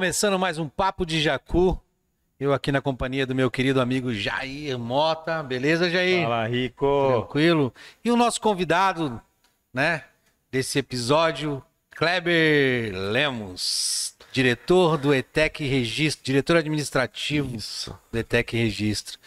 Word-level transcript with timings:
Começando 0.00 0.38
mais 0.38 0.56
um 0.56 0.66
Papo 0.66 1.04
de 1.04 1.20
Jacu. 1.20 1.78
Eu 2.40 2.54
aqui 2.54 2.72
na 2.72 2.80
companhia 2.80 3.26
do 3.26 3.34
meu 3.34 3.50
querido 3.50 3.82
amigo 3.82 4.14
Jair 4.14 4.78
Mota. 4.78 5.42
Beleza, 5.42 5.90
Jair? 5.90 6.22
Fala, 6.22 6.46
Rico. 6.46 7.08
Tranquilo. 7.08 7.74
E 8.02 8.10
o 8.10 8.16
nosso 8.16 8.40
convidado, 8.40 9.20
né, 9.74 10.04
desse 10.50 10.78
episódio, 10.78 11.62
Kleber 11.90 12.94
Lemos, 12.94 14.16
diretor 14.32 14.96
do 14.96 15.12
ETEC 15.12 15.66
Registro, 15.66 16.24
diretor 16.24 16.56
administrativo 16.56 17.54
Isso. 17.54 17.94
do 18.10 18.18
ETEC 18.18 18.56
Registro. 18.56 19.18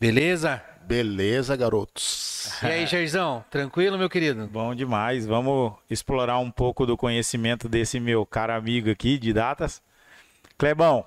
Beleza? 0.00 0.62
Beleza, 0.86 1.54
garotos. 1.54 2.50
E 2.62 2.66
aí, 2.66 2.86
Jairzão? 2.86 3.44
Tranquilo, 3.50 3.98
meu 3.98 4.08
querido? 4.08 4.46
Bom 4.46 4.74
demais. 4.74 5.26
Vamos 5.26 5.74
explorar 5.90 6.38
um 6.38 6.50
pouco 6.50 6.86
do 6.86 6.96
conhecimento 6.96 7.68
desse 7.68 8.00
meu 8.00 8.24
caro 8.24 8.54
amigo 8.54 8.90
aqui 8.90 9.18
de 9.18 9.30
datas. 9.30 9.82
Clebão, 10.64 11.04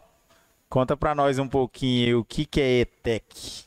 conta 0.69 0.95
pra 0.95 1.15
nós 1.15 1.39
um 1.39 1.47
pouquinho 1.47 2.19
o 2.19 2.23
que, 2.23 2.45
que 2.45 2.61
é 2.61 2.81
ETEC. 2.81 3.63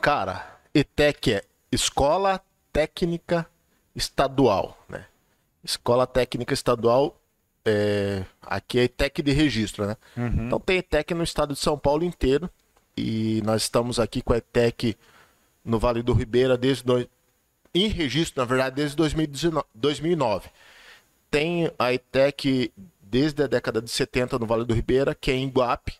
Cara, 0.00 0.58
ETEC 0.74 1.34
é 1.34 1.44
Escola 1.70 2.42
Técnica 2.72 3.46
Estadual, 3.94 4.76
né? 4.88 5.06
Escola 5.62 6.04
Técnica 6.04 6.52
Estadual, 6.52 7.16
é... 7.64 8.24
aqui 8.42 8.80
é 8.80 8.82
ETEC 8.82 9.22
de 9.22 9.30
registro, 9.30 9.86
né? 9.86 9.96
Então 10.16 10.58
tem 10.58 10.78
ETEC 10.78 11.14
no 11.14 11.22
estado 11.22 11.54
de 11.54 11.60
São 11.60 11.78
Paulo 11.78 12.02
inteiro 12.02 12.50
e 12.96 13.40
nós 13.44 13.62
estamos 13.62 14.00
aqui 14.00 14.20
com 14.20 14.32
a 14.32 14.38
ETEC 14.38 14.96
no 15.64 15.78
Vale 15.78 16.02
do 16.02 16.12
Ribeira 16.12 16.58
desde 16.58 16.82
dois... 16.82 17.06
em 17.72 17.86
registro, 17.86 18.42
na 18.42 18.44
verdade, 18.44 18.74
desde 18.74 18.96
2019 18.96 19.64
2009. 19.72 20.50
Tem 21.30 21.70
a 21.78 21.92
ETEC 21.92 22.72
desde 23.10 23.42
a 23.42 23.46
década 23.46 23.80
de 23.80 23.90
70 23.90 24.38
no 24.38 24.46
Vale 24.46 24.64
do 24.64 24.74
Ribeira, 24.74 25.14
que 25.14 25.30
é 25.30 25.34
em 25.34 25.46
Iguape, 25.46 25.94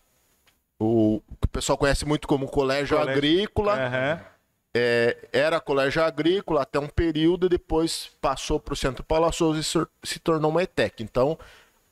o 0.79 1.21
o 1.41 1.47
pessoal 1.51 1.77
conhece 1.77 2.05
muito 2.05 2.27
como 2.27 2.47
Colégio, 2.47 2.95
Colégio- 2.97 3.17
Agrícola. 3.17 3.73
Aham. 3.73 4.19
É, 4.71 5.17
era 5.33 5.59
colégio 5.59 6.03
agrícola 6.03 6.61
até 6.61 6.77
um 6.79 6.87
período 6.87 7.47
e 7.47 7.49
depois 7.49 8.11
passou 8.21 8.59
para 8.59 8.73
o 8.73 8.77
Centro 8.77 9.03
Paulo 9.03 9.31
Souza 9.33 9.59
e 9.59 9.63
se, 10.07 10.19
tornou 10.19 10.51
uma 10.51 10.61
ETEC. 10.61 11.01
Então, 11.01 11.39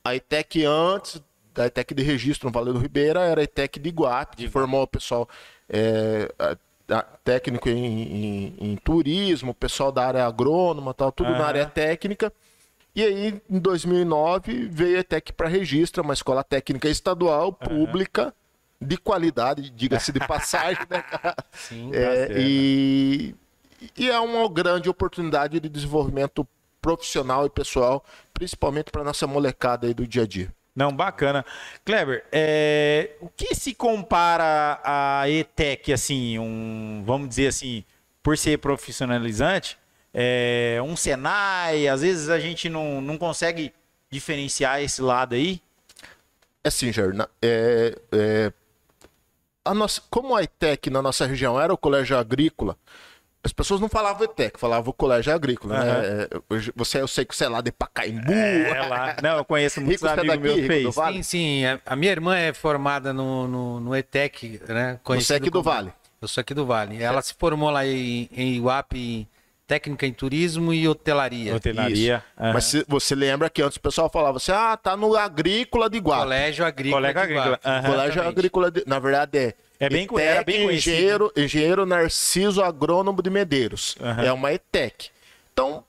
a 0.04 0.14
ETEC 0.14 0.64
antes 0.64 1.20
da 1.52 1.66
ETEC 1.66 1.92
de 1.92 2.04
registro 2.04 2.46
no 2.48 2.52
Vale 2.52 2.72
do 2.72 2.78
Ribeira 2.78 3.20
era 3.22 3.40
a 3.40 3.44
ETEC 3.44 3.80
de 3.80 3.88
Iguape, 3.88 4.36
que 4.36 4.48
formou 4.48 4.82
o 4.82 4.86
pessoal 4.86 5.28
é, 5.68 6.32
a- 6.38 6.56
a- 6.98 7.02
técnico 7.24 7.68
em, 7.68 7.74
em- 8.02 8.56
em 8.60 8.76
turismo, 8.76 9.50
o 9.50 9.54
pessoal 9.54 9.90
da 9.90 10.06
área 10.06 10.24
agrônoma, 10.24 10.94
tal, 10.94 11.10
tudo 11.10 11.30
Aham. 11.30 11.38
na 11.38 11.44
área 11.46 11.66
técnica. 11.66 12.32
E 12.98 13.04
aí, 13.04 13.40
em 13.48 13.60
2009, 13.60 14.66
veio 14.72 14.96
a 14.96 15.00
ETEC 15.02 15.32
para 15.32 15.46
registro, 15.46 16.02
uma 16.02 16.14
escola 16.14 16.42
técnica 16.42 16.88
estadual, 16.88 17.52
pública, 17.52 18.34
de 18.80 18.96
qualidade, 18.96 19.70
diga-se 19.70 20.10
de 20.10 20.18
passagem, 20.26 20.82
né, 20.90 21.00
cara? 21.02 21.36
Sim. 21.52 21.92
É, 21.94 22.26
certo. 22.26 22.34
e, 22.40 23.36
e 23.96 24.10
é 24.10 24.18
uma 24.18 24.48
grande 24.48 24.88
oportunidade 24.88 25.60
de 25.60 25.68
desenvolvimento 25.68 26.44
profissional 26.82 27.46
e 27.46 27.50
pessoal, 27.50 28.04
principalmente 28.34 28.90
para 28.90 29.04
nossa 29.04 29.28
molecada 29.28 29.86
aí 29.86 29.94
do 29.94 30.04
dia 30.04 30.24
a 30.24 30.26
dia. 30.26 30.52
Não, 30.74 30.92
bacana. 30.92 31.46
Kleber, 31.84 32.24
é, 32.32 33.12
o 33.20 33.28
que 33.28 33.54
se 33.54 33.76
compara 33.76 34.80
a 34.82 35.30
ETEC, 35.30 35.92
assim, 35.92 36.36
um, 36.40 37.04
vamos 37.06 37.28
dizer 37.28 37.46
assim, 37.46 37.84
por 38.24 38.36
ser 38.36 38.58
profissionalizante, 38.58 39.78
é, 40.20 40.80
um 40.82 40.96
Senai, 40.96 41.86
às 41.86 42.00
vezes 42.02 42.28
a 42.28 42.40
gente 42.40 42.68
não, 42.68 43.00
não 43.00 43.16
consegue 43.16 43.72
diferenciar 44.10 44.82
esse 44.82 45.00
lado 45.00 45.36
aí? 45.36 45.60
É 46.64 46.68
assim, 46.68 46.92
Jair, 46.92 47.14
é, 47.40 47.96
é, 48.10 48.52
a 49.64 49.72
nossa, 49.72 50.02
como 50.10 50.34
a 50.34 50.42
ETEC 50.42 50.90
na 50.90 51.00
nossa 51.00 51.24
região 51.24 51.60
era 51.60 51.72
o 51.72 51.78
colégio 51.78 52.18
agrícola, 52.18 52.76
as 53.44 53.52
pessoas 53.52 53.80
não 53.80 53.88
falavam 53.88 54.24
ETEC, 54.24 54.58
falavam 54.58 54.92
colégio 54.92 55.32
agrícola, 55.32 55.76
Aham. 55.76 55.84
né? 55.84 56.22
É, 56.24 56.28
hoje- 56.50 56.72
você, 56.74 57.00
eu 57.00 57.06
sei 57.06 57.24
que 57.24 57.36
você 57.36 57.44
é 57.44 57.48
lá 57.48 57.60
de 57.60 57.70
Pacaembu, 57.70 58.32
É 58.32 58.82
lá. 58.88 59.16
Não, 59.22 59.36
eu 59.36 59.44
conheço 59.44 59.80
muitos 59.80 60.02
Rico, 60.02 60.18
é 60.20 60.20
amigos 60.20 60.50
daqui, 60.50 60.60
meus 60.62 60.66
fez. 60.66 60.94
Vale? 60.96 61.16
Sim, 61.18 61.22
sim. 61.22 61.64
A, 61.64 61.80
a 61.86 61.94
minha 61.96 62.10
irmã 62.10 62.36
é 62.36 62.52
formada 62.52 63.12
no, 63.12 63.46
no, 63.46 63.80
no 63.80 63.96
ETEC, 63.96 64.60
né? 64.66 64.66
você 64.66 64.72
é 64.72 65.00
conhecido 65.04 65.36
aqui 65.36 65.44
do 65.50 65.62
como- 65.62 65.64
Vale. 65.64 65.92
Eu 66.20 66.26
sou 66.26 66.40
aqui 66.40 66.52
do 66.52 66.66
Vale. 66.66 67.00
Ela 67.00 67.22
se 67.22 67.32
formou 67.38 67.70
lá 67.70 67.86
em, 67.86 68.28
em 68.32 68.54
Iguape, 68.56 68.98
em 68.98 69.28
técnica 69.68 70.06
em 70.06 70.12
turismo 70.14 70.72
e 70.72 70.88
hotelaria. 70.88 71.54
Hotelaria. 71.54 72.24
Aham. 72.38 72.52
Mas 72.54 72.64
se, 72.64 72.84
você 72.88 73.14
lembra 73.14 73.50
que 73.50 73.60
antes 73.62 73.76
o 73.76 73.80
pessoal 73.80 74.08
falava 74.08 74.38
assim, 74.38 74.50
ah, 74.50 74.76
tá 74.76 74.96
no 74.96 75.14
agrícola 75.14 75.90
de 75.90 75.98
Iguape. 75.98 76.22
Colégio 76.22 76.64
Agrícola. 76.64 77.00
Colégio. 77.12 77.20
Agrícola, 77.22 77.60
aham. 77.62 77.82
Colégio 77.82 78.04
Exatamente. 78.12 78.28
Agrícola, 78.38 78.70
de- 78.70 78.84
na 78.86 78.98
verdade 78.98 79.38
é. 79.38 79.54
É 79.78 79.88
bem 79.88 80.04
ETEC, 80.04 80.20
era 80.20 80.42
bem 80.42 80.64
conhecido. 80.64 80.94
engenheiro, 80.96 81.32
engenheiro 81.36 81.86
Narciso 81.86 82.62
Agrônomo 82.64 83.22
de 83.22 83.30
Medeiros. 83.30 83.94
Aham. 84.00 84.22
É 84.24 84.32
uma 84.32 84.52
ETEC. 84.52 85.10
Então, 85.52 85.84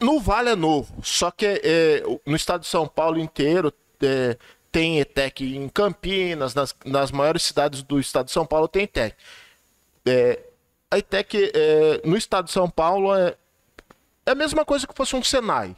no 0.00 0.18
Vale 0.20 0.50
é 0.50 0.56
novo, 0.56 0.92
só 1.02 1.30
que 1.30 1.46
é, 1.46 2.02
no 2.26 2.34
estado 2.36 2.62
de 2.62 2.66
São 2.66 2.86
Paulo 2.88 3.18
inteiro 3.20 3.72
é, 4.02 4.36
tem 4.72 4.98
ETEC 4.98 5.56
em 5.56 5.68
Campinas, 5.68 6.54
nas, 6.54 6.74
nas 6.84 7.10
maiores 7.12 7.44
cidades 7.44 7.82
do 7.82 8.00
estado 8.00 8.26
de 8.26 8.32
São 8.32 8.44
Paulo 8.44 8.66
tem 8.66 8.82
ETEC. 8.82 9.14
É, 10.04 10.40
a 10.92 10.98
ETEC 10.98 11.50
é, 11.54 12.00
no 12.04 12.16
estado 12.16 12.44
de 12.46 12.52
São 12.52 12.68
Paulo 12.68 13.14
é, 13.16 13.34
é 14.26 14.30
a 14.30 14.34
mesma 14.34 14.64
coisa 14.64 14.86
que 14.86 14.94
fosse 14.94 15.16
um 15.16 15.22
Senai. 15.22 15.74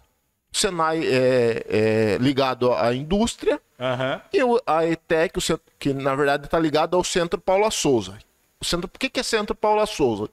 O 0.53 0.57
Senai 0.57 1.05
é, 1.07 1.67
é 1.69 2.19
ligado 2.19 2.73
à 2.73 2.95
indústria, 2.95 3.61
Aham. 3.79 4.21
e 4.33 4.43
o- 4.43 4.61
a 4.67 4.85
ETEC, 4.87 5.39
o 5.39 5.61
que 5.79 5.93
na 5.93 6.15
verdade 6.15 6.45
está 6.47 6.59
ligado 6.59 6.97
ao 6.97 7.03
Centro 7.05 7.41
Paula 7.41 7.71
Souza. 7.71 8.19
O 8.61 8.65
centro, 8.65 8.89
por 8.89 8.99
que, 8.99 9.11
que 9.11 9.21
é 9.21 9.23
Centro 9.23 9.55
Paula 9.55 9.85
Souza? 9.87 10.29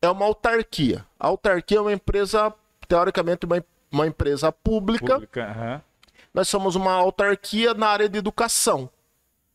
É 0.00 0.08
uma 0.08 0.24
autarquia. 0.24 1.04
A 1.18 1.26
autarquia 1.28 1.78
é 1.78 1.80
uma 1.80 1.92
empresa, 1.92 2.52
teoricamente, 2.88 3.44
uma, 3.46 3.62
uma 3.90 4.06
empresa 4.06 4.50
pública. 4.50 5.14
Pública, 5.14 5.44
aham. 5.44 5.82
Nós 6.32 6.48
somos 6.48 6.74
uma 6.76 6.92
autarquia 6.92 7.74
na 7.74 7.88
área 7.88 8.08
de 8.08 8.18
educação. 8.18 8.88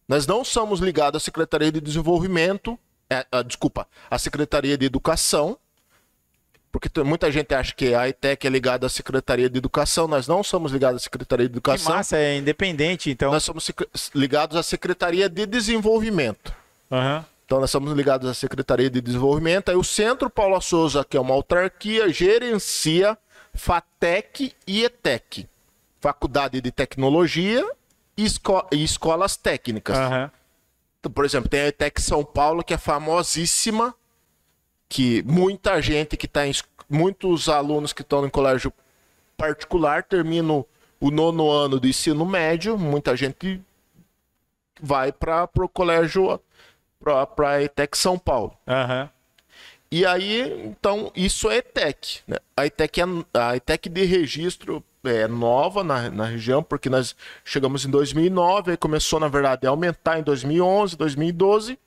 Nós 0.08 0.28
não 0.28 0.44
somos 0.46 0.80
ligados 0.80 1.22
à 1.22 1.24
Secretaria 1.24 1.72
de 1.72 1.82
Desenvolvimento, 1.82 2.78
é, 3.10 3.26
ah, 3.32 3.42
desculpa, 3.42 3.88
à 4.10 4.18
Secretaria 4.18 4.78
de 4.78 4.86
Educação, 4.86 5.58
porque 6.72 6.90
muita 7.04 7.32
gente 7.32 7.56
acha 7.56 7.74
que 7.74 7.94
a 7.96 8.08
ETEC 8.10 8.46
é 8.46 8.50
ligada 8.50 8.86
à 8.86 8.90
Secretaria 8.90 9.50
de 9.50 9.58
Educação. 9.58 10.08
Nós 10.08 10.28
não 10.28 10.44
somos 10.44 10.72
ligados 10.72 11.02
à 11.02 11.04
Secretaria 11.04 11.46
de 11.48 11.52
Que 11.54 11.58
Educação. 11.58 11.96
massa, 11.96 12.18
é 12.18 12.38
independente, 12.38 13.10
então. 13.10 13.32
Nós 13.32 13.44
somos 13.44 13.72
ligados 14.14 14.56
à 14.58 14.62
Secretaria 14.62 15.28
de 15.30 15.46
Desenvolvimento. 15.46 16.54
Aham. 16.92 17.26
Então 17.46 17.62
nós 17.62 17.72
somos 17.72 17.94
ligados 17.94 18.30
à 18.30 18.34
Secretaria 18.34 18.90
de 18.90 19.00
Desenvolvimento. 19.00 19.70
Aí 19.70 19.78
o 19.78 19.84
Centro 19.84 20.30
Paula 20.30 20.60
Souza, 20.60 21.06
que 21.06 21.16
é 21.16 21.20
uma 21.20 21.34
autarquia, 21.34 22.10
gerencia 22.12 23.18
FATEC 23.54 24.54
e 24.68 24.84
ETEC. 24.84 25.48
Faculdade 26.02 26.60
de 26.62 26.72
Tecnologia 26.72 27.64
e, 28.18 28.26
esco- 28.26 28.68
e 28.72 28.84
escolas 28.84 29.36
técnicas. 29.38 29.98
Aham. 29.98 30.32
Então, 31.00 31.12
por 31.12 31.26
exemplo, 31.26 31.50
tem 31.50 31.62
a 31.62 31.68
ETEC 31.68 32.02
São 32.02 32.24
Paulo, 32.24 32.64
que 32.64 32.74
é 32.74 32.78
famosíssima, 32.78 33.96
que 34.90 35.24
muita 35.24 35.82
gente 35.82 36.18
que 36.18 36.26
está 36.26 36.48
em. 36.48 36.54
Muitos 36.90 37.50
alunos 37.50 37.92
que 37.92 38.02
estão 38.02 38.26
em 38.26 38.30
colégio 38.30 38.72
particular 39.36 40.04
terminam 40.04 40.66
o 41.02 41.12
nono 41.12 41.50
ano 41.52 41.80
do 41.80 41.88
ensino 41.88 42.26
médio, 42.26 42.78
muita 42.78 43.16
gente 43.16 43.62
vai 44.82 45.12
para 45.12 45.50
o 45.58 45.70
colégio, 45.70 46.40
para 47.00 47.50
a 47.50 47.62
ETEC 47.62 47.98
São 47.98 48.18
Paulo. 48.18 48.58
Aham. 48.68 49.10
E 49.90 50.06
aí, 50.06 50.66
então, 50.66 51.12
isso 51.16 51.50
é 51.50 51.58
ETEC. 51.58 52.20
Né? 52.28 52.38
A, 52.56 52.66
ETEC 52.66 53.02
é, 53.02 53.04
a 53.34 53.56
ETEC 53.56 53.90
de 53.90 54.04
registro 54.04 54.84
é 55.04 55.28
nova 55.28 55.84
na, 55.84 56.10
na 56.10 56.26
região, 56.26 56.62
porque 56.64 56.90
nós 56.90 57.16
chegamos 57.46 57.86
em 57.86 57.90
2009, 57.90 58.72
aí 58.72 58.78
começou, 58.78 59.20
na 59.20 59.28
verdade, 59.28 59.66
a 59.66 59.70
aumentar 59.70 60.20
em 60.20 60.24
2011, 60.24 60.96
2012. 60.98 61.80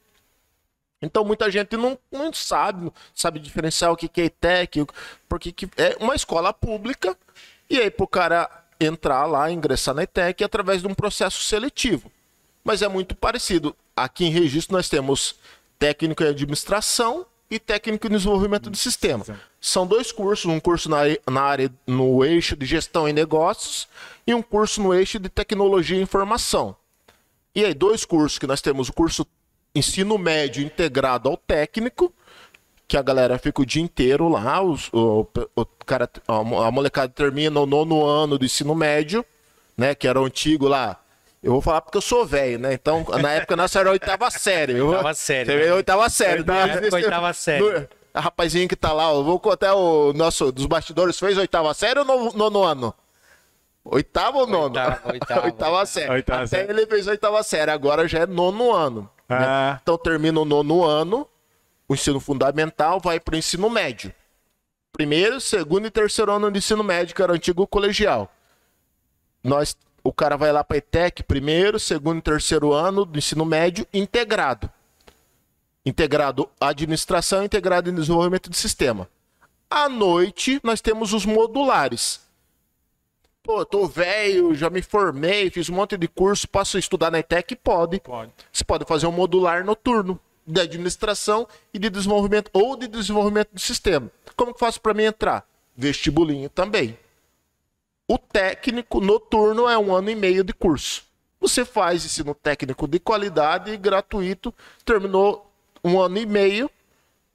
Então, 1.03 1.25
muita 1.25 1.51
gente 1.51 1.77
não, 1.77 1.99
não 2.13 2.33
sabe, 2.33 2.93
sabe 3.15 3.39
diferenciar 3.41 3.91
o 3.91 3.97
que, 3.97 4.07
que 4.09 4.21
é 4.21 4.25
ETEC, 4.27 4.83
o- 4.83 4.87
porque 5.29 5.51
que 5.51 5.69
é 5.77 5.97
uma 5.99 6.15
escola 6.15 6.53
pública, 6.53 7.17
e 7.69 7.79
aí 7.79 7.91
para 7.91 8.05
o 8.05 8.09
cara 8.09 8.51
entrar 8.79 9.27
lá, 9.27 9.51
ingressar 9.51 9.95
na 9.95 10.03
ETEC 10.03 10.45
através 10.45 10.83
de 10.83 10.89
um 10.89 10.95
processo 10.95 11.43
seletivo. 11.43 12.11
Mas 12.63 12.83
é 12.83 12.89
muito 12.89 13.15
parecido. 13.15 13.75
Aqui 13.97 14.27
em 14.27 14.31
registro 14.31 14.77
nós 14.77 14.89
temos 14.89 15.37
técnico 15.79 16.23
em 16.23 16.29
administração 16.29 17.27
e 17.51 17.59
técnico 17.59 18.07
em 18.07 18.11
desenvolvimento 18.11 18.71
de 18.71 18.79
sistema. 18.79 19.25
São 19.61 19.87
dois 19.87 20.13
cursos, 20.13 20.47
um 20.47 20.61
curso 20.61 20.89
na, 20.89 20.99
na 21.29 21.43
área 21.43 21.73
no 21.87 22.25
eixo 22.25 22.57
de 22.57 22.65
gestão 22.65 23.09
e 23.09 23.13
negócios 23.13 23.89
e 24.27 24.33
um 24.35 24.41
curso 24.43 24.81
no 24.81 24.95
eixo 24.95 25.19
de 25.19 25.29
tecnologia 25.29 25.99
e 25.99 26.03
informação. 26.03 26.77
E 27.55 27.65
aí, 27.65 27.75
dois 27.75 28.05
cursos 28.05 28.39
que 28.39 28.47
nós 28.47 28.61
temos, 28.61 28.89
o 28.89 28.93
curso 28.93 29.27
ensino 29.75 30.17
médio 30.17 30.63
integrado 30.63 31.29
ao 31.29 31.37
técnico, 31.37 32.13
que 32.87 32.97
a 32.97 33.03
galera 33.03 33.39
fica 33.39 33.63
o 33.63 33.67
dia 33.67 33.83
inteiro 33.83 34.29
lá, 34.29 34.61
os- 34.63 34.89
o, 34.93 35.27
o 35.57 35.65
cara, 35.87 36.09
a 36.29 36.71
molecada 36.71 37.09
termina 37.13 37.59
o 37.61 37.67
nono 37.67 38.05
ano 38.05 38.39
do 38.39 38.45
ensino 38.45 38.75
médio, 38.75 39.25
né, 39.77 39.95
que 39.95 40.07
era 40.07 40.21
o 40.21 40.25
antigo 40.25 40.69
lá, 40.69 41.00
Eu 41.43 41.53
vou 41.53 41.61
falar 41.63 41.81
porque 41.81 41.97
eu 41.97 42.03
sou 42.03 42.27
velho, 42.27 42.59
né? 42.59 42.75
Então, 42.75 43.05
na 43.21 43.33
época 43.33 43.57
nossa 43.57 43.79
era 43.81 43.91
oitava 43.91 44.31
série. 44.31 44.77
Eu, 44.77 44.89
Oitava 44.89 45.15
série, 45.15 45.55
né? 45.55 45.73
Oitava 45.73 46.11
série. 46.11 46.45
Na 46.45 46.59
época, 46.67 46.95
oitava 46.97 47.33
série. 47.33 47.89
A 48.13 48.21
rapazinho 48.21 48.69
que 48.69 48.77
tá 48.77 48.93
lá, 48.93 49.11
eu 49.13 49.25
vou 49.25 49.39
contar 49.41 49.75
o 49.75 50.13
nosso 50.13 50.51
dos 50.53 50.67
bastidores, 50.67 51.19
fez 51.19 51.39
oitava 51.39 51.73
série 51.73 52.01
ou 52.01 52.05
no- 52.05 52.33
nono 52.33 52.63
ano? 52.63 52.95
Oitava 53.85 54.39
ou 54.39 54.47
nono? 54.47 54.67
Oitava, 54.67 55.01
oitava. 55.13 55.45
oitava 55.47 55.87
série. 55.87 56.11
Oitava 56.13 56.39
Até 56.43 56.47
série. 56.49 56.71
ele 56.73 56.87
fez 56.87 57.07
oitava 57.07 57.43
série, 57.43 57.71
agora 57.71 58.07
já 58.07 58.19
é 58.21 58.27
nono 58.27 58.73
ano. 58.73 59.09
né? 59.29 59.37
Ah. 59.41 59.79
Então 59.83 59.97
termina 59.97 60.39
o 60.41 60.45
nono 60.45 60.85
ano, 60.85 61.27
o 61.89 61.95
ensino 61.95 62.21
fundamental 62.21 63.01
vai 63.01 63.19
para 63.19 63.35
o 63.35 63.39
ensino 63.39 63.71
médio. 63.71 64.13
Primeiro, 64.93 65.41
segundo 65.41 65.87
e 65.87 65.91
terceiro 65.91 66.33
ano 66.33 66.51
de 66.51 66.59
ensino 66.59 66.83
médio, 66.85 67.15
que 67.15 67.23
era 67.23 67.33
o 67.33 67.35
antigo 67.35 67.67
colegial. 67.67 68.31
Nós, 69.43 69.77
o 70.03 70.13
cara 70.13 70.37
vai 70.37 70.53
lá 70.53 70.65
para 70.65 70.79
ETEC, 70.79 71.23
primeiro, 71.23 71.79
segundo 71.79 72.19
e 72.19 72.23
terceiro 72.23 72.73
ano 72.73 73.05
do 73.05 73.19
ensino 73.19 73.45
médio 73.45 73.87
integrado. 73.93 74.71
Integrado 75.85 76.49
administração, 76.61 77.45
integrado 77.45 77.91
em 77.91 77.95
desenvolvimento 77.95 78.51
de 78.51 78.57
sistema. 78.57 79.09
À 79.69 79.89
noite, 79.89 80.61
nós 80.63 80.81
temos 80.81 81.13
os 81.13 81.25
modulares. 81.25 82.21
Pô, 83.43 83.65
tô 83.65 83.87
velho, 83.87 84.55
já 84.55 84.69
me 84.69 84.83
formei, 84.83 85.51
fiz 85.51 85.69
um 85.71 85.75
monte 85.75 85.97
de 85.97 86.07
curso, 86.07 86.49
posso 86.49 86.79
estudar 86.79 87.11
na 87.11 87.21
ETEC? 87.21 87.57
Pode. 87.57 88.01
Pode. 88.01 88.33
Você 88.53 88.65
pode 88.65 88.85
fazer 88.85 89.07
um 89.07 89.13
modular 89.13 89.65
noturno 89.65 90.21
de 90.47 90.61
administração 90.61 91.47
e 91.73 91.79
de 91.79 91.89
desenvolvimento 91.89 92.51
ou 92.53 92.77
de 92.77 92.87
desenvolvimento 92.87 93.51
do 93.53 93.61
sistema. 93.61 94.11
Como 94.37 94.53
que 94.53 94.61
faço 94.61 94.81
para 94.81 94.95
mim 94.95 95.05
entrar? 95.05 95.47
Vestibulinho 95.77 96.51
também. 96.51 96.99
O 98.13 98.19
técnico 98.19 99.01
noturno 99.01 99.69
é 99.69 99.79
um 99.79 99.95
ano 99.95 100.11
e 100.11 100.17
meio 100.17 100.43
de 100.43 100.53
curso. 100.53 101.05
Você 101.41 101.65
faz 101.65 102.05
ensino 102.05 102.35
técnico 102.35 102.89
de 102.89 102.99
qualidade 102.99 103.71
e 103.71 103.77
gratuito, 103.77 104.53
terminou 104.85 105.49
um 105.85 106.01
ano 106.01 106.19
e 106.19 106.27
meio, 106.27 106.69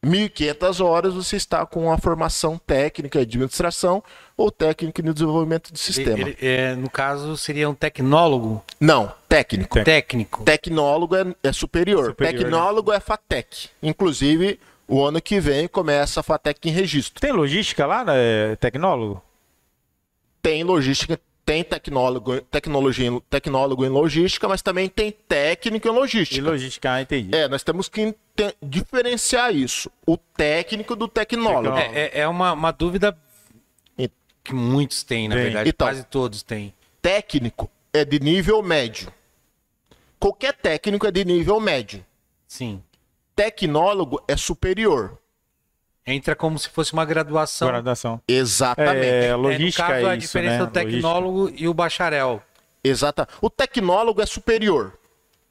1.500 0.06 0.83
horas, 0.86 1.13
você 1.13 1.38
está 1.38 1.66
com 1.66 1.89
a 1.89 1.98
formação 1.98 2.57
técnica 2.57 3.18
em 3.19 3.22
administração 3.22 4.04
ou 4.36 4.51
técnica 4.51 5.01
em 5.01 5.13
desenvolvimento 5.13 5.72
de 5.72 5.80
sistema. 5.80 6.19
Ele- 6.19 6.38
é, 6.42 6.75
no 6.75 6.89
caso, 6.89 7.38
seria 7.38 7.69
um 7.69 7.74
tecnólogo 7.74 8.62
Não, 8.78 9.13
técnico. 9.30 9.81
técnico. 9.81 10.44
Tecnólogo 10.44 11.16
é, 11.16 11.33
é 11.42 11.54
superior. 11.54 12.07
Superior, 12.07 12.44
Tecnólogo 12.44 12.92
é 12.92 13.00
FATEC. 13.00 13.69
Inclusive, 13.81 14.60
o 14.89 15.01
ano 15.06 15.21
que 15.21 15.39
vem 15.39 15.69
começa 15.69 16.19
a 16.19 16.24
FATEC 16.24 16.68
em 16.68 16.71
registro. 16.74 17.21
Tem 17.21 17.31
logística 17.31 17.86
lá, 17.86 18.04
né? 18.04 18.57
Tecnólogo? 18.60 19.24
Tem 20.45 20.63
logística, 20.63 21.19
tem 21.44 21.63
tecnólogo, 21.63 22.39
tecnologia, 22.42 23.07
em- 23.07 23.19
tecnólogo 23.21 23.83
em 23.83 23.89
logística, 23.89 24.47
mas 24.47 24.62
também 24.62 24.88
tem 24.88 25.12
técnico 25.12 25.88
em 25.88 25.92
E 25.92 25.94
logística. 25.94 26.47
logística, 26.47 26.92
ah, 26.94 27.01
entendi. 27.01 27.36
É, 27.36 27.47
nós 27.47 27.63
temos 27.63 27.89
que 27.89 28.13
diferenciar 28.62 29.56
isso. 29.56 29.89
O 30.06 30.18
técnico 30.18 30.95
do 30.95 31.07
tecnólogo. 31.07 31.75
É, 31.77 31.95
é- 31.95 32.19
é 32.19 32.27
uma, 32.27 32.53
uma 32.53 32.71
dúvida 32.71 33.18
que 34.44 34.53
muitos 34.53 35.01
têm, 35.01 35.27
na 35.27 35.33
Tem. 35.33 35.44
verdade. 35.45 35.69
Então. 35.71 35.88
Quase 35.88 36.03
todos 36.03 36.44
têm. 36.44 36.71
Técnico 37.01 37.68
é 37.92 38.06
de 38.06 38.19
nível 38.19 38.62
médio. 38.62 39.12
Qualquer 40.19 40.53
técnico 40.53 41.07
é 41.07 41.12
de 41.12 41.25
nível 41.25 41.59
médio. 41.59 42.06
Sim. 42.47 42.83
Tecnólogo 43.36 44.24
é 44.27 44.38
superior. 44.38 45.18
Entra 46.07 46.36
como 46.36 46.60
se 46.60 46.69
fosse 46.69 46.94
uma 46.94 47.04
graduação. 47.06 47.68
Graduação. 47.68 48.22
Exatamente. 48.28 49.06
É, 49.06 49.28
É, 49.28 49.36
logística 49.36 49.84
no 49.88 49.94
caso, 49.94 50.06
é 50.06 50.10
a 50.12 50.16
isso, 50.16 50.22
diferença 50.28 50.60
né? 50.60 50.66
do 50.66 50.72
tecnólogo 50.72 51.52
e 51.56 51.68
o 51.68 51.74
bacharel. 51.74 52.44
Exata. 52.84 53.28
O 53.42 53.50
tecnólogo 53.50 54.22
é 54.22 54.25
superior. 54.25 54.94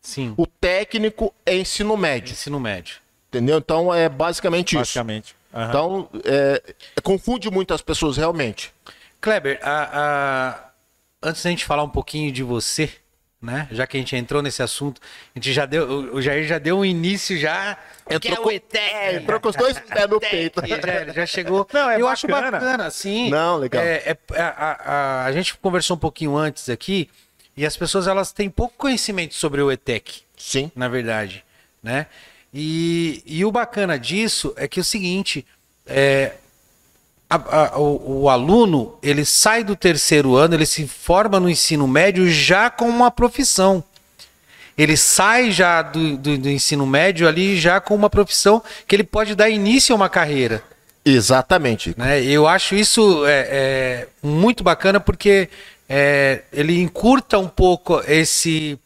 Sim. 0.01 0.33
O 0.37 0.47
técnico 0.47 1.35
é 1.45 1.57
ensino 1.57 1.97
médio. 1.97 2.33
Ensino 2.33 2.61
médio. 2.61 2.97
Entendeu? 3.29 3.59
Então 3.59 3.93
é 3.93 4.09
basicamente 4.09 4.77
Logística, 4.77 5.01
isso. 5.01 5.07
basicamente. 5.09 5.37
Aham. 5.53 5.69
Então, 5.69 6.09
é, 6.25 6.63
confunde 7.03 7.51
muitas 7.51 7.81
pessoas 7.83 8.17
realmente. 8.17 8.73
Kleber, 9.21 9.59
a- 9.63 9.91
a- 9.93 10.71
antes 11.23 11.43
da 11.43 11.51
gente 11.51 11.65
falar 11.65 11.83
um 11.83 11.89
pouquinho 11.89 12.31
de 12.31 12.43
você, 12.45 12.93
né? 13.45 13.69
Já 13.71 13.87
que 13.87 13.97
a 13.97 14.01
gente 14.01 14.17
entrou 14.17 14.41
nesse 14.43 14.63
assunto, 14.63 15.01
a 15.35 15.39
gente 15.39 15.53
já 15.53 15.67
deu, 15.67 15.87
o 16.15 16.21
Jair 16.23 16.45
já 16.47 16.59
deu 16.59 16.79
um 16.79 16.85
início 16.85 17.39
já. 17.39 17.77
que 18.21 18.29
é 18.29 18.37
com- 18.37 18.49
o 18.49 18.51
ETEC. 18.51 18.95
é, 18.95 19.17
entrou 19.17 19.39
com 19.41 19.49
os 19.51 19.57
dois 19.57 19.79
pés 19.79 20.09
no 20.09 20.19
peito. 20.19 20.63
Já, 20.67 21.13
já 21.13 21.27
chegou. 21.27 21.69
Não, 21.73 21.91
é 21.91 22.01
Eu 22.01 22.09
acho 22.09 22.27
bacana. 22.27 22.51
bacana, 22.59 22.91
sim. 22.91 23.29
Não, 23.31 23.57
legal. 23.59 23.83
É, 23.83 24.17
é- 24.33 24.41
a, 24.41 24.93
a- 24.93 25.25
a 25.27 25.33
gente 25.33 25.55
conversou 25.59 25.97
um 25.97 26.01
pouquinho 26.01 26.37
antes 26.37 26.69
aqui 26.69 27.09
e 27.57 27.65
as 27.67 27.77
pessoas 27.77 28.07
elas 28.09 28.33
têm 28.33 28.49
pouco 28.51 28.75
conhecimento 28.77 29.35
sobre 29.35 29.61
o 29.63 29.71
ETEC 29.71 30.23
Sim. 30.37 30.73
na 30.75 30.89
verdade, 30.89 31.45
né? 31.83 32.07
E, 32.53 33.23
e 33.27 33.45
o 33.45 33.51
bacana 33.53 33.99
disso 33.99 34.53
é 34.57 34.67
que 34.69 34.79
é 34.79 34.83
o 34.83 34.85
seguinte, 34.85 35.45
é, 35.87 36.33
a- 37.35 37.67
a- 37.75 37.79
o, 37.79 38.23
o 38.23 38.29
aluno 38.31 38.97
ele 39.03 39.25
sai 39.25 39.63
do 39.65 39.75
terceiro 39.77 40.35
ano, 40.37 40.55
ele 40.55 40.67
se 40.67 40.87
forma 40.87 41.39
no 41.41 41.49
ensino 41.49 41.87
médio 41.89 42.29
já 42.31 42.71
com 42.71 42.89
uma 42.89 43.11
profissão. 43.11 43.83
Ele 44.77 44.97
sai 44.97 45.51
já 45.53 45.83
do, 45.83 46.17
do- 46.17 46.39
do 46.39 46.49
ensino 46.51 46.85
médio 46.87 47.29
ali 47.29 47.57
já 47.59 47.81
com 47.81 47.95
uma 47.95 48.11
profissão 48.11 48.63
que 48.89 48.97
ele 48.97 49.05
pode 49.05 49.35
dar 49.35 49.49
início 49.49 49.93
a 49.93 49.97
uma 49.97 50.09
carreira 50.09 50.63
Exatamente. 51.05 51.95
né? 51.99 52.23
Eu 52.23 52.47
acho 52.49 52.75
isso 52.75 53.25
é, 53.27 53.47
é, 53.51 54.09
muito 54.23 54.65
bacana 54.65 54.99
porque 54.99 55.49
é, 55.89 56.43
ele 56.53 56.81
encurta 56.81 57.39
um 57.39 57.47
pouco 57.47 58.01
esse, 58.09 58.79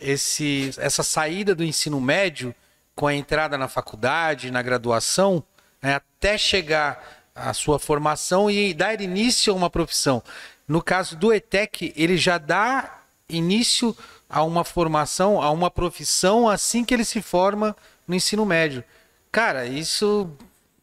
esse, 0.00 0.70
essa 0.78 1.02
saída 1.02 1.54
do 1.54 1.62
ensino 1.62 2.00
médio 2.00 2.54
com 2.96 3.06
a 3.06 3.14
entrada 3.14 3.56
na 3.56 3.68
faculdade, 3.68 4.50
na 4.50 4.60
graduação, 4.62 5.42
né? 5.80 5.94
até 5.94 6.36
chegar 6.36 7.21
à 7.34 7.52
sua 7.54 7.78
formação 7.78 8.50
e 8.50 8.74
dar 8.74 9.00
início 9.00 9.52
a 9.52 9.56
uma 9.56 9.70
profissão. 9.70 10.22
No 10.66 10.82
caso 10.82 11.16
do 11.16 11.32
ETEC, 11.32 11.92
ele 11.96 12.16
já 12.16 12.38
dá 12.38 13.00
início 13.28 13.96
a 14.28 14.42
uma 14.42 14.64
formação, 14.64 15.40
a 15.40 15.50
uma 15.50 15.70
profissão 15.70 16.48
assim 16.48 16.84
que 16.84 16.94
ele 16.94 17.04
se 17.04 17.20
forma 17.20 17.76
no 18.06 18.14
ensino 18.14 18.44
médio. 18.46 18.82
Cara, 19.30 19.66
isso 19.66 20.30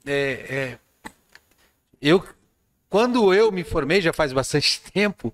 é, 0.06 0.46
é, 0.50 1.12
eu 2.02 2.24
quando 2.90 3.34
eu 3.34 3.52
me 3.52 3.64
formei 3.64 4.02
já 4.02 4.12
faz 4.12 4.34
bastante 4.34 4.82
tempo, 4.92 5.34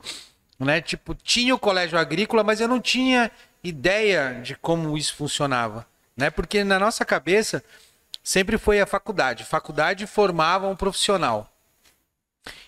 né? 0.60 0.82
Tipo, 0.82 1.16
tinha 1.16 1.56
o 1.56 1.60
colégio 1.60 1.98
agrícola, 1.98 2.44
mas 2.44 2.60
eu 2.60 2.68
não 2.68 2.82
tinha 2.82 3.32
ideia 3.64 4.40
de 4.44 4.56
como 4.56 4.98
isso 4.98 5.16
funcionava, 5.16 5.88
né? 6.16 6.30
Porque 6.30 6.64
na 6.64 6.78
nossa 6.78 7.06
cabeça 7.06 7.64
sempre 8.26 8.58
foi 8.58 8.82
a 8.82 8.86
faculdade. 8.88 9.46
Faculdade 9.46 10.08
formava 10.08 10.68
um 10.68 10.76
profissional. 10.76 11.48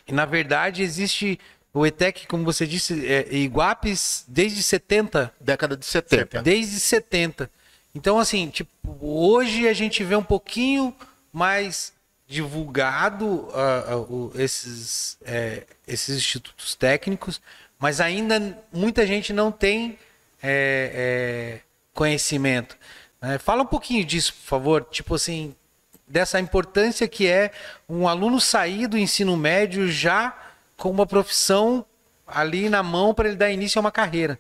E 0.07 0.11
na 0.13 0.23
verdade 0.23 0.83
existe 0.83 1.39
o 1.73 1.85
ETEC, 1.85 2.27
como 2.27 2.43
você 2.45 2.65
disse, 2.65 3.05
é, 3.05 3.27
Iguapes 3.35 4.23
desde 4.27 4.63
70, 4.63 5.33
Década 5.41 5.75
de 5.75 5.85
70. 5.85 6.41
Desde 6.41 6.79
70. 6.79 7.49
Então, 7.93 8.19
assim, 8.19 8.49
tipo, 8.49 8.71
hoje 9.01 9.67
a 9.67 9.73
gente 9.73 10.03
vê 10.03 10.15
um 10.15 10.23
pouquinho 10.23 10.95
mais 11.33 11.91
divulgado 12.27 13.49
ah, 13.53 13.95
o- 13.97 14.31
esses, 14.35 15.17
é, 15.25 15.63
esses 15.87 16.17
institutos 16.17 16.75
técnicos, 16.75 17.41
mas 17.79 17.99
ainda 17.99 18.57
muita 18.71 19.05
gente 19.07 19.33
não 19.33 19.51
tem 19.51 19.97
é, 20.41 20.91
é, 20.93 21.59
conhecimento. 21.93 22.77
Né? 23.21 23.37
Fala 23.37 23.63
um 23.63 23.67
pouquinho 23.67 24.05
disso, 24.05 24.33
por 24.33 24.43
favor. 24.43 24.87
Tipo 24.89 25.15
assim, 25.15 25.55
dessa 26.07 26.39
importância 26.39 27.07
que 27.07 27.27
é 27.27 27.51
um 27.87 28.07
aluno 28.07 28.39
sair 28.39 28.87
do 28.87 28.97
ensino 28.97 29.35
médio 29.35 29.89
já 29.89 30.35
com 30.77 30.89
uma 30.89 31.05
profissão 31.05 31.85
ali 32.25 32.69
na 32.69 32.83
mão 32.83 33.13
para 33.13 33.27
ele 33.27 33.37
dar 33.37 33.51
início 33.51 33.79
a 33.79 33.81
uma 33.81 33.91
carreira. 33.91 34.39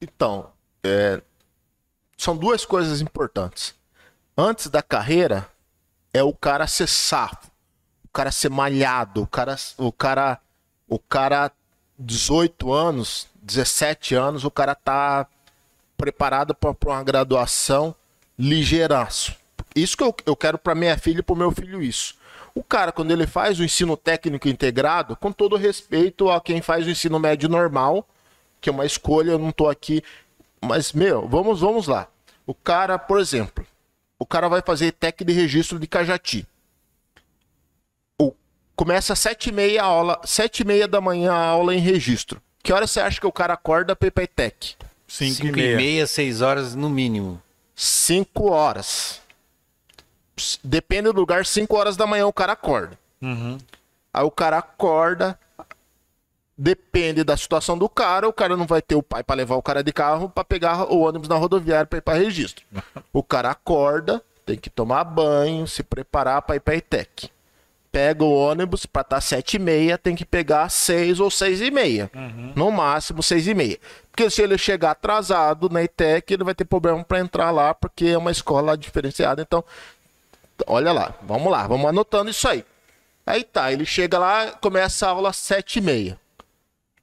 Então, 0.00 0.50
é, 0.82 1.20
são 2.16 2.36
duas 2.36 2.64
coisas 2.64 3.00
importantes. 3.00 3.74
Antes 4.36 4.68
da 4.68 4.82
carreira, 4.82 5.48
é 6.12 6.22
o 6.22 6.32
cara 6.32 6.66
ser 6.66 6.86
safo, 6.86 7.50
o 8.04 8.08
cara 8.08 8.30
ser 8.30 8.50
malhado, 8.50 9.22
o 9.22 9.26
cara, 9.26 9.56
o 9.76 9.92
cara, 9.92 10.40
o 10.88 10.98
cara 10.98 11.50
18 11.98 12.72
anos, 12.72 13.26
17 13.42 14.14
anos, 14.14 14.44
o 14.44 14.50
cara 14.50 14.74
tá 14.74 15.26
preparado 15.98 16.54
para 16.54 16.74
uma 16.86 17.02
graduação 17.02 17.94
ligeiraço. 18.38 19.34
Isso 19.74 19.96
que 19.96 20.02
eu, 20.02 20.14
eu 20.24 20.36
quero 20.36 20.56
para 20.56 20.74
minha 20.74 20.96
filha 20.96 21.18
e 21.18 21.22
para 21.22 21.34
meu 21.34 21.50
filho 21.50 21.82
isso. 21.82 22.16
O 22.54 22.62
cara, 22.62 22.92
quando 22.92 23.10
ele 23.10 23.26
faz 23.26 23.58
o 23.58 23.64
ensino 23.64 23.96
técnico 23.96 24.48
integrado, 24.48 25.16
com 25.16 25.30
todo 25.30 25.56
respeito 25.56 26.30
a 26.30 26.40
quem 26.40 26.62
faz 26.62 26.86
o 26.86 26.90
ensino 26.90 27.18
médio 27.18 27.48
normal, 27.48 28.08
que 28.60 28.70
é 28.70 28.72
uma 28.72 28.86
escolha, 28.86 29.32
eu 29.32 29.38
não 29.38 29.52
tô 29.52 29.68
aqui. 29.68 30.02
Mas, 30.60 30.92
meu, 30.92 31.28
vamos, 31.28 31.60
vamos 31.60 31.86
lá. 31.86 32.08
O 32.46 32.54
cara, 32.54 32.98
por 32.98 33.20
exemplo, 33.20 33.66
o 34.18 34.24
cara 34.26 34.48
vai 34.48 34.62
fazer 34.62 34.92
TEC 34.92 35.24
de 35.24 35.32
registro 35.32 35.78
de 35.78 35.86
Cajati. 35.86 36.46
O, 38.20 38.32
começa 38.74 39.12
às 39.12 39.18
sete 39.18 39.50
e 39.50 39.52
meia 39.52 39.82
a 39.82 39.86
aula, 39.86 40.20
sete 40.24 40.60
e 40.60 40.64
meia 40.64 40.88
da 40.88 41.00
manhã 41.00 41.32
a 41.32 41.46
aula 41.46 41.74
em 41.74 41.78
registro. 41.78 42.40
Que 42.62 42.72
hora 42.72 42.86
você 42.86 43.00
acha 43.00 43.20
que 43.20 43.26
o 43.26 43.32
cara 43.32 43.54
acorda 43.54 43.94
para 43.94 44.08
ir? 44.08 44.87
Cinco, 45.08 45.34
Cinco 45.46 45.58
e 45.58 45.62
meia. 45.62 45.72
e 45.72 45.76
meia, 45.76 46.06
seis 46.06 46.40
horas 46.42 46.74
no 46.74 46.88
mínimo. 46.90 47.42
5 47.74 48.50
horas. 48.50 49.20
Depende 50.62 51.10
do 51.12 51.18
lugar, 51.20 51.46
5 51.46 51.76
horas 51.76 51.96
da 51.96 52.06
manhã 52.06 52.26
o 52.26 52.32
cara 52.32 52.52
acorda. 52.52 52.98
Uhum. 53.22 53.56
Aí 54.12 54.24
o 54.24 54.30
cara 54.30 54.58
acorda. 54.58 55.38
Depende 56.60 57.22
da 57.22 57.36
situação 57.36 57.78
do 57.78 57.88
cara, 57.88 58.28
o 58.28 58.32
cara 58.32 58.56
não 58.56 58.66
vai 58.66 58.82
ter 58.82 58.96
o 58.96 59.02
pai 59.02 59.22
pra 59.22 59.36
levar 59.36 59.54
o 59.54 59.62
cara 59.62 59.82
de 59.82 59.92
carro 59.92 60.28
pra 60.28 60.42
pegar 60.44 60.92
o 60.92 60.98
ônibus 61.02 61.28
na 61.28 61.36
rodoviária 61.36 61.86
pra 61.86 61.98
ir 61.98 62.02
pra 62.02 62.14
registro. 62.14 62.64
O 63.12 63.22
cara 63.22 63.50
acorda, 63.50 64.22
tem 64.44 64.56
que 64.58 64.68
tomar 64.68 65.04
banho, 65.04 65.66
se 65.68 65.82
preparar 65.84 66.42
pra 66.42 66.56
ir 66.56 66.60
pra 66.60 66.74
ITEC. 66.74 67.30
Pega 67.90 68.22
o 68.22 68.34
ônibus 68.34 68.84
pra 68.84 69.02
estar 69.02 69.20
sete 69.20 69.54
e 69.54 69.58
meia, 69.58 69.96
tem 69.96 70.14
que 70.14 70.24
pegar 70.24 70.68
seis 70.68 71.20
ou 71.20 71.30
seis 71.30 71.60
e 71.60 71.70
meia. 71.70 72.10
No 72.54 72.70
máximo 72.70 73.22
seis 73.22 73.46
e 73.46 73.54
meia. 73.54 73.78
Porque 74.10 74.28
se 74.28 74.42
ele 74.42 74.58
chegar 74.58 74.90
atrasado 74.90 75.68
na 75.70 75.82
ITEC, 75.82 76.34
ele 76.34 76.44
vai 76.44 76.54
ter 76.54 76.64
problema 76.64 77.02
pra 77.02 77.20
entrar 77.20 77.50
lá, 77.50 77.72
porque 77.72 78.06
é 78.06 78.18
uma 78.18 78.30
escola 78.30 78.76
diferenciada. 78.76 79.40
Então, 79.42 79.64
olha 80.66 80.92
lá, 80.92 81.14
vamos 81.22 81.50
lá, 81.50 81.66
vamos 81.66 81.88
anotando 81.88 82.30
isso 82.30 82.46
aí. 82.46 82.64
Aí 83.24 83.44
tá, 83.44 83.72
ele 83.72 83.84
chega 83.84 84.18
lá, 84.18 84.52
começa 84.52 85.06
a 85.06 85.10
aula 85.10 85.30
às 85.30 85.36
sete 85.36 85.78
e 85.78 85.82
meia. 85.82 86.18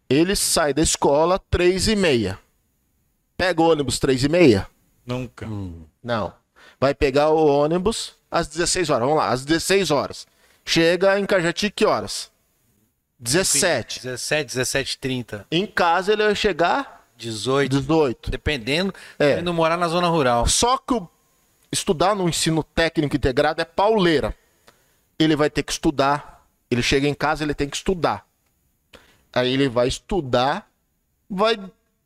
Ele 0.09 0.35
sai 0.35 0.73
da 0.73 0.81
escola 0.81 1.39
três 1.49 1.87
e 1.87 1.95
meia. 1.95 2.37
Pega 3.37 3.61
o 3.61 3.69
ônibus 3.69 3.97
três 3.97 4.23
e 4.23 4.29
meia? 4.29 4.67
Nunca. 5.05 5.47
Não. 6.03 6.33
Vai 6.79 6.93
pegar 6.93 7.29
o 7.29 7.45
ônibus 7.45 8.13
às 8.29 8.47
16 8.47 8.89
horas. 8.89 9.07
Vamos 9.07 9.17
lá, 9.17 9.29
às 9.29 9.45
16 9.45 9.91
horas. 9.91 10.27
Chega 10.65 11.19
em 11.19 11.25
Cajati 11.25 11.69
que 11.69 11.85
horas? 11.85 12.31
17. 13.19 14.01
17, 14.01 14.47
17, 14.47 14.97
30, 14.99 15.45
Em 15.51 15.65
casa 15.65 16.11
ele 16.13 16.23
vai 16.25 16.35
chegar 16.35 17.05
18. 17.15 17.69
18. 17.79 18.31
Dependendo, 18.31 18.93
É. 19.17 19.41
não 19.41 19.53
morar 19.53 19.77
na 19.77 19.87
zona 19.87 20.07
rural. 20.07 20.47
Só 20.47 20.77
que 20.77 20.93
o- 20.95 21.07
estudar 21.71 22.15
no 22.15 22.27
ensino 22.27 22.61
técnico 22.63 23.15
integrado 23.15 23.61
é 23.61 23.65
pauleira. 23.65 24.35
Ele 25.17 25.35
vai 25.35 25.49
ter 25.49 25.63
que 25.63 25.71
estudar. 25.71 26.45
Ele 26.69 26.81
chega 26.81 27.07
em 27.07 27.13
casa, 27.13 27.43
ele 27.43 27.53
tem 27.53 27.69
que 27.69 27.77
estudar. 27.77 28.25
Aí 29.31 29.53
ele 29.53 29.69
vai 29.69 29.87
estudar, 29.87 30.67
vai 31.29 31.57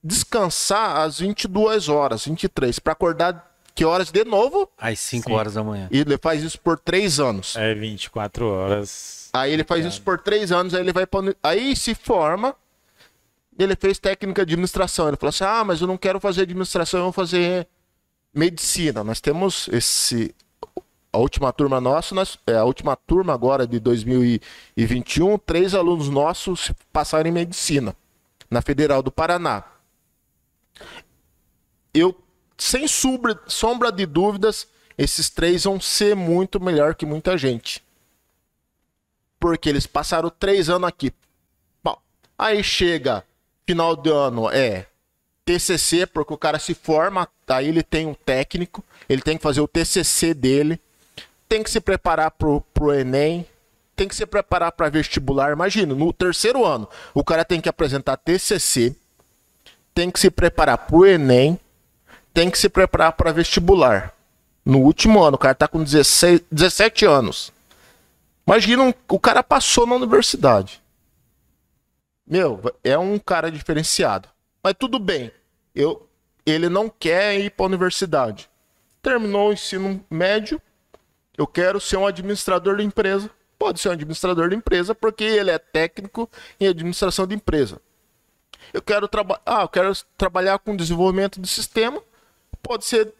descansar 0.03 0.97
às 0.97 1.19
22 1.19 1.89
horas, 1.89 2.25
23, 2.25 2.77
para 2.79 2.93
acordar 2.93 3.48
que 3.79 3.85
horas 3.85 4.11
de 4.11 4.25
novo? 4.25 4.69
Às 4.77 4.99
5 4.99 5.29
Sim. 5.29 5.33
horas 5.33 5.53
da 5.53 5.63
manhã. 5.63 5.87
E 5.89 5.99
ele 5.99 6.17
faz 6.17 6.43
isso 6.43 6.59
por 6.59 6.77
três 6.77 7.17
anos. 7.17 7.55
É 7.55 7.73
24 7.73 8.45
horas. 8.45 9.29
Aí 9.31 9.53
ele 9.53 9.63
faz 9.63 9.85
isso 9.85 10.01
por 10.01 10.19
três 10.19 10.51
anos, 10.51 10.73
aí 10.73 10.81
ele 10.81 10.91
vai 10.91 11.07
pra... 11.07 11.21
Aí 11.41 11.73
se 11.77 11.95
forma. 11.95 12.53
Ele 13.57 13.77
fez 13.77 13.97
técnica 13.97 14.45
de 14.45 14.51
administração. 14.51 15.07
Ele 15.07 15.15
falou 15.15 15.29
assim: 15.29 15.45
ah, 15.45 15.63
mas 15.63 15.79
eu 15.79 15.87
não 15.87 15.97
quero 15.97 16.19
fazer 16.19 16.41
administração, 16.41 16.99
eu 16.99 17.03
vou 17.05 17.13
fazer 17.13 17.69
medicina. 18.33 19.01
Nós 19.01 19.21
temos 19.21 19.69
esse. 19.71 20.35
A 21.13 21.17
última 21.17 21.53
turma 21.53 21.79
nossa, 21.79 22.13
nós, 22.13 22.37
é, 22.45 22.57
a 22.57 22.65
última 22.65 22.97
turma 22.97 23.33
agora 23.33 23.65
de 23.65 23.79
2021, 23.79 25.37
três 25.37 25.73
alunos 25.73 26.09
nossos 26.09 26.71
passaram 26.91 27.29
em 27.29 27.33
medicina 27.33 27.95
na 28.51 28.61
Federal 28.61 29.01
do 29.01 29.09
Paraná. 29.09 29.63
Eu, 31.93 32.15
sem 32.59 32.87
sombra, 32.87 33.39
sombra 33.47 33.91
de 33.91 34.05
dúvidas, 34.05 34.67
esses 34.97 35.29
três 35.29 35.63
vão 35.63 35.79
ser 35.79 36.15
muito 36.15 36.59
melhor 36.59 36.93
que 36.93 37.05
muita 37.05 37.37
gente 37.37 37.81
porque 39.39 39.69
eles 39.69 39.87
passaram 39.87 40.29
três 40.29 40.69
anos 40.69 40.89
aqui. 40.89 41.13
Bom, 41.83 41.97
aí 42.37 42.63
chega 42.63 43.23
final 43.65 43.95
de 43.95 44.09
ano 44.09 44.49
é 44.49 44.87
TCC, 45.45 46.05
porque 46.05 46.33
o 46.33 46.37
cara 46.37 46.59
se 46.59 46.73
forma, 46.73 47.27
aí 47.47 47.69
ele 47.69 47.81
tem 47.81 48.05
um 48.05 48.13
técnico, 48.13 48.83
ele 49.07 49.21
tem 49.21 49.37
que 49.37 49.43
fazer 49.43 49.61
o 49.61 49.67
TCC 49.67 50.33
dele, 50.33 50.79
tem 51.47 51.63
que 51.63 51.71
se 51.71 51.79
preparar 51.79 52.31
pro, 52.31 52.61
pro 52.73 52.93
Enem, 52.93 53.45
tem 53.95 54.07
que 54.07 54.15
se 54.15 54.25
preparar 54.25 54.71
para 54.71 54.89
vestibular. 54.89 55.51
Imagina, 55.51 55.95
no 55.95 56.11
terceiro 56.11 56.65
ano, 56.65 56.87
o 57.13 57.23
cara 57.23 57.45
tem 57.45 57.61
que 57.61 57.69
apresentar 57.69 58.17
TCC, 58.17 58.95
tem 59.93 60.11
que 60.11 60.19
se 60.19 60.29
preparar 60.29 60.77
pro 60.77 61.05
Enem, 61.05 61.59
tem 62.33 62.49
que 62.49 62.57
se 62.57 62.69
preparar 62.69 63.13
para 63.13 63.31
vestibular. 63.31 64.13
No 64.65 64.79
último 64.79 65.23
ano, 65.23 65.35
o 65.35 65.39
cara 65.39 65.55
tá 65.55 65.67
com 65.67 65.83
16, 65.83 66.41
17 66.51 67.05
anos. 67.05 67.51
Imagina, 68.45 68.83
um- 68.83 68.93
o 69.07 69.19
cara 69.19 69.41
passou 69.43 69.85
na 69.85 69.95
universidade. 69.95 70.81
Meu, 72.25 72.61
é 72.83 72.97
um 72.97 73.17
cara 73.17 73.51
diferenciado. 73.51 74.29
Mas 74.63 74.73
tudo 74.77 74.99
bem. 74.99 75.31
Eu, 75.73 76.07
ele 76.45 76.69
não 76.69 76.89
quer 76.89 77.39
ir 77.39 77.51
para 77.51 77.65
a 77.65 77.67
universidade. 77.67 78.49
Terminou 79.01 79.49
o 79.49 79.53
ensino 79.53 80.03
médio. 80.09 80.61
Eu 81.37 81.47
quero 81.47 81.79
ser 81.79 81.97
um 81.97 82.05
administrador 82.05 82.77
de 82.77 82.83
empresa. 82.83 83.29
Pode 83.57 83.79
ser 83.79 83.89
um 83.89 83.93
administrador 83.93 84.49
de 84.49 84.55
empresa 84.55 84.93
porque 84.93 85.23
ele 85.23 85.49
é 85.51 85.57
técnico 85.57 86.29
em 86.59 86.67
administração 86.67 87.25
de 87.25 87.35
empresa. 87.35 87.81
Eu 88.73 88.81
quero 88.81 89.07
trabalhar, 89.07 89.41
ah, 89.45 89.61
eu 89.61 89.67
quero 89.69 89.91
trabalhar 90.17 90.59
com 90.59 90.75
desenvolvimento 90.75 91.41
de 91.41 91.47
sistema. 91.47 92.01
Pode 92.61 92.85
ser 92.85 93.13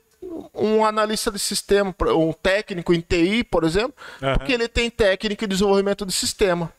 um 0.54 0.86
analista 0.86 1.32
de 1.32 1.40
sistema, 1.40 1.96
um 2.16 2.34
técnico 2.34 2.94
em 2.94 3.02
TI, 3.02 3.44
por 3.44 3.64
exemplo, 3.64 3.94
Aham. 4.22 4.38
porque 4.38 4.52
ele 4.52 4.68
tem 4.68 4.90
técnica 4.90 5.48
de 5.48 5.56
desenvolvimento 5.56 6.06
de 6.06 6.12
sistema. 6.12 6.72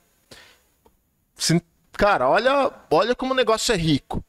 Cara, 1.92 2.28
olha, 2.28 2.70
olha 2.90 3.14
como 3.14 3.32
o 3.32 3.36
negócio 3.36 3.72
é 3.72 3.76
rico. 3.76 4.22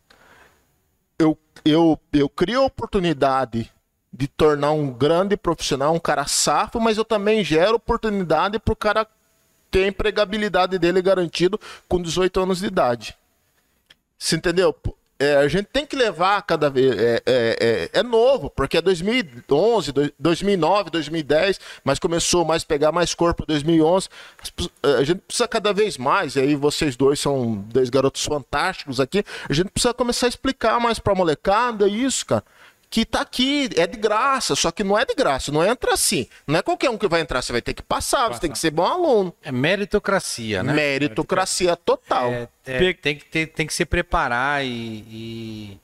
Eu, 1.20 1.38
eu, 1.64 2.00
eu 2.14 2.30
crio 2.30 2.62
a 2.62 2.66
oportunidade 2.66 3.72
de 4.14 4.28
tornar 4.28 4.72
um 4.72 4.92
grande 4.92 5.38
profissional, 5.38 5.94
um 5.94 6.00
cara 6.00 6.26
safo, 6.26 6.80
mas 6.80 6.98
eu 6.98 7.06
também 7.06 7.44
gero 7.44 7.76
oportunidade 7.76 8.60
para 8.60 8.74
o 8.74 8.76
cara 8.76 9.08
ter 9.70 9.86
a 9.86 9.88
empregabilidade 9.88 10.78
dele 10.78 11.02
garantido 11.02 11.60
com 11.88 12.02
18 12.02 12.42
anos 12.42 12.60
de 12.60 12.68
idade. 12.68 13.16
Você 14.18 14.36
entendeu? 14.36 14.76
É, 15.22 15.36
a 15.38 15.48
gente 15.48 15.66
tem 15.66 15.86
que 15.86 15.96
levar 15.96 16.42
cada 16.42 16.70
vez. 16.70 16.98
É, 16.98 17.22
é, 17.26 17.90
é, 17.94 18.00
é 18.00 18.04
novo, 18.04 18.50
porque 18.50 18.78
é 18.78 18.82
2011, 18.82 19.92
dois- 19.92 20.12
2009, 20.20 20.90
2010, 20.90 21.60
mas 21.84 22.00
começou 22.00 22.44
mais 22.44 22.64
a 22.64 22.66
pegar 22.66 22.92
mais 22.92 23.14
corpo 23.14 23.44
em 23.44 23.46
2011. 23.46 24.10
As 24.42 24.50
pe- 24.50 24.72
é, 24.84 24.94
A 24.96 25.04
gente 25.04 25.20
precisa 25.20 25.48
cada 25.48 25.72
vez 25.74 25.98
mais, 25.98 26.36
e 26.36 26.40
aí 26.40 26.56
vocês 26.56 26.96
dois 26.96 27.20
são 27.20 27.56
dois 27.72 27.90
garotos 27.90 28.24
fantásticos 28.26 29.00
aqui. 29.00 29.24
A 29.50 29.54
gente 29.54 29.70
precisa 29.70 29.94
começar 29.94 30.26
a 30.26 30.30
explicar 30.30 30.80
mais 30.80 30.98
pra 30.98 31.14
molecada 31.14 31.88
isso, 31.88 32.26
cara. 32.26 32.44
Que 32.92 33.06
tá 33.06 33.22
aqui, 33.22 33.70
é 33.78 33.88
de 33.88 33.98
graça, 33.98 34.54
só 34.54 34.70
que 34.70 34.84
não 34.84 35.00
é 35.00 35.06
de 35.06 35.16
graça, 35.16 35.50
não 35.50 35.64
entra 35.66 35.94
assim. 35.94 36.28
Não 36.46 36.60
é 36.60 36.62
qualquer 36.62 36.90
um 36.90 36.98
que 36.98 37.08
vai 37.08 37.22
entrar, 37.22 37.42
você 37.42 37.54
vai 37.54 37.62
ter 37.62 37.74
que 37.74 37.82
passar, 37.82 38.28
você 38.28 38.42
tem 38.42 38.52
que 38.52 38.60
ser 38.60 38.70
bom 38.70 38.86
aluno. 38.86 39.34
É 39.42 39.50
meritocracia, 39.50 40.62
né? 40.62 40.74
Meritocracia 40.74 41.78
total. 41.78 42.30
É, 42.32 42.50
é, 42.66 42.94
tem, 42.94 43.16
que 43.16 43.24
ter, 43.24 43.48
tem 43.48 43.66
que 43.66 43.74
se 43.74 43.86
preparar 43.86 44.66
e. 44.66 45.06
e- 45.10 45.80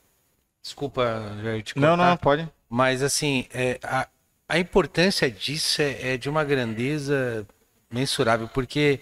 Desculpa, 0.61 1.33
Jair, 1.41 1.63
te 1.63 1.79
Não, 1.79 1.95
cortar, 1.95 2.09
não, 2.09 2.17
pode. 2.17 2.49
Mas 2.69 3.01
assim, 3.01 3.47
é, 3.53 3.79
a, 3.81 4.05
a 4.49 4.59
importância 4.59 5.31
disso 5.31 5.81
é, 5.81 6.15
é 6.15 6.17
de 6.17 6.29
uma 6.29 6.43
grandeza 6.43 7.47
mensurável, 7.89 8.49
porque, 8.49 8.99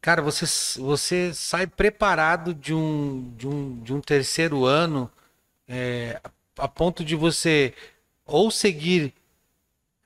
cara, 0.00 0.22
você, 0.22 0.46
você 0.80 1.34
sai 1.34 1.66
preparado 1.66 2.54
de 2.54 2.72
um, 2.72 3.34
de 3.36 3.48
um, 3.48 3.80
de 3.80 3.92
um 3.92 4.00
terceiro 4.00 4.64
ano 4.64 5.10
é, 5.68 6.20
a 6.58 6.68
ponto 6.68 7.04
de 7.04 7.14
você 7.14 7.72
ou 8.26 8.50
seguir 8.50 9.14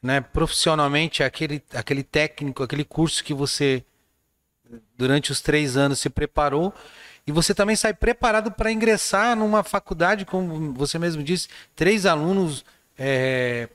né, 0.02 0.20
profissionalmente 0.20 1.22
aquele, 1.22 1.62
aquele 1.74 2.02
técnico, 2.02 2.62
aquele 2.62 2.84
curso 2.84 3.22
que 3.22 3.32
você 3.32 3.84
durante 4.96 5.30
os 5.30 5.40
três 5.40 5.76
anos 5.76 5.98
se 5.98 6.08
preparou 6.08 6.72
e 7.26 7.32
você 7.32 7.54
também 7.54 7.76
sai 7.76 7.94
preparado 7.94 8.50
para 8.50 8.72
ingressar 8.72 9.36
numa 9.36 9.62
faculdade, 9.62 10.24
como 10.24 10.72
você 10.72 10.98
mesmo 10.98 11.22
disse, 11.22 11.48
três 11.76 12.04
alunos 12.04 12.64
é, 12.98 13.68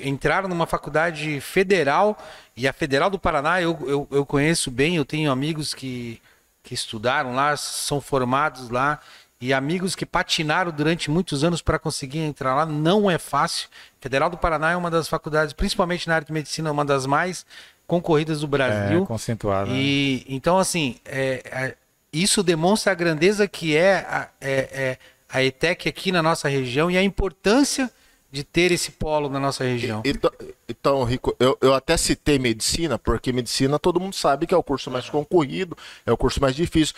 entraram 0.00 0.48
numa 0.48 0.66
faculdade 0.66 1.40
federal 1.40 2.18
e 2.56 2.66
a 2.66 2.72
Federal 2.72 3.08
do 3.08 3.18
Paraná 3.18 3.60
eu, 3.60 3.78
eu, 3.86 4.08
eu 4.10 4.26
conheço 4.26 4.70
bem, 4.70 4.96
eu 4.96 5.04
tenho 5.04 5.30
amigos 5.30 5.74
que, 5.74 6.20
que 6.62 6.74
estudaram 6.74 7.34
lá, 7.34 7.56
são 7.56 8.00
formados 8.00 8.68
lá 8.68 9.00
e 9.42 9.52
amigos 9.52 9.96
que 9.96 10.06
patinaram 10.06 10.70
durante 10.70 11.10
muitos 11.10 11.42
anos 11.42 11.60
para 11.60 11.76
conseguir 11.76 12.20
entrar 12.20 12.54
lá, 12.54 12.64
não 12.64 13.10
é 13.10 13.18
fácil. 13.18 13.68
Federal 14.00 14.30
do 14.30 14.38
Paraná 14.38 14.70
é 14.70 14.76
uma 14.76 14.88
das 14.88 15.08
faculdades, 15.08 15.52
principalmente 15.52 16.06
na 16.06 16.14
área 16.14 16.24
de 16.24 16.32
medicina, 16.32 16.70
uma 16.70 16.84
das 16.84 17.06
mais 17.06 17.44
concorridas 17.84 18.42
do 18.42 18.46
Brasil. 18.46 19.02
É, 19.02 19.04
concentrado. 19.06 19.68
né? 19.68 19.76
E 19.76 20.24
então, 20.28 20.60
assim, 20.60 20.94
é, 21.04 21.42
é, 21.44 21.74
isso 22.12 22.40
demonstra 22.40 22.92
a 22.92 22.94
grandeza 22.94 23.48
que 23.48 23.76
é 23.76 23.96
a, 24.08 24.28
é, 24.40 24.68
é 24.72 24.98
a 25.28 25.42
ETEC 25.42 25.88
aqui 25.88 26.12
na 26.12 26.22
nossa 26.22 26.48
região 26.48 26.88
e 26.88 26.96
a 26.96 27.02
importância 27.02 27.90
de 28.30 28.44
ter 28.44 28.70
esse 28.70 28.92
polo 28.92 29.28
na 29.28 29.40
nossa 29.40 29.64
região. 29.64 30.02
Então, 30.04 30.30
então, 30.68 31.02
Rico, 31.02 31.34
eu, 31.40 31.58
eu 31.60 31.74
até 31.74 31.96
citei 31.96 32.38
medicina, 32.38 32.96
porque 32.96 33.32
medicina 33.32 33.76
todo 33.76 33.98
mundo 33.98 34.14
sabe 34.14 34.46
que 34.46 34.54
é 34.54 34.56
o 34.56 34.62
curso 34.62 34.88
mais 34.88 35.10
concorrido, 35.10 35.76
é 36.06 36.12
o 36.12 36.16
curso 36.16 36.40
mais 36.40 36.54
difícil. 36.54 36.94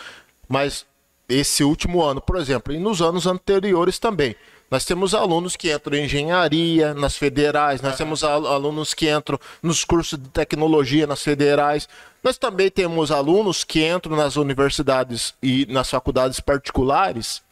Mas 0.47 0.85
esse 1.27 1.63
último 1.63 2.03
ano, 2.03 2.21
por 2.21 2.37
exemplo, 2.37 2.73
e 2.73 2.79
nos 2.79 3.01
anos 3.01 3.25
anteriores 3.25 3.99
também. 3.99 4.35
Nós 4.69 4.83
temos 4.83 5.13
alunos 5.13 5.55
que 5.55 5.71
entram 5.71 5.95
em 5.95 6.05
engenharia 6.05 6.93
nas 6.93 7.15
federais, 7.15 7.81
nós 7.81 7.95
temos 7.95 8.23
alunos 8.23 8.93
que 8.93 9.09
entram 9.09 9.39
nos 9.61 9.83
cursos 9.83 10.17
de 10.17 10.27
tecnologia 10.29 11.05
nas 11.05 11.21
federais. 11.21 11.87
Nós 12.23 12.37
também 12.37 12.71
temos 12.71 13.11
alunos 13.11 13.63
que 13.63 13.85
entram 13.85 14.15
nas 14.15 14.35
universidades 14.35 15.35
e 15.41 15.67
nas 15.67 15.89
faculdades 15.89 16.39
particulares 16.39 17.43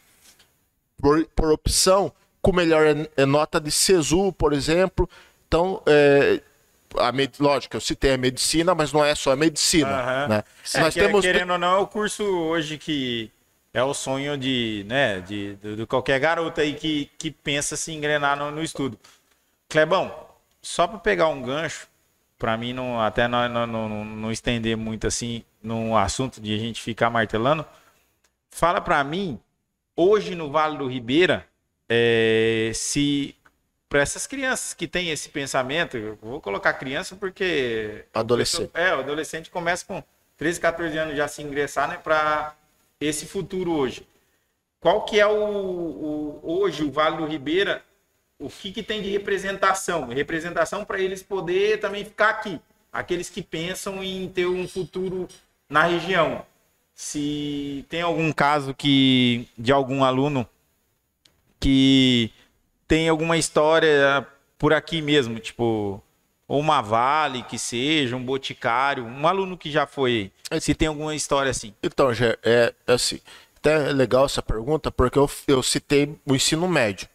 por, 1.00 1.24
por 1.36 1.52
opção, 1.52 2.12
com 2.42 2.52
melhor 2.52 2.84
nota 3.26 3.60
de 3.60 3.70
SESU, 3.70 4.32
por 4.32 4.52
exemplo. 4.52 5.08
Então, 5.46 5.80
é, 5.86 6.40
a 6.98 7.12
med... 7.12 7.32
lógico, 7.38 7.76
eu 7.76 7.80
citei 7.80 8.14
a 8.14 8.18
medicina, 8.18 8.74
mas 8.74 8.92
não 8.92 9.04
é 9.04 9.14
só 9.14 9.32
a 9.32 9.36
medicina. 9.36 9.88
Uhum. 9.88 10.28
Né? 10.28 10.44
É, 10.74 10.80
Nós 10.80 10.94
que, 10.94 11.00
temos... 11.00 11.20
Querendo 11.20 11.52
ou 11.52 11.58
não, 11.58 11.76
é 11.76 11.78
o 11.78 11.86
curso 11.86 12.24
hoje 12.24 12.76
que 12.76 13.30
é 13.74 13.82
o 13.82 13.92
sonho 13.92 14.38
de, 14.38 14.86
né, 14.88 15.20
de, 15.20 15.56
de, 15.56 15.76
de 15.76 15.86
qualquer 15.86 16.20
garoto 16.20 16.60
aí 16.60 16.74
que, 16.74 17.10
que 17.18 17.28
pensa 17.28 17.76
se 17.76 17.92
engrenar 17.92 18.38
no, 18.38 18.52
no 18.52 18.62
estudo. 18.62 18.96
Clebão, 19.68 20.14
só 20.62 20.86
para 20.86 20.98
pegar 21.00 21.26
um 21.26 21.42
gancho, 21.42 21.88
para 22.38 22.56
mim 22.56 22.72
não 22.72 23.00
até 23.00 23.26
não, 23.26 23.48
não, 23.48 23.66
não, 23.66 24.04
não, 24.04 24.30
estender 24.30 24.76
muito 24.76 25.08
assim 25.08 25.44
no 25.60 25.96
assunto 25.96 26.40
de 26.40 26.54
a 26.54 26.58
gente 26.58 26.80
ficar 26.80 27.10
martelando, 27.10 27.66
fala 28.48 28.80
para 28.80 29.02
mim 29.02 29.40
hoje 29.96 30.36
no 30.36 30.52
Vale 30.52 30.78
do 30.78 30.86
Ribeira 30.86 31.44
é, 31.88 32.70
se 32.74 33.34
para 33.88 34.02
essas 34.02 34.26
crianças 34.26 34.74
que 34.74 34.86
têm 34.86 35.10
esse 35.10 35.28
pensamento, 35.28 35.96
eu 35.96 36.16
vou 36.20 36.40
colocar 36.40 36.72
criança 36.74 37.16
porque 37.16 38.04
adolescente. 38.12 38.70
é, 38.74 38.94
o 38.94 39.00
adolescente 39.00 39.50
começa 39.50 39.84
com 39.84 40.02
13, 40.36 40.60
14 40.60 40.98
anos 40.98 41.16
já 41.16 41.28
se 41.28 41.42
ingressar, 41.42 41.88
né, 41.88 41.96
para 42.02 42.54
esse 43.00 43.26
futuro 43.26 43.72
hoje. 43.72 44.06
Qual 44.80 45.04
que 45.04 45.18
é 45.18 45.26
o, 45.26 45.32
o 45.32 46.40
hoje 46.42 46.84
o 46.84 46.90
Vale 46.90 47.16
do 47.16 47.26
Ribeira? 47.26 47.82
O 48.38 48.50
que, 48.50 48.70
que 48.70 48.82
tem 48.82 49.00
de 49.00 49.10
representação? 49.10 50.08
Representação 50.08 50.84
para 50.84 50.98
eles 50.98 51.22
poder 51.22 51.80
também 51.80 52.04
ficar 52.04 52.28
aqui. 52.28 52.60
Aqueles 52.92 53.30
que 53.30 53.42
pensam 53.42 54.04
em 54.04 54.28
ter 54.28 54.46
um 54.46 54.68
futuro 54.68 55.26
na 55.68 55.84
região. 55.84 56.44
Se 56.94 57.84
tem 57.88 58.02
algum 58.02 58.30
caso 58.32 58.74
que 58.74 59.48
de 59.56 59.72
algum 59.72 60.04
aluno 60.04 60.46
que 61.58 62.30
tem 62.86 63.08
alguma 63.08 63.38
história 63.38 64.26
por 64.58 64.74
aqui 64.74 65.00
mesmo, 65.00 65.38
tipo 65.38 66.03
ou 66.46 66.60
uma 66.60 66.80
Vale 66.80 67.42
que 67.42 67.58
seja, 67.58 68.16
um 68.16 68.24
Boticário, 68.24 69.04
um 69.04 69.26
aluno 69.26 69.56
que 69.56 69.70
já 69.70 69.86
foi, 69.86 70.30
se 70.60 70.74
tem 70.74 70.88
alguma 70.88 71.14
história 71.14 71.50
assim. 71.50 71.74
Então, 71.82 72.12
já 72.12 72.36
é, 72.42 72.74
é 72.86 72.92
assim, 72.92 73.20
até 73.56 73.90
é 73.90 73.92
legal 73.92 74.26
essa 74.26 74.42
pergunta, 74.42 74.90
porque 74.90 75.18
eu, 75.18 75.28
eu 75.48 75.62
citei 75.62 76.14
o 76.26 76.34
ensino 76.34 76.68
médio, 76.68 77.08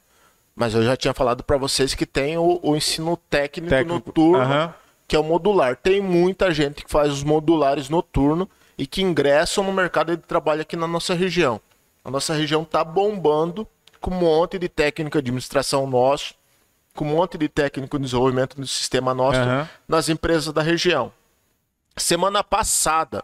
mas 0.56 0.74
eu 0.74 0.84
já 0.84 0.98
tinha 0.98 1.14
falado 1.14 1.44
para 1.44 1.58
vocês 1.58 1.94
que 1.94 2.06
tem 2.06 2.38
o, 2.38 2.60
o 2.64 2.76
ensino 2.76 3.16
técnico, 3.30 3.70
técnico. 3.70 4.08
noturno, 4.08 4.44
uhum. 4.44 4.74
que 5.08 5.16
é 5.16 5.20
o 5.20 5.24
modular. 5.24 5.76
Tem 5.76 6.02
muita 6.02 6.52
gente 6.52 6.84
que 6.84 6.92
faz 6.92 7.14
os 7.14 7.24
modulares 7.24 7.88
noturno 7.88 8.50
e 8.78 8.88
que 8.88 9.02
ingressam 9.02 9.64
no 9.64 9.72
mercado 9.72 10.18
de 10.18 10.24
trabalho 10.24 10.62
aqui 10.62 10.76
na 10.76 10.88
nossa 10.88 11.14
região. 11.14 11.62
A 12.04 12.10
nossa 12.10 12.34
região 12.34 12.64
está 12.64 12.84
bombando 12.84 13.68
com 14.02 14.12
um 14.12 14.20
monte 14.20 14.58
de 14.58 14.68
técnico 14.68 15.18
de 15.18 15.20
administração 15.20 15.86
nosso, 15.86 16.34
com 17.00 17.06
um 17.06 17.16
monte 17.16 17.38
de 17.38 17.48
técnico 17.48 17.98
de 17.98 18.04
desenvolvimento 18.04 18.58
do 18.58 18.68
sistema 18.68 19.14
nosso 19.14 19.40
uhum. 19.40 19.66
nas 19.88 20.10
empresas 20.10 20.52
da 20.52 20.62
região. 20.62 21.14
Semana 21.96 22.44
passada, 22.44 23.24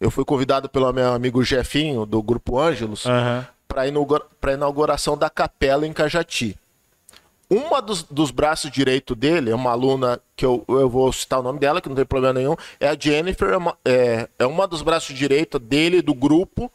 eu 0.00 0.12
fui 0.12 0.24
convidado 0.24 0.68
pelo 0.68 0.92
meu 0.92 1.12
amigo 1.12 1.42
Jefinho, 1.42 2.06
do 2.06 2.22
Grupo 2.22 2.56
Ângelos, 2.56 3.04
uhum. 3.04 3.44
para 3.66 3.82
a 3.82 4.54
inauguração 4.54 5.18
da 5.18 5.28
capela 5.28 5.84
em 5.84 5.92
Cajati. 5.92 6.56
Uma 7.50 7.82
dos, 7.82 8.04
dos 8.04 8.30
braços 8.30 8.70
direito 8.70 9.16
dele, 9.16 9.50
é 9.50 9.54
uma 9.56 9.72
aluna 9.72 10.20
que 10.36 10.46
eu, 10.46 10.64
eu 10.68 10.88
vou 10.88 11.12
citar 11.12 11.40
o 11.40 11.42
nome 11.42 11.58
dela, 11.58 11.80
que 11.80 11.88
não 11.88 11.96
tem 11.96 12.06
problema 12.06 12.34
nenhum, 12.34 12.54
é 12.78 12.86
a 12.86 12.96
Jennifer, 12.96 13.48
é 13.48 13.56
uma, 13.56 13.76
é, 13.84 14.28
é 14.38 14.46
uma 14.46 14.68
dos 14.68 14.82
braços 14.82 15.16
direito 15.16 15.58
dele, 15.58 16.00
do 16.00 16.14
grupo, 16.14 16.70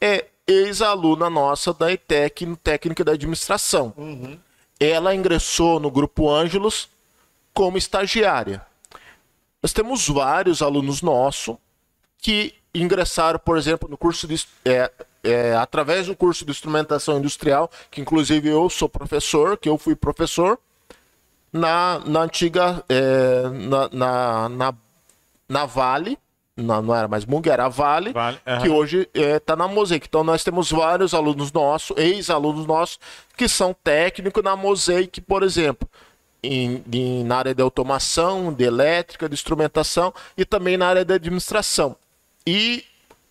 é 0.00 0.24
ex-aluna 0.46 1.28
nossa 1.28 1.74
da 1.74 1.92
ETEC, 1.92 2.46
no 2.46 2.56
técnico 2.56 3.04
da 3.04 3.12
administração. 3.12 3.92
Uhum 3.98 4.38
ela 4.78 5.14
ingressou 5.14 5.78
no 5.78 5.90
Grupo 5.90 6.30
Ângelos 6.30 6.88
como 7.52 7.78
estagiária. 7.78 8.64
Nós 9.62 9.72
temos 9.72 10.08
vários 10.08 10.60
alunos 10.60 11.00
nossos 11.00 11.56
que 12.18 12.54
ingressaram, 12.74 13.38
por 13.38 13.56
exemplo, 13.56 13.88
no 13.88 13.96
curso 13.96 14.26
de, 14.26 14.44
é, 14.64 14.90
é, 15.22 15.54
através 15.54 16.06
do 16.06 16.16
curso 16.16 16.44
de 16.44 16.50
instrumentação 16.50 17.18
industrial, 17.18 17.70
que 17.90 18.00
inclusive 18.00 18.48
eu 18.48 18.68
sou 18.68 18.88
professor, 18.88 19.56
que 19.56 19.68
eu 19.68 19.78
fui 19.78 19.94
professor, 19.94 20.58
na, 21.52 22.00
na 22.00 22.22
antiga, 22.22 22.84
é, 22.88 23.48
na, 23.48 23.88
na, 23.90 24.48
na, 24.48 24.74
na 25.48 25.66
Vale, 25.66 26.18
não, 26.56 26.80
não 26.82 26.94
era 26.94 27.08
mais 27.08 27.24
Mung, 27.24 27.42
era 27.48 27.68
Vale, 27.68 28.12
vale 28.12 28.38
uhum. 28.46 28.62
que 28.62 28.68
hoje 28.68 29.08
está 29.12 29.20
é, 29.20 29.38
tá 29.40 29.56
na 29.56 29.66
Mosaic. 29.66 30.06
Então 30.06 30.22
nós 30.22 30.44
temos 30.44 30.70
vários 30.70 31.12
alunos 31.12 31.52
nossos, 31.52 31.96
ex-alunos 31.96 32.66
nossos, 32.66 32.98
que 33.36 33.48
são 33.48 33.74
técnicos 33.82 34.42
na 34.42 34.54
Mosaic, 34.54 35.20
por 35.20 35.42
exemplo, 35.42 35.88
em, 36.42 36.84
em, 36.92 37.24
na 37.24 37.38
área 37.38 37.54
de 37.54 37.62
automação, 37.62 38.52
de 38.52 38.64
elétrica, 38.64 39.28
de 39.28 39.34
instrumentação 39.34 40.14
e 40.36 40.44
também 40.44 40.76
na 40.76 40.86
área 40.86 41.04
de 41.04 41.12
administração. 41.12 41.96
E 42.46 42.84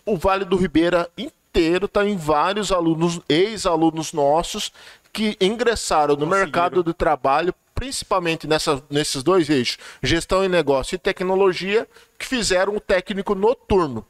o 0.06 0.18
Vale 0.18 0.44
do 0.44 0.58
Ribeira 0.58 1.10
inteiro 1.18 1.86
está 1.86 2.06
em 2.06 2.18
vários 2.18 2.72
alunos, 2.72 3.22
ex-alunos 3.30 4.12
nossos, 4.12 4.72
que 5.14 5.38
ingressaram 5.40 6.16
no 6.16 6.26
mercado 6.26 6.84
de 6.84 6.94
trabalho 6.94 7.54
principalmente 7.84 8.48
nessa, 8.48 8.82
nesses 8.90 9.22
dois 9.22 9.50
eixos, 9.50 9.78
gestão 10.02 10.46
e 10.46 10.48
negócio 10.48 10.96
e 10.96 10.98
tecnologia, 10.98 11.86
que 12.18 12.26
fizeram 12.26 12.76
um 12.76 12.80
técnico 12.80 13.36
noturno. 13.36 14.06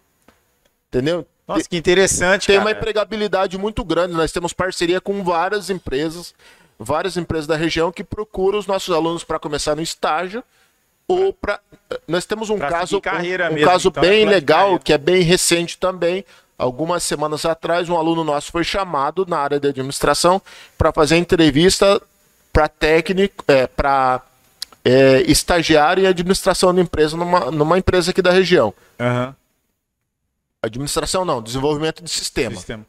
Entendeu? 0.89 1.25
Nossa, 1.47 1.67
que 1.67 1.75
interessante. 1.75 2.45
Tem 2.45 2.57
cara. 2.57 2.69
uma 2.69 2.71
empregabilidade 2.71 3.57
muito 3.57 3.83
grande. 3.83 4.13
Nós 4.13 4.31
temos 4.31 4.53
parceria 4.53 5.01
com 5.01 5.23
várias 5.23 5.71
empresas, 5.71 6.35
várias 6.77 7.17
empresas 7.17 7.47
da 7.47 7.55
região 7.55 7.91
que 7.91 8.03
procuram 8.03 8.59
os 8.59 8.67
nossos 8.67 8.93
alunos 8.93 9.23
para 9.23 9.39
começar 9.39 9.75
no 9.75 9.81
estágio 9.81 10.43
ou 11.07 11.33
para 11.33 11.59
nós 12.07 12.25
temos 12.25 12.49
um 12.49 12.57
pra 12.57 12.69
caso 12.69 12.95
um, 12.95 12.99
um 12.99 13.53
mesmo, 13.53 13.67
caso 13.67 13.89
então, 13.89 14.03
é 14.03 14.07
bem 14.07 14.23
é 14.23 14.29
legal 14.29 14.79
que 14.79 14.93
é 14.93 14.97
bem 14.97 15.21
recente 15.21 15.77
também 15.77 16.23
algumas 16.57 17.03
semanas 17.03 17.43
atrás 17.43 17.89
um 17.89 17.97
aluno 17.97 18.23
nosso 18.23 18.49
foi 18.53 18.63
chamado 18.63 19.25
na 19.27 19.37
área 19.37 19.59
de 19.59 19.67
administração 19.67 20.41
para 20.77 20.93
fazer 20.93 21.17
entrevista 21.17 22.01
para 22.53 22.67
técnico, 22.67 23.43
é, 23.47 23.65
para 23.65 24.21
é, 24.85 25.21
estagiário 25.23 26.03
em 26.03 26.07
administração 26.07 26.73
de 26.73 26.79
empresa 26.79 27.17
numa, 27.17 27.49
numa 27.49 27.77
empresa 27.79 28.11
aqui 28.11 28.21
da 28.21 28.31
região. 28.31 28.73
Uhum. 28.99 29.33
Administração 30.61 31.25
não, 31.25 31.41
desenvolvimento 31.41 32.03
de 32.03 32.09
sistema. 32.09 32.55
sistema. 32.55 32.85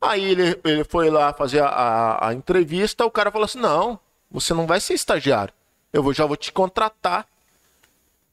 Aí 0.00 0.22
ele, 0.22 0.60
ele 0.64 0.84
foi 0.84 1.08
lá 1.08 1.32
fazer 1.32 1.62
a, 1.62 1.68
a, 1.68 2.28
a, 2.28 2.34
entrevista, 2.34 3.06
o 3.06 3.10
cara 3.10 3.30
falou 3.30 3.46
assim: 3.46 3.60
não, 3.60 3.98
você 4.30 4.52
não 4.52 4.66
vai 4.66 4.80
ser 4.80 4.92
estagiário. 4.92 5.54
Eu 5.92 6.02
vou, 6.02 6.12
já 6.12 6.26
vou 6.26 6.36
te 6.36 6.52
contratar. 6.52 7.26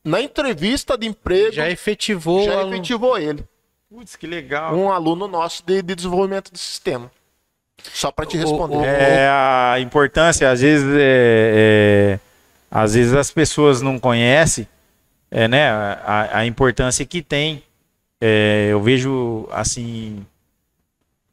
Na 0.04 0.19
entrevista 0.19 0.97
de 0.97 1.06
emprego. 1.06 1.54
Já 1.54 1.69
efetivou, 1.69 2.43
já 2.43 2.63
efetivou 2.65 3.19
ele. 3.19 3.45
Putz, 3.88 4.15
que 4.15 4.25
legal. 4.25 4.75
Um 4.75 4.91
aluno 4.91 5.27
nosso 5.27 5.63
de, 5.63 5.82
de 5.84 5.93
desenvolvimento 5.93 6.51
de 6.51 6.58
sistema. 6.58 7.12
Só 7.94 8.12
para 8.12 8.26
te 8.26 8.38
responder. 8.38 8.76
O, 8.76 8.80
o, 8.80 8.86
é 8.86 9.28
a 9.30 9.80
importância, 9.80 10.50
às 10.50 10.62
vezes, 10.62 10.88
é, 10.98 11.00
é, 11.00 12.20
às 12.70 12.94
vezes 12.94 13.13
as 13.13 13.32
pessoas 13.32 13.82
não 13.82 14.00
conhecem, 14.00 14.67
é, 15.30 15.48
né, 15.48 15.70
a, 15.70 16.39
a 16.39 16.46
importância 16.46 17.06
que 17.06 17.22
tem. 17.22 17.63
É, 18.20 18.70
eu 18.72 18.82
vejo 18.82 19.48
assim 19.52 20.26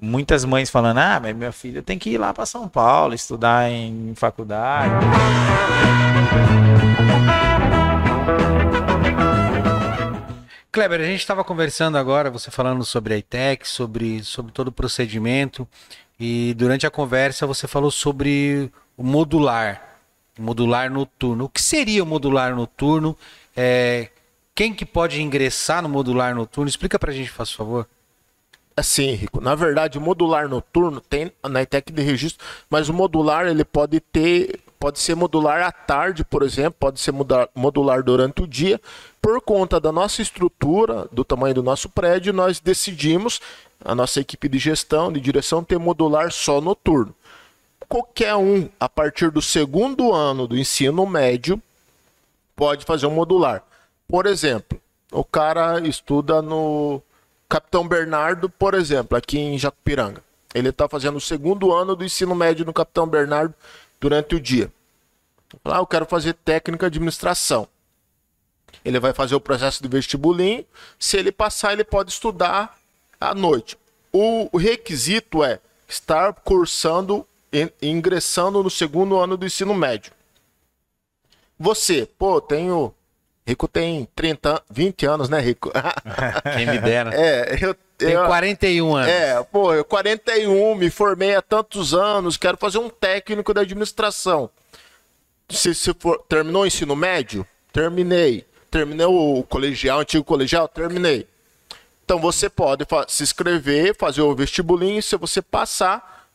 muitas 0.00 0.44
mães 0.44 0.70
falando: 0.70 0.98
ah, 0.98 1.20
mas 1.20 1.36
minha 1.36 1.52
filha 1.52 1.82
tem 1.82 1.98
que 1.98 2.10
ir 2.10 2.18
lá 2.18 2.32
para 2.32 2.46
São 2.46 2.68
Paulo 2.68 3.14
estudar 3.14 3.70
em, 3.70 4.10
em 4.10 4.14
faculdade. 4.14 4.94
Kleber, 10.70 11.00
a 11.00 11.04
gente 11.04 11.20
estava 11.20 11.42
conversando 11.42 11.98
agora, 11.98 12.30
você 12.30 12.50
falando 12.50 12.84
sobre 12.84 13.14
a 13.14 13.18
ITEC, 13.18 13.66
sobre, 13.66 14.22
sobre 14.22 14.52
todo 14.52 14.68
o 14.68 14.72
procedimento. 14.72 15.66
E 16.20 16.52
durante 16.54 16.86
a 16.86 16.90
conversa 16.90 17.46
você 17.46 17.68
falou 17.68 17.90
sobre 17.90 18.72
o 18.96 19.04
modular, 19.04 20.00
modular 20.36 20.90
noturno. 20.90 21.44
O 21.44 21.48
que 21.48 21.62
seria 21.62 22.02
o 22.02 22.06
modular 22.06 22.56
noturno? 22.56 23.16
É, 23.56 24.08
quem 24.52 24.74
que 24.74 24.84
pode 24.84 25.22
ingressar 25.22 25.80
no 25.80 25.88
modular 25.88 26.34
noturno? 26.34 26.68
Explica 26.68 26.98
pra 26.98 27.12
gente, 27.12 27.30
faz 27.30 27.52
favor. 27.52 27.86
Assim, 28.76 29.12
Rico, 29.12 29.40
na 29.40 29.54
verdade 29.54 29.98
o 29.98 30.00
modular 30.00 30.48
noturno 30.48 31.00
tem 31.00 31.32
na 31.48 31.62
ITEC 31.62 31.92
de 31.92 32.02
registro, 32.02 32.44
mas 32.70 32.88
o 32.88 32.94
modular 32.94 33.46
ele 33.46 33.64
pode 33.64 33.98
ter, 33.98 34.60
pode 34.78 35.00
ser 35.00 35.16
modular 35.16 35.62
à 35.62 35.72
tarde, 35.72 36.24
por 36.24 36.42
exemplo, 36.42 36.76
pode 36.78 37.00
ser 37.00 37.12
modular 37.54 38.02
durante 38.04 38.42
o 38.42 38.46
dia. 38.46 38.80
Por 39.20 39.40
conta 39.40 39.80
da 39.80 39.90
nossa 39.90 40.22
estrutura, 40.22 41.08
do 41.10 41.24
tamanho 41.24 41.56
do 41.56 41.62
nosso 41.62 41.88
prédio, 41.88 42.32
nós 42.32 42.60
decidimos 42.60 43.40
a 43.84 43.94
nossa 43.94 44.20
equipe 44.20 44.48
de 44.48 44.58
gestão, 44.58 45.12
de 45.12 45.20
direção, 45.20 45.62
tem 45.62 45.78
modular 45.78 46.30
só 46.32 46.60
noturno. 46.60 47.14
Qualquer 47.88 48.34
um, 48.36 48.68
a 48.78 48.88
partir 48.88 49.30
do 49.30 49.40
segundo 49.40 50.12
ano 50.12 50.46
do 50.46 50.58
ensino 50.58 51.06
médio, 51.06 51.60
pode 52.54 52.84
fazer 52.84 53.06
um 53.06 53.14
modular. 53.14 53.62
Por 54.06 54.26
exemplo, 54.26 54.80
o 55.10 55.24
cara 55.24 55.80
estuda 55.86 56.42
no 56.42 57.00
Capitão 57.48 57.86
Bernardo, 57.86 58.48
por 58.48 58.74
exemplo, 58.74 59.16
aqui 59.16 59.38
em 59.38 59.58
Jacupiranga. 59.58 60.22
Ele 60.54 60.68
está 60.68 60.88
fazendo 60.88 61.16
o 61.16 61.20
segundo 61.20 61.72
ano 61.72 61.94
do 61.94 62.04
ensino 62.04 62.34
médio 62.34 62.64
no 62.64 62.72
Capitão 62.72 63.06
Bernardo 63.06 63.54
durante 64.00 64.34
o 64.34 64.40
dia. 64.40 64.70
Lá 65.64 65.76
ah, 65.76 65.80
eu 65.80 65.86
quero 65.86 66.04
fazer 66.04 66.34
técnica 66.34 66.90
de 66.90 66.98
administração. 66.98 67.66
Ele 68.84 69.00
vai 69.00 69.12
fazer 69.12 69.34
o 69.34 69.40
processo 69.40 69.82
de 69.82 69.88
vestibulinho. 69.88 70.64
Se 70.98 71.16
ele 71.16 71.32
passar, 71.32 71.72
ele 71.72 71.84
pode 71.84 72.10
estudar 72.10 72.77
à 73.20 73.34
noite. 73.34 73.76
O 74.12 74.56
requisito 74.56 75.44
é 75.44 75.60
estar 75.88 76.32
cursando, 76.32 77.26
ingressando 77.80 78.62
no 78.62 78.70
segundo 78.70 79.18
ano 79.18 79.36
do 79.36 79.46
ensino 79.46 79.74
médio. 79.74 80.12
Você, 81.58 82.08
pô, 82.18 82.40
tenho. 82.40 82.94
Rico 83.46 83.66
tem 83.66 84.06
30, 84.14 84.62
20 84.70 85.06
anos, 85.06 85.28
né, 85.28 85.40
Rico? 85.40 85.72
Quem 86.54 86.66
me 86.66 86.78
dera. 86.78 87.10
É, 87.18 87.58
eu 87.60 87.74
tenho 87.96 88.26
41 88.26 88.94
anos. 88.94 89.08
É, 89.08 89.42
pô, 89.42 89.74
eu 89.74 89.84
41, 89.84 90.74
me 90.74 90.90
formei 90.90 91.34
há 91.34 91.42
tantos 91.42 91.94
anos, 91.94 92.36
quero 92.36 92.56
fazer 92.58 92.78
um 92.78 92.88
técnico 92.88 93.52
da 93.52 93.62
administração. 93.62 94.50
Se, 95.48 95.74
se 95.74 95.94
for, 95.98 96.22
terminou 96.28 96.62
o 96.62 96.66
ensino 96.66 96.94
médio? 96.94 97.44
Terminei. 97.72 98.46
Terminei 98.70 99.06
o 99.06 99.42
colegial, 99.48 100.00
antigo 100.00 100.22
colegial? 100.22 100.68
Terminei. 100.68 101.26
Então 102.08 102.18
você 102.18 102.48
pode 102.48 102.86
se 103.08 103.22
inscrever, 103.22 103.94
fazer 103.94 104.22
o 104.22 104.34
vestibulinho, 104.34 105.02
se 105.02 105.14
você 105.18 105.42
passar, 105.42 106.26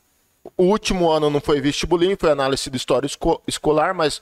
o 0.55 0.65
último 0.65 1.09
ano 1.09 1.31
não 1.31 1.41
foi 1.41 1.59
vestibulinho, 1.59 2.15
foi 2.15 2.29
análise 2.29 2.69
de 2.69 2.77
história 2.77 3.07
esco 3.07 3.41
escolar, 3.47 3.91
mas 3.91 4.21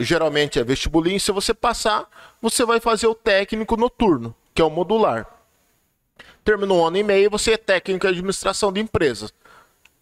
geralmente 0.00 0.58
é 0.58 0.64
vestibulinho. 0.64 1.20
Se 1.20 1.30
você 1.30 1.54
passar, 1.54 2.08
você 2.40 2.64
vai 2.64 2.80
fazer 2.80 3.06
o 3.06 3.14
técnico 3.14 3.76
noturno, 3.76 4.34
que 4.52 4.60
é 4.60 4.64
o 4.64 4.70
modular. 4.70 5.28
Terminou 6.42 6.80
um 6.80 6.86
ano 6.88 6.96
e 6.96 7.04
meio, 7.04 7.30
você 7.30 7.52
é 7.52 7.56
técnico 7.56 8.04
de 8.04 8.12
administração 8.12 8.72
de 8.72 8.80
empresas. 8.80 9.32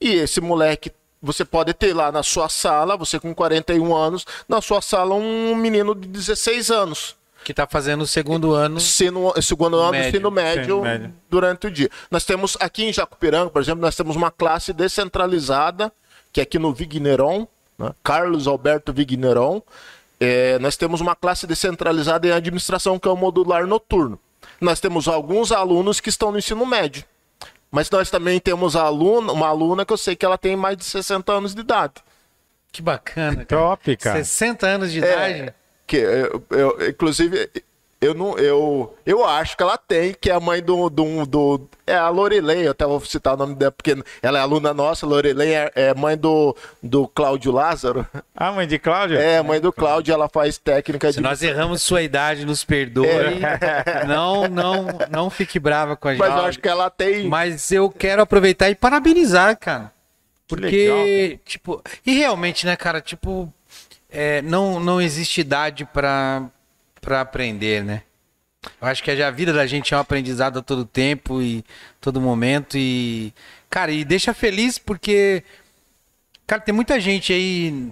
E 0.00 0.09
esse 0.09 0.40
moleque, 0.40 0.90
você 1.20 1.44
pode 1.44 1.74
ter 1.74 1.94
lá 1.94 2.11
na 2.11 2.22
sua 2.22 2.48
sala, 2.48 2.96
você 2.96 3.20
com 3.20 3.35
41 3.35 3.94
anos, 3.94 4.26
na 4.48 4.62
sua 4.62 4.81
sala 4.81 5.14
um 5.14 5.55
menino 5.55 5.94
de 5.94 6.09
16 6.09 6.70
anos. 6.70 7.19
Que 7.51 7.53
está 7.53 7.67
fazendo 7.67 8.03
o 8.03 8.07
segundo 8.07 8.55
ano. 8.55 8.79
Sino, 8.79 9.33
segundo 9.43 9.77
ano 9.77 9.91
do 9.91 9.99
ensino 9.99 10.31
médio, 10.31 10.83
médio 10.83 11.13
durante 11.29 11.67
o 11.67 11.71
dia. 11.71 11.91
Nós 12.09 12.25
temos 12.25 12.57
aqui 12.61 12.85
em 12.85 12.93
Jacupiranga, 12.93 13.51
por 13.51 13.61
exemplo, 13.61 13.81
nós 13.81 13.97
temos 13.97 14.15
uma 14.15 14.31
classe 14.31 14.73
descentralizada, 14.73 15.93
que 16.33 16.39
é 16.39 16.45
aqui 16.45 16.61
no 16.61 16.73
Vigneron, 16.73 17.49
né? 17.77 17.93
Carlos 18.05 18.47
Alberto 18.47 18.93
Vigneron. 18.93 19.61
É, 20.21 20.61
nós 20.61 20.77
temos 20.77 21.01
uma 21.01 21.17
classe 21.17 21.45
descentralizada 21.45 22.29
em 22.29 22.31
administração, 22.31 23.01
que 23.01 23.09
é 23.09 23.11
o 23.11 23.17
modular 23.17 23.67
noturno. 23.67 24.17
Nós 24.61 24.79
temos 24.79 25.09
alguns 25.09 25.51
alunos 25.51 25.99
que 25.99 26.09
estão 26.09 26.31
no 26.31 26.39
ensino 26.39 26.65
médio. 26.65 27.03
Mas 27.69 27.91
nós 27.91 28.11
também 28.11 28.39
temos 28.39 28.77
aluna, 28.77 29.33
uma 29.33 29.49
aluna 29.49 29.85
que 29.85 29.93
eu 29.93 29.97
sei 29.97 30.15
que 30.15 30.25
ela 30.25 30.39
tem 30.39 30.55
mais 30.55 30.77
de 30.77 30.85
60 30.85 31.33
anos 31.33 31.53
de 31.53 31.63
idade. 31.63 31.95
Que 32.71 32.81
bacana. 32.81 33.45
Cara. 33.45 33.63
Top, 33.63 33.97
cara. 33.97 34.23
60 34.23 34.67
anos 34.69 34.93
de 34.93 35.03
é, 35.03 35.11
idade. 35.13 35.55
Que 35.90 35.96
eu, 35.96 36.44
eu, 36.50 36.88
inclusive, 36.88 37.50
eu 38.00 38.14
não, 38.14 38.38
eu, 38.38 38.96
eu 39.05 39.24
acho 39.24 39.57
que 39.57 39.62
ela 39.64 39.76
tem, 39.76 40.14
que 40.14 40.31
é 40.31 40.33
a 40.33 40.38
mãe 40.38 40.62
do, 40.62 40.88
do, 40.88 41.26
do 41.26 41.68
é 41.85 41.96
a 41.96 42.09
Lorelei, 42.09 42.64
eu 42.64 42.70
até 42.70 42.87
vou 42.87 43.00
citar 43.00 43.35
o 43.35 43.37
nome 43.37 43.57
dela, 43.57 43.72
porque 43.72 44.00
ela 44.22 44.38
é 44.38 44.40
aluna 44.40 44.72
nossa, 44.72 45.05
Lorelei 45.05 45.53
é, 45.53 45.72
é 45.74 45.94
mãe 45.94 46.16
do, 46.16 46.57
do 46.81 47.09
Cláudio 47.09 47.50
Lázaro. 47.50 48.07
Ah, 48.37 48.53
mãe 48.53 48.68
de 48.68 48.79
Cláudio? 48.79 49.18
É, 49.18 49.42
mãe 49.42 49.61
do 49.61 49.72
Cláudio, 49.72 50.14
ela 50.14 50.29
faz 50.29 50.59
técnica 50.59 51.11
Se 51.11 51.18
de... 51.18 51.24
nós 51.24 51.42
erramos 51.42 51.83
sua 51.83 52.03
idade, 52.03 52.46
nos 52.46 52.62
perdoe. 52.62 53.09
É. 53.09 54.07
Não, 54.07 54.46
não, 54.46 54.87
não 55.11 55.29
fique 55.29 55.59
brava 55.59 55.96
com 55.96 56.07
a 56.07 56.12
gente. 56.12 56.20
Mas 56.20 56.37
eu 56.37 56.44
acho 56.44 56.61
que 56.61 56.68
ela 56.68 56.88
tem... 56.88 57.26
Mas 57.26 57.72
eu 57.72 57.90
quero 57.90 58.22
aproveitar 58.22 58.70
e 58.70 58.76
parabenizar, 58.76 59.59
cara. 59.59 59.90
Porque, 60.46 61.40
tipo, 61.44 61.83
e 62.07 62.12
realmente, 62.14 62.64
né, 62.64 62.76
cara, 62.76 63.00
tipo, 63.00 63.53
é, 64.11 64.42
não, 64.42 64.81
não 64.81 65.01
existe 65.01 65.40
idade 65.40 65.85
para 65.85 66.51
aprender, 67.20 67.85
né? 67.85 68.03
Eu 68.81 68.88
acho 68.88 69.03
que 69.03 69.11
a 69.11 69.31
vida 69.31 69.53
da 69.53 69.66
gente 69.66 69.94
é 69.94 69.96
um 69.96 70.01
aprendizado 70.01 70.59
a 70.59 70.62
todo 70.62 70.85
tempo 70.85 71.40
e 71.40 71.64
todo 72.01 72.20
momento. 72.20 72.77
E, 72.77 73.33
cara, 73.70 73.90
e 73.90 74.05
deixa 74.05 74.35
feliz 74.35 74.79
porque, 74.79 75.42
cara, 76.46 76.61
tem 76.61 76.75
muita 76.75 77.01
gente 77.01 77.33
aí. 77.33 77.90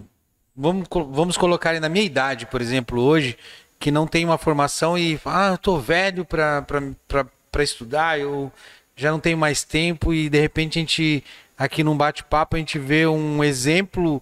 Vamos, 0.54 0.87
vamos 0.90 1.37
colocar 1.37 1.70
aí 1.70 1.81
na 1.81 1.88
minha 1.88 2.04
idade, 2.04 2.44
por 2.46 2.61
exemplo, 2.61 3.00
hoje, 3.00 3.38
que 3.78 3.90
não 3.90 4.07
tem 4.07 4.24
uma 4.24 4.37
formação 4.37 4.98
e 4.98 5.18
ah, 5.24 5.50
eu 5.52 5.59
tô 5.59 5.78
velho 5.78 6.24
para 6.24 7.62
estudar, 7.62 8.18
eu 8.18 8.52
já 8.96 9.12
não 9.12 9.20
tenho 9.20 9.38
mais 9.38 9.62
tempo 9.62 10.12
e 10.12 10.28
de 10.28 10.40
repente 10.40 10.78
a 10.78 10.83
gente, 10.83 11.22
aqui 11.57 11.85
num 11.85 11.96
bate-papo, 11.96 12.57
a 12.57 12.59
gente 12.59 12.76
vê 12.76 13.07
um 13.07 13.44
exemplo 13.44 14.20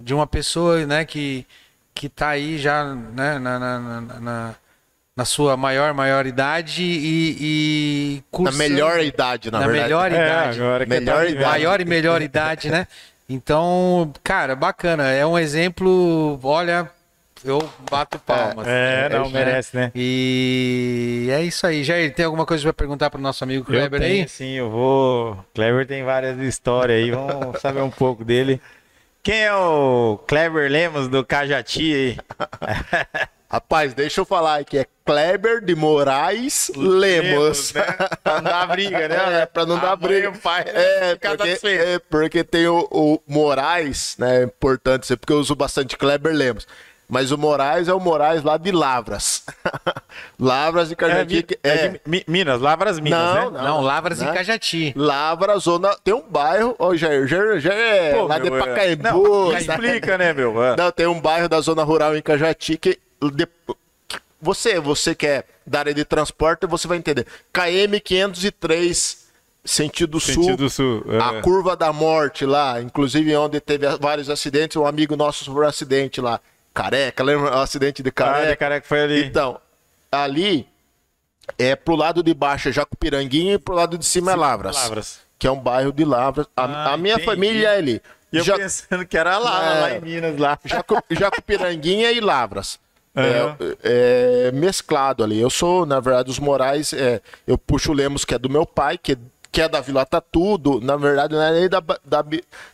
de 0.00 0.14
uma 0.14 0.26
pessoa, 0.26 0.86
né, 0.86 1.04
que, 1.04 1.46
que 1.94 2.08
tá 2.08 2.30
aí 2.30 2.58
já, 2.58 2.84
né, 2.94 3.38
na, 3.38 3.58
na, 3.58 4.00
na, 4.20 4.54
na 5.16 5.24
sua 5.24 5.56
maior 5.56 5.92
maioridade 5.92 6.82
e, 6.82 7.36
e 7.40 8.24
cursando, 8.30 8.58
na 8.58 8.68
melhor 8.68 9.00
idade, 9.00 9.50
na, 9.50 9.60
na 9.60 9.66
verdade. 9.66 9.88
melhor 9.88 10.12
é, 10.12 10.14
idade. 10.14 10.60
agora 10.60 10.86
melhor 10.86 11.24
tá 11.24 11.30
idade. 11.30 11.44
Maior 11.44 11.80
e 11.80 11.84
melhor 11.84 12.22
idade, 12.22 12.70
né? 12.70 12.86
Então, 13.28 14.12
cara, 14.24 14.56
bacana. 14.56 15.08
É 15.08 15.24
um 15.24 15.38
exemplo, 15.38 16.40
olha, 16.42 16.90
eu 17.44 17.58
bato 17.88 18.18
palmas. 18.18 18.66
É, 18.66 19.06
é 19.06 19.08
não, 19.08 19.26
é, 19.26 19.28
merece, 19.28 19.76
né? 19.76 19.92
E 19.94 21.28
é 21.30 21.42
isso 21.42 21.66
aí. 21.66 21.84
Jair, 21.84 22.12
tem 22.12 22.24
alguma 22.24 22.44
coisa 22.44 22.62
para 22.64 22.72
perguntar 22.72 23.08
para 23.08 23.18
o 23.18 23.22
nosso 23.22 23.44
amigo 23.44 23.64
Kleber 23.64 24.00
eu 24.00 24.06
tenho, 24.06 24.22
aí? 24.22 24.28
Sim, 24.28 24.52
eu 24.54 24.68
vou. 24.68 25.38
Kleber 25.54 25.86
tem 25.86 26.02
várias 26.02 26.38
histórias 26.38 26.98
aí, 26.98 27.10
vamos 27.10 27.60
saber 27.60 27.82
um 27.82 27.90
pouco 27.90 28.24
dele. 28.24 28.60
Quem 29.22 29.44
é 29.44 29.52
o 29.52 30.18
Kleber 30.26 30.70
Lemos 30.70 31.06
do 31.06 31.24
Cajati 31.24 31.94
aí? 31.94 32.18
Rapaz, 33.50 33.92
deixa 33.92 34.20
eu 34.20 34.24
falar 34.24 34.60
aqui, 34.60 34.78
é 34.78 34.86
Kleber 35.04 35.60
de 35.60 35.74
Moraes 35.74 36.70
Lemos. 36.76 37.72
Lemos 37.72 37.72
né? 37.72 37.82
Pra 38.22 38.36
não 38.36 38.42
dar 38.44 38.66
briga, 38.68 39.08
né? 39.08 39.16
É, 39.42 39.46
pra 39.46 39.66
não 39.66 39.76
a 39.76 39.80
dar 39.80 39.96
briga. 39.96 40.32
pai, 40.32 40.64
é, 40.66 41.16
porque, 41.16 41.68
é, 41.68 41.98
porque 41.98 42.44
tem 42.44 42.68
o, 42.68 42.86
o 42.90 43.20
Moraes, 43.26 44.14
né? 44.18 44.42
É 44.42 44.44
importante 44.44 45.16
porque 45.16 45.32
eu 45.32 45.40
uso 45.40 45.56
bastante 45.56 45.98
Kleber 45.98 46.32
Lemos. 46.32 46.66
Mas 47.10 47.32
o 47.32 47.36
Moraes 47.36 47.88
é 47.88 47.92
o 47.92 47.98
Moraes 47.98 48.44
lá 48.44 48.56
de 48.56 48.70
Lavras. 48.70 49.44
Lavras 50.38 50.88
de 50.88 50.96
Cajati. 50.96 51.44
É, 51.62 51.68
é, 51.68 51.72
é 51.72 51.88
de 51.88 52.24
Minas, 52.28 52.60
Lavras 52.60 53.00
Minas, 53.00 53.34
não, 53.34 53.50
né? 53.50 53.58
Não, 53.58 53.64
não 53.64 53.80
Lavras 53.80 54.20
né? 54.20 54.30
e 54.30 54.32
Cajati. 54.32 54.92
Lavras, 54.96 55.64
zona. 55.64 55.96
Tem 56.04 56.14
um 56.14 56.22
bairro, 56.22 56.76
ô 56.78 56.96
Jair, 56.96 57.26
Jair, 57.26 57.58
Jair 57.58 57.78
é 57.78 58.14
Pô, 58.14 58.26
lá 58.26 58.38
meu, 58.38 58.50
de 58.50 58.56
é. 58.56 58.58
Pacaembu. 58.60 59.02
Não, 59.02 59.58
explica, 59.58 60.16
né, 60.16 60.32
meu? 60.32 60.54
Não, 60.76 60.92
tem 60.92 61.06
um 61.06 61.20
bairro 61.20 61.48
da 61.48 61.60
zona 61.60 61.82
rural 61.82 62.16
em 62.16 62.22
Cajati 62.22 62.78
que. 62.78 62.98
De, 63.34 63.46
você, 64.40 64.80
você 64.80 65.14
quer 65.14 65.40
é 65.40 65.44
da 65.66 65.80
área 65.80 65.94
de 65.94 66.04
transporte, 66.04 66.66
você 66.66 66.88
vai 66.88 66.96
entender. 66.96 67.26
KM 67.52 68.00
503 68.00 69.28
sentido, 69.64 70.18
sentido 70.18 70.70
sul, 70.70 71.02
sul 71.02 71.12
é. 71.12 71.18
a 71.18 71.42
curva 71.42 71.76
da 71.76 71.92
morte 71.92 72.46
lá, 72.46 72.80
inclusive 72.80 73.36
onde 73.36 73.60
teve 73.60 73.86
vários 73.98 74.30
acidentes, 74.30 74.76
um 74.76 74.86
amigo 74.86 75.16
nosso 75.16 75.44
sofreu 75.44 75.64
um 75.64 75.68
acidente 75.68 76.20
lá. 76.20 76.40
Careca, 76.72 77.22
lembra 77.22 77.56
o 77.56 77.60
acidente 77.60 78.02
de 78.02 78.10
Careca? 78.10 78.46
Ah, 78.46 78.50
de 78.50 78.56
Careca 78.56 78.86
foi 78.86 79.02
ali. 79.02 79.24
Então, 79.24 79.60
ali 80.10 80.68
é 81.58 81.74
pro 81.74 81.96
lado 81.96 82.22
de 82.22 82.32
baixo 82.32 82.68
é 82.68 82.72
Jacupiranguinha 82.72 83.54
e 83.54 83.58
pro 83.58 83.74
lado 83.74 83.98
de 83.98 84.04
cima 84.04 84.32
é 84.32 84.36
Lavras. 84.36 84.76
Lavras. 84.76 85.20
Que 85.38 85.46
é 85.46 85.50
um 85.50 85.58
bairro 85.58 85.92
de 85.92 86.04
Lavras. 86.04 86.46
A, 86.56 86.64
ah, 86.64 86.92
a 86.92 86.96
minha 86.96 87.14
entendi. 87.14 87.26
família 87.26 87.68
é 87.68 87.76
ali. 87.76 88.02
E 88.32 88.38
eu 88.38 88.44
Já... 88.44 88.56
pensando 88.56 89.04
que 89.04 89.16
era 89.16 89.38
lá, 89.38 89.64
é, 89.64 89.80
lá 89.80 89.96
em 89.96 90.00
Minas, 90.00 90.38
lá. 90.38 90.58
Jacu... 90.64 91.02
Jacupiranguinha 91.10 92.12
e 92.12 92.20
Lavras. 92.20 92.78
Uhum. 93.14 93.24
É, 93.82 94.48
é, 94.48 94.52
mesclado 94.52 95.24
ali. 95.24 95.40
Eu 95.40 95.50
sou, 95.50 95.84
na 95.84 95.98
verdade, 95.98 96.30
os 96.30 96.38
Morais, 96.38 96.92
é, 96.92 97.20
eu 97.46 97.58
puxo 97.58 97.90
o 97.90 97.94
Lemos, 97.94 98.24
que 98.24 98.34
é 98.34 98.38
do 98.38 98.48
meu 98.48 98.64
pai, 98.64 98.96
que, 98.96 99.18
que 99.52 99.60
é 99.60 99.68
da 99.68 99.80
Vila 99.80 100.06
Tatu, 100.06 100.56
do, 100.56 100.80
na 100.80 100.96
verdade 100.96 101.34
não 101.34 101.42
é 101.42 101.52
nem 101.52 101.68
da, 101.68 101.80
da, 101.80 102.24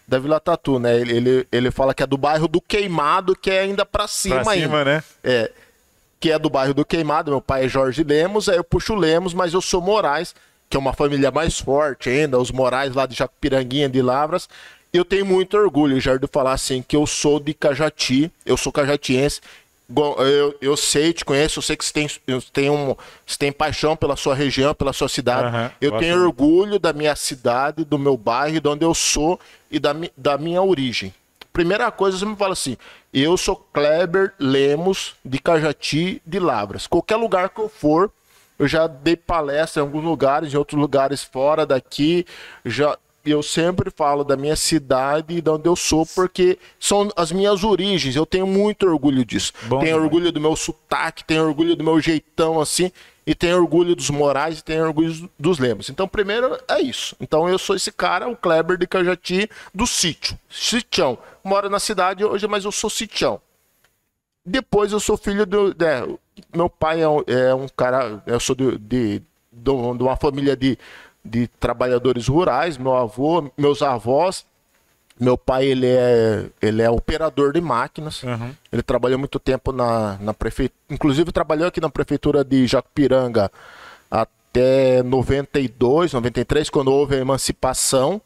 da 0.06 0.18
Vila 0.18 0.38
Tatu, 0.38 0.78
né? 0.78 1.00
Ele, 1.00 1.16
ele, 1.16 1.48
ele 1.50 1.70
fala 1.70 1.94
que 1.94 2.02
é 2.02 2.06
do 2.06 2.18
bairro 2.18 2.46
do 2.46 2.60
Queimado, 2.60 3.34
que 3.34 3.50
é 3.50 3.60
ainda 3.60 3.86
pra 3.86 4.06
cima 4.06 4.42
pra 4.42 4.52
ainda. 4.52 4.66
Cima, 4.66 4.84
né? 4.84 5.04
É, 5.24 5.50
que 6.20 6.30
é 6.30 6.38
do 6.38 6.50
bairro 6.50 6.74
do 6.74 6.84
Queimado, 6.84 7.30
meu 7.30 7.40
pai 7.40 7.64
é 7.64 7.68
Jorge 7.68 8.02
Lemos, 8.02 8.48
aí 8.48 8.56
eu 8.56 8.64
puxo 8.64 8.94
Lemos, 8.94 9.32
mas 9.32 9.54
eu 9.54 9.60
sou 9.62 9.80
Moraes, 9.80 10.34
que 10.68 10.76
é 10.76 10.80
uma 10.80 10.92
família 10.92 11.30
mais 11.30 11.58
forte 11.58 12.10
ainda, 12.10 12.38
os 12.38 12.50
Moraes 12.50 12.94
lá 12.94 13.06
de 13.06 13.14
Jacupiranguinha 13.14 13.88
de 13.88 14.02
Lavras. 14.02 14.48
Eu 14.92 15.04
tenho 15.04 15.26
muito 15.26 15.56
orgulho, 15.56 16.00
Jair, 16.00 16.18
de 16.18 16.26
falar 16.26 16.52
assim, 16.52 16.82
que 16.82 16.96
eu 16.96 17.06
sou 17.06 17.38
de 17.38 17.52
Cajati, 17.52 18.30
eu 18.44 18.56
sou 18.56 18.72
cajatiense, 18.72 19.40
eu, 19.88 20.57
eu 20.61 20.77
sei, 20.77 21.12
te 21.12 21.25
conheço, 21.25 21.59
eu 21.59 21.62
sei 21.62 21.77
que 21.77 21.85
você 21.85 21.92
tem, 21.92 22.09
tem, 22.53 22.70
um, 22.70 22.96
você 23.25 23.38
tem 23.38 23.53
paixão 23.53 23.96
pela 23.96 24.16
sua 24.16 24.35
região, 24.35 24.75
pela 24.75 24.92
sua 24.92 25.09
cidade. 25.09 25.49
Aham, 25.49 25.70
eu 25.81 25.99
tenho 25.99 26.16
muito. 26.16 26.29
orgulho 26.29 26.79
da 26.79 26.92
minha 26.92 27.14
cidade, 27.14 27.85
do 27.85 27.99
meu 27.99 28.16
bairro, 28.16 28.61
de 28.61 28.68
onde 28.68 28.85
eu 28.85 28.94
sou 28.94 29.38
e 29.70 29.79
da, 29.79 29.94
da 30.16 30.37
minha 30.37 30.61
origem. 30.61 31.14
Primeira 31.53 31.90
coisa, 31.90 32.18
você 32.18 32.27
me 32.27 32.37
fala 32.37 32.53
assim: 32.53 32.77
eu 33.14 33.37
sou 33.37 33.57
Kleber 33.57 34.35
Lemos, 34.38 35.14
de 35.25 35.38
Cajati, 35.38 36.20
de 36.27 36.38
Lavras. 36.38 36.87
Qualquer 36.87 37.16
lugar 37.16 37.49
que 37.49 37.61
eu 37.61 37.68
for, 37.68 38.11
eu 38.59 38.66
já 38.66 38.87
dei 38.87 39.16
palestra 39.16 39.81
em 39.81 39.87
alguns 39.87 40.05
lugares, 40.05 40.53
em 40.53 40.57
outros 40.57 40.79
lugares 40.79 41.22
fora 41.22 41.64
daqui. 41.64 42.27
Já, 42.64 42.99
eu 43.30 43.42
sempre 43.42 43.90
falo 43.90 44.24
da 44.24 44.36
minha 44.36 44.56
cidade 44.56 45.36
e 45.36 45.40
de 45.40 45.50
onde 45.50 45.68
eu 45.68 45.76
sou, 45.76 46.06
porque 46.06 46.58
são 46.78 47.10
as 47.16 47.32
minhas 47.32 47.64
origens. 47.64 48.16
Eu 48.16 48.26
tenho 48.26 48.46
muito 48.46 48.86
orgulho 48.86 49.24
disso. 49.24 49.52
Bom 49.62 49.80
tenho 49.80 50.00
orgulho 50.02 50.30
do 50.32 50.40
meu 50.40 50.56
sotaque, 50.56 51.24
tenho 51.24 51.46
orgulho 51.46 51.76
do 51.76 51.84
meu 51.84 52.00
jeitão 52.00 52.60
assim, 52.60 52.90
e 53.26 53.34
tenho 53.34 53.56
orgulho 53.56 53.96
dos 53.96 54.08
Morais 54.08 54.60
e 54.60 54.64
tenho 54.64 54.84
orgulho 54.84 55.28
dos 55.38 55.58
Lemos. 55.58 55.90
Então, 55.90 56.06
primeiro 56.06 56.56
é 56.68 56.80
isso. 56.80 57.16
Então, 57.20 57.48
eu 57.48 57.58
sou 57.58 57.74
esse 57.74 57.90
cara, 57.90 58.28
o 58.28 58.36
Kleber 58.36 58.78
de 58.78 58.86
Cajati, 58.86 59.50
do 59.74 59.86
sítio. 59.86 60.38
Sitião. 60.48 61.18
Moro 61.42 61.68
na 61.68 61.80
cidade 61.80 62.24
hoje, 62.24 62.46
mas 62.46 62.64
eu 62.64 62.70
sou 62.70 62.88
sitião. 62.88 63.40
Depois 64.44 64.92
eu 64.92 65.00
sou 65.00 65.16
filho 65.16 65.44
do. 65.44 65.74
é, 65.84 66.06
meu 66.54 66.70
pai 66.70 67.02
é 67.02 67.08
um, 67.08 67.22
é 67.26 67.52
um 67.52 67.66
cara. 67.66 68.22
Eu 68.24 68.38
sou 68.38 68.54
de, 68.54 68.78
de, 68.78 69.22
de 69.52 69.70
uma 69.70 70.16
família 70.16 70.56
de, 70.56 70.78
de 71.26 71.46
trabalhadores 71.48 72.28
rurais. 72.28 72.78
Meu 72.78 72.94
avô, 72.94 73.50
meus 73.56 73.82
avós. 73.82 74.44
Meu 75.18 75.38
pai 75.38 75.64
ele 75.64 75.86
é, 75.86 76.46
ele 76.60 76.82
é 76.82 76.90
operador 76.90 77.52
de 77.52 77.60
máquinas. 77.60 78.22
Uhum. 78.22 78.54
Ele 78.70 78.82
trabalhou 78.82 79.18
muito 79.18 79.38
tempo 79.38 79.72
na, 79.72 80.18
na 80.20 80.34
prefeitura. 80.34 80.78
Inclusive 80.90 81.32
trabalhou 81.32 81.68
aqui 81.68 81.80
na 81.80 81.88
prefeitura 81.88 82.44
de 82.44 82.66
Jacupiranga 82.66 83.50
até 84.10 85.02
92, 85.02 86.12
93, 86.12 86.68
quando 86.68 86.92
houve 86.92 87.16
a 87.16 87.18
emancipação. 87.18 88.20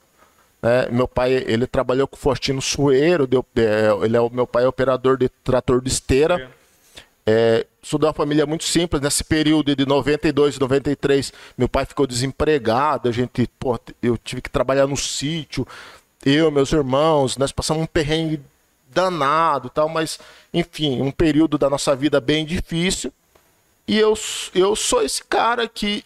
né? 0.61 0.89
Meu 0.91 1.07
pai 1.07 1.33
ele 1.47 1.67
trabalhou 1.67 2.09
com 2.09 2.17
o 2.17 2.19
Faustino 2.19 2.61
Sueiro. 2.61 3.27
Deu, 3.27 3.47
é, 3.57 3.89
ele 4.05 4.17
é 4.17 4.31
meu 4.31 4.47
pai 4.47 4.65
é 4.65 4.69
operador 4.69 5.17
de 5.17 5.29
trator 5.29 5.81
de 5.81 5.89
esteira. 5.89 6.51
É, 7.27 7.67
sou 7.83 7.99
de 7.99 8.07
uma 8.07 8.13
família 8.13 8.47
muito 8.47 8.65
simples. 8.65 9.01
Nesse 9.03 9.23
período 9.25 9.75
de 9.75 9.87
92 9.87 10.57
e 10.57 10.61
93, 10.61 11.33
meu 11.57 11.69
pai 11.69 11.85
ficou 11.85 12.07
desempregado. 12.07 13.09
A 13.09 13.13
gente, 13.13 13.49
pô, 13.59 13.79
eu 14.03 14.17
tive 14.19 14.43
que 14.43 14.51
trabalhar 14.51 14.87
no 14.87 14.97
sítio. 14.97 15.67
Eu, 16.25 16.51
meus 16.51 16.73
irmãos, 16.73 17.37
nós 17.37 17.53
passamos 17.53 17.83
um 17.83 17.87
perrengue 17.87 18.41
danado 18.93 19.71
tal, 19.71 19.89
mas, 19.89 20.19
enfim, 20.53 21.01
um 21.01 21.11
período 21.11 21.57
da 21.57 21.71
nossa 21.71 21.95
vida 21.95 22.21
bem 22.21 22.45
difícil. 22.45 23.13
E 23.87 23.99
eu, 23.99 24.15
eu 24.55 24.77
sou 24.77 25.03
esse 25.03 25.23
cara 25.25 25.69
que, 25.69 26.05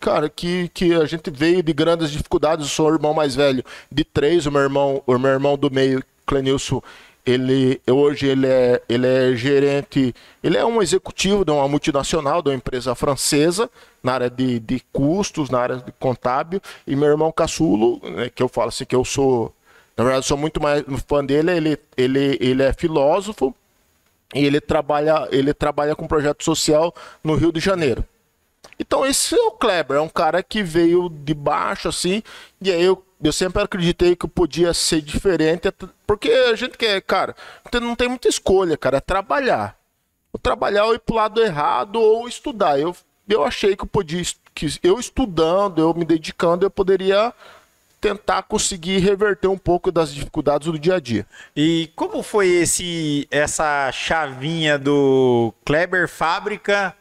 cara, 0.00 0.28
que, 0.28 0.68
que 0.68 0.94
a 0.94 1.04
gente 1.04 1.30
veio 1.30 1.62
de 1.62 1.72
grandes 1.72 2.10
dificuldades. 2.10 2.66
Eu 2.66 2.70
sou 2.70 2.90
o 2.90 2.94
irmão 2.94 3.12
mais 3.12 3.34
velho 3.34 3.64
de 3.90 4.04
três, 4.04 4.46
o 4.46 4.52
meu 4.52 4.62
irmão, 4.62 5.02
o 5.06 5.18
meu 5.18 5.30
irmão 5.30 5.56
do 5.56 5.70
meio, 5.70 6.02
Clenilson, 6.26 6.82
ele 7.26 7.80
hoje 7.90 8.26
ele 8.26 8.46
é, 8.46 8.80
ele 8.88 9.06
é 9.06 9.34
gerente, 9.34 10.14
ele 10.42 10.56
é 10.56 10.64
um 10.64 10.80
executivo 10.80 11.44
de 11.44 11.50
uma 11.50 11.66
multinacional, 11.66 12.40
de 12.40 12.50
uma 12.50 12.54
empresa 12.54 12.94
francesa, 12.94 13.68
na 14.02 14.12
área 14.12 14.30
de, 14.30 14.60
de 14.60 14.80
custos, 14.92 15.50
na 15.50 15.58
área 15.58 15.76
de 15.78 15.92
contábil, 15.98 16.60
e 16.86 16.94
meu 16.94 17.08
irmão 17.08 17.32
caçulo, 17.32 18.00
né, 18.02 18.30
que 18.32 18.42
eu 18.42 18.48
falo 18.48 18.68
assim 18.68 18.84
que 18.84 18.94
eu 18.94 19.04
sou, 19.04 19.52
na 19.96 20.04
verdade, 20.04 20.24
sou 20.24 20.38
muito 20.38 20.62
mais 20.62 20.84
fã 21.08 21.24
dele, 21.24 21.50
ele, 21.50 21.78
ele, 21.96 22.38
ele 22.40 22.62
é 22.62 22.72
filósofo, 22.72 23.52
e 24.32 24.44
ele 24.44 24.60
trabalha, 24.60 25.28
ele 25.30 25.52
trabalha 25.52 25.96
com 25.96 26.06
projeto 26.06 26.44
social 26.44 26.94
no 27.22 27.34
Rio 27.34 27.52
de 27.52 27.60
Janeiro. 27.60 28.04
Então 28.78 29.06
esse 29.06 29.34
é 29.34 29.42
o 29.42 29.52
Kleber, 29.52 29.96
é 29.96 30.00
um 30.00 30.08
cara 30.08 30.42
que 30.42 30.62
veio 30.62 31.08
de 31.08 31.34
baixo 31.34 31.88
assim, 31.88 32.22
e 32.60 32.70
aí 32.70 32.82
eu, 32.82 33.02
eu 33.22 33.32
sempre 33.32 33.62
acreditei 33.62 34.14
que 34.14 34.28
podia 34.28 34.74
ser 34.74 35.00
diferente, 35.00 35.72
porque 36.06 36.30
a 36.30 36.54
gente 36.54 36.76
quer, 36.76 37.00
cara, 37.02 37.34
não 37.80 37.94
tem- 37.96 38.08
muita 38.08 38.28
escolha, 38.28 38.76
cara, 38.76 38.98
é 38.98 39.00
trabalhar. 39.00 39.76
Ou 40.32 40.38
trabalhar 40.38 40.84
ou 40.84 40.94
ir 40.94 40.98
pro 40.98 41.16
lado 41.16 41.42
errado 41.42 41.96
ou 41.96 42.28
estudar. 42.28 42.78
Eu, 42.78 42.94
eu 43.28 43.44
achei 43.44 43.74
que 43.74 43.82
eu 43.82 43.86
podia, 43.86 44.22
que 44.54 44.66
eu 44.82 44.98
estudando, 44.98 45.80
eu 45.80 45.94
me 45.94 46.04
dedicando, 46.04 46.66
eu 46.66 46.70
poderia 46.70 47.32
tentar 48.00 48.42
conseguir 48.42 48.98
reverter 48.98 49.48
um 49.48 49.56
pouco 49.58 49.90
das 49.90 50.12
dificuldades 50.14 50.70
do 50.70 50.78
dia 50.78 50.96
a 50.96 51.00
dia. 51.00 51.26
E 51.56 51.90
como 51.96 52.22
foi 52.22 52.48
esse 52.48 53.26
essa 53.30 53.90
chavinha 53.90 54.78
do 54.78 55.52
Kleber 55.64 56.06
Fábrica 56.06 56.94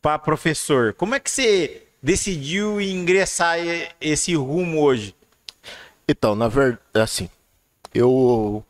para 0.00 0.18
professor? 0.18 0.94
Como 0.94 1.14
é 1.14 1.20
que 1.20 1.30
você 1.30 1.82
decidiu 2.02 2.80
ingressar 2.80 3.58
esse 4.00 4.34
rumo 4.34 4.82
hoje? 4.82 5.14
Então, 6.10 6.34
na 6.34 6.48
verdade, 6.48 6.80
assim, 6.94 7.30
eu 7.94 8.64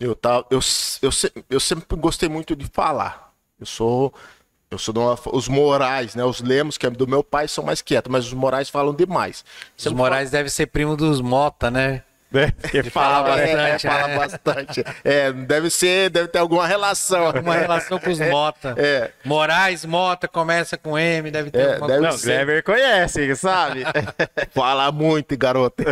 eu 0.00 0.14
tá, 0.14 0.44
eu, 0.50 0.60
eu, 1.02 1.10
eu 1.50 1.60
sempre 1.60 1.96
gostei 1.96 2.28
muito 2.28 2.56
de 2.56 2.66
falar. 2.72 3.34
Eu 3.60 3.66
sou 3.66 4.14
eu 4.70 4.78
sou 4.78 4.94
uma, 4.96 5.16
os 5.32 5.46
Morais, 5.46 6.14
né? 6.14 6.24
Os 6.24 6.40
Lemos, 6.40 6.78
que 6.78 6.86
é 6.86 6.90
do 6.90 7.06
meu 7.06 7.22
pai, 7.22 7.46
são 7.46 7.62
mais 7.62 7.82
quietos, 7.82 8.10
mas 8.10 8.26
os 8.26 8.32
Morais 8.32 8.70
falam 8.70 8.94
demais. 8.94 9.44
Os 9.78 9.92
Moraes 9.92 10.30
deve 10.30 10.48
ser 10.48 10.66
primo 10.66 10.96
dos 10.96 11.20
Mota, 11.20 11.70
né? 11.70 12.02
Porque 12.60 12.82
fala 12.90 13.24
fala, 13.24 13.36
bastante. 13.36 13.86
É, 13.86 13.90
fala 13.90 14.16
bastante. 14.16 14.84
É, 15.04 15.32
deve 15.32 15.70
ser, 15.70 16.10
deve 16.10 16.28
ter 16.28 16.38
alguma 16.38 16.66
relação. 16.66 17.30
Uma 17.30 17.54
relação 17.54 17.98
com 17.98 18.10
os 18.10 18.18
Mota. 18.18 18.74
É. 18.76 19.12
Moraes, 19.24 19.84
Mota, 19.84 20.26
começa 20.26 20.76
com 20.76 20.98
M, 20.98 21.30
deve 21.30 21.50
ter 21.50 21.58
É, 21.58 21.72
alguma 21.74 21.86
deve 21.86 22.00
coisa. 22.00 22.16
Não, 22.16 22.22
Kleber 22.22 22.64
conhece, 22.64 23.36
sabe? 23.36 23.84
Fala 24.52 24.90
muito, 24.90 25.36
garoto. 25.36 25.84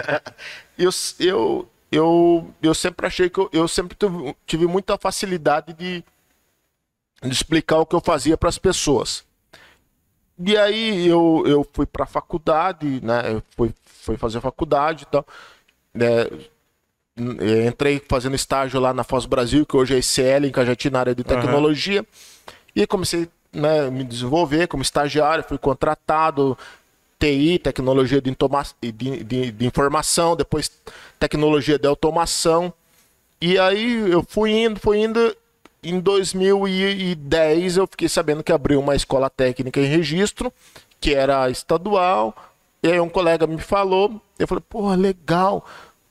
eu, 0.78 0.90
eu, 1.20 1.68
eu, 1.92 2.54
eu 2.62 2.74
sempre 2.74 3.06
achei 3.06 3.28
que 3.28 3.38
eu, 3.38 3.50
eu 3.52 3.68
sempre 3.68 3.96
tive, 3.96 4.36
tive 4.46 4.66
muita 4.66 4.96
facilidade 4.96 5.74
de, 5.74 6.02
de 7.22 7.32
explicar 7.32 7.78
o 7.78 7.86
que 7.86 7.94
eu 7.94 8.00
fazia 8.00 8.38
para 8.38 8.48
as 8.48 8.58
pessoas. 8.58 9.22
E 10.38 10.56
aí 10.56 11.06
eu, 11.06 11.44
eu 11.46 11.68
fui 11.72 11.86
para 11.86 12.04
a 12.04 12.08
faculdade, 12.08 13.00
né? 13.04 13.34
Eu 13.34 13.42
fui, 13.56 13.72
fui 13.84 14.16
fazer 14.16 14.40
faculdade 14.40 15.04
e 15.04 15.06
tal. 15.06 15.24
Né, 15.94 16.26
entrei 17.66 18.02
fazendo 18.08 18.34
estágio 18.34 18.80
lá 18.80 18.92
na 18.92 19.04
Foz 19.04 19.26
Brasil, 19.26 19.64
que 19.64 19.76
hoje 19.76 19.94
é 19.94 19.98
ICL, 19.98 20.46
em 20.46 20.50
Cajati, 20.50 20.90
na 20.90 21.00
área 21.00 21.14
de 21.14 21.22
tecnologia. 21.22 22.04
E 22.74 22.80
aí 22.80 22.86
comecei 22.86 23.28
né, 23.52 23.86
a 23.86 23.90
me 23.90 24.02
desenvolver 24.02 24.66
como 24.66 24.82
estagiário, 24.82 25.44
fui 25.46 25.58
contratado, 25.58 26.58
TI, 27.18 27.58
tecnologia 27.60 28.20
de, 28.20 28.34
de, 28.92 29.24
de- 29.24 29.52
de 29.52 29.66
informação, 29.66 30.34
depois 30.34 30.70
tecnologia 31.18 31.78
de 31.78 31.86
automação. 31.86 32.72
E 33.40 33.58
aí 33.58 34.10
eu 34.10 34.24
fui 34.28 34.50
indo, 34.50 34.80
fui 34.80 34.98
indo. 34.98 35.36
Em 35.82 36.00
2010 36.00 37.76
eu 37.76 37.86
fiquei 37.86 38.08
sabendo 38.08 38.42
que 38.42 38.50
abriu 38.50 38.80
uma 38.80 38.96
escola 38.96 39.28
técnica 39.28 39.78
em 39.80 39.84
registro, 39.84 40.52
que 40.98 41.14
era 41.14 41.48
estadual. 41.50 42.34
E 42.84 42.92
aí 42.92 43.00
um 43.00 43.08
colega 43.08 43.46
me 43.46 43.56
falou, 43.56 44.20
eu 44.38 44.46
falei, 44.46 44.62
pô, 44.68 44.94
legal. 44.94 45.64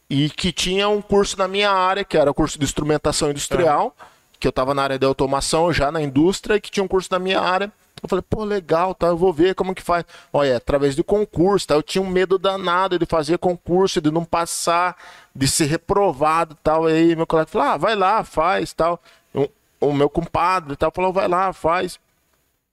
E 0.10 0.28
que 0.28 0.52
tinha 0.52 0.90
um 0.90 1.04
curso 1.04 1.38
na 1.38 1.48
minha 1.48 1.70
área, 1.70 2.04
que 2.04 2.18
era 2.18 2.32
o 2.32 2.34
curso 2.34 2.58
de 2.58 2.66
instrumentação 2.66 3.30
industrial, 3.30 3.96
que 4.40 4.48
eu 4.48 4.50
estava 4.50 4.74
na 4.74 4.82
área 4.82 4.98
de 4.98 5.06
automação, 5.06 5.72
já 5.72 5.92
na 5.92 6.02
indústria, 6.02 6.56
e 6.56 6.60
que 6.62 6.72
tinha 6.72 6.84
um 6.84 6.88
curso 6.88 7.10
na 7.12 7.20
minha 7.20 7.40
área. 7.40 7.72
Eu 8.02 8.10
falei, 8.10 8.26
pô, 8.28 8.44
legal, 8.44 8.96
tá, 8.96 9.06
eu 9.06 9.16
vou 9.16 9.32
ver 9.32 9.54
como 9.54 9.76
que 9.76 9.84
faz. 9.84 10.04
Olha, 10.34 10.50
é 10.50 10.56
através 10.56 10.96
de 10.96 11.04
concurso, 11.04 11.68
tá? 11.68 11.76
Eu 11.76 11.84
tinha 11.84 12.02
um 12.02 12.10
medo 12.10 12.40
danado 12.40 12.98
de 12.98 13.06
fazer 13.06 13.38
concurso, 13.38 14.02
de 14.02 14.10
não 14.10 14.26
passar, 14.26 14.98
de 15.36 15.48
ser 15.48 15.66
reprovado 15.66 16.56
e 16.56 16.64
tal. 16.64 16.88
Aí 16.88 17.16
meu 17.16 17.28
colega 17.28 17.52
falou, 17.52 17.68
ah, 17.68 17.78
vai 17.78 17.96
lá, 17.96 18.24
faz, 18.24 18.74
tal. 18.74 19.00
O, 19.32 19.48
o 19.80 19.94
meu 19.94 20.10
compadre 20.10 20.76
tal 20.76 20.92
falou, 20.92 21.14
vai 21.14 21.28
lá, 21.28 21.54
faz. 21.54 22.00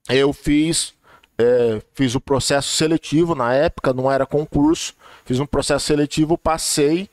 Eu 0.08 0.32
fiz, 0.32 0.94
é, 1.40 1.82
fiz 1.94 2.14
o 2.14 2.20
processo 2.20 2.68
seletivo 2.68 3.34
na 3.34 3.54
época, 3.54 3.92
não 3.92 4.10
era 4.10 4.26
concurso. 4.26 4.94
Fiz 5.24 5.40
um 5.40 5.46
processo 5.46 5.86
seletivo, 5.86 6.36
passei. 6.36 7.08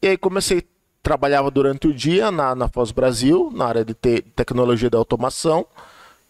E 0.00 0.08
aí 0.08 0.16
comecei, 0.16 0.62
trabalhava 1.02 1.50
durante 1.50 1.88
o 1.88 1.92
dia 1.94 2.30
na, 2.30 2.54
na 2.54 2.68
Foz 2.68 2.92
Brasil, 2.92 3.50
na 3.52 3.66
área 3.66 3.84
de 3.84 3.94
te- 3.94 4.22
tecnologia 4.34 4.88
da 4.88 4.98
automação. 4.98 5.66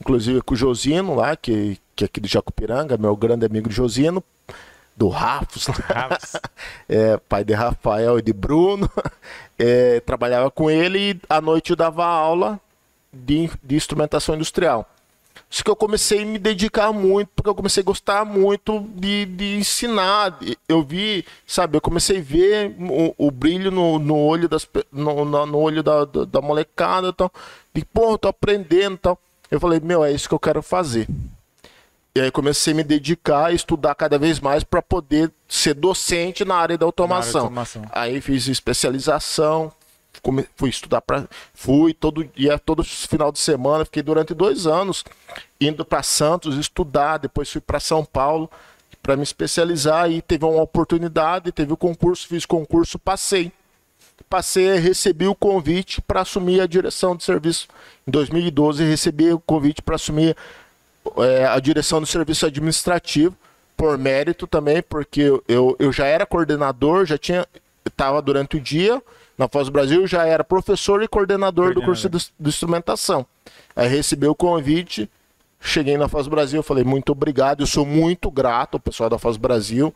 Inclusive 0.00 0.40
com 0.40 0.54
o 0.54 0.56
Josino 0.56 1.14
lá, 1.14 1.36
que, 1.36 1.78
que 1.94 2.04
é 2.04 2.06
aqui 2.06 2.20
de 2.20 2.28
Jacupiranga, 2.28 2.96
meu 2.96 3.14
grande 3.14 3.44
amigo 3.44 3.70
Josino, 3.70 4.24
do 4.96 5.08
Rafos. 5.08 5.66
Rafos. 5.66 6.32
é, 6.88 7.18
pai 7.18 7.44
de 7.44 7.52
Rafael 7.52 8.18
e 8.18 8.22
de 8.22 8.32
Bruno. 8.32 8.88
É, 9.62 10.00
trabalhava 10.00 10.50
com 10.50 10.70
ele 10.70 11.10
e 11.10 11.20
à 11.28 11.38
noite 11.38 11.68
eu 11.68 11.76
dava 11.76 12.02
aula 12.06 12.58
de, 13.12 13.50
de 13.62 13.76
instrumentação 13.76 14.34
industrial. 14.34 14.88
Só 15.50 15.64
que 15.64 15.70
eu 15.70 15.74
comecei 15.74 16.22
a 16.22 16.24
me 16.24 16.38
dedicar 16.38 16.92
muito, 16.92 17.28
porque 17.34 17.50
eu 17.50 17.54
comecei 17.56 17.82
a 17.82 17.84
gostar 17.84 18.24
muito 18.24 18.86
de, 18.94 19.26
de 19.26 19.56
ensinar. 19.56 20.38
Eu 20.68 20.80
vi, 20.84 21.24
sabe, 21.44 21.76
eu 21.76 21.80
comecei 21.80 22.18
a 22.18 22.22
ver 22.22 22.76
o, 22.78 23.26
o 23.26 23.30
brilho 23.32 23.72
no, 23.72 23.98
no 23.98 24.16
olho 24.16 24.48
das 24.48 24.66
no, 24.92 25.24
no, 25.24 25.58
olho 25.58 25.82
da, 25.82 26.04
da, 26.04 26.24
da 26.24 26.40
molecada 26.40 27.08
e 27.08 27.12
tal. 27.12 27.32
E, 27.74 27.84
pô, 27.84 28.16
tô 28.16 28.28
aprendendo 28.28 28.94
e 28.94 28.98
tal. 28.98 29.18
Eu 29.50 29.58
falei, 29.58 29.80
meu, 29.80 30.04
é 30.04 30.12
isso 30.12 30.28
que 30.28 30.34
eu 30.34 30.38
quero 30.38 30.62
fazer. 30.62 31.08
E 32.14 32.20
aí 32.20 32.30
comecei 32.30 32.72
a 32.72 32.76
me 32.76 32.84
dedicar 32.84 33.46
a 33.46 33.52
estudar 33.52 33.96
cada 33.96 34.18
vez 34.18 34.38
mais 34.38 34.62
para 34.62 34.80
poder 34.80 35.32
ser 35.48 35.74
docente 35.74 36.44
na 36.44 36.54
área 36.54 36.78
da 36.78 36.86
automação. 36.86 37.40
Área 37.40 37.48
automação. 37.48 37.82
Aí 37.90 38.20
fiz 38.20 38.46
especialização, 38.46 39.72
fui 40.56 40.68
estudar 40.68 41.00
para 41.00 41.26
fui 41.54 41.94
todo 41.94 42.24
dia 42.24 42.58
todo 42.58 42.84
final 42.84 43.32
de 43.32 43.38
semana 43.38 43.84
fiquei 43.84 44.02
durante 44.02 44.34
dois 44.34 44.66
anos 44.66 45.04
indo 45.60 45.84
para 45.84 46.02
Santos 46.02 46.56
estudar 46.56 47.18
depois 47.18 47.50
fui 47.50 47.60
para 47.60 47.80
São 47.80 48.04
Paulo 48.04 48.50
para 49.02 49.16
me 49.16 49.22
especializar 49.22 50.10
e 50.10 50.20
teve 50.20 50.44
uma 50.44 50.62
oportunidade 50.62 51.52
teve 51.52 51.72
o 51.72 51.76
concurso 51.76 52.28
fiz 52.28 52.44
concurso 52.44 52.98
passei. 52.98 53.52
Passei 54.28 54.78
recebi 54.78 55.26
o 55.26 55.34
convite 55.34 56.00
para 56.00 56.20
assumir 56.20 56.60
a 56.60 56.66
direção 56.66 57.16
de 57.16 57.24
serviço. 57.24 57.66
Em 58.06 58.10
2012 58.12 58.84
recebi 58.84 59.32
o 59.32 59.40
convite 59.40 59.82
para 59.82 59.96
assumir 59.96 60.36
é, 61.16 61.46
a 61.46 61.58
direção 61.58 62.00
do 62.00 62.06
serviço 62.06 62.46
administrativo 62.46 63.34
por 63.76 63.96
mérito 63.98 64.46
também 64.46 64.82
porque 64.82 65.22
eu, 65.48 65.74
eu 65.78 65.92
já 65.92 66.06
era 66.06 66.26
coordenador 66.26 67.06
já 67.06 67.16
tinha 67.16 67.46
estava 67.84 68.20
durante 68.20 68.56
o 68.58 68.60
dia 68.60 69.02
na 69.40 69.48
Foz 69.48 69.70
Brasil 69.70 70.06
já 70.06 70.26
era 70.26 70.44
professor 70.44 71.02
e 71.02 71.08
coordenador, 71.08 71.72
do 71.72 71.80
curso 71.80 72.10
de, 72.10 72.18
de, 72.18 72.48
instrumentação. 72.50 73.24
Aí 73.74 73.88
recebi 73.88 74.26
o 74.26 74.34
convite, 74.34 75.10
cheguei 75.58 75.96
na 75.96 76.08
Foz 76.08 76.28
Brasil, 76.28 76.62
falei 76.62 76.84
muito 76.84 77.12
obrigado, 77.12 77.62
eu 77.62 77.66
sou 77.66 77.86
muito 77.86 78.30
grato 78.30 78.74
ao 78.74 78.80
pessoal 78.80 79.08
da 79.08 79.18
Foz 79.18 79.38
Brasil, 79.38 79.94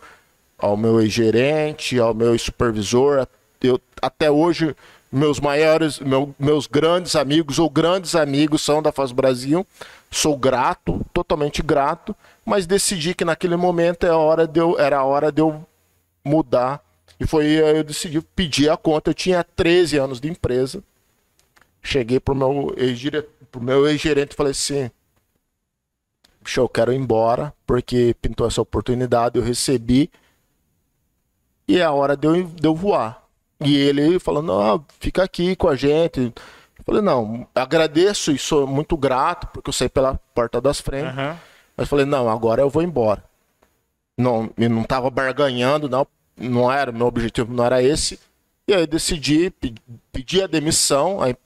ao 0.56 0.78
meu 0.78 1.06
gerente, 1.06 2.00
ao 2.00 2.14
meu 2.14 2.38
supervisor, 2.38 3.28
eu, 3.60 3.78
até 4.00 4.30
hoje 4.30 4.74
meus 5.12 5.38
maiores, 5.38 6.00
meu, 6.00 6.34
meus 6.38 6.66
grandes 6.66 7.14
amigos 7.14 7.58
ou 7.58 7.68
grandes 7.68 8.14
amigos 8.14 8.62
são 8.62 8.82
da 8.82 8.92
Foz 8.92 9.12
Brasil. 9.12 9.66
Sou 10.10 10.38
grato, 10.38 11.04
totalmente 11.12 11.60
grato, 11.62 12.16
mas 12.46 12.66
decidi 12.66 13.14
que 13.14 13.26
naquele 13.26 13.56
momento 13.56 14.06
é 14.06 14.10
hora 14.10 14.46
de 14.46 14.58
eu, 14.58 14.78
era 14.78 14.96
a 14.96 15.04
hora 15.04 15.30
de 15.30 15.42
eu 15.42 15.66
mudar 16.24 16.83
e 17.18 17.26
foi 17.26 17.44
aí 17.44 17.76
eu 17.76 17.84
decidi 17.84 18.20
pedir 18.20 18.68
a 18.70 18.76
conta. 18.76 19.10
Eu 19.10 19.14
tinha 19.14 19.44
13 19.44 19.98
anos 19.98 20.20
de 20.20 20.28
empresa. 20.28 20.82
Cheguei 21.82 22.18
pro 22.18 22.34
meu 22.34 22.74
ex-gerente 22.76 23.28
meu 23.60 23.86
ex 23.86 24.04
e 24.04 24.34
falei 24.34 24.52
assim: 24.52 24.90
Show, 26.44 26.64
eu 26.64 26.68
quero 26.68 26.92
ir 26.92 26.96
embora, 26.96 27.54
porque 27.66 28.14
pintou 28.20 28.46
essa 28.46 28.60
oportunidade, 28.60 29.38
eu 29.38 29.44
recebi. 29.44 30.10
E 31.66 31.78
é 31.78 31.82
a 31.82 31.92
hora 31.92 32.16
de 32.16 32.26
eu, 32.26 32.44
de 32.44 32.66
eu 32.66 32.74
voar. 32.74 33.22
E 33.60 33.76
ele 33.76 34.18
falou: 34.18 34.42
Não, 34.42 34.84
fica 34.98 35.22
aqui 35.22 35.54
com 35.56 35.68
a 35.68 35.76
gente. 35.76 36.20
Eu 36.78 36.84
falei: 36.84 37.02
Não, 37.02 37.46
agradeço 37.54 38.32
e 38.32 38.38
sou 38.38 38.66
muito 38.66 38.96
grato, 38.96 39.46
porque 39.48 39.68
eu 39.68 39.72
saí 39.72 39.88
pela 39.88 40.16
porta 40.34 40.60
das 40.60 40.80
frentes. 40.80 41.16
Uhum. 41.16 41.36
Mas 41.76 41.88
falei: 41.88 42.04
Não, 42.04 42.28
agora 42.28 42.62
eu 42.62 42.70
vou 42.70 42.82
embora. 42.82 43.22
Não, 44.16 44.50
eu 44.56 44.70
não 44.70 44.82
estava 44.82 45.10
barganhando, 45.10 45.88
não 45.88 46.06
não 46.36 46.70
era, 46.70 46.92
meu 46.92 47.06
objetivo 47.06 47.52
não 47.52 47.64
era 47.64 47.82
esse. 47.82 48.18
E 48.66 48.74
aí 48.74 48.86
decidi 48.86 49.52
pedir 50.12 50.44
a 50.44 50.46
demissão. 50.46 51.20
Aí, 51.22 51.36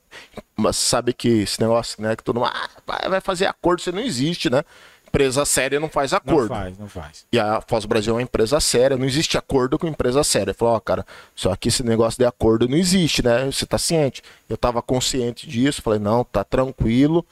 mas 0.56 0.76
sabe 0.76 1.12
que 1.12 1.28
esse 1.28 1.60
negócio, 1.60 2.02
né? 2.02 2.14
Que 2.14 2.22
todo 2.22 2.40
mundo 2.40 2.50
ah, 2.52 3.08
vai 3.08 3.20
fazer 3.20 3.46
acordo, 3.46 3.82
você 3.82 3.92
não 3.92 4.00
existe, 4.00 4.48
né? 4.48 4.62
Empresa 5.08 5.44
séria 5.44 5.80
não 5.80 5.88
faz 5.88 6.12
acordo. 6.12 6.50
Não 6.50 6.56
faz, 6.56 6.78
não 6.78 6.88
faz. 6.88 7.26
E 7.32 7.38
a 7.38 7.62
Foz 7.62 7.86
Brasil 7.86 8.12
é 8.12 8.16
uma 8.16 8.22
empresa 8.22 8.60
séria, 8.60 8.96
não 8.96 9.06
existe 9.06 9.38
acordo 9.38 9.78
com 9.78 9.86
empresa 9.86 10.22
séria. 10.22 10.52
Falou, 10.52 10.74
ó, 10.74 10.76
oh, 10.76 10.80
cara, 10.80 11.04
só 11.34 11.56
que 11.56 11.68
esse 11.68 11.82
negócio 11.82 12.18
de 12.18 12.26
acordo 12.26 12.68
não 12.68 12.76
existe, 12.76 13.24
né? 13.24 13.46
Você 13.46 13.64
tá 13.64 13.78
ciente. 13.78 14.22
Eu 14.48 14.56
tava 14.56 14.82
consciente 14.82 15.48
disso, 15.48 15.80
falei, 15.80 15.98
não, 15.98 16.24
tá 16.24 16.44
tranquilo. 16.44 17.24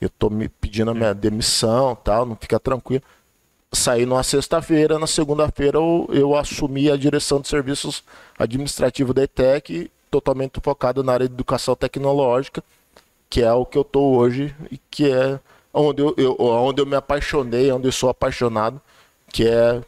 Eu 0.00 0.08
tô 0.08 0.30
me 0.30 0.48
pedindo 0.48 0.90
a 0.90 0.94
minha 0.94 1.12
demissão 1.12 1.96
tal, 1.96 2.24
não 2.24 2.36
fica 2.36 2.60
tranquilo 2.60 3.02
saí 3.76 4.06
numa 4.06 4.22
sexta-feira, 4.22 4.98
na 4.98 5.06
segunda-feira 5.06 5.78
eu, 5.78 6.08
eu, 6.10 6.36
assumi 6.36 6.90
a 6.90 6.96
direção 6.96 7.40
de 7.40 7.48
serviços 7.48 8.02
administrativos 8.38 9.14
da 9.14 9.22
ETEC, 9.22 9.90
totalmente 10.10 10.60
focado 10.62 11.02
na 11.04 11.12
área 11.12 11.28
de 11.28 11.34
educação 11.34 11.76
tecnológica, 11.76 12.62
que 13.28 13.42
é 13.42 13.52
o 13.52 13.66
que 13.66 13.76
eu 13.76 13.82
estou 13.82 14.16
hoje 14.16 14.54
e 14.70 14.78
que 14.90 15.10
é 15.10 15.38
onde 15.72 16.02
eu, 16.02 16.14
eu, 16.16 16.36
onde 16.38 16.80
eu 16.80 16.86
me 16.86 16.96
apaixonei, 16.96 17.70
onde 17.70 17.86
eu 17.86 17.92
sou 17.92 18.08
apaixonado, 18.08 18.80
que 19.30 19.46
é 19.46 19.82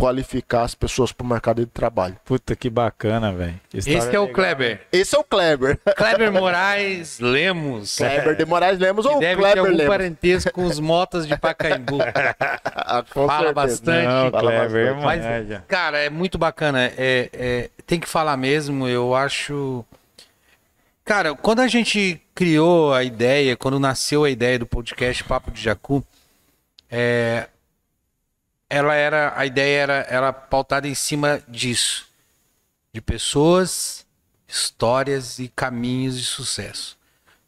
qualificar 0.00 0.62
as 0.62 0.74
pessoas 0.74 1.12
para 1.12 1.24
o 1.24 1.28
mercado 1.28 1.60
de 1.60 1.66
trabalho. 1.66 2.16
Puta 2.24 2.56
que 2.56 2.70
bacana, 2.70 3.30
velho. 3.32 3.60
Esse 3.72 3.94
é, 3.94 4.18
o 4.18 4.28
Kleber. 4.28 4.80
Esse 4.90 5.14
é 5.14 5.18
o 5.18 5.22
Kleber. 5.22 5.78
Kleber 5.94 6.32
Moraes 6.32 7.20
Lemos. 7.20 7.96
Kleber 7.96 8.34
de 8.34 8.46
Moraes 8.46 8.78
Lemos 8.78 9.04
ou 9.04 9.20
deve 9.20 9.36
Kleber 9.36 9.52
ter 9.52 9.58
algum 9.60 9.76
Lemos. 9.76 9.86
parentesco 9.86 10.52
com 10.52 10.64
os 10.64 10.80
motas 10.80 11.26
de 11.26 11.36
Pacaembu. 11.36 11.98
fala 13.12 13.28
certeza. 13.28 13.52
bastante. 13.52 14.06
Não, 14.06 14.30
fala 14.30 14.50
Kleber, 14.50 14.94
bastante. 14.94 15.48
Mas, 15.48 15.62
cara, 15.68 15.98
é 15.98 16.08
muito 16.08 16.38
bacana. 16.38 16.86
É, 16.96 17.28
é, 17.32 17.70
tem 17.86 18.00
que 18.00 18.08
falar 18.08 18.38
mesmo. 18.38 18.88
Eu 18.88 19.14
acho. 19.14 19.84
Cara, 21.04 21.34
quando 21.34 21.60
a 21.60 21.68
gente 21.68 22.22
criou 22.34 22.94
a 22.94 23.04
ideia, 23.04 23.54
quando 23.54 23.78
nasceu 23.78 24.24
a 24.24 24.30
ideia 24.30 24.58
do 24.58 24.66
podcast 24.66 25.22
Papo 25.24 25.50
de 25.50 25.60
Jacu, 25.60 26.02
é, 26.90 27.48
ela 28.70 28.94
era 28.94 29.34
a 29.36 29.44
ideia 29.44 29.82
era, 29.82 30.06
era 30.08 30.32
pautada 30.32 30.86
em 30.86 30.94
cima 30.94 31.42
disso, 31.48 32.06
de 32.92 33.00
pessoas, 33.00 34.06
histórias 34.46 35.40
e 35.40 35.48
caminhos 35.48 36.16
de 36.16 36.24
sucesso. 36.24 36.96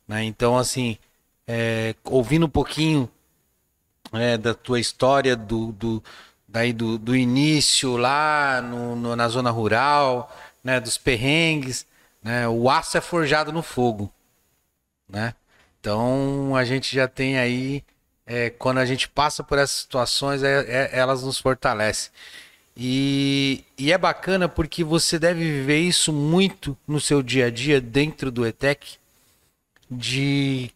Né? 0.07 0.25
Então, 0.25 0.59
assim, 0.59 0.99
é, 1.47 1.95
ouvindo 2.05 2.47
um 2.47 2.51
pouquinho 2.51 3.09
é, 4.13 4.37
da 4.37 4.53
tua 4.53 4.81
história 4.81 5.37
do, 5.37 5.73
do 5.73 6.03
daí 6.47 6.73
do, 6.73 6.99
do 6.99 7.17
início 7.17 7.97
lá 7.97 8.61
no, 8.61 8.95
no, 8.97 9.17
na 9.17 9.29
zona 9.29 9.51
rural, 9.51 10.35
né, 10.63 10.79
dos 10.81 10.99
perrengues, 10.99 11.87
né, 12.23 12.47
o 12.47 12.69
aço 12.69 12.99
é 12.99 13.01
forjado 13.01 13.53
no 13.53 13.63
fogo, 13.63 14.13
né? 15.09 15.35
Então 15.81 16.55
a 16.55 16.65
gente 16.65 16.95
já 16.95 17.09
tem 17.09 17.39
aí 17.39 17.83
é, 18.27 18.51
quando 18.51 18.79
a 18.79 18.87
gente 18.87 19.09
passa 19.09 19.43
por 19.43 19.59
essas 19.59 19.79
situações, 19.79 20.43
é, 20.43 20.65
é, 20.69 20.91
elas 20.93 21.23
nos 21.23 21.39
fortalecem. 21.39 22.11
E, 22.77 23.65
e, 23.77 23.93
é 23.93 23.99
bacana 23.99 24.49
porque 24.49 24.83
você 24.83 25.19
deve 25.19 25.41
viver 25.41 25.81
isso 25.81 26.13
muito 26.13 26.77
no 26.89 27.01
seu 27.01 27.23
dia 27.23 27.47
a 27.47 27.51
dia 27.51 27.81
dentro 27.81 28.31
do 28.31 28.47
ETEC, 28.47 28.97
de 29.91 30.71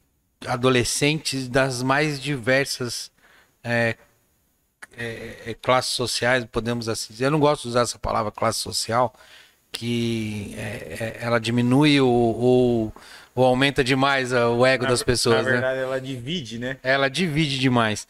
adolescentes 0.46 1.48
das 1.48 1.82
mais 1.82 2.20
diversas 2.20 3.10
é, 3.64 3.96
é, 4.96 5.42
é, 5.46 5.54
classes 5.54 5.92
sociais, 5.92 6.44
podemos 6.44 6.88
assim 6.88 7.12
dizer. 7.12 7.26
Eu 7.26 7.30
não 7.30 7.40
gosto 7.40 7.62
de 7.62 7.68
usar 7.68 7.80
essa 7.82 7.98
palavra 7.98 8.30
classe 8.30 8.58
social, 8.58 9.14
que 9.72 10.54
ela 11.20 11.38
diminui 11.38 12.00
ou 12.00 12.92
ou 13.36 13.44
aumenta 13.44 13.84
demais 13.84 14.32
o 14.32 14.66
ego 14.66 14.84
na, 14.84 14.90
das 14.90 15.02
pessoas, 15.02 15.44
né? 15.44 15.44
Na 15.44 15.50
verdade, 15.52 15.76
né? 15.76 15.82
ela 15.82 16.00
divide, 16.00 16.58
né? 16.58 16.76
Ela 16.82 17.08
divide 17.08 17.58
demais. 17.58 18.08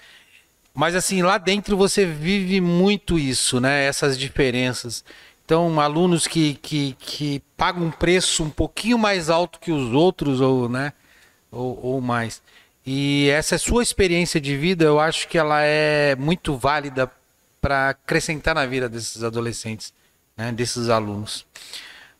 Mas 0.72 0.94
assim, 0.94 1.20
lá 1.20 1.36
dentro 1.36 1.76
você 1.76 2.06
vive 2.06 2.60
muito 2.60 3.18
isso, 3.18 3.60
né? 3.60 3.84
Essas 3.84 4.16
diferenças. 4.18 5.04
Então, 5.44 5.80
alunos 5.80 6.26
que, 6.26 6.54
que, 6.54 6.96
que 6.98 7.42
pagam 7.56 7.84
um 7.84 7.90
preço 7.90 8.42
um 8.42 8.50
pouquinho 8.50 8.98
mais 8.98 9.28
alto 9.28 9.60
que 9.60 9.70
os 9.70 9.92
outros, 9.92 10.40
ou, 10.40 10.68
né? 10.68 10.92
ou, 11.50 11.78
ou 11.82 12.00
mais. 12.00 12.42
E 12.84 13.28
essa 13.30 13.58
sua 13.58 13.82
experiência 13.82 14.40
de 14.40 14.56
vida, 14.56 14.84
eu 14.84 15.00
acho 15.00 15.26
que 15.28 15.36
ela 15.36 15.62
é 15.62 16.14
muito 16.14 16.56
válida 16.56 17.10
para 17.60 17.90
acrescentar 17.90 18.54
na 18.54 18.64
vida 18.66 18.88
desses 18.88 19.24
adolescentes, 19.24 19.92
né? 20.36 20.52
desses 20.52 20.88
alunos. 20.88 21.44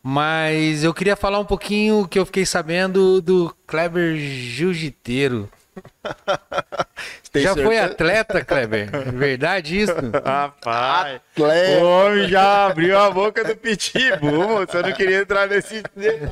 Mas 0.09 0.85
eu 0.85 0.93
queria 0.93 1.17
falar 1.17 1.37
um 1.37 1.43
pouquinho 1.43 2.07
que 2.07 2.17
eu 2.17 2.25
fiquei 2.25 2.45
sabendo 2.45 3.21
do 3.21 3.53
Kleber 3.67 4.15
Jiu-Jiteiro. 4.15 5.49
Já 7.35 7.53
certeza? 7.53 7.67
foi 7.67 7.77
atleta, 7.77 8.45
Kleber? 8.45 8.89
Verdade 9.11 9.77
isso? 9.79 9.93
Rapaz, 10.25 11.19
atleta. 11.33 11.83
o 11.83 11.85
homem 11.85 12.29
já 12.29 12.67
abriu 12.67 12.97
a 12.97 13.11
boca 13.11 13.43
do 13.43 13.55
pitbull. 13.55 14.65
Você 14.65 14.81
não 14.81 14.93
queria 14.93 15.19
entrar 15.21 15.45
nesse 15.45 15.83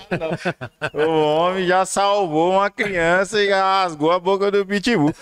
não. 0.09 1.05
O 1.05 1.21
homem 1.21 1.67
já 1.67 1.85
salvou 1.85 2.53
uma 2.53 2.71
criança 2.71 3.43
e 3.43 3.49
rasgou 3.49 4.11
a 4.11 4.19
boca 4.19 4.49
do 4.49 4.65
pitbull. 4.65 5.13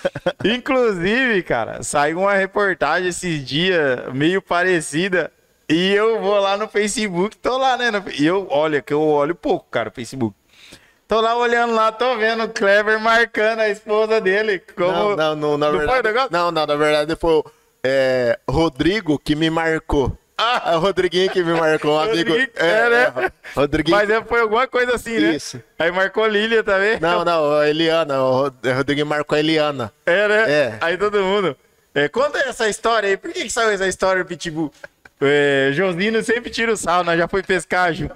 Inclusive, 0.46 1.42
cara, 1.42 1.82
saiu 1.82 2.20
uma 2.20 2.36
reportagem 2.36 3.10
esses 3.10 3.44
dias 3.44 4.14
meio 4.14 4.42
parecida 4.42 5.32
e 5.70 5.94
eu 5.94 6.20
vou 6.22 6.40
lá 6.40 6.58
no 6.58 6.68
Facebook, 6.68 7.38
tô 7.38 7.58
lá, 7.58 7.78
né? 7.78 7.92
E 8.18 8.26
eu, 8.26 8.48
olha, 8.50 8.82
que 8.82 8.94
eu 8.94 9.02
olho 9.02 9.36
pouco, 9.36 9.66
cara, 9.70 9.92
Facebook. 9.92 10.36
Tô 11.08 11.22
lá 11.22 11.36
olhando 11.36 11.74
lá, 11.74 11.92
tô 11.92 12.18
vendo 12.18 12.44
o 12.44 12.50
Kleber 12.50 13.00
marcando 13.00 13.60
a 13.60 13.70
esposa 13.70 14.20
dele. 14.20 14.60
Como... 14.76 15.16
Não, 15.16 15.16
não, 15.16 15.36
não, 15.36 15.58
na 15.58 15.72
Não 15.72 15.78
verdade. 15.78 16.12
foi? 16.12 16.28
Não, 16.32 16.52
não, 16.52 16.66
na 16.66 16.76
verdade 16.76 17.16
foi 17.16 17.34
o 17.34 17.46
é, 17.84 18.40
Rodrigo 18.50 19.20
que 19.20 19.36
me 19.36 19.50
marcou. 19.50 20.18
Ah! 20.38 20.72
É 20.74 20.76
o 20.76 20.80
Rodriguinho 20.80 21.30
que 21.30 21.44
me 21.44 21.54
marcou, 21.54 21.96
um 21.96 22.00
amigo. 22.02 22.32
Rodrigo, 22.32 22.52
é, 22.56 22.90
né? 22.90 23.32
Rodriguinho. 23.56 23.98
Mas 23.98 24.10
é, 24.10 24.24
foi 24.24 24.42
alguma 24.42 24.68
coisa 24.68 24.96
assim, 24.96 25.20
né? 25.20 25.36
Isso. 25.36 25.62
Aí 25.78 25.92
marcou 25.92 26.26
Lília 26.26 26.64
também. 26.64 27.00
Não, 27.00 27.24
não, 27.24 27.54
a 27.58 27.70
Eliana. 27.70 28.22
O 28.24 28.52
Rodriguinho 28.76 29.06
marcou 29.06 29.36
a 29.36 29.40
Eliana. 29.40 29.94
É, 30.06 30.28
né? 30.28 30.52
É. 30.52 30.78
Aí 30.82 30.98
todo 30.98 31.22
mundo. 31.22 31.56
É, 31.94 32.10
conta 32.10 32.40
essa 32.40 32.68
história 32.68 33.08
aí. 33.08 33.18
Por 33.18 33.32
que, 33.32 33.44
que 33.44 33.52
saiu 33.52 33.70
essa 33.70 33.88
história 33.88 34.24
do 34.24 34.28
Pitbull? 34.28 34.72
É, 35.26 35.72
Josino 35.74 36.22
sempre 36.24 36.50
tira 36.50 36.74
o 36.74 36.78
sal, 36.78 37.04
nós 37.04 37.18
já 37.18 37.28
foi 37.28 37.42
pescar 37.44 37.94
junto. 37.96 38.14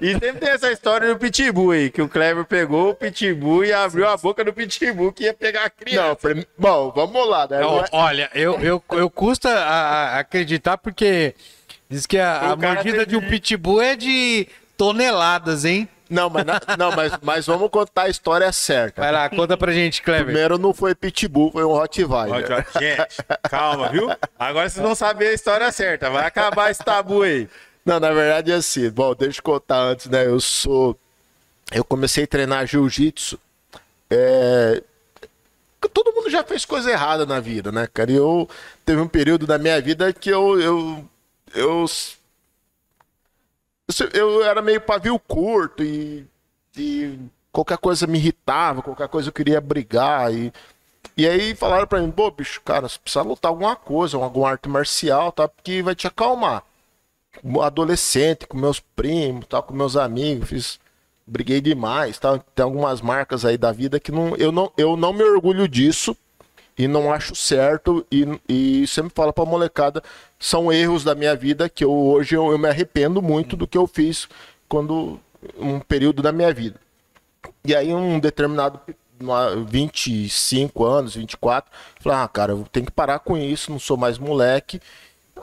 e 0.00 0.12
sempre 0.12 0.32
tem 0.40 0.48
essa 0.50 0.70
história 0.70 1.08
do 1.08 1.18
Pitbull 1.18 1.70
aí, 1.72 1.90
que 1.90 2.02
o 2.02 2.08
Kleber 2.08 2.44
pegou 2.44 2.90
o 2.90 2.94
Pitbull 2.94 3.64
e 3.64 3.72
abriu 3.72 4.06
a 4.08 4.16
boca 4.16 4.44
do 4.44 4.52
Pitbull 4.52 5.12
que 5.12 5.24
ia 5.24 5.34
pegar 5.34 5.64
a 5.64 5.70
criança. 5.70 6.08
Não, 6.08 6.16
prim- 6.16 6.46
bom, 6.58 6.92
vamos 6.94 7.28
lá, 7.28 7.46
né? 7.48 7.60
Ó, 7.62 7.84
Olha, 7.92 8.30
eu, 8.34 8.58
eu, 8.60 8.82
eu 8.92 9.10
custa 9.10 9.48
a- 9.50 9.64
a- 10.16 10.18
acreditar 10.20 10.76
porque 10.78 11.34
diz 11.88 12.06
que 12.06 12.18
a, 12.18 12.52
a 12.52 12.56
mordida 12.56 13.04
de 13.06 13.16
um 13.16 13.20
pitbull 13.28 13.80
é 13.82 13.96
de 13.96 14.46
toneladas, 14.76 15.64
hein? 15.64 15.88
Não, 16.10 16.28
mas, 16.28 16.44
na- 16.44 16.60
não 16.76 16.90
mas, 16.90 17.12
mas 17.22 17.46
vamos 17.46 17.70
contar 17.70 18.02
a 18.02 18.08
história 18.08 18.50
certa. 18.52 19.00
Vai 19.00 19.12
lá, 19.12 19.28
conta 19.30 19.56
pra 19.56 19.72
gente, 19.72 20.02
Kleber. 20.02 20.24
Primeiro 20.24 20.58
não 20.58 20.74
foi 20.74 20.94
Pitbull, 20.94 21.52
foi 21.52 21.64
um 21.64 21.68
Rottweiler. 21.68 22.66
Gente, 22.78 23.16
calma, 23.48 23.88
viu? 23.90 24.10
Agora 24.38 24.68
vocês 24.68 24.84
vão 24.84 24.94
saber 24.94 25.28
a 25.28 25.32
história 25.32 25.70
certa. 25.70 26.10
Vai 26.10 26.26
acabar 26.26 26.70
esse 26.70 26.82
tabu 26.84 27.22
aí. 27.22 27.48
Não, 27.84 28.00
na 28.00 28.10
verdade 28.12 28.50
é 28.50 28.56
assim. 28.56 28.90
Bom, 28.90 29.14
deixa 29.14 29.38
eu 29.38 29.42
contar 29.44 29.78
antes, 29.80 30.06
né? 30.06 30.26
Eu 30.26 30.40
sou. 30.40 30.98
Eu 31.72 31.84
comecei 31.84 32.24
a 32.24 32.26
treinar 32.26 32.66
jiu-jitsu. 32.66 33.38
É... 34.10 34.82
Todo 35.94 36.12
mundo 36.12 36.28
já 36.28 36.42
fez 36.44 36.64
coisa 36.64 36.90
errada 36.90 37.24
na 37.24 37.40
vida, 37.40 37.72
né, 37.72 37.88
cara? 37.92 38.10
E 38.10 38.16
eu 38.16 38.48
teve 38.84 39.00
um 39.00 39.08
período 39.08 39.46
da 39.46 39.56
minha 39.58 39.80
vida 39.80 40.12
que 40.12 40.28
eu. 40.28 40.60
Eu, 40.60 41.04
eu, 41.54 41.84
eu, 44.12 44.44
era 44.44 44.62
meio 44.62 44.80
pavio 44.80 45.18
curto 45.18 45.82
e, 45.82 46.26
e 46.76 47.18
qualquer 47.52 47.78
coisa 47.78 48.06
me 48.06 48.18
irritava, 48.18 48.82
qualquer 48.82 49.08
coisa 49.08 49.28
eu 49.28 49.32
queria 49.32 49.60
brigar. 49.60 50.32
E, 50.32 50.52
e 51.16 51.28
aí 51.28 51.54
falaram 51.54 51.86
pra 51.86 52.00
mim: 52.00 52.10
pô, 52.10 52.30
bicho, 52.30 52.60
cara, 52.62 52.88
você 52.88 52.98
precisa 52.98 53.22
lutar 53.22 53.50
alguma 53.50 53.76
coisa, 53.76 54.16
alguma 54.16 54.50
arte 54.50 54.68
marcial, 54.68 55.32
tá? 55.32 55.48
Porque 55.48 55.82
vai 55.82 55.94
te 55.94 56.06
acalmar 56.06 56.64
adolescente, 57.62 58.46
com 58.46 58.58
meus 58.58 58.80
primos, 58.80 59.46
tal, 59.46 59.62
com 59.62 59.74
meus 59.74 59.96
amigos, 59.96 60.48
fiz 60.48 60.80
briguei 61.26 61.60
demais, 61.60 62.18
tal. 62.18 62.38
Tem 62.38 62.64
algumas 62.64 63.00
marcas 63.00 63.44
aí 63.44 63.56
da 63.56 63.72
vida 63.72 64.00
que 64.00 64.10
não, 64.10 64.36
eu 64.36 64.50
não, 64.50 64.72
eu 64.76 64.96
não 64.96 65.12
me 65.12 65.22
orgulho 65.22 65.68
disso 65.68 66.16
e 66.80 66.88
não 66.88 67.12
acho 67.12 67.34
certo 67.34 68.06
e, 68.10 68.26
e 68.48 68.86
sempre 68.86 69.12
falo 69.14 69.34
pra 69.34 69.44
molecada, 69.44 70.02
são 70.38 70.72
erros 70.72 71.04
da 71.04 71.14
minha 71.14 71.36
vida 71.36 71.68
que 71.68 71.84
eu 71.84 71.92
hoje 71.92 72.34
eu, 72.34 72.50
eu 72.50 72.56
me 72.58 72.68
arrependo 72.68 73.20
muito 73.20 73.54
do 73.54 73.66
que 73.68 73.76
eu 73.76 73.86
fiz 73.86 74.26
quando 74.66 75.20
um 75.58 75.78
período 75.78 76.22
da 76.22 76.32
minha 76.32 76.50
vida. 76.54 76.80
E 77.62 77.74
aí 77.76 77.92
um 77.92 78.18
determinado 78.18 78.80
uma- 79.20 79.54
25 79.56 80.82
anos, 80.86 81.16
24, 81.16 81.70
falei, 82.00 82.18
ah, 82.18 82.28
cara, 82.28 82.52
eu 82.52 82.66
tenho 82.72 82.86
que 82.86 82.92
parar 82.92 83.18
com 83.18 83.36
isso, 83.36 83.70
não 83.70 83.78
sou 83.78 83.98
mais 83.98 84.16
moleque. 84.16 84.80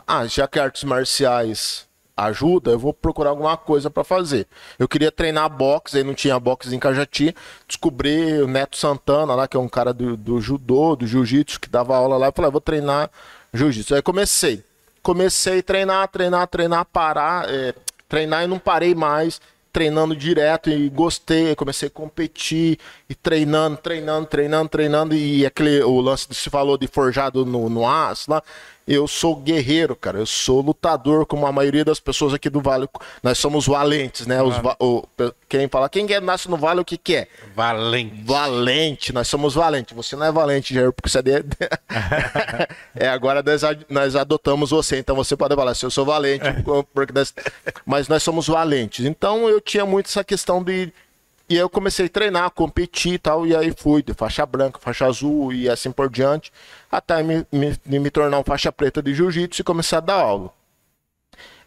Ah, 0.08 0.26
já 0.26 0.48
que 0.48 0.60
artes 0.60 0.84
marciais 0.84 1.87
ajuda, 2.18 2.72
eu 2.72 2.80
vou 2.80 2.92
procurar 2.92 3.30
alguma 3.30 3.56
coisa 3.56 3.92
pra 3.92 4.04
fazer. 4.04 4.48
Eu 4.80 4.88
queria 4.88 5.12
treinar 5.12 5.48
boxe, 5.50 5.98
aí 5.98 6.04
não 6.04 6.16
tinha 6.16 6.40
boxe 6.40 6.76
em 6.76 6.80
Cajati. 6.80 7.36
Descobri 7.68 8.42
o 8.42 8.48
Neto 8.48 8.76
Santana 8.76 9.36
lá, 9.36 9.48
que 9.48 9.56
é 9.56 9.60
um 9.60 9.70
cara 9.70 9.94
do, 9.94 10.18
do 10.18 10.42
judô, 10.42 10.96
do 10.96 11.06
jiu-jitsu, 11.06 11.60
que 11.60 11.70
dava 11.70 11.96
aula 11.96 12.18
lá. 12.18 12.28
Eu 12.28 12.34
falei, 12.34 12.50
ah, 12.50 12.52
vou 12.52 12.62
treinar 12.62 13.12
jiu-jitsu. 13.54 13.94
Aí 13.94 14.02
comecei. 14.02 14.64
Comecei 15.04 15.60
a 15.60 15.64
treinar, 15.64 16.08
treinar, 16.08 16.48
treinar, 16.48 16.86
parar, 16.86 17.48
é, 17.48 17.74
treinar 18.10 18.44
e 18.44 18.48
não 18.48 18.58
parei 18.58 18.96
mais. 18.96 19.40
Treinando 19.72 20.16
direto 20.16 20.72
e 20.72 20.90
gostei, 20.90 21.54
comecei 21.56 21.88
a 21.88 21.92
competir 21.92 22.80
e 23.08 23.14
treinando, 23.14 23.78
treinando, 23.78 24.26
treinando, 24.26 24.70
treinando. 24.70 25.14
E 25.14 25.46
aquele 25.46 25.84
o 25.84 26.02
lance 26.02 26.28
que 26.28 26.34
se 26.34 26.50
falou 26.50 26.80
de 26.80 26.88
forjado 26.88 27.46
no, 27.46 27.70
no 27.70 27.88
aço 27.88 28.32
lá. 28.32 28.42
Eu 28.88 29.06
sou 29.08 29.36
guerreiro, 29.36 29.96
cara. 29.96 30.18
Eu 30.20 30.26
sou 30.26 30.62
lutador, 30.62 31.26
como 31.26 31.46
a 31.46 31.52
maioria 31.52 31.84
das 31.84 32.00
pessoas 32.00 32.34
aqui 32.34 32.50
do 32.50 32.62
Vale. 32.62 32.88
Nós 33.22 33.38
somos 33.38 33.68
valentes, 33.68 34.26
né? 34.26 34.42
Os, 34.42 34.56
va- 34.58 34.78
o- 34.80 35.04
quem 35.50 35.68
fala, 35.68 35.90
quem 35.90 36.06
é- 36.14 36.22
nasce 36.22 36.50
no 36.50 36.56
Vale, 36.56 36.80
o 36.80 36.86
que, 36.86 36.98
que 36.98 37.16
é? 37.16 37.28
Valente. 37.54 38.24
Valente, 38.24 39.12
nós 39.14 39.28
somos 39.28 39.56
valentes. 39.56 39.94
Você 39.96 40.16
não 40.16 40.26
é 40.26 40.32
valente, 40.32 40.74
Jair, 40.74 40.94
porque 40.94 41.10
você 41.10 41.20
é. 41.20 41.22
de- 41.22 41.44
é, 42.96 43.08
agora 43.10 43.44
nós, 43.44 43.62
nós 43.90 44.16
adotamos 44.16 44.70
você, 44.72 44.98
então 45.00 45.16
você 45.16 45.36
pode 45.36 45.56
falar, 45.56 45.76
se 45.76 45.86
eu 45.86 45.92
sou 45.92 46.06
valente, 46.06 46.46
porque 46.94 47.12
nós- 47.14 47.34
mas 47.86 48.08
nós 48.08 48.24
somos 48.24 48.48
valentes. 48.48 49.06
Então 49.06 49.50
eu 49.50 49.60
tinha 49.60 49.86
muito 49.86 50.08
essa 50.08 50.24
questão 50.24 50.64
de. 50.64 50.92
E 51.50 51.56
aí 51.56 51.62
eu 51.62 51.70
comecei 51.70 52.08
a 52.08 52.10
treinar, 52.10 52.52
competir 52.52 53.14
e 53.14 53.18
tal, 53.18 53.48
e 53.48 53.56
aí 53.56 53.74
fui 53.76 54.04
de 54.04 54.14
faixa 54.14 54.46
branca, 54.46 54.80
faixa 54.80 55.06
azul 55.06 55.54
e 55.54 55.70
assim 55.70 55.92
por 55.92 56.10
diante, 56.10 56.52
até 56.92 57.24
me, 57.24 57.46
me, 57.52 58.00
me 58.00 58.10
tornar 58.10 58.38
um 58.40 58.44
faixa 58.44 58.70
preta 58.70 59.02
de 59.02 59.14
jiu-jitsu 59.14 59.62
e 59.62 59.64
começar 59.64 59.98
a 59.98 60.02
dar 60.02 60.16
aula. 60.16 60.52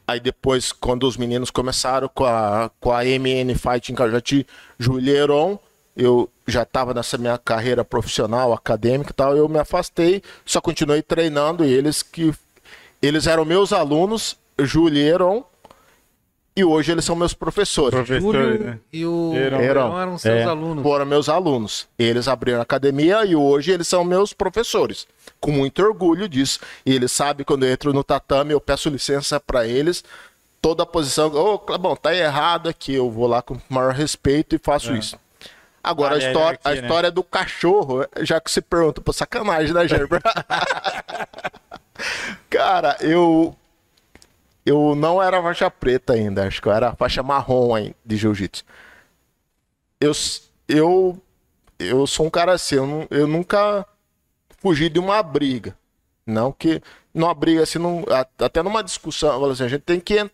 Aí 0.07 0.21
depois, 0.21 0.71
quando 0.71 1.05
os 1.05 1.17
meninos 1.17 1.51
começaram 1.51 2.11
com 2.13 2.25
a, 2.25 2.71
com 2.79 2.93
a 2.93 3.05
MN 3.05 3.55
Fight 3.55 3.91
em 3.91 3.95
Cajati, 3.95 4.47
Júlio 4.79 5.17
Heron, 5.17 5.59
eu 5.97 6.29
já 6.47 6.63
estava 6.63 6.93
nessa 6.93 7.17
minha 7.17 7.39
carreira 7.39 7.85
profissional, 7.85 8.53
acadêmica 8.53 9.13
e 9.13 9.15
tal, 9.15 9.37
eu 9.37 9.49
me 9.49 9.59
afastei, 9.59 10.23
só 10.45 10.61
continuei 10.61 11.01
treinando 11.01 11.65
e 11.65 11.73
eles 11.73 12.03
que 12.03 12.35
eles 13.01 13.27
eram 13.27 13.45
meus 13.45 13.73
alunos, 13.73 14.37
Júlio 14.59 15.01
Heron, 15.01 15.45
e 16.61 16.65
hoje 16.65 16.93
eles 16.93 17.05
são 17.05 17.17
meus 17.17 17.35
professores. 17.35 18.07
Júlio 18.07 18.81
e 18.93 19.05
o 19.05 19.33
Heron. 19.35 19.61
Heron 19.61 20.01
eram 20.01 20.19
seus 20.19 20.41
É. 20.41 20.45
alunos. 20.45 20.83
Foram 20.83 21.07
meus 21.07 21.29
alunos. 21.29 21.89
Eles 21.99 22.29
abriram 22.29 22.61
a 22.61 22.63
academia 22.63 23.25
e 23.25 23.35
hoje 23.35 23.73
eles 23.73 23.89
são 23.89 24.05
meus 24.05 24.33
professores. 24.33 25.07
Com 25.41 25.51
muito 25.51 25.83
orgulho 25.83 26.29
disso. 26.29 26.61
E 26.85 26.95
eles 26.95 27.11
sabem 27.13 27.45
quando 27.45 27.65
eu 27.65 27.73
entro 27.73 27.93
no 27.93 28.05
tatame, 28.05 28.53
eu 28.53 28.61
peço 28.61 28.89
licença 28.89 29.41
para 29.41 29.67
eles. 29.67 30.05
Toda 30.63 30.83
a 30.83 30.87
posição, 30.87 31.29
ô, 31.35 31.59
Clebão, 31.59 31.97
tá 31.97 32.15
errado 32.15 32.69
aqui. 32.69 32.95
Eu 32.95 33.11
vou 33.11 33.27
lá 33.27 33.41
com 33.41 33.55
o 33.55 33.61
maior 33.69 33.95
respeito 33.95 34.55
e 34.55 34.59
faço 34.59 34.95
isso. 34.95 35.17
Agora, 35.83 36.11
Vale 36.11 36.25
a 36.25 36.27
a 36.27 36.31
história, 36.31 36.61
a 36.63 36.69
hierarquia, 36.69 36.83
né? 36.83 36.89
história 36.89 37.11
do 37.11 37.23
cachorro, 37.25 38.07
já 38.21 38.39
que 38.39 38.51
se 38.51 38.61
pergunta, 38.61 39.01
pô, 39.01 39.15
sacanagem, 39.15 39.73
né, 39.73 39.89
Gerber? 39.89 40.21
Cara, 42.49 42.97
eu. 43.01 43.55
Eu 44.71 44.95
não 44.95 45.21
era 45.21 45.43
faixa 45.43 45.69
preta 45.71 46.13
ainda, 46.13 46.47
acho 46.47 46.63
que 46.63 46.69
eu 46.69 46.73
era 46.73 46.95
faixa 46.95 47.23
marrom 47.23 47.75
aí 47.75 47.93
de 48.05 48.17
jiu-jitsu. 48.17 48.65
Eu, 50.01 50.13
eu, 50.69 51.23
eu 51.79 52.07
sou 52.07 52.27
um 52.27 52.31
cara 52.31 52.53
assim, 52.53 52.77
eu, 52.77 52.87
nu- 52.87 53.07
eu 53.11 53.27
nunca 53.27 53.85
fugi 54.61 54.89
de 54.89 54.99
uma 54.99 55.23
briga. 55.23 55.77
Não 56.27 56.53
que. 56.53 56.81
Numa 57.13 57.35
briga 57.35 57.65
assim, 57.65 57.79
não, 57.81 58.05
até 58.39 58.63
numa 58.63 58.85
discussão, 58.85 59.45
assim, 59.47 59.65
a 59.65 59.69
gente 59.69 59.83
tem 59.83 59.99
que. 60.01 60.31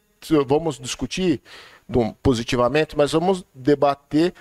Vamos 0.46 0.78
discutir 0.78 1.40
do- 1.88 2.12
positivamente, 2.22 2.96
mas 2.96 3.12
vamos 3.12 3.44
debater. 3.54 4.34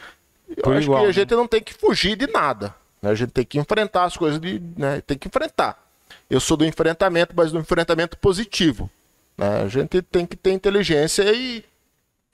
Eu 0.49 0.63
Por 0.63 0.75
acho 0.75 0.83
igual, 0.83 0.99
que 0.99 1.05
a 1.05 1.07
né? 1.07 1.13
gente 1.13 1.33
não 1.35 1.47
tem 1.47 1.61
que 1.61 1.73
fugir 1.73 2.17
de 2.17 2.27
nada. 2.27 2.75
né? 3.01 3.11
A 3.11 3.15
gente 3.15 3.31
tem 3.31 3.45
que 3.45 3.57
enfrentar 3.57 4.03
as 4.03 4.17
coisas 4.17 4.39
de. 4.39 4.61
Né? 4.77 5.01
Tem 5.01 5.17
que 5.17 5.27
enfrentar. 5.27 5.81
Eu 6.29 6.39
sou 6.39 6.57
do 6.57 6.65
enfrentamento, 6.65 7.33
mas 7.35 7.51
do 7.51 7.59
enfrentamento 7.59 8.17
positivo. 8.17 8.89
Né? 9.37 9.63
A 9.63 9.67
gente 9.67 10.01
tem 10.01 10.25
que 10.25 10.35
ter 10.35 10.51
inteligência 10.51 11.23
e 11.23 11.63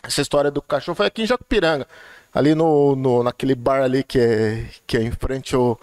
essa 0.03 0.21
história 0.21 0.49
do 0.51 0.61
cachorro 0.61 0.95
foi 0.95 1.07
aqui 1.07 1.23
em 1.23 1.27
Jacupiranga. 1.27 1.87
Ali 2.33 2.55
no, 2.55 2.95
no, 2.95 3.23
naquele 3.23 3.55
bar 3.55 3.81
ali 3.83 4.03
que 4.03 4.19
é, 4.19 4.65
que 4.87 4.97
é 4.97 5.01
em 5.01 5.11
frente 5.11 5.53
ao 5.53 5.79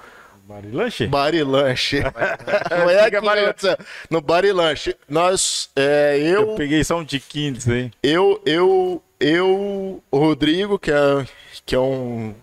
Barilanche? 0.49 1.07
Barilanche. 1.07 2.01
Não 2.01 2.89
é 2.89 3.01
aqui 3.03 3.11
que 3.11 3.21
Barilanche. 3.21 3.77
No 4.09 4.21
Barilanche. 4.23 4.97
Nós, 5.07 5.69
é, 5.77 6.19
Eu 6.19 6.51
eu, 6.51 6.55
peguei 6.55 6.83
só 6.83 6.97
um 6.97 7.05
tiquinho 7.05 7.53
disso 7.53 7.71
aí. 7.71 7.91
eu, 8.03 8.41
eu, 8.47 9.03
eu, 9.21 10.03
o 10.11 10.19
Rodrigo, 10.19 10.79
que 10.79 10.91
é, 10.91 11.27
que 11.67 11.75
é 11.75 11.79
um 11.79 12.35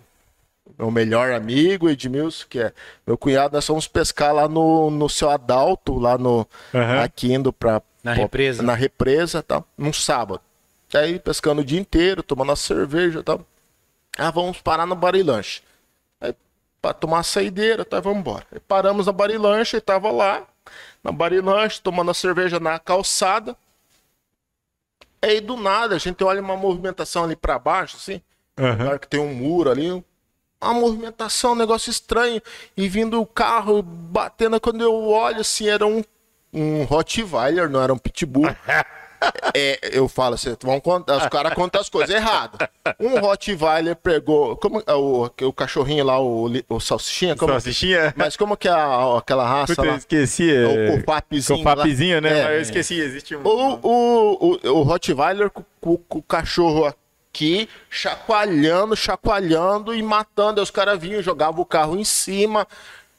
meu 0.78 0.92
melhor 0.92 1.32
amigo, 1.32 1.90
Edmilson, 1.90 2.46
que 2.50 2.60
é 2.60 2.74
meu 3.08 3.18
cunhado, 3.18 3.56
nós 3.56 3.66
fomos 3.66 3.88
pescar 3.88 4.34
lá 4.34 4.48
no, 4.48 4.92
no 4.92 5.10
seu 5.10 5.30
Adalto, 5.30 5.98
lá 5.98 6.18
no, 6.18 6.48
Aham. 6.74 7.02
aqui 7.02 7.34
indo 7.34 7.52
pra... 7.52 7.82
Na 8.06 8.14
pô, 8.14 8.22
represa. 8.22 8.62
Na 8.62 8.76
represa, 8.76 9.42
tá? 9.42 9.64
Num 9.76 9.92
sábado. 9.92 10.40
Aí 10.94 11.18
pescando 11.18 11.62
o 11.62 11.66
dia 11.66 11.80
inteiro, 11.80 12.22
tomando 12.22 12.52
a 12.52 12.56
cerveja 12.56 13.20
e 13.20 13.24
tal. 13.24 13.44
Ah, 14.16 14.30
vamos 14.30 14.62
parar 14.62 14.86
no 14.86 14.96
Barilanche. 14.96 15.64
Aí, 16.22 16.36
pra 16.80 16.94
tomar 16.94 17.22
a 17.22 17.24
saideira, 17.24 17.84
tá? 17.84 18.00
Vamos 18.00 18.20
embora. 18.20 18.46
Aí 18.52 18.60
paramos 18.60 19.08
na 19.08 19.12
Barilanche, 19.12 19.78
e 19.78 19.82
tava 19.82 20.12
lá, 20.12 20.46
na 21.04 21.12
Barilanche, 21.12 21.82
tomando 21.82 22.12
a 22.12 22.14
cerveja 22.14 22.60
na 22.60 22.78
calçada. 22.78 23.58
Aí 25.20 25.42
do 25.42 25.58
nada 25.58 25.96
a 25.96 25.98
gente 25.98 26.24
olha 26.24 26.42
uma 26.42 26.56
movimentação 26.56 27.24
ali 27.24 27.36
pra 27.36 27.58
baixo, 27.58 27.98
assim. 27.98 28.22
lugar 28.56 29.00
que 29.00 29.08
tem 29.08 29.20
um 29.20 29.34
muro 29.34 29.72
ali. 29.72 29.90
Uma 30.62 30.74
movimentação, 30.76 31.54
um 31.54 31.56
negócio 31.56 31.90
estranho. 31.90 32.40
E 32.78 32.88
vindo 32.88 33.20
o 33.20 33.26
carro, 33.26 33.82
batendo. 33.82 34.62
Quando 34.62 34.82
eu 34.82 34.94
olho, 35.10 35.42
assim, 35.42 35.68
era 35.68 35.88
um, 35.88 36.04
um 36.56 36.84
Rottweiler, 36.86 37.70
não 37.70 37.82
era 37.82 37.94
um 37.94 37.98
Pitbull. 37.98 38.50
É, 39.56 39.80
eu 39.98 40.08
falo 40.08 40.36
assim, 40.36 40.56
vão 40.62 40.80
contar, 40.80 41.18
os 41.18 41.28
caras 41.30 41.52
contam 41.56 41.82
as 41.82 41.90
coisas 41.90 42.14
erradas. 42.14 42.68
Um 43.00 43.18
Rottweiler 43.20 43.96
pegou. 43.96 44.56
Como 44.58 44.84
é 44.86 44.94
o, 44.94 45.32
o 45.42 45.54
cachorrinho 45.54 46.06
lá, 46.06 46.20
o, 46.22 46.48
o 46.70 46.80
salsichinha? 46.80 47.36
Como, 47.36 47.52
Salsichinha? 47.54 48.14
Mas 48.16 48.38
como 48.38 48.56
que 48.56 48.68
é 48.68 48.72
a- 48.72 49.18
aquela 49.18 49.48
raça 49.48 49.74
Puta, 49.74 49.88
eu 49.88 49.92
lá? 49.94 49.98
esqueci. 49.98 50.54
É 50.54 50.62
É 50.64 50.92
o 50.92 50.98
Cofapzinho. 51.02 51.64
Cofapzinho, 51.64 52.22
né? 52.22 52.40
É. 52.54 52.58
Eu 52.58 52.62
esqueci, 52.62 53.00
existe 53.00 53.36
um. 53.36 53.42
O, 53.44 53.80
o, 53.82 54.60
o, 54.64 54.70
o 54.80 54.84
Rottweiler 54.84 55.50
com, 55.50 55.64
com- 55.82 55.98
com 55.98 56.20
o 56.20 56.24
cachorro 56.24 56.86
aqui, 56.86 57.68
chacoalhando, 57.90 58.96
chacoalhando 58.96 59.96
e 59.96 60.04
matando. 60.04 60.60
Aí 60.60 60.64
os 60.64 60.70
caras 60.72 61.00
vinham, 61.00 61.22
jogavam 61.24 61.62
o 61.62 61.66
carro 61.66 61.98
em 61.98 62.04
cima 62.04 62.68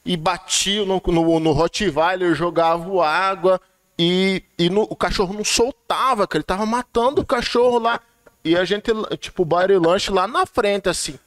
e 0.07 0.15
batiam 0.15 0.85
no, 0.85 1.01
no, 1.05 1.39
no 1.39 1.51
Rottweiler, 1.51 2.33
jogavam 2.33 3.01
água 3.01 3.59
e, 3.99 4.41
e 4.57 4.69
no- 4.69 4.87
o 4.89 4.95
cachorro 4.95 5.33
não 5.33 5.43
soltava, 5.43 6.25
cara. 6.25 6.39
Ele 6.39 6.43
tava 6.45 6.65
matando 6.65 7.21
o 7.21 7.25
cachorro 7.25 7.77
lá. 7.77 7.99
E 8.43 8.55
a 8.55 8.63
gente, 8.63 8.89
tipo, 9.19 9.43
bar 9.43 9.69
e 9.69 9.77
lanche 9.77 10.09
lá 10.09 10.25
na 10.25 10.45
frente, 10.45 10.87
assim. 10.87 11.19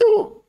Eu, 0.00 0.42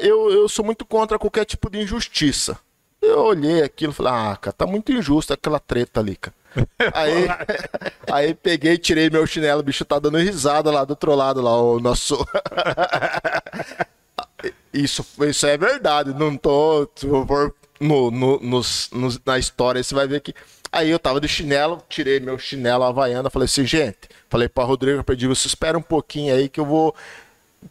eu, 0.00 0.30
eu 0.30 0.48
sou 0.48 0.64
muito 0.64 0.86
contra 0.86 1.18
qualquer 1.18 1.44
tipo 1.44 1.68
de 1.70 1.80
injustiça. 1.82 2.58
Eu 3.00 3.20
olhei 3.20 3.62
aquilo 3.62 3.92
e 3.92 3.94
falei, 3.94 4.12
ah, 4.12 4.36
cara, 4.40 4.52
tá 4.52 4.66
muito 4.66 4.90
injusto 4.90 5.32
aquela 5.32 5.60
treta 5.60 6.00
ali, 6.00 6.16
cara. 6.16 6.34
Aí, 6.94 7.26
aí 8.10 8.34
peguei, 8.34 8.78
tirei 8.78 9.10
meu 9.10 9.26
chinelo, 9.26 9.60
o 9.60 9.62
bicho 9.62 9.84
tá 9.84 9.98
dando 9.98 10.16
risada 10.16 10.70
lá 10.70 10.82
do 10.84 10.90
outro 10.90 11.14
lado, 11.14 11.42
lá, 11.42 11.54
o 11.60 11.78
nosso. 11.78 12.16
Isso, 14.72 15.04
isso 15.26 15.46
é 15.46 15.56
verdade, 15.56 16.12
não 16.14 16.36
tô. 16.36 16.88
For 17.26 17.54
no, 17.80 18.10
no- 18.10 18.40
nos- 18.40 18.90
nos- 18.92 19.20
na 19.24 19.38
história, 19.38 19.82
você 19.82 19.94
vai 19.94 20.06
ver 20.06 20.20
que. 20.20 20.34
Aí 20.70 20.90
eu 20.90 20.98
tava 20.98 21.20
de 21.20 21.26
chinelo, 21.28 21.82
tirei 21.88 22.20
meu 22.20 22.38
chinelo 22.38 22.84
havaiana, 22.84 23.30
falei 23.30 23.46
assim, 23.46 23.64
gente, 23.64 23.96
falei 24.28 24.48
pra 24.48 24.64
Rodrigo, 24.64 24.98
eu 24.98 25.04
pedi, 25.04 25.26
você 25.26 25.46
espera 25.46 25.78
um 25.78 25.82
pouquinho 25.82 26.34
aí 26.34 26.48
que 26.48 26.60
eu 26.60 26.66
vou, 26.66 26.94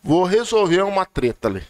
vou 0.03 0.23
resolver 0.23 0.81
uma 0.81 1.05
treta 1.05 1.47
ali. 1.47 1.63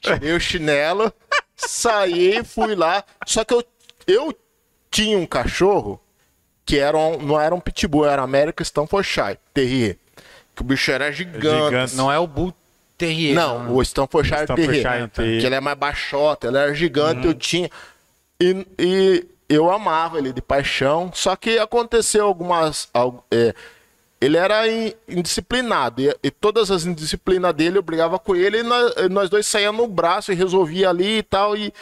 Tirei 0.00 0.32
o 0.34 0.40
chinelo, 0.40 1.12
saí, 1.56 2.42
fui 2.44 2.74
lá. 2.74 3.04
Só 3.26 3.44
que 3.44 3.52
eu, 3.52 3.62
eu 4.06 4.34
tinha 4.90 5.18
um 5.18 5.26
cachorro 5.26 6.00
que 6.64 6.78
era 6.78 6.96
um- 6.96 7.18
não 7.20 7.38
era 7.40 7.54
um 7.54 7.60
pitbull, 7.60 8.06
era 8.06 8.22
American 8.22 8.62
Staffordshire 8.64 9.38
Terrier. 9.52 9.98
Que 10.54 10.62
o 10.62 10.64
bicho 10.64 10.90
era 10.90 11.10
gigante. 11.12 11.40
Gigante. 11.46 11.94
Não 11.94 12.10
é 12.10 12.18
o 12.18 12.26
Bull 12.26 12.52
Terrier. 12.98 13.34
Não, 13.34 13.74
o 13.74 13.80
Staffordshire 13.82 14.42
Staffordshire 14.42 14.82
Terrier. 14.82 15.08
Terrier. 15.10 15.40
Que 15.40 15.46
ele 15.46 15.54
é 15.54 15.60
mais 15.60 15.78
baixota, 15.78 16.48
ele 16.48 16.58
era 16.58 16.74
gigante, 16.74 17.26
eu 17.26 17.32
tinha. 17.34 17.70
E, 18.40 18.66
e 18.78 19.26
eu 19.48 19.70
amava 19.70 20.18
ele 20.18 20.32
de 20.32 20.42
paixão, 20.42 21.10
só 21.14 21.34
que 21.36 21.58
aconteceu 21.58 22.26
algumas. 22.26 22.88
al- 22.92 23.24
é, 23.30 23.54
ele 24.20 24.36
era 24.36 24.66
in- 24.68 24.92
indisciplinado, 25.08 26.02
e, 26.02 26.12
e 26.24 26.30
todas 26.30 26.70
as 26.72 26.84
indisciplinas 26.84 27.54
dele 27.54 27.78
eu 27.78 27.82
brigava 27.82 28.18
com 28.18 28.34
ele, 28.34 28.58
e 28.58 28.62
nós, 28.64 28.92
e 28.96 29.08
nós 29.08 29.30
dois 29.30 29.46
saíamos 29.46 29.80
no 29.80 29.86
braço 29.86 30.32
e 30.32 30.34
resolvia 30.34 30.88
ali 30.90 31.18
e 31.18 31.22
tal, 31.22 31.56
e 31.56 31.72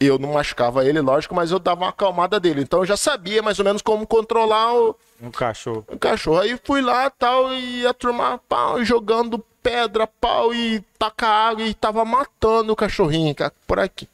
eu 0.00 0.18
não 0.18 0.32
machucava 0.32 0.84
ele, 0.84 1.00
lógico, 1.00 1.34
mas 1.34 1.52
eu 1.52 1.58
dava 1.60 1.82
uma 1.82 1.90
acalmada 1.90 2.38
dele. 2.40 2.60
Então 2.62 2.80
eu 2.80 2.86
já 2.86 2.96
sabia 2.96 3.40
mais 3.40 3.58
ou 3.60 3.64
menos 3.64 3.80
como 3.82 4.04
controlar 4.06 4.74
o, 4.74 4.96
Um 5.20 5.30
cachorro. 5.30 5.84
o 5.88 5.98
cachorro. 5.98 6.40
Aí 6.40 6.58
fui 6.64 6.80
lá 6.80 7.08
tal, 7.10 7.52
e 7.54 7.86
a 7.86 7.94
turma 7.94 8.38
pau, 8.48 8.84
jogando 8.84 9.38
pedra, 9.62 10.06
pau, 10.06 10.54
e 10.54 10.80
taca 10.98 11.26
água, 11.26 11.64
e 11.64 11.74
tava 11.74 12.04
matando 12.04 12.72
o 12.72 12.76
cachorrinho, 12.76 13.34
cara, 13.34 13.52
por 13.66 13.78
aqui. 13.78 14.08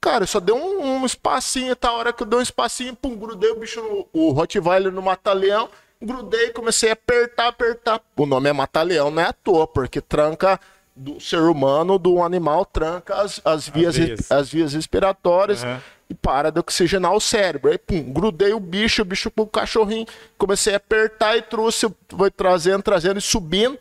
Cara, 0.00 0.26
só 0.26 0.40
deu 0.40 0.56
um, 0.56 1.00
um 1.00 1.06
espacinho, 1.06 1.74
tá? 1.74 1.88
A 1.88 1.92
hora 1.92 2.12
que 2.12 2.22
eu 2.22 2.26
dei 2.26 2.38
um 2.38 2.42
espacinho, 2.42 2.94
pum, 2.94 3.16
grudei 3.16 3.50
o 3.50 3.56
bicho, 3.56 3.80
no, 3.80 4.08
o 4.12 4.30
Rottweiler 4.32 4.92
no 4.92 5.00
mata-leão, 5.00 5.68
grudei, 6.00 6.50
comecei 6.50 6.90
a 6.90 6.92
apertar, 6.92 7.48
apertar. 7.48 8.00
O 8.16 8.26
nome 8.26 8.48
é 8.50 8.52
mata-leão, 8.52 9.10
não 9.10 9.22
é 9.22 9.26
à 9.26 9.32
toa, 9.32 9.66
porque 9.66 10.00
tranca 10.00 10.60
do 10.94 11.20
ser 11.20 11.40
humano, 11.40 11.98
do 11.98 12.22
animal, 12.22 12.64
tranca 12.64 13.14
as, 13.14 13.40
as, 13.44 13.68
vias, 13.68 13.96
as 14.30 14.50
vias 14.50 14.74
respiratórias 14.74 15.64
Aham. 15.64 15.80
E 16.08 16.14
para 16.14 16.50
de 16.50 16.60
oxigenar 16.60 17.12
o 17.12 17.20
cérebro. 17.20 17.70
Aí, 17.70 17.78
pum, 17.78 18.02
grudei 18.12 18.52
o 18.52 18.60
bicho, 18.60 19.02
o 19.02 19.04
bicho 19.04 19.30
com 19.30 19.42
o 19.42 19.46
cachorrinho, 19.46 20.06
comecei 20.36 20.74
a 20.74 20.76
apertar 20.76 21.36
e 21.36 21.42
trouxe, 21.42 21.92
foi 22.08 22.30
trazendo, 22.30 22.82
trazendo 22.82 23.18
e 23.18 23.22
subindo. 23.22 23.78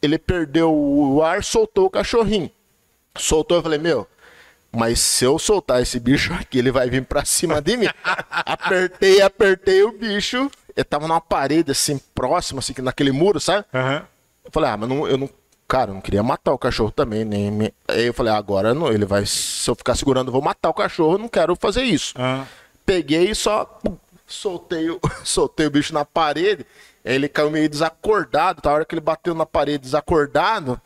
Ele 0.00 0.18
perdeu 0.18 0.72
o 0.72 1.22
ar, 1.22 1.42
soltou 1.42 1.86
o 1.86 1.90
cachorrinho. 1.90 2.50
Soltou, 3.16 3.58
eu 3.58 3.62
falei, 3.62 3.78
meu, 3.78 4.06
mas 4.70 5.00
se 5.00 5.24
eu 5.24 5.38
soltar 5.38 5.80
esse 5.80 5.98
bicho 6.00 6.32
aqui, 6.34 6.58
ele 6.58 6.70
vai 6.70 6.90
vir 6.90 7.04
pra 7.04 7.24
cima 7.24 7.60
de 7.62 7.76
mim. 7.76 7.86
apertei, 8.30 9.22
apertei 9.22 9.82
o 9.82 9.92
bicho. 9.92 10.50
Ele 10.76 10.84
tava 10.84 11.06
numa 11.06 11.20
parede 11.20 11.70
assim, 11.70 12.00
próxima, 12.14 12.58
assim, 12.58 12.74
naquele 12.82 13.12
muro, 13.12 13.38
sabe? 13.38 13.64
Aham. 13.72 14.06
Eu 14.44 14.50
falei, 14.50 14.70
ah, 14.70 14.76
mas 14.76 14.88
não, 14.88 15.06
eu 15.06 15.16
não. 15.16 15.30
Cara, 15.66 15.90
eu 15.90 15.94
não 15.94 16.00
queria 16.00 16.22
matar 16.22 16.52
o 16.52 16.58
cachorro 16.58 16.90
também, 16.90 17.24
nem. 17.24 17.50
me- 17.50 17.74
Aí 17.88 18.06
eu 18.06 18.14
falei, 18.14 18.32
ah, 18.32 18.36
agora 18.36 18.74
não, 18.74 18.92
ele 18.92 19.04
vai. 19.06 19.24
Se 19.26 19.68
eu 19.70 19.74
ficar 19.74 19.94
segurando, 19.94 20.28
eu 20.28 20.32
vou 20.32 20.42
matar 20.42 20.68
o 20.68 20.74
cachorro, 20.74 21.14
eu 21.14 21.18
não 21.18 21.28
quero 21.28 21.56
fazer 21.56 21.82
isso. 21.82 22.14
Aham. 22.18 22.46
Peguei 22.84 23.30
e 23.30 23.34
só 23.34 23.80
soltei, 24.26 24.90
o- 24.90 25.00
soltei 25.24 25.66
o 25.66 25.70
bicho 25.70 25.94
na 25.94 26.04
parede. 26.04 26.66
Ele 27.04 27.28
caiu 27.28 27.50
meio 27.50 27.68
desacordado. 27.68 28.60
Tá? 28.62 28.70
A 28.70 28.74
hora 28.74 28.84
que 28.84 28.94
ele 28.94 29.00
bateu 29.00 29.34
na 29.34 29.46
parede 29.46 29.78
desacordado, 29.78 30.80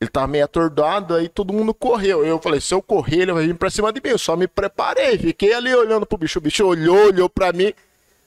ele 0.00 0.10
tava 0.10 0.26
meio 0.26 0.44
atordoado, 0.44 1.14
aí 1.14 1.28
todo 1.28 1.52
mundo 1.52 1.72
correu. 1.74 2.24
Eu 2.24 2.38
falei, 2.38 2.60
se 2.60 2.72
eu 2.74 2.82
correr, 2.82 3.20
ele 3.22 3.32
vai 3.32 3.46
vir 3.46 3.54
pra 3.54 3.70
cima 3.70 3.92
de 3.92 4.00
mim. 4.02 4.10
Eu 4.10 4.18
só 4.18 4.36
me 4.36 4.46
preparei, 4.46 5.16
fiquei 5.18 5.52
ali 5.54 5.74
olhando 5.74 6.04
pro 6.06 6.18
bicho. 6.18 6.38
O 6.38 6.42
bicho 6.42 6.66
olhou, 6.66 7.06
olhou 7.08 7.28
pra 7.28 7.52
mim. 7.52 7.72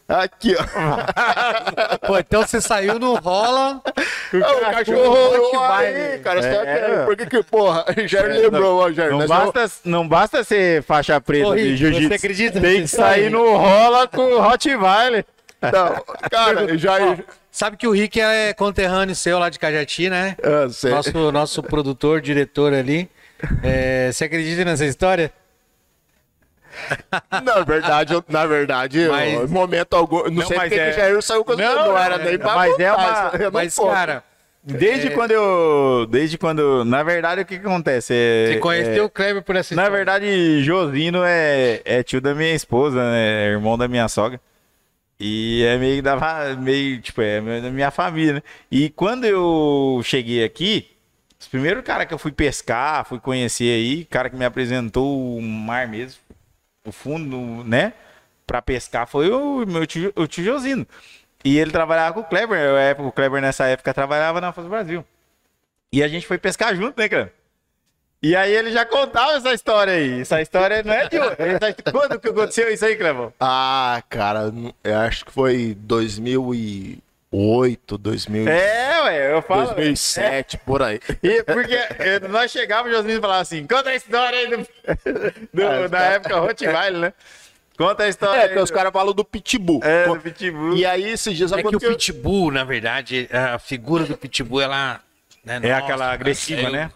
Aqui, 0.09 0.55
ó. 0.59 0.63
Pô, 2.07 2.17
então 2.17 2.41
você 2.41 2.59
saiu 2.59 2.97
no 2.99 3.13
rola. 3.15 3.79
Ah, 3.85 4.55
o 4.55 4.71
cachorro 4.71 5.29
olhou 5.29 5.63
aí, 5.65 6.19
cara. 6.19 6.41
Só 6.41 6.47
É. 6.63 6.99
que, 6.99 7.05
por 7.05 7.15
que 7.15 7.25
que, 7.27 7.43
porra? 7.43 7.85
Já 8.07 8.23
lembrou, 8.23 8.79
ó, 8.79 8.91
Jair. 8.91 9.11
Não 9.11 9.27
basta, 9.27 9.71
não 9.85 10.07
basta 10.07 10.43
ser 10.43 10.81
faixa 10.83 11.21
preta 11.21 11.49
Ô, 11.49 11.55
de 11.55 11.77
jiu-jitsu. 11.77 12.07
você 12.07 12.13
acredita 12.15 12.59
Tem 12.59 12.81
que 12.81 12.87
sair 12.87 13.29
no 13.29 13.55
rola 13.55 14.07
com 14.07 14.21
o 14.23 14.41
Rottweiler. 14.41 15.23
Não, 15.61 16.03
cara, 16.31 16.77
Jair. 16.77 17.23
Sabe 17.51 17.77
que 17.77 17.87
o 17.87 17.91
Rick 17.91 18.19
é 18.21 18.53
conterrâneo 18.53 19.13
seu 19.15 19.37
lá 19.37 19.49
de 19.49 19.59
Cajati, 19.59 20.09
né? 20.09 20.35
Ah, 20.41 20.69
sei. 20.71 20.91
Nosso, 20.91 21.31
nosso 21.31 21.63
produtor, 21.63 22.21
diretor 22.21 22.73
ali. 22.73 23.09
É, 23.63 24.09
você 24.11 24.25
acredita 24.25 24.63
nessa 24.65 24.85
história? 24.85 25.31
Na 27.43 27.61
verdade, 27.63 28.13
eu- 28.13 28.23
na 28.27 28.45
verdade, 28.45 28.99
eu- 28.99 29.11
Mas- 29.11 29.33
em 29.49 29.53
momento 29.53 29.93
algum. 29.95 30.23
Não, 30.23 30.31
Não, 30.31 30.47
sei 30.47 30.59
porque 30.59 30.75
é- 30.75 30.91
que 30.91 30.97
Jair 30.99 31.21
saiu 31.21 31.43
com 31.43 31.55
Não, 31.55 31.75
não, 31.87 31.97
era 31.97 32.15
é- 32.15 32.23
nem 32.23 32.37
pra 32.37 32.55
mas 32.55 32.79
é 32.79 32.89
contar, 32.89 33.31
uma- 33.33 33.43
eu 33.43 33.51
Mas, 33.51 33.75
cara, 33.75 34.23
Desde 34.61 35.09
quando 35.11 35.31
eu. 35.31 36.05
Desde 36.09 36.37
quando. 36.37 36.83
Na 36.83 37.01
verdade, 37.01 37.41
o 37.41 37.45
que, 37.45 37.57
que 37.57 37.65
acontece? 37.65 38.13
É, 38.13 38.47
você 38.53 38.59
conheceu 38.59 39.03
é- 39.03 39.05
o 39.05 39.09
Kleber 39.09 39.41
por 39.41 39.55
essa 39.55 39.73
Na 39.73 39.83
história. 39.83 39.97
verdade, 39.97 40.61
Josino 40.63 41.23
é, 41.23 41.81
é 41.85 42.03
tio 42.03 42.19
da 42.19 42.35
minha 42.35 42.53
esposa, 42.53 42.99
né? 43.11 43.45
É 43.45 43.47
irmão 43.51 43.77
da 43.77 43.87
minha 43.87 44.07
sogra. 44.09 44.39
E 45.19 45.63
é 45.65 45.77
meio 45.77 46.03
da 46.03 46.55
meio, 46.57 46.99
tipo, 47.01 47.21
é 47.21 47.39
da 47.61 47.69
minha 47.69 47.89
família, 47.89 48.33
né? 48.33 48.43
E 48.69 48.89
quando 48.89 49.25
eu 49.25 50.01
cheguei 50.03 50.43
aqui, 50.43 50.87
os 51.39 51.47
primeiros 51.47 51.83
cara 51.83 52.05
que 52.05 52.13
eu 52.13 52.17
fui 52.19 52.31
pescar, 52.31 53.05
fui 53.05 53.19
conhecer 53.19 53.73
aí, 53.73 54.05
cara 54.05 54.29
que 54.29 54.35
me 54.35 54.45
apresentou 54.45 55.37
o 55.37 55.41
mar 55.41 55.87
mesmo, 55.87 56.19
o 56.89 56.91
fundo, 56.91 57.63
né? 57.63 57.93
Pra 58.45 58.61
pescar 58.61 59.07
foi 59.07 59.29
o 59.29 59.65
meu 59.65 59.85
tio, 59.85 60.11
o 60.15 60.27
tio 60.27 60.43
Josino. 60.43 60.85
E 61.43 61.57
ele 61.57 61.71
trabalhava 61.71 62.13
com 62.13 62.19
o 62.21 62.23
Kleber, 62.25 62.59
o 63.01 63.11
Kleber 63.11 63.41
nessa 63.41 63.65
época 63.65 63.93
trabalhava 63.93 64.41
na 64.41 64.51
Foz 64.51 64.65
do 64.65 64.69
Brasil. 64.69 65.05
E 65.91 66.03
a 66.03 66.07
gente 66.07 66.27
foi 66.27 66.37
pescar 66.37 66.75
junto, 66.75 66.99
né, 66.99 67.07
cara? 67.07 67.33
E 68.21 68.35
aí 68.35 68.51
ele 68.53 68.71
já 68.71 68.85
contava 68.85 69.33
essa 69.37 69.53
história 69.53 69.93
aí. 69.93 70.19
Essa 70.19 70.41
história 70.41 70.83
não 70.83 70.93
é 70.93 71.07
de 71.07 71.17
hoje. 71.17 71.35
Essa- 71.39 71.73
Quando 71.91 72.19
que 72.19 72.27
aconteceu 72.27 72.69
isso 72.71 72.83
aí, 72.85 72.97
Clevão? 72.97 73.31
Ah, 73.39 74.03
cara, 74.09 74.51
eu 74.83 74.97
acho 74.99 75.23
que 75.25 75.31
foi 75.31 75.77
2008, 77.31 77.97
2000, 77.97 78.47
É, 78.47 79.01
ué, 79.03 79.33
eu 79.33 79.41
falo. 79.41 79.65
2007, 79.67 80.57
por 80.59 80.81
aí. 80.81 80.99
E 81.21 81.43
porque 81.43 81.77
nós 82.29 82.51
chegávamos, 82.51 82.91
o 82.91 82.95
Josmino 82.97 83.21
falava 83.21 83.41
assim: 83.41 83.65
conta 83.67 83.91
a 83.91 83.95
história 83.95 84.39
aí 84.39 84.47
do, 84.47 84.57
do- 85.53 85.67
Ah, 85.67 85.87
da 85.87 85.97
tá. 85.99 86.03
época 86.05 86.39
Rottweiler, 86.39 86.99
né? 86.99 87.13
Conta 87.77 88.03
a 88.03 88.09
história. 88.09 88.39
É, 88.39 88.41
aí 88.43 88.47
porque 88.49 88.61
os 88.63 88.71
caras 88.71 88.91
falam 88.91 89.13
do 89.13 89.23
Pitbull. 89.23 89.79
É, 89.83 90.05
do 90.05 90.19
Pitbull. 90.19 90.75
E 90.75 90.85
aí, 90.85 91.03
esses 91.11 91.37
dias 91.37 91.51
É 91.53 91.61
que 91.63 91.75
o 91.75 91.79
Pitbull, 91.79 92.51
na 92.51 92.63
verdade, 92.63 93.29
a 93.31 93.57
figura 93.59 94.03
do 94.05 94.17
Pitbull, 94.17 94.61
ela. 94.61 94.99
né, 95.45 95.59
É 95.63 95.71
aquela 95.73 96.11
agressiva, 96.11 96.61
saiu- 96.63 96.73
né? 96.73 96.91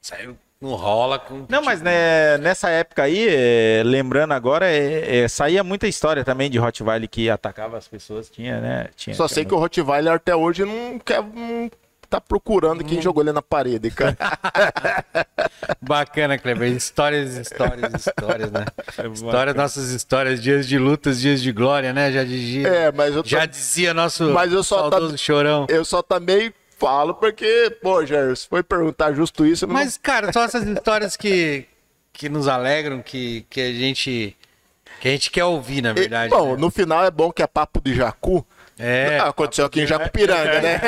Saiu 0.00 0.38
no 0.60 0.74
rola 0.74 1.18
com. 1.18 1.44
Não, 1.48 1.62
mas 1.62 1.82
né, 1.82 2.38
nessa 2.38 2.68
época 2.70 3.02
aí, 3.02 3.26
eh, 3.28 3.82
lembrando 3.84 4.32
agora, 4.32 4.66
eh, 4.70 5.24
eh, 5.24 5.28
saía 5.28 5.62
muita 5.62 5.86
história 5.86 6.24
também 6.24 6.50
de 6.50 6.58
Rottweiler 6.58 7.08
que 7.08 7.28
atacava 7.28 7.76
as 7.76 7.86
pessoas. 7.86 8.30
Tinha, 8.30 8.60
né? 8.60 8.88
Tinha, 8.96 9.14
Só 9.14 9.28
sei 9.28 9.44
que 9.44 9.52
o 9.54 9.58
Rottweiler 9.58 10.14
até 10.14 10.34
hoje 10.34 10.64
não 10.64 10.98
quer, 10.98 11.22
não 11.22 11.70
tá 12.08 12.20
procurando 12.20 12.84
quem 12.84 13.02
jogou 13.02 13.22
ele 13.22 13.32
na 13.32 13.42
parede, 13.42 13.90
cara. 13.90 14.16
Bacana, 15.82 16.38
Kleber. 16.38 16.68
Histórias, 16.72 17.36
histórias, 17.36 17.92
histórias, 18.06 18.50
né? 18.52 18.64
Histórias, 19.12 19.54
nossas 19.56 19.90
histórias, 19.90 20.40
dias 20.42 20.66
de 20.66 20.78
lutas, 20.78 21.20
dias 21.20 21.42
de 21.42 21.52
glória, 21.52 21.92
né? 21.92 22.10
Já 22.12 22.24
dizia, 22.24 22.68
É, 22.68 22.92
mas 22.92 23.14
eu 23.14 23.22
tô- 23.22 23.28
já 23.28 23.44
dizia 23.46 23.92
nosso 23.92 24.30
Mas 24.30 24.52
eu 24.52 24.62
só 24.62 24.84
tá- 24.88 24.90
saudoso 24.98 25.18
chorão. 25.18 25.66
Eu 25.68 25.84
só 25.84 26.00
também 26.02 26.52
falo 26.78 27.14
porque, 27.14 27.76
pô, 27.82 28.04
Jair, 28.04 28.36
se 28.36 28.46
foi 28.48 28.62
perguntar 28.62 29.12
justo 29.12 29.44
isso, 29.46 29.66
não 29.66 29.74
Mas, 29.74 29.96
cara, 29.96 30.32
são 30.32 30.42
essas 30.42 30.66
histórias 30.66 31.16
que, 31.16 31.64
que 32.12 32.28
nos 32.28 32.48
alegram, 32.48 33.02
que, 33.02 33.44
que 33.50 33.60
a 33.60 33.72
gente 33.72 34.36
que 35.00 35.08
a 35.08 35.10
gente 35.10 35.30
quer 35.30 35.44
ouvir, 35.44 35.82
na 35.82 35.92
verdade. 35.92 36.30
Bom, 36.30 36.52
né? 36.54 36.56
no 36.60 36.70
final 36.70 37.04
é 37.04 37.10
bom 37.10 37.30
que 37.30 37.42
é 37.42 37.46
papo 37.46 37.80
de 37.82 37.94
Jacu. 37.94 38.46
É, 38.78 39.18
Ah, 39.20 39.28
Aconteceu 39.28 39.64
aqui 39.66 39.82
em 39.82 39.86
Jacupiranga, 39.86 40.60
né? 40.60 40.80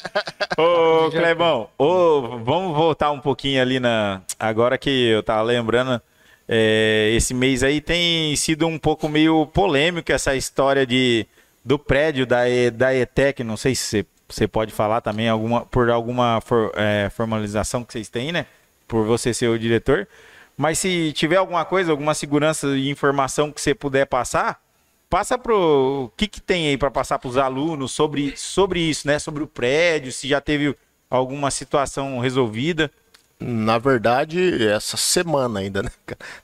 Ô, 0.58 1.10
Clebão, 1.10 1.68
ô, 1.78 2.38
vamos 2.38 2.74
voltar 2.76 3.10
um 3.10 3.20
pouquinho 3.20 3.60
ali 3.60 3.78
na. 3.78 4.22
Agora 4.38 4.78
que 4.78 5.08
eu 5.08 5.22
tava 5.22 5.42
lembrando, 5.42 6.00
é, 6.48 7.12
esse 7.14 7.34
mês 7.34 7.62
aí 7.62 7.80
tem 7.80 8.34
sido 8.36 8.66
um 8.66 8.78
pouco 8.78 9.08
meio 9.08 9.46
polêmico 9.46 10.10
essa 10.12 10.34
história 10.34 10.86
de, 10.86 11.26
do 11.64 11.78
prédio 11.78 12.26
da, 12.26 12.48
E- 12.48 12.70
da 12.70 12.94
ETEC. 12.94 13.44
Não 13.44 13.56
sei 13.56 13.74
se 13.74 13.82
você, 13.84 14.06
você 14.28 14.48
pode 14.48 14.72
falar 14.72 15.00
também 15.00 15.28
alguma, 15.28 15.64
por 15.66 15.90
alguma 15.90 16.40
for- 16.40 16.72
é, 16.76 17.10
formalização 17.10 17.84
que 17.84 17.92
vocês 17.92 18.08
têm, 18.08 18.32
né? 18.32 18.46
Por 18.88 19.06
você 19.06 19.32
ser 19.34 19.48
o 19.48 19.58
diretor. 19.58 20.08
Mas 20.56 20.78
se 20.78 21.12
tiver 21.12 21.36
alguma 21.36 21.64
coisa, 21.64 21.90
alguma 21.90 22.14
segurança 22.14 22.68
e 22.76 22.88
informação 22.88 23.52
que 23.52 23.60
você 23.60 23.74
puder 23.74 24.06
passar, 24.06 24.60
Passa 25.08 25.38
pro. 25.38 26.06
O 26.06 26.12
que, 26.16 26.26
que 26.26 26.40
tem 26.40 26.68
aí 26.68 26.76
para 26.76 26.90
passar 26.90 27.18
para 27.18 27.28
os 27.28 27.36
alunos 27.36 27.92
sobre, 27.92 28.36
sobre 28.36 28.80
isso, 28.80 29.06
né? 29.06 29.18
Sobre 29.18 29.42
o 29.42 29.46
prédio, 29.46 30.10
se 30.12 30.26
já 30.28 30.40
teve 30.40 30.76
alguma 31.08 31.50
situação 31.50 32.18
resolvida. 32.18 32.90
Na 33.38 33.78
verdade, 33.78 34.66
essa 34.66 34.96
semana 34.96 35.60
ainda, 35.60 35.82
né? 35.82 35.90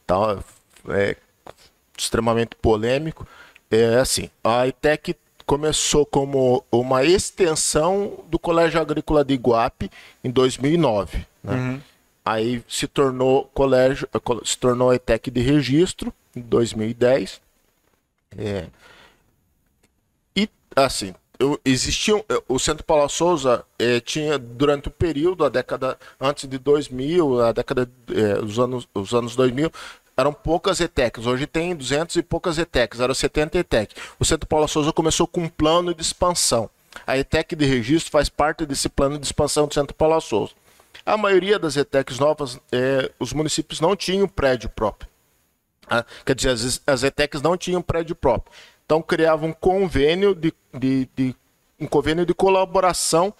Tá 0.07 0.39
é, 0.91 1.17
extremamente 1.99 2.55
polêmico. 2.57 3.27
É 3.71 3.97
assim, 3.97 4.31
a 4.45 4.67
ITEC 4.67 5.17
começou 5.43 6.07
como 6.07 6.65
uma 6.71 7.05
extensão 7.05 8.25
do 8.29 8.39
Colégio 8.39 8.81
Agrícola 8.81 9.25
de 9.25 9.35
Iguape 9.35 9.91
em 10.23 10.31
2009, 10.31 11.27
né? 11.43 11.81
Aí 12.25 12.63
se 12.69 12.87
tornou 12.87 13.51
colégio, 13.53 14.09
se 14.45 14.57
tornou 14.57 14.91
a 14.91 14.95
ITEC 14.95 15.31
de 15.31 15.41
registro 15.41 16.13
em 16.37 16.41
2010. 16.41 17.41
É. 18.39 18.67
E 20.37 20.49
assim, 20.77 21.15
eu, 21.37 21.61
existiam 21.65 22.25
o 22.49 22.61
Centro 22.61 22.85
Paulo 22.85 23.09
Souza 23.09 23.65
eh, 23.77 23.99
tinha 23.99 24.39
durante 24.39 24.87
o 24.87 24.91
período 24.91 25.45
a 25.45 25.49
década 25.49 25.99
antes 26.21 26.49
de 26.49 26.59
2000, 26.59 27.41
a 27.41 27.53
década 27.53 27.91
eh, 28.09 28.39
os 28.39 28.59
anos 28.59 28.89
os 28.95 29.13
anos 29.13 29.35
2000 29.35 29.73
eram 30.17 30.33
poucas 30.33 30.81
ETECs. 30.81 31.27
Hoje 31.27 31.47
tem 31.47 31.75
200 31.75 32.17
e 32.17 32.23
poucas 32.23 32.59
ETECs, 32.59 33.01
eram 33.01 33.15
70 33.15 33.59
ETEC. 33.59 33.95
O 34.19 34.25
Centro 34.25 34.47
Paulo 34.47 34.69
Souza 34.69 34.93
começou 34.93 35.27
com 35.27 35.43
um 35.43 35.49
plano 35.49 35.95
de 35.95 36.03
expansão. 36.03 36.69
A 37.07 37.17
ETEC 37.17 37.57
de 37.57 37.65
registro 37.65 38.11
faz 38.13 38.29
parte 38.29 38.67
desse 38.67 38.89
plano 38.89 39.19
de 39.19 39.25
expansão 39.25 39.67
do 39.67 39.75
Centro 39.75 39.95
Paulo 39.95 40.21
Souza. 40.21 40.53
A 41.05 41.17
maioria 41.17 41.59
das 41.59 41.77
ETECs 41.77 42.19
novas, 42.19 42.61
eh, 42.71 43.11
os 43.19 43.33
municípios 43.33 43.81
não 43.81 43.97
tinham 43.97 44.29
prédio 44.29 44.69
próprio. 44.69 45.09
Ah, 45.89 46.05
quer 46.25 46.35
dizer, 46.35 46.51
as, 46.51 46.81
as 46.87 47.03
ETECs 47.03 47.43
não 47.43 47.57
tinham 47.57 47.83
prédio 47.83 48.15
próprio. 48.15 48.53
Então 48.85 49.03
criavam 49.03 49.49
um 49.49 49.53
convênio 49.53 50.35
de, 50.35 50.53
de, 50.73 51.09
de- 51.17 51.35
um 51.81 51.87
convênio 51.87 52.25
de 52.25 52.35
colaboração 52.35 53.35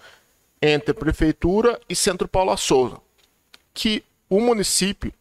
entre 0.61 0.93
prefeitura 0.93 1.79
e 1.87 1.95
Centro 1.95 2.27
Paulo 2.27 2.55
Souza, 2.57 2.97
que 3.73 4.03
o 4.29 4.39
município, 4.41 5.13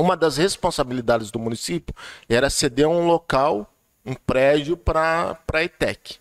uma 0.00 0.16
das 0.16 0.36
responsabilidades 0.36 1.30
do 1.30 1.38
município 1.38 1.94
era 2.28 2.48
ceder 2.50 2.88
um 2.88 3.06
local, 3.06 3.70
um 4.04 4.14
prédio 4.14 4.76
para 4.76 5.38
a 5.52 5.62
ETEC. 5.62 6.16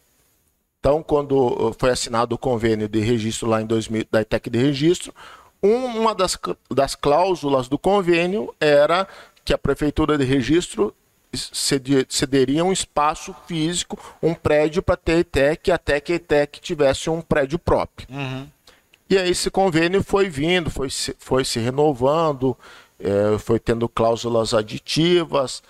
Então, 0.79 1.01
quando 1.01 1.31
uh, 1.69 1.75
foi 1.79 1.89
assinado 1.91 2.35
o 2.35 2.37
convênio 2.37 2.89
de 2.89 2.99
registro 2.99 3.47
lá 3.47 3.61
em 3.61 3.65
2000, 3.65 4.05
da 4.11 4.21
ITEC 4.21 4.49
de 4.49 4.59
registro, 4.59 5.13
um- 5.61 5.85
uma 6.01 6.13
das, 6.13 6.37
das 6.69 6.93
cláusulas 6.93 7.67
do 7.69 7.77
convênio 7.79 8.53
era 8.59 9.07
que 9.45 9.53
a 9.53 9.57
prefeitura 9.57 10.17
de 10.17 10.25
registro 10.25 10.93
cede- 11.33 12.05
cederia 12.09 12.65
um 12.65 12.71
espaço 12.71 13.33
físico, 13.47 13.97
um 14.21 14.33
prédio 14.33 14.83
para 14.83 14.97
ter 14.97 15.13
a 15.13 15.19
ITEC, 15.19 15.71
até 15.71 15.99
que 16.01 16.11
a 16.11 16.15
ITEC 16.17 16.59
tivesse 16.59 17.09
um 17.09 17.21
prédio 17.21 17.57
próprio. 17.57 18.07
E 19.09 19.17
aí 19.17 19.29
esse 19.29 19.49
convênio 19.51 20.03
foi 20.03 20.27
vindo, 20.29 20.69
foi 20.69 20.89
se, 20.89 21.15
foi 21.19 21.45
se 21.45 21.59
renovando, 21.59 22.57
eh, 23.03 23.37
foi 23.37 23.59
tendo 23.59 23.87
cláusulas 23.89 24.53
aditivas. 24.53 25.61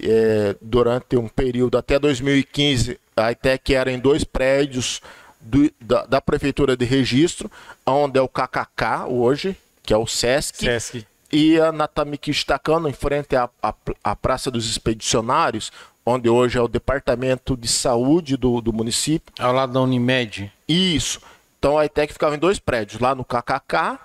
eh, 0.00 0.54
durante 0.62 1.16
um 1.16 1.26
período 1.26 1.76
até 1.76 1.98
2015, 1.98 3.00
a 3.16 3.32
ITEC 3.32 3.74
era 3.74 3.90
em 3.90 3.98
dois 3.98 4.22
prédios 4.22 5.00
do- 5.40 5.72
da, 5.80 6.06
da 6.06 6.20
Prefeitura 6.20 6.76
de 6.76 6.84
Registro, 6.84 7.50
onde 7.84 8.16
é 8.16 8.22
o 8.22 8.28
KKK 8.28 9.06
hoje, 9.08 9.56
que 9.82 9.92
é 9.92 9.96
o 9.96 10.06
SESC, 10.06 10.64
Sesc. 10.64 11.06
e 11.32 11.58
a 11.60 11.72
Natamiki 11.72 12.30
Stacano, 12.32 12.88
em 12.88 12.92
frente 12.92 13.34
à, 13.34 13.50
à, 13.60 13.74
à 14.04 14.14
Praça 14.14 14.52
dos 14.52 14.70
Expedicionários, 14.70 15.72
onde 16.06 16.28
hoje 16.28 16.58
é 16.58 16.62
o 16.62 16.68
Departamento 16.68 17.56
de 17.56 17.66
Saúde 17.66 18.36
do, 18.36 18.60
do 18.60 18.72
município. 18.72 19.32
Ao 19.38 19.52
lado 19.52 19.72
da 19.72 19.80
Unimed. 19.80 20.52
Isso. 20.68 21.20
Então 21.58 21.76
a 21.76 21.86
ITEC 21.86 22.12
ficava 22.12 22.36
em 22.36 22.38
dois 22.38 22.60
prédios, 22.60 23.00
lá 23.00 23.16
no 23.16 23.24
KKK 23.24 23.98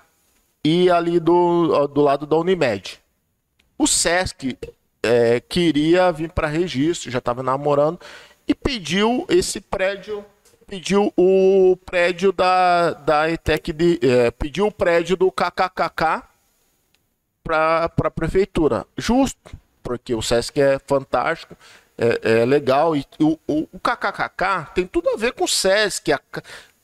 e 0.64 0.90
ali 0.90 1.20
do, 1.20 1.86
do 1.88 2.00
lado 2.00 2.26
da 2.26 2.36
Unimed. 2.36 2.98
O 3.76 3.86
SESC 3.86 4.56
é, 5.02 5.40
queria 5.40 6.10
vir 6.10 6.32
para 6.32 6.48
registro, 6.48 7.10
já 7.10 7.18
estava 7.18 7.42
namorando, 7.42 8.00
e 8.48 8.54
pediu 8.54 9.26
esse 9.28 9.60
prédio, 9.60 10.24
pediu 10.66 11.12
o 11.16 11.76
prédio 11.84 12.32
da, 12.32 12.92
da 12.92 13.30
ITEC, 13.30 13.72
de, 13.72 14.00
é, 14.02 14.30
pediu 14.30 14.66
o 14.66 14.72
prédio 14.72 15.16
do 15.16 15.30
KKKK 15.30 16.22
para 17.42 17.84
a 17.84 18.10
prefeitura. 18.10 18.86
Justo, 18.96 19.52
porque 19.82 20.14
o 20.14 20.22
SESC 20.22 20.58
é 20.58 20.78
fantástico, 20.78 21.54
é, 21.98 22.40
é 22.40 22.44
legal. 22.46 22.96
E 22.96 23.04
o, 23.20 23.38
o, 23.46 23.68
o 23.72 23.78
KKKK 23.78 24.72
tem 24.74 24.86
tudo 24.86 25.10
a 25.10 25.16
ver 25.16 25.32
com 25.32 25.44
o 25.44 25.48
SESC. 25.48 26.12
A, 26.12 26.20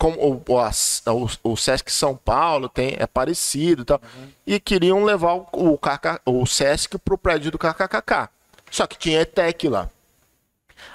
com 0.01 0.43
o, 0.49 0.59
as- 0.59 1.03
o, 1.07 1.51
o 1.53 1.57
SESC 1.59 1.93
São 1.93 2.17
Paulo 2.17 2.71
tem, 2.71 2.97
é 2.99 3.07
parecido 3.07 3.83
e 3.83 3.85
tal. 3.85 4.01
E 4.47 4.59
queriam 4.59 5.05
levar 5.05 5.35
o, 5.35 5.47
o, 5.53 5.77
KK, 5.79 6.23
o 6.25 6.47
SESC 6.47 6.97
para 6.99 7.15
o 7.15 7.19
prédio 7.19 7.51
do 7.51 7.59
KKKK. 7.59 8.31
Só 8.71 8.87
que 8.87 8.97
tinha 8.99 9.21
ETEC 9.21 9.69
lá. 9.69 9.91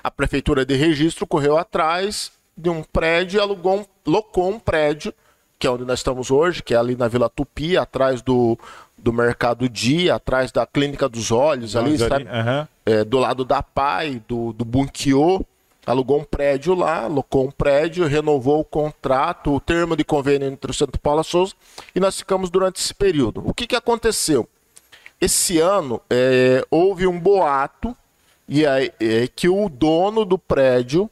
A 0.03 0.09
prefeitura 0.09 0.65
de 0.65 0.75
registro 0.75 1.27
correu 1.27 1.55
atrás 1.55 2.31
de 2.57 2.67
um 2.69 2.81
prédio 2.81 3.37
e 3.37 3.41
alugou 3.41 3.81
um, 3.81 3.85
locou 4.11 4.49
um 4.49 4.57
prédio, 4.59 5.13
que 5.59 5.67
é 5.67 5.69
onde 5.69 5.85
nós 5.85 5.99
estamos 5.99 6.31
hoje, 6.31 6.63
que 6.63 6.73
é 6.73 6.77
ali 6.77 6.95
na 6.95 7.07
Vila 7.07 7.29
Tupi, 7.29 7.77
atrás 7.77 8.23
do, 8.23 8.57
do 8.97 9.13
Mercado 9.13 9.69
Dia, 9.69 10.15
atrás 10.15 10.51
da 10.51 10.65
Clínica 10.65 11.07
dos 11.07 11.31
Olhos, 11.31 11.75
ali, 11.75 11.91
aham. 12.27 12.67
É, 12.87 13.03
do 13.03 13.19
lado 13.19 13.45
da 13.45 13.61
PAI, 13.61 14.21
do, 14.27 14.51
do 14.53 14.65
Bunkiô, 14.65 15.45
alugou 15.85 16.19
um 16.19 16.23
prédio 16.23 16.73
lá, 16.73 17.07
locou 17.07 17.47
um 17.47 17.51
prédio, 17.51 18.07
renovou 18.07 18.59
o 18.59 18.65
contrato, 18.65 19.53
o 19.53 19.59
termo 19.59 19.95
de 19.95 20.03
convênio 20.03 20.47
entre 20.47 20.71
o 20.71 20.73
Santo 20.73 20.99
Paulo 20.99 21.21
e 21.21 21.23
Souza, 21.23 21.53
e 21.93 21.99
nós 21.99 22.17
ficamos 22.17 22.49
durante 22.49 22.81
esse 22.81 22.93
período. 22.93 23.43
O 23.45 23.53
que, 23.53 23.67
que 23.67 23.75
aconteceu? 23.75 24.47
Esse 25.19 25.59
ano 25.59 26.01
é, 26.09 26.65
houve 26.69 27.07
um 27.07 27.19
boato 27.19 27.95
e 28.47 28.65
aí, 28.65 28.91
é, 28.99 29.27
que 29.27 29.49
o 29.49 29.69
dono 29.69 30.25
do 30.25 30.37
prédio 30.37 31.09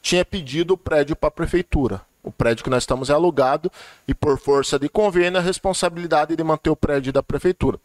tinha 0.00 0.24
pedido 0.24 0.74
o 0.74 0.78
prédio 0.78 1.16
para 1.16 1.28
a 1.28 1.32
prefeitura. 1.32 2.00
O 2.22 2.30
prédio 2.30 2.62
que 2.62 2.70
nós 2.70 2.82
estamos 2.82 3.10
é 3.10 3.14
alugado 3.14 3.70
e 4.06 4.14
por 4.14 4.38
força 4.38 4.78
de 4.78 4.88
convênio 4.88 5.38
a 5.38 5.42
responsabilidade 5.42 6.36
de 6.36 6.44
manter 6.44 6.70
o 6.70 6.76
prédio 6.76 7.12
da 7.12 7.22
prefeitura. 7.22 7.80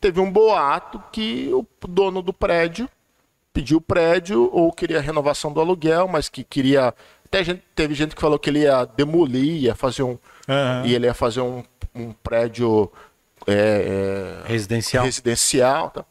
Teve 0.00 0.20
um 0.20 0.30
boato 0.30 1.02
que 1.10 1.50
o 1.52 1.66
dono 1.88 2.20
do 2.20 2.32
prédio 2.32 2.88
pediu 3.56 3.78
o 3.78 3.80
prédio 3.80 4.50
ou 4.52 4.70
queria 4.70 5.00
renovação 5.00 5.50
do 5.50 5.58
aluguel, 5.58 6.06
mas 6.06 6.28
que 6.28 6.44
queria 6.44 6.92
até 7.24 7.42
gente, 7.42 7.62
teve 7.74 7.94
gente 7.94 8.14
que 8.14 8.20
falou 8.20 8.38
que 8.38 8.50
ele 8.50 8.60
ia 8.60 8.84
demolir, 8.84 9.62
ia 9.62 9.74
fazer 9.74 10.02
um 10.02 10.18
Aham. 10.46 10.86
e 10.86 10.94
ele 10.94 11.06
ia 11.06 11.14
fazer 11.14 11.40
um, 11.40 11.64
um 11.94 12.12
prédio 12.12 12.92
é, 13.46 14.42
é, 14.44 14.48
Residencial. 14.48 15.04
residencial. 15.06 15.90
Tá? 15.90 16.04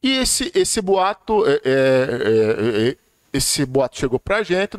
E 0.00 0.18
esse, 0.18 0.52
esse 0.54 0.80
boato, 0.80 1.44
é, 1.44 1.54
é, 1.54 1.58
é, 1.64 2.88
é, 2.90 2.96
esse 3.32 3.66
boato 3.66 3.98
chegou 3.98 4.20
para 4.20 4.36
a 4.36 4.42
gente, 4.44 4.76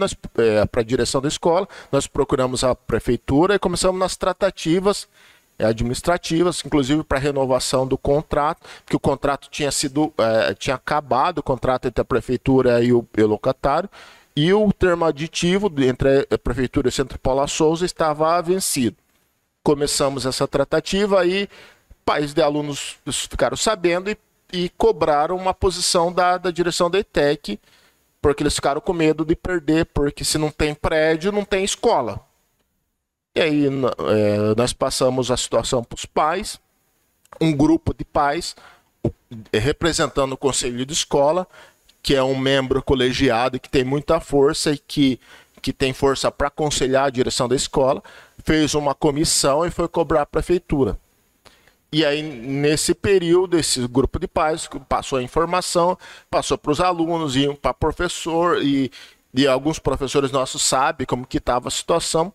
para 0.72 0.82
a 0.82 0.84
direção 0.84 1.20
da 1.20 1.28
escola, 1.28 1.68
nós 1.92 2.08
procuramos 2.08 2.64
a 2.64 2.74
prefeitura 2.74 3.56
e 3.56 3.60
começamos 3.60 4.00
nas 4.00 4.16
tratativas 4.16 5.10
administrativas, 5.64 6.62
inclusive 6.66 7.04
para 7.04 7.20
renovação 7.20 7.88
do 7.88 7.98
contrato, 7.98 8.62
porque 8.84 8.96
o 8.96 9.00
contrato 9.00 9.50
tinha 9.50 9.72
sido, 9.72 10.14
é, 10.18 10.54
tinha 10.54 10.76
acabado 10.76 11.40
o 11.40 11.44
contrato 11.44 11.88
entre 11.88 12.02
a 12.02 12.06
prefeitura 12.06 12.84
e 12.84 12.94
o, 12.94 13.06
e 13.18 13.22
o 13.22 13.28
locatário, 13.28 13.90
e 14.36 14.54
o 14.54 14.72
termo 14.72 15.06
aditivo 15.06 15.72
entre 15.84 16.28
a 16.32 16.38
Prefeitura 16.38 16.88
e 16.88 16.90
o 16.90 16.92
Centro 16.92 17.20
Paula 17.20 17.48
Souza 17.48 17.86
estava 17.86 18.42
vencido. 18.42 18.96
Começamos 19.64 20.26
essa 20.26 20.48
tratativa 20.48 21.26
e 21.26 21.50
pais 22.06 22.34
de 22.34 22.42
alunos 22.42 22.98
ficaram 23.30 23.58
sabendo 23.58 24.10
e, 24.10 24.18
e 24.52 24.70
cobraram 24.70 25.36
uma 25.36 25.54
posição 25.54 26.12
da, 26.12 26.38
da 26.38 26.50
direção 26.50 26.90
da 26.90 27.00
ETEC, 27.00 27.60
porque 28.22 28.42
eles 28.44 28.56
ficaram 28.56 28.82
com 28.82 28.94
medo 28.94 29.26
de 29.26 29.36
perder, 29.36 29.86
porque 29.88 30.24
se 30.24 30.38
não 30.38 30.50
tem 30.50 30.74
prédio, 30.74 31.32
não 31.32 31.44
tem 31.44 31.64
escola. 31.64 32.20
E 33.34 33.40
aí 33.40 33.66
é, 33.66 34.56
nós 34.58 34.74
passamos 34.74 35.32
a 35.32 35.38
situação 35.38 35.84
para 35.84 35.96
os 35.96 36.06
pais, 36.06 36.60
um 37.40 37.52
grupo 37.56 37.94
de 37.94 38.04
pais 38.04 38.56
representando 39.54 40.34
o 40.34 40.38
conselho 40.38 40.86
de 40.86 40.94
escola, 40.94 41.48
que 42.04 42.16
é 42.16 42.24
um 42.24 42.38
membro 42.38 42.82
colegiado 42.84 43.60
que 43.60 43.70
tem 43.70 43.84
muita 43.84 44.20
força 44.20 44.72
e 44.72 44.78
que, 44.78 45.20
que 45.62 45.72
tem 45.72 45.94
força 45.94 46.32
para 46.32 46.48
aconselhar 46.48 47.06
a 47.06 47.10
direção 47.10 47.48
da 47.48 47.56
escola, 47.56 48.04
fez 48.44 48.74
uma 48.74 48.94
comissão 48.94 49.66
e 49.66 49.72
foi 49.72 49.88
cobrar 49.88 50.24
a 50.24 50.26
prefeitura. 50.26 51.00
E 51.94 52.06
aí, 52.06 52.22
nesse 52.24 52.94
período, 52.94 53.58
esse 53.58 53.86
grupo 53.88 54.18
de 54.18 54.28
pais 54.28 54.68
passou 54.88 55.20
a 55.20 55.24
informação, 55.24 55.98
passou 56.30 56.58
para 56.58 56.72
os 56.72 56.80
alunos, 56.80 57.36
iam 57.36 57.54
para 57.54 57.74
professor, 57.74 58.64
e, 58.64 58.90
e 59.34 59.46
alguns 59.46 59.78
professores 59.78 60.32
nossos 60.32 60.62
sabem 60.64 61.06
como 61.06 61.28
que 61.28 61.38
estava 61.38 61.68
a 61.68 61.72
situação. 61.72 62.34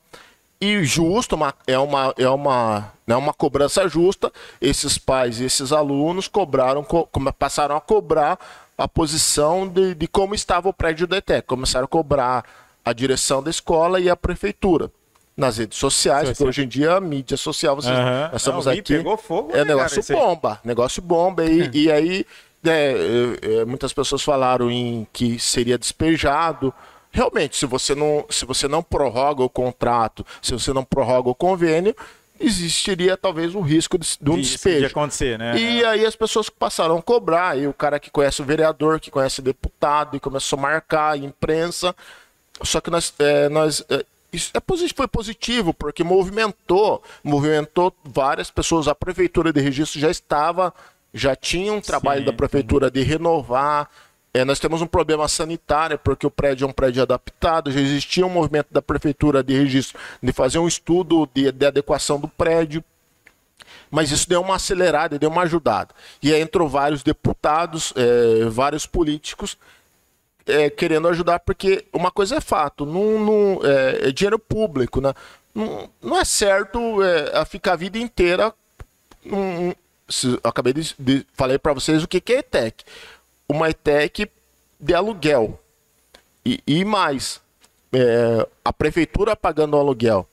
E 0.61 0.83
justo, 0.85 1.35
uma, 1.35 1.55
é, 1.67 1.79
uma, 1.79 2.15
é 2.17 2.29
uma, 2.29 2.93
né, 3.07 3.15
uma 3.15 3.35
cobrança 3.35 3.87
justa, 3.89 4.33
esses 4.61 4.97
pais 4.97 5.39
e 5.39 5.45
esses 5.45 5.71
alunos 5.71 6.29
cobraram, 6.29 6.83
co, 6.83 7.09
passaram 7.39 7.77
a 7.77 7.81
cobrar 7.81 8.39
a 8.77 8.89
posição 8.89 9.69
de, 9.69 9.95
de 9.95 10.07
como 10.07 10.35
estava 10.35 10.69
o 10.69 10.73
prédio 10.73 11.07
da 11.07 11.19
ETEC. 11.19 11.47
Começaram 11.47 11.85
a 11.85 11.89
cobrar 11.89 12.45
a 12.85 12.93
direção 12.93 13.43
da 13.43 13.51
escola 13.51 14.01
e 14.01 14.09
a 14.09 14.17
prefeitura 14.17 14.91
nas 15.37 15.59
redes 15.59 15.79
sociais, 15.79 16.31
porque 16.31 16.45
hoje 16.45 16.65
em 16.65 16.69
dia 16.69 16.95
a 16.95 17.01
mídia 17.01 17.37
social, 17.37 17.77
vocês, 17.77 17.97
uhum. 17.97 18.29
nós 18.33 18.41
estamos 18.41 18.65
Não, 18.65 18.73
aqui. 18.73 18.83
Pegou 18.83 19.17
fogo, 19.19 19.51
é 19.53 19.59
né, 19.59 19.65
negócio 19.65 20.03
cara, 20.03 20.19
bomba, 20.19 20.61
negócio 20.65 21.03
bomba. 21.03 21.45
E, 21.45 21.63
é. 21.63 21.71
e 21.75 21.93
aí, 21.93 22.27
né, 22.63 22.93
é, 23.43 23.65
muitas 23.67 23.93
pessoas 23.93 24.23
falaram 24.23 24.71
em 24.71 25.07
que 25.13 25.39
seria 25.39 25.77
despejado. 25.77 26.73
Realmente, 27.17 27.57
se 27.57 27.64
você 27.64 27.95
não, 27.95 28.27
se 28.29 28.45
você 28.45 28.69
não 28.69 28.83
prorroga 28.83 29.43
o 29.43 29.49
contrato, 29.49 30.25
se 30.43 30.53
você 30.53 30.71
não 30.71 30.85
prorroga 30.85 31.31
o 31.31 31.35
convênio, 31.35 31.97
existiria 32.39 33.17
talvez 33.17 33.55
o 33.55 33.62
risco 33.62 33.97
de, 33.97 34.19
de 34.21 34.31
um 34.31 34.37
Isso 34.37 34.53
despejo. 34.53 34.81
De 34.81 34.85
acontecer, 34.85 35.39
né? 35.39 35.59
E 35.59 35.83
aí 35.83 36.05
as 36.05 36.14
pessoas 36.14 36.51
passaram 36.51 36.99
a 36.99 37.03
cobrar, 37.03 37.59
e 37.59 37.67
o 37.67 37.73
cara 37.73 37.99
que 37.99 38.11
conhece 38.11 38.43
o 38.43 38.45
vereador, 38.45 39.01
que 39.01 39.11
conhece 39.11 39.41
o 39.41 39.43
deputado, 39.43 40.14
e 40.14 40.21
começou 40.21 40.59
a 40.59 40.62
marcar 40.62 41.12
a 41.12 41.17
imprensa. 41.17 41.97
Só 42.62 42.83
que 42.83 42.91
nós, 42.91 43.14
é, 43.19 43.49
nós 43.49 43.83
é, 43.89 44.05
isso 44.31 44.51
é 44.53 44.61
positivo, 44.61 44.97
foi 44.99 45.09
positivo, 45.09 45.73
porque 45.73 46.05
movimentou, 46.05 47.03
movimentou 47.25 47.95
várias 48.05 48.51
pessoas. 48.51 48.89
A 48.89 48.95
prefeitura 48.95 49.55
de 49.55 49.61
registro 49.62 49.99
já 49.99 50.11
estava, 50.11 50.71
já 51.14 51.35
tinha 51.35 51.73
um 51.73 51.81
trabalho 51.81 52.21
Sim. 52.21 52.27
da 52.27 52.33
prefeitura 52.35 52.91
de 52.91 53.01
renovar. 53.01 53.89
É, 54.37 54.45
nós 54.45 54.59
temos 54.59 54.82
um 54.82 54.87
problema 54.87 55.26
sanitário, 55.28 55.99
porque 55.99 56.26
o 56.26 56.30
prédio 56.30 56.66
é 56.66 56.68
um 56.68 56.72
prédio 56.72 57.01
adaptado, 57.03 57.72
já 57.72 57.80
existia 57.80 58.26
um 58.26 58.28
movimento 58.28 58.66
da 58.70 58.82
prefeitura 58.82 59.43
de 59.43 59.57
registro 59.57 59.99
de 60.22 60.30
fazer 60.30 60.59
um 60.59 60.68
estudo 60.68 61.26
de, 61.32 61.51
de 61.51 61.64
adequação 61.64 62.20
do 62.20 62.28
prédio. 62.28 62.84
Mas 63.91 64.11
isso 64.11 64.28
deu 64.28 64.43
uma 64.43 64.57
acelerada, 64.57 65.18
deu 65.18 65.30
uma 65.30 65.45
ajudada. 65.45 65.95
E 66.22 66.34
aí 66.34 66.43
entrou 66.43 66.68
vários 66.68 67.03
deputados, 67.03 67.95
é, 67.97 68.45
vários 68.51 68.84
políticos 68.84 69.57
é, 70.47 70.68
querendo 70.68 71.09
ajudar, 71.09 71.41
porque 71.41 71.87
uma 71.91 72.11
coisa 72.11 72.37
é 72.37 72.41
fato, 72.43 72.84
não, 72.84 73.18
não 73.18 73.61
é, 73.64 74.09
é, 74.09 74.12
dinheiro 74.12 74.39
público, 74.39 75.01
né? 75.01 75.14
Não, 75.55 75.89
não 76.03 76.18
é 76.18 76.26
certo 76.26 77.03
é, 77.03 77.43
ficar 77.47 77.72
a 77.72 77.76
vida 77.76 77.97
inteira. 77.97 78.53
Um, 79.24 79.72
se, 80.07 80.39
acabei 80.45 80.74
de, 80.74 80.95
de 80.99 81.26
falei 81.32 81.59
para 81.59 81.72
vocês 81.72 82.03
o 82.03 82.09
que, 82.09 82.20
que 82.20 82.34
é 82.34 82.39
ETEC. 82.41 82.84
Uma 83.49 83.71
ETEC 83.71 84.31
de 84.79 84.95
aluguel. 84.95 85.61
E, 86.45 86.61
e 86.67 86.85
mais, 86.85 87.41
é, 87.93 88.47
a 88.65 88.73
prefeitura 88.73 89.35
pagando 89.35 89.77
o 89.77 89.81
aluguel. 89.81 90.27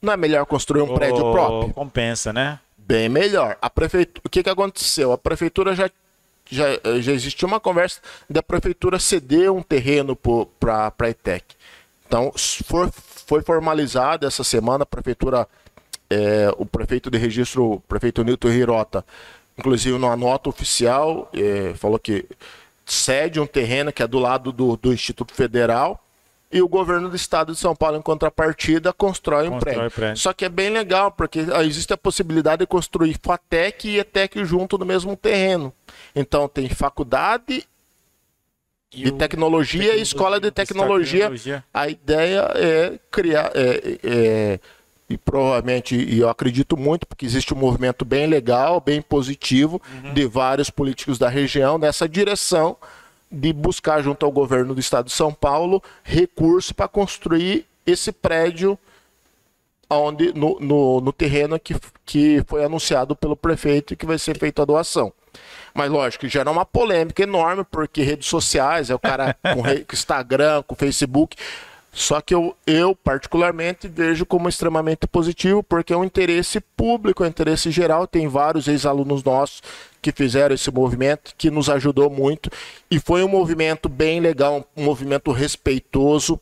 Não 0.00 0.12
é 0.12 0.16
melhor 0.16 0.46
construir 0.46 0.82
um 0.82 0.92
oh, 0.92 0.94
prédio 0.94 1.32
próprio? 1.32 1.74
Compensa, 1.74 2.32
né? 2.32 2.60
Bem 2.76 3.08
melhor. 3.08 3.58
A 3.60 3.68
prefeitura, 3.68 4.22
o 4.24 4.28
que, 4.28 4.42
que 4.42 4.50
aconteceu? 4.50 5.12
A 5.12 5.18
prefeitura 5.18 5.74
já 5.74 5.90
já, 6.50 6.64
já 7.00 7.12
existia 7.12 7.46
uma 7.46 7.60
conversa 7.60 8.00
da 8.28 8.42
prefeitura 8.42 8.98
ceder 8.98 9.52
um 9.52 9.62
terreno 9.62 10.16
para 10.16 10.92
a 10.98 11.08
ETEC. 11.10 11.44
Então, 12.06 12.32
for, 12.64 12.90
foi 12.92 13.42
formalizado 13.42 14.26
essa 14.26 14.42
semana, 14.42 14.84
a 14.84 14.86
prefeitura, 14.86 15.46
é, 16.08 16.50
o 16.56 16.64
prefeito 16.64 17.10
de 17.10 17.18
registro, 17.18 17.72
o 17.72 17.80
prefeito 17.80 18.24
Nilton 18.24 18.48
Hirota, 18.48 19.04
inclusive 19.58 19.98
numa 19.98 20.16
nota 20.16 20.48
oficial, 20.48 21.30
é, 21.34 21.74
falou 21.74 21.98
que 21.98 22.26
cede 22.86 23.40
um 23.40 23.46
terreno 23.46 23.92
que 23.92 24.02
é 24.02 24.06
do 24.06 24.18
lado 24.18 24.52
do, 24.52 24.76
do 24.76 24.92
Instituto 24.92 25.34
Federal 25.34 26.02
e 26.50 26.62
o 26.62 26.68
governo 26.68 27.10
do 27.10 27.16
estado 27.16 27.52
de 27.52 27.58
São 27.58 27.76
Paulo, 27.76 27.98
em 27.98 28.02
contrapartida, 28.02 28.92
constrói, 28.92 29.50
constrói 29.50 29.56
um 29.56 29.60
prédio. 29.60 29.90
prédio. 29.90 30.16
Só 30.16 30.32
que 30.32 30.46
é 30.46 30.48
bem 30.48 30.70
legal, 30.70 31.10
porque 31.12 31.40
existe 31.66 31.92
a 31.92 31.96
possibilidade 31.96 32.60
de 32.60 32.66
construir 32.66 33.16
FATEC 33.22 33.88
e 33.88 33.98
ETEC 33.98 34.44
junto 34.44 34.78
no 34.78 34.86
mesmo 34.86 35.14
terreno. 35.14 35.72
Então 36.16 36.48
tem 36.48 36.68
faculdade 36.70 37.66
e 38.90 39.04
de 39.04 39.12
tecnologia 39.12 39.94
e 39.96 40.00
escola 40.00 40.40
de 40.40 40.50
tecnologia. 40.50 41.24
tecnologia. 41.24 41.64
A 41.72 41.88
ideia 41.88 42.50
é 42.54 42.98
criar. 43.10 43.50
É, 43.54 43.98
é, 44.02 44.60
e 45.08 45.16
provavelmente, 45.16 45.96
e 45.96 46.18
eu 46.18 46.28
acredito 46.28 46.76
muito, 46.76 47.06
porque 47.06 47.24
existe 47.24 47.54
um 47.54 47.56
movimento 47.56 48.04
bem 48.04 48.26
legal, 48.26 48.80
bem 48.80 49.00
positivo, 49.00 49.80
uhum. 50.04 50.12
de 50.12 50.26
vários 50.26 50.68
políticos 50.68 51.18
da 51.18 51.28
região 51.28 51.78
nessa 51.78 52.08
direção 52.08 52.76
de 53.30 53.52
buscar, 53.52 54.02
junto 54.02 54.24
ao 54.24 54.32
governo 54.32 54.74
do 54.74 54.80
estado 54.80 55.06
de 55.06 55.12
São 55.12 55.32
Paulo, 55.32 55.82
recurso 56.02 56.74
para 56.74 56.88
construir 56.88 57.66
esse 57.86 58.12
prédio 58.12 58.78
onde, 59.90 60.32
no, 60.34 60.58
no, 60.60 61.00
no, 61.00 61.12
terreno 61.12 61.58
que, 61.58 61.74
que 62.04 62.42
foi 62.46 62.64
anunciado 62.64 63.16
pelo 63.16 63.36
prefeito 63.36 63.94
e 63.94 63.96
que 63.96 64.06
vai 64.06 64.18
ser 64.18 64.38
feita 64.38 64.62
a 64.62 64.64
doação. 64.64 65.12
Mas 65.74 65.90
lógico, 65.90 66.28
gera 66.28 66.50
uma 66.50 66.64
polêmica 66.64 67.22
enorme, 67.22 67.64
porque 67.70 68.02
redes 68.02 68.28
sociais, 68.28 68.90
é 68.90 68.94
o 68.94 68.98
cara 68.98 69.34
com 69.40 69.62
Instagram, 69.92 70.62
com 70.62 70.74
Facebook. 70.74 71.36
Só 71.92 72.20
que 72.20 72.34
eu, 72.34 72.54
eu, 72.66 72.94
particularmente, 72.94 73.88
vejo 73.88 74.24
como 74.26 74.48
extremamente 74.48 75.06
positivo, 75.06 75.62
porque 75.62 75.92
é 75.92 75.96
um 75.96 76.04
interesse 76.04 76.60
público, 76.76 77.24
é 77.24 77.26
um 77.26 77.30
interesse 77.30 77.70
geral. 77.70 78.06
Tem 78.06 78.28
vários 78.28 78.68
ex-alunos 78.68 79.24
nossos 79.24 79.62
que 80.00 80.12
fizeram 80.12 80.54
esse 80.54 80.70
movimento, 80.70 81.34
que 81.36 81.50
nos 81.50 81.68
ajudou 81.68 82.08
muito. 82.08 82.50
E 82.90 83.00
foi 83.00 83.24
um 83.24 83.28
movimento 83.28 83.88
bem 83.88 84.20
legal, 84.20 84.64
um 84.76 84.84
movimento 84.84 85.32
respeitoso, 85.32 86.40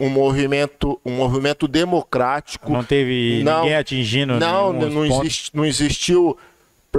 um 0.00 0.08
movimento, 0.08 1.00
um 1.04 1.12
movimento 1.12 1.68
democrático. 1.68 2.72
Não 2.72 2.84
teve 2.84 3.42
não, 3.44 3.60
ninguém 3.62 3.76
atingindo 3.76 4.38
Não, 4.38 4.72
não, 4.72 5.04
existe, 5.04 5.50
não 5.54 5.64
existiu 5.64 6.36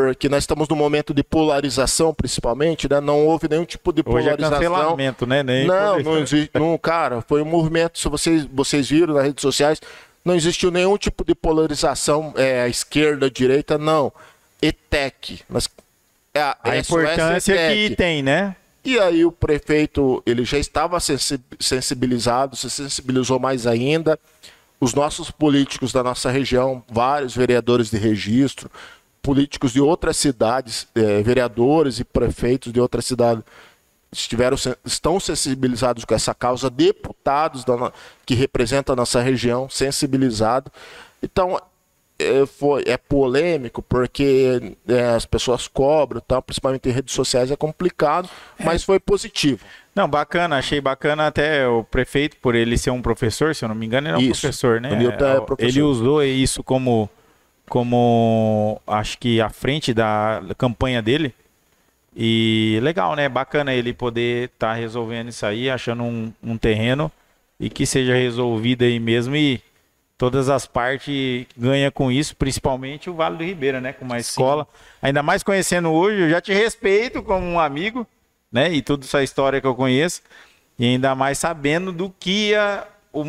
porque 0.05 0.29
nós 0.29 0.43
estamos 0.43 0.69
num 0.69 0.77
momento 0.77 1.13
de 1.13 1.21
polarização, 1.21 2.13
principalmente, 2.13 2.87
né? 2.89 3.01
Não 3.01 3.27
houve 3.27 3.49
nenhum 3.49 3.65
tipo 3.65 3.91
de 3.91 4.01
Hoje 4.05 4.29
é 4.29 4.35
polarização. 4.35 4.97
É 4.97 5.25
né? 5.25 5.43
Nem 5.43 5.67
não, 5.67 5.99
não 5.99 6.17
existe. 6.17 6.51
Não, 6.57 6.77
cara, 6.77 7.21
foi 7.21 7.41
um 7.41 7.45
movimento, 7.45 7.99
se 7.99 8.07
vocês, 8.07 8.45
vocês 8.45 8.89
viram 8.89 9.13
nas 9.13 9.23
redes 9.23 9.41
sociais, 9.41 9.81
não 10.23 10.35
existiu 10.35 10.71
nenhum 10.71 10.97
tipo 10.97 11.25
de 11.25 11.35
polarização 11.35 12.33
é, 12.37 12.67
esquerda, 12.69 13.29
direita, 13.29 13.77
não. 13.77 14.11
ETEC. 14.61 15.41
Mas, 15.49 15.69
é, 16.33 16.41
a, 16.41 16.57
a 16.63 16.77
importância 16.77 17.55
que 17.73 17.95
tem, 17.95 18.23
né? 18.23 18.55
E 18.83 18.97
aí 18.97 19.25
o 19.25 19.31
prefeito, 19.31 20.23
ele 20.25 20.45
já 20.45 20.57
estava 20.57 20.97
sensibilizado, 21.59 22.55
se 22.55 22.69
sensibilizou 22.69 23.39
mais 23.39 23.67
ainda. 23.67 24.17
Os 24.79 24.93
nossos 24.93 25.29
políticos 25.29 25.91
da 25.91 26.01
nossa 26.01 26.31
região, 26.31 26.81
vários 26.89 27.35
vereadores 27.35 27.89
de 27.91 27.97
registro, 27.97 28.71
políticos 29.21 29.73
de 29.73 29.81
outras 29.81 30.17
cidades, 30.17 30.87
é, 30.95 31.21
vereadores 31.21 31.99
e 31.99 32.03
prefeitos 32.03 32.71
de 32.71 32.79
outras 32.79 33.05
cidades 33.05 33.43
estiveram, 34.11 34.57
estão 34.83 35.19
sensibilizados 35.19 36.03
com 36.03 36.15
essa 36.15 36.33
causa, 36.33 36.69
deputados 36.69 37.63
da, 37.63 37.91
que 38.25 38.33
representam 38.33 38.93
a 38.93 38.95
nossa 38.95 39.21
região 39.21 39.69
sensibilizados. 39.69 40.71
Então, 41.21 41.59
é, 42.17 42.45
foi, 42.45 42.83
é 42.85 42.97
polêmico 42.97 43.81
porque 43.81 44.75
é, 44.87 45.05
as 45.11 45.25
pessoas 45.25 45.67
cobram, 45.67 46.21
tal, 46.27 46.41
principalmente 46.41 46.89
em 46.89 46.91
redes 46.91 47.13
sociais, 47.13 47.51
é 47.51 47.55
complicado, 47.55 48.29
mas 48.59 48.83
foi 48.83 48.99
positivo. 48.99 49.63
Não, 49.95 50.07
bacana, 50.07 50.57
achei 50.57 50.81
bacana 50.81 51.27
até 51.27 51.67
o 51.67 51.83
prefeito, 51.83 52.37
por 52.37 52.55
ele 52.55 52.77
ser 52.77 52.89
um 52.89 53.01
professor, 53.01 53.55
se 53.55 53.63
eu 53.63 53.69
não 53.69 53.75
me 53.75 53.85
engano, 53.85 54.07
ele 54.07 54.15
é 54.15 54.17
um 54.17 54.21
isso. 54.21 54.41
professor, 54.41 54.81
né? 54.81 54.91
É 54.91 55.41
professor. 55.41 55.69
Ele 55.69 55.81
usou 55.81 56.23
isso 56.23 56.63
como 56.63 57.09
como 57.69 58.81
acho 58.85 59.17
que 59.17 59.39
à 59.39 59.49
frente 59.49 59.93
da 59.93 60.41
campanha 60.57 61.01
dele 61.01 61.33
E 62.15 62.79
legal, 62.81 63.15
né? 63.15 63.29
Bacana 63.29 63.73
ele 63.73 63.93
poder 63.93 64.49
estar 64.49 64.69
tá 64.69 64.73
resolvendo 64.73 65.29
isso 65.29 65.45
aí, 65.45 65.69
achando 65.69 66.03
um, 66.03 66.33
um 66.43 66.57
terreno 66.57 67.09
e 67.59 67.69
que 67.69 67.85
seja 67.85 68.15
resolvido 68.15 68.83
aí 68.83 68.99
mesmo 68.99 69.35
e 69.35 69.61
todas 70.17 70.49
as 70.49 70.65
partes 70.65 71.45
ganham 71.55 71.91
com 71.91 72.11
isso, 72.11 72.35
principalmente 72.35 73.09
o 73.09 73.13
Vale 73.13 73.37
do 73.37 73.43
Ribeira, 73.43 73.79
né? 73.79 73.93
Com 73.93 74.03
uma 74.03 74.19
escola. 74.19 74.65
Sim. 74.65 74.79
Ainda 75.03 75.23
mais 75.23 75.43
conhecendo 75.43 75.91
hoje, 75.91 76.23
eu 76.23 76.29
já 76.29 76.41
te 76.41 76.51
respeito 76.51 77.23
como 77.23 77.45
um 77.45 77.59
amigo, 77.59 78.05
né? 78.51 78.73
E 78.73 78.81
toda 78.81 79.05
essa 79.05 79.23
história 79.23 79.61
que 79.61 79.67
eu 79.67 79.75
conheço. 79.75 80.21
E 80.77 80.85
ainda 80.85 81.15
mais 81.15 81.37
sabendo 81.37 81.91
do 81.91 82.13
que 82.19 82.53
a, 82.55 82.85
o, 83.13 83.21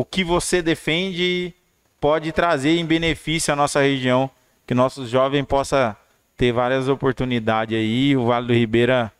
o 0.00 0.04
que 0.04 0.22
você 0.22 0.62
defende 0.62 1.52
pode 2.00 2.32
trazer 2.32 2.76
em 2.78 2.84
benefício 2.84 3.52
à 3.52 3.56
nossa 3.56 3.80
região, 3.80 4.30
que 4.66 4.74
nossos 4.74 5.08
jovens 5.08 5.44
possam 5.44 5.94
ter 6.36 6.52
várias 6.52 6.88
oportunidades 6.88 7.76
aí. 7.76 8.16
O 8.16 8.26
Vale 8.26 8.46
do 8.46 8.52
Ribeira, 8.52 9.12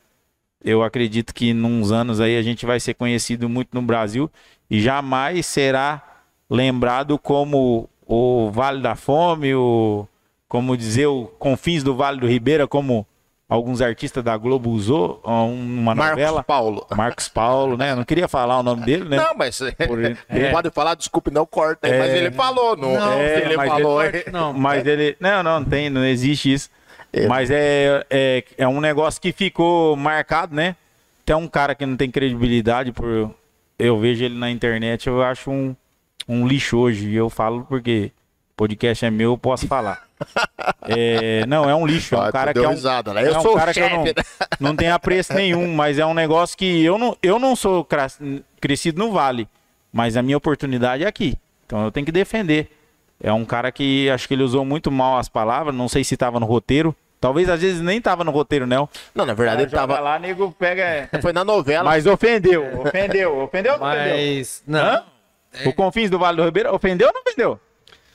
eu 0.62 0.83
acredito 0.83 1.35
que 1.35 1.53
nos 1.53 1.93
anos 1.93 2.20
aí 2.20 2.37
a 2.37 2.43
gente 2.43 2.66
vai 2.66 2.81
ser 2.81 2.95
conhecido 2.95 3.49
muito 3.49 3.70
no 3.72 3.83
Brasil 3.83 4.31
e 4.70 4.81
jamais 4.81 5.47
será 5.47 6.03
lembrado 6.49 7.18
como 7.18 7.89
o 8.07 8.51
Vale 8.51 8.83
da 8.83 8.95
Fome, 8.95 9.55
o 9.55 10.07
como 10.49 10.77
dizer 10.77 11.07
o 11.07 11.27
Confins 11.39 11.83
do 11.83 11.95
Vale 11.95 12.20
do 12.20 12.27
Ribeira, 12.27 12.68
como 12.68 13.07
alguns 13.49 13.80
artistas 13.80 14.22
da 14.22 14.36
Globo 14.36 14.70
usou 14.70 15.20
uma 15.24 15.94
Marcos 15.94 16.11
novela. 16.11 16.42
Paulo. 16.42 16.86
Marcos 16.97 17.28
Paulo, 17.28 17.76
né? 17.76 17.92
Eu 17.92 17.97
não 17.97 18.05
queria 18.05 18.28
falar 18.28 18.59
o 18.59 18.62
nome 18.62 18.84
dele, 18.84 19.09
né? 19.09 19.16
Não, 19.16 19.34
mas 19.34 19.59
Por, 19.86 20.03
é. 20.28 20.51
pode 20.51 20.70
falar, 20.70 20.94
desculpe, 20.94 21.30
não 21.30 21.47
corta, 21.47 21.88
é, 21.88 21.99
mas 21.99 22.14
ele 22.14 22.30
falou, 22.30 22.76
não, 22.76 22.94
não 22.94 23.12
é, 23.12 23.40
ele 23.42 23.57
mas 23.57 23.68
falou. 23.70 24.03
Ele, 24.03 24.24
não, 24.32 24.53
mas 24.53 24.86
ele, 24.86 25.16
não, 25.20 25.42
não, 25.42 25.61
não 25.61 25.66
tem, 25.66 25.90
não 25.90 26.05
existe 26.05 26.53
isso. 26.53 26.70
É. 27.12 27.26
Mas 27.26 27.51
é, 27.51 28.05
é, 28.11 28.44
é 28.59 28.68
um 28.68 28.80
negócio 28.80 29.20
que 29.20 29.32
ficou 29.32 29.97
marcado, 29.97 30.55
né? 30.55 30.76
Tem 31.24 31.34
um 31.34 31.49
cara 31.49 31.74
que 31.74 31.86
não 31.86 31.97
tem 31.97 32.11
credibilidade 32.11 32.92
por 32.92 33.30
eu 33.78 33.99
vejo 33.99 34.24
ele 34.24 34.38
na 34.38 34.51
internet, 34.51 35.07
eu 35.07 35.22
acho 35.22 35.51
um, 35.51 35.76
um 36.28 36.47
lixo 36.47 36.78
hoje. 36.78 37.09
E 37.09 37.14
eu 37.14 37.28
falo 37.28 37.64
porque 37.68 38.11
podcast 38.57 39.04
é 39.04 39.11
meu, 39.11 39.32
eu 39.32 39.38
posso 39.38 39.66
falar. 39.66 40.04
É, 40.88 41.44
não, 41.46 41.68
é 41.68 41.74
um 41.74 41.86
lixo. 41.86 42.14
É 42.14 42.28
um 42.28 42.32
cara 42.32 42.54
que 42.54 42.61
é 42.61 42.66
um, 42.66 42.70
risada, 42.70 43.12
né? 43.12 43.26
eu 43.26 43.34
é 43.34 43.38
um 43.38 43.42
sou 43.42 43.54
cara 43.54 43.72
chefe, 43.72 43.88
que 43.88 43.94
eu 43.94 43.98
não, 43.98 44.04
né? 44.04 44.12
não 44.59 44.76
tem 44.76 44.88
apreço 44.88 45.34
nenhum, 45.34 45.74
mas 45.74 45.98
é 45.98 46.07
um 46.07 46.14
negócio 46.14 46.57
que 46.57 46.82
eu 46.82 46.96
não, 46.96 47.16
eu 47.22 47.38
não 47.38 47.54
sou 47.54 47.86
crescido 48.61 48.98
no 48.98 49.12
Vale, 49.12 49.46
mas 49.92 50.16
a 50.16 50.22
minha 50.22 50.36
oportunidade 50.36 51.04
é 51.04 51.07
aqui. 51.07 51.36
Então 51.66 51.84
eu 51.84 51.90
tenho 51.90 52.07
que 52.07 52.12
defender. 52.12 52.70
É 53.20 53.32
um 53.32 53.44
cara 53.44 53.72
que 53.72 54.09
acho 54.11 54.28
que 54.28 54.34
ele 54.34 54.42
usou 54.42 54.64
muito 54.64 54.90
mal 54.90 55.18
as 55.18 55.28
palavras, 55.28 55.74
não 55.74 55.88
sei 55.88 56.04
se 56.04 56.14
estava 56.14 56.38
no 56.38 56.46
roteiro. 56.46 56.94
Talvez 57.20 57.48
às 57.48 57.61
vezes 57.61 57.80
nem 57.80 58.00
tava 58.00 58.22
no 58.24 58.30
roteiro, 58.30 58.66
não. 58.66 58.88
Não, 59.14 59.26
na 59.26 59.34
verdade 59.34 59.62
ele 59.62 59.70
tava 59.70 59.98
lá, 59.98 60.18
nego 60.18 60.52
pega. 60.52 61.09
Foi 61.20 61.32
na 61.32 61.44
novela. 61.44 61.84
Mas 61.84 62.07
ofendeu, 62.07 62.80
ofendeu, 62.80 63.38
ofendeu 63.38 63.72
ou 63.74 63.78
não 63.78 63.86
Mas 63.86 64.62
não. 64.66 64.80
Hã? 64.80 65.04
É... 65.52 65.68
O 65.68 65.72
Confins 65.72 66.09
do 66.09 66.18
Vale 66.18 66.36
do 66.36 66.44
Ribeiro 66.44 66.74
ofendeu 66.74 67.09
ou 67.09 67.14
não 67.14 67.22
ofendeu? 67.22 67.61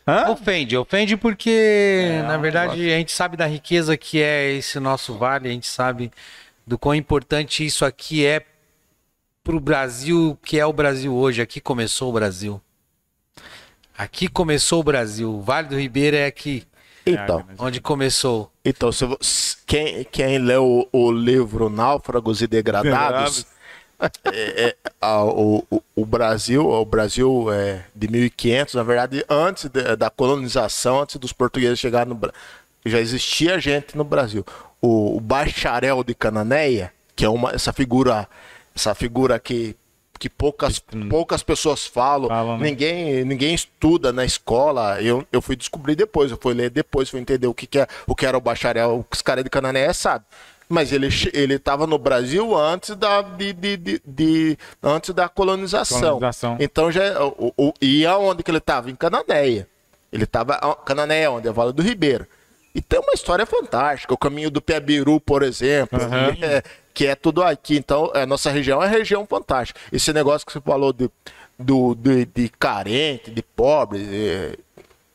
Hã? 0.07 0.29
Ofende, 0.29 0.75
ofende 0.75 1.15
porque, 1.15 1.49
é, 1.49 2.23
na 2.23 2.37
verdade, 2.37 2.91
a 2.91 2.97
gente 2.97 3.11
sabe 3.11 3.37
da 3.37 3.45
riqueza 3.45 3.95
que 3.95 4.21
é 4.21 4.51
esse 4.53 4.79
nosso 4.79 5.17
vale, 5.17 5.47
a 5.47 5.51
gente 5.51 5.67
sabe 5.67 6.11
do 6.65 6.77
quão 6.77 6.95
importante 6.95 7.65
isso 7.65 7.85
aqui 7.85 8.25
é 8.25 8.43
para 9.43 9.55
o 9.55 9.59
Brasil, 9.59 10.37
que 10.43 10.59
é 10.59 10.65
o 10.65 10.73
Brasil 10.73 11.13
hoje. 11.13 11.41
Aqui 11.41 11.59
começou 11.59 12.09
o 12.09 12.13
Brasil. 12.13 12.61
Aqui 13.97 14.27
começou 14.27 14.79
o 14.79 14.83
Brasil. 14.83 15.31
O 15.31 15.41
Vale 15.41 15.67
do 15.67 15.79
Ribeira 15.79 16.17
é 16.17 16.25
aqui. 16.25 16.63
Então. 17.05 17.45
Onde 17.57 17.81
começou. 17.81 18.51
Então, 18.63 18.91
se, 18.91 19.05
quem, 19.65 20.03
quem 20.05 20.37
leu 20.37 20.87
o, 20.91 21.07
o 21.07 21.11
livro 21.11 21.69
Náufragos 21.69 22.41
e 22.41 22.47
Degradados 22.47 23.45
é, 24.25 24.67
é, 24.67 24.75
a, 24.99 25.23
o, 25.23 25.63
o, 25.95 26.05
Brasil, 26.05 26.67
o 26.67 26.85
Brasil 26.85 27.51
é, 27.51 27.85
de 27.95 28.07
1500, 28.07 28.73
na 28.75 28.83
verdade, 28.83 29.25
antes 29.29 29.69
de, 29.69 29.95
da 29.95 30.09
colonização, 30.09 31.01
antes 31.01 31.17
dos 31.17 31.31
portugueses 31.31 31.79
chegarem 31.79 32.09
no 32.09 32.15
Brasil, 32.15 32.39
já 32.85 32.99
existia 32.99 33.59
gente 33.59 33.95
no 33.95 34.03
Brasil. 34.03 34.45
O, 34.81 35.17
o, 35.17 35.19
bacharel 35.19 36.03
de 36.03 36.15
Cananéia, 36.15 36.91
que 37.15 37.23
é 37.23 37.29
uma, 37.29 37.51
essa 37.51 37.71
figura, 37.71 38.27
essa 38.75 38.95
figura 38.95 39.39
que 39.39 39.75
que 40.19 40.29
poucas, 40.29 40.77
poucas 41.09 41.41
pessoas 41.41 41.87
falam, 41.87 42.27
Fala, 42.27 42.55
né? 42.55 42.65
ninguém, 42.65 43.25
ninguém 43.25 43.55
estuda 43.55 44.13
na 44.13 44.23
escola. 44.23 45.01
Eu, 45.01 45.25
eu 45.31 45.41
fui 45.41 45.55
descobrir 45.55 45.95
depois, 45.95 46.29
eu 46.29 46.37
fui 46.39 46.53
ler 46.53 46.69
depois, 46.69 47.09
fui 47.09 47.19
entender 47.19 47.47
o 47.47 47.55
que, 47.55 47.65
que, 47.65 47.79
é, 47.79 47.87
o 48.05 48.13
que 48.13 48.23
era 48.23 48.37
o 48.37 48.41
bacharel, 48.41 48.99
o 48.99 49.03
que 49.03 49.15
os 49.15 49.21
caras 49.23 49.43
de 49.43 49.49
Cananéia 49.49 49.91
sabem 49.95 50.27
mas 50.71 50.91
ele 50.91 51.09
ele 51.33 51.55
estava 51.55 51.85
no 51.85 51.97
Brasil 51.97 52.55
antes 52.57 52.95
da 52.95 53.21
de, 53.21 53.53
de, 53.53 53.77
de, 53.77 54.01
de, 54.05 54.57
antes 54.81 55.13
da 55.13 55.27
colonização. 55.29 55.99
colonização. 55.99 56.57
Então 56.59 56.91
já 56.91 57.23
o, 57.23 57.53
o, 57.57 57.73
e 57.81 58.05
aonde 58.05 58.43
que 58.43 58.51
ele 58.51 58.57
estava 58.57 58.89
em 58.89 58.95
Cananéia. 58.95 59.67
Ele 60.11 60.23
estava 60.23 60.59
Cananéia 60.85 61.31
onde 61.31 61.47
é 61.47 61.51
Vale 61.51 61.71
do 61.71 61.81
Ribeiro. 61.81 62.25
E 62.73 62.81
tem 62.81 62.99
uma 62.99 63.13
história 63.13 63.45
fantástica, 63.45 64.13
o 64.13 64.17
caminho 64.17 64.49
do 64.49 64.61
Piabiru, 64.61 65.19
por 65.19 65.43
exemplo, 65.43 65.99
uhum. 66.01 66.35
que, 66.35 66.45
é, 66.45 66.63
que, 66.93 67.07
é, 67.07 67.15
tudo 67.15 67.43
aqui. 67.43 67.75
Então, 67.75 68.09
a 68.13 68.25
nossa 68.25 68.49
região 68.49 68.81
é 68.81 68.85
uma 68.85 68.91
região 68.91 69.25
fantástica. 69.25 69.79
Esse 69.91 70.13
negócio 70.13 70.47
que 70.47 70.53
você 70.53 70.61
falou 70.61 70.93
de, 70.93 71.09
do, 71.59 71.93
de, 71.95 72.25
de 72.25 72.49
carente, 72.49 73.29
de 73.29 73.41
pobre, 73.41 73.99
é, 74.09 74.57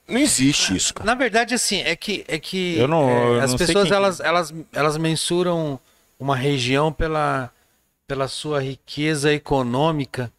não 0.09 0.19
existe 0.19 0.77
isso, 0.77 0.95
cara. 0.95 1.07
Na 1.07 1.15
verdade, 1.15 1.55
assim, 1.55 1.81
é 1.81 1.97
que, 1.97 2.25
é 2.29 2.39
que 2.39 2.79
eu 2.79 2.87
não, 2.87 3.09
é, 3.09 3.29
eu 3.29 3.41
as 3.41 3.51
não 3.51 3.59
pessoas 3.59 3.91
elas, 3.91 4.21
elas, 4.21 4.55
elas 4.73 4.97
mensuram 4.97 5.81
uma 6.19 6.37
região 6.37 6.93
pela, 6.93 7.51
pela 8.07 8.29
sua 8.29 8.61
riqueza 8.61 9.33
econômica 9.33 10.33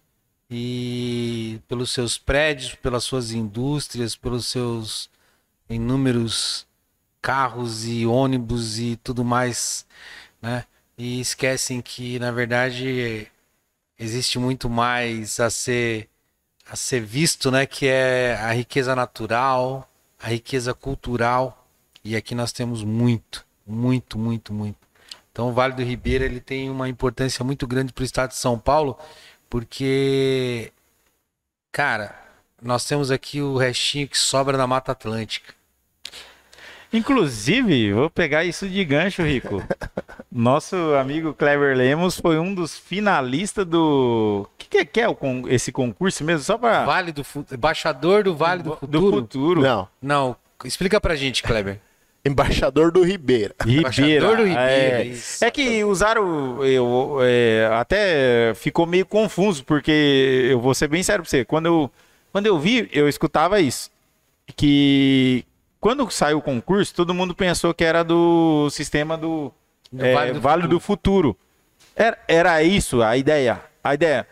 e 0.49 1.59
pelos 1.68 1.91
seus 1.91 2.18
prédios, 2.18 2.76
pelas 2.76 3.03
suas 3.03 3.32
indústrias, 3.32 4.15
pelos 4.15 4.47
seus 4.47 5.09
inúmeros 5.70 6.65
carros 7.22 7.86
e 7.86 8.05
ônibus 8.05 8.80
e 8.80 8.95
tudo 8.95 9.26
mais, 9.26 9.86
né? 10.41 10.63
E 10.97 11.20
esquecem 11.20 11.82
que, 11.82 12.18
na 12.20 12.32
verdade, 12.32 13.28
existe 13.99 14.39
muito 14.39 14.70
mais 14.70 15.39
a 15.39 15.49
ser 15.49 16.09
a 16.70 16.76
ser 16.76 17.01
visto, 17.01 17.49
né, 17.49 17.65
que 17.65 17.88
é 17.88 18.36
a 18.36 18.51
riqueza 18.51 18.95
natural, 18.95 19.89
a 20.22 20.28
riqueza 20.30 20.74
cultural, 20.74 21.68
e 22.03 22.15
aqui 22.15 22.36
nós 22.36 22.51
temos 22.51 22.84
muito, 22.84 23.45
muito, 23.65 24.18
muito, 24.18 24.53
muito. 24.53 24.78
Então 25.32 25.49
o 25.49 25.53
Vale 25.53 25.74
do 25.74 25.84
Ribeira 25.84 26.26
ele 26.26 26.39
tem 26.39 26.70
uma 26.70 26.89
importância 26.89 27.43
muito 27.43 27.68
grande 27.68 27.93
para 27.93 28.01
o 28.01 28.05
estado 28.05 28.30
de 28.30 28.38
São 28.38 28.57
Paulo, 28.57 28.97
porque 29.49 30.72
cara, 31.72 32.15
nós 32.61 32.86
temos 32.86 33.11
aqui 33.11 33.41
o 33.41 33.55
restinho 33.55 34.07
que 34.07 34.18
sobra 34.18 34.57
na 34.57 34.65
Mata 34.65 34.91
Atlântica. 34.91 35.53
Inclusive, 36.91 37.93
vou 37.93 38.09
pegar 38.09 38.45
isso 38.45 38.68
de 38.68 38.84
gancho, 38.84 39.22
Rico. 39.22 39.61
Nosso 40.38 40.75
amigo 40.93 41.33
Clever 41.33 41.75
Lemos 41.75 42.19
foi 42.19 42.38
um 42.38 42.53
dos 42.53 42.77
finalistas 42.77 43.65
do. 43.65 44.47
O 44.47 44.49
que, 44.55 44.85
que, 44.85 45.01
é 45.01 45.09
o, 45.09 45.17
esse 45.47 45.71
concurso 45.71 46.23
mesmo? 46.23 46.43
Só 46.43 46.59
para. 46.59 46.85
Vale 46.85 47.11
do 47.11 47.25
Embaixador 47.51 48.23
do 48.23 48.35
Vale 48.35 48.61
do, 48.61 48.75
Futuro. 48.75 48.99
Do 48.99 49.11
Futuro. 49.11 49.61
Não. 49.63 49.88
Não. 49.99 50.35
Explica 50.63 51.01
pra 51.01 51.15
gente, 51.15 51.41
Kleber. 51.41 51.79
Embaixador 52.23 52.91
do 52.91 53.01
Ribeira. 53.01 53.55
Ribeira. 53.59 53.79
Embaixador 53.79 54.38
do 54.38 54.43
Ribeira. 54.43 54.71
É, 54.71 55.15
é 55.41 55.49
que 55.49 55.83
usaram. 55.83 56.63
Eu, 56.63 57.17
é, 57.21 57.71
até 57.73 58.53
ficou 58.53 58.85
meio 58.85 59.07
confuso, 59.07 59.65
porque 59.65 60.49
eu 60.51 60.61
vou 60.61 60.75
ser 60.75 60.88
bem 60.88 61.01
sério 61.01 61.23
pra 61.23 61.31
você. 61.31 61.43
Quando 61.45 61.65
eu, 61.65 61.91
quando 62.31 62.45
eu 62.45 62.59
vi, 62.59 62.88
eu 62.93 63.09
escutava 63.09 63.59
isso. 63.59 63.89
Que 64.55 65.43
quando 65.79 66.07
saiu 66.11 66.38
o 66.38 66.43
concurso, 66.43 66.93
todo 66.93 67.11
mundo 67.11 67.33
pensou 67.33 67.73
que 67.73 67.83
era 67.83 68.03
do 68.03 68.69
sistema 68.69 69.17
do, 69.17 69.51
do 69.91 70.05
é, 70.05 70.13
Vale, 70.13 70.33
do, 70.33 70.41
vale 70.41 70.61
futuro. 70.63 70.75
do 70.75 70.79
Futuro. 70.79 71.38
Era, 71.95 72.17
era 72.27 72.63
isso 72.63 73.01
a 73.01 73.17
ideia. 73.17 73.61
A 73.83 73.93
ideia. 73.93 74.27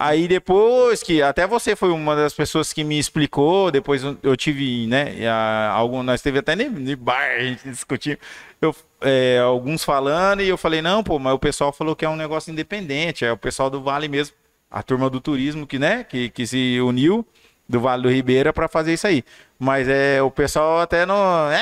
Aí 0.00 0.28
depois 0.28 1.02
que 1.02 1.20
até 1.20 1.44
você 1.44 1.74
foi 1.74 1.90
uma 1.90 2.14
das 2.14 2.32
pessoas 2.32 2.72
que 2.72 2.84
me 2.84 2.96
explicou, 2.96 3.68
depois 3.72 4.00
eu 4.22 4.36
tive, 4.36 4.86
né, 4.86 5.26
a, 5.26 5.70
algum, 5.70 6.04
nós 6.04 6.22
teve 6.22 6.38
até 6.38 6.54
nem 6.54 6.70
bar, 6.96 7.32
a 7.36 7.40
gente 7.40 7.68
discutiu, 7.68 8.16
eu, 8.62 8.72
é, 9.00 9.40
alguns 9.40 9.82
falando 9.82 10.40
e 10.40 10.48
eu 10.48 10.56
falei, 10.56 10.80
não, 10.80 11.02
pô, 11.02 11.18
mas 11.18 11.34
o 11.34 11.38
pessoal 11.38 11.72
falou 11.72 11.96
que 11.96 12.04
é 12.04 12.08
um 12.08 12.14
negócio 12.14 12.52
independente, 12.52 13.24
é 13.24 13.32
o 13.32 13.36
pessoal 13.36 13.68
do 13.68 13.82
Vale 13.82 14.06
mesmo, 14.06 14.36
a 14.70 14.84
turma 14.84 15.10
do 15.10 15.20
turismo 15.20 15.66
que, 15.66 15.80
né, 15.80 16.04
que, 16.04 16.30
que 16.30 16.46
se 16.46 16.80
uniu 16.80 17.26
do 17.68 17.80
Vale 17.80 18.04
do 18.04 18.08
Ribeira 18.08 18.52
para 18.52 18.68
fazer 18.68 18.92
isso 18.92 19.06
aí. 19.08 19.24
Mas 19.58 19.88
é 19.88 20.22
o 20.22 20.30
pessoal 20.30 20.80
até 20.80 21.04
não. 21.04 21.50
É, 21.50 21.56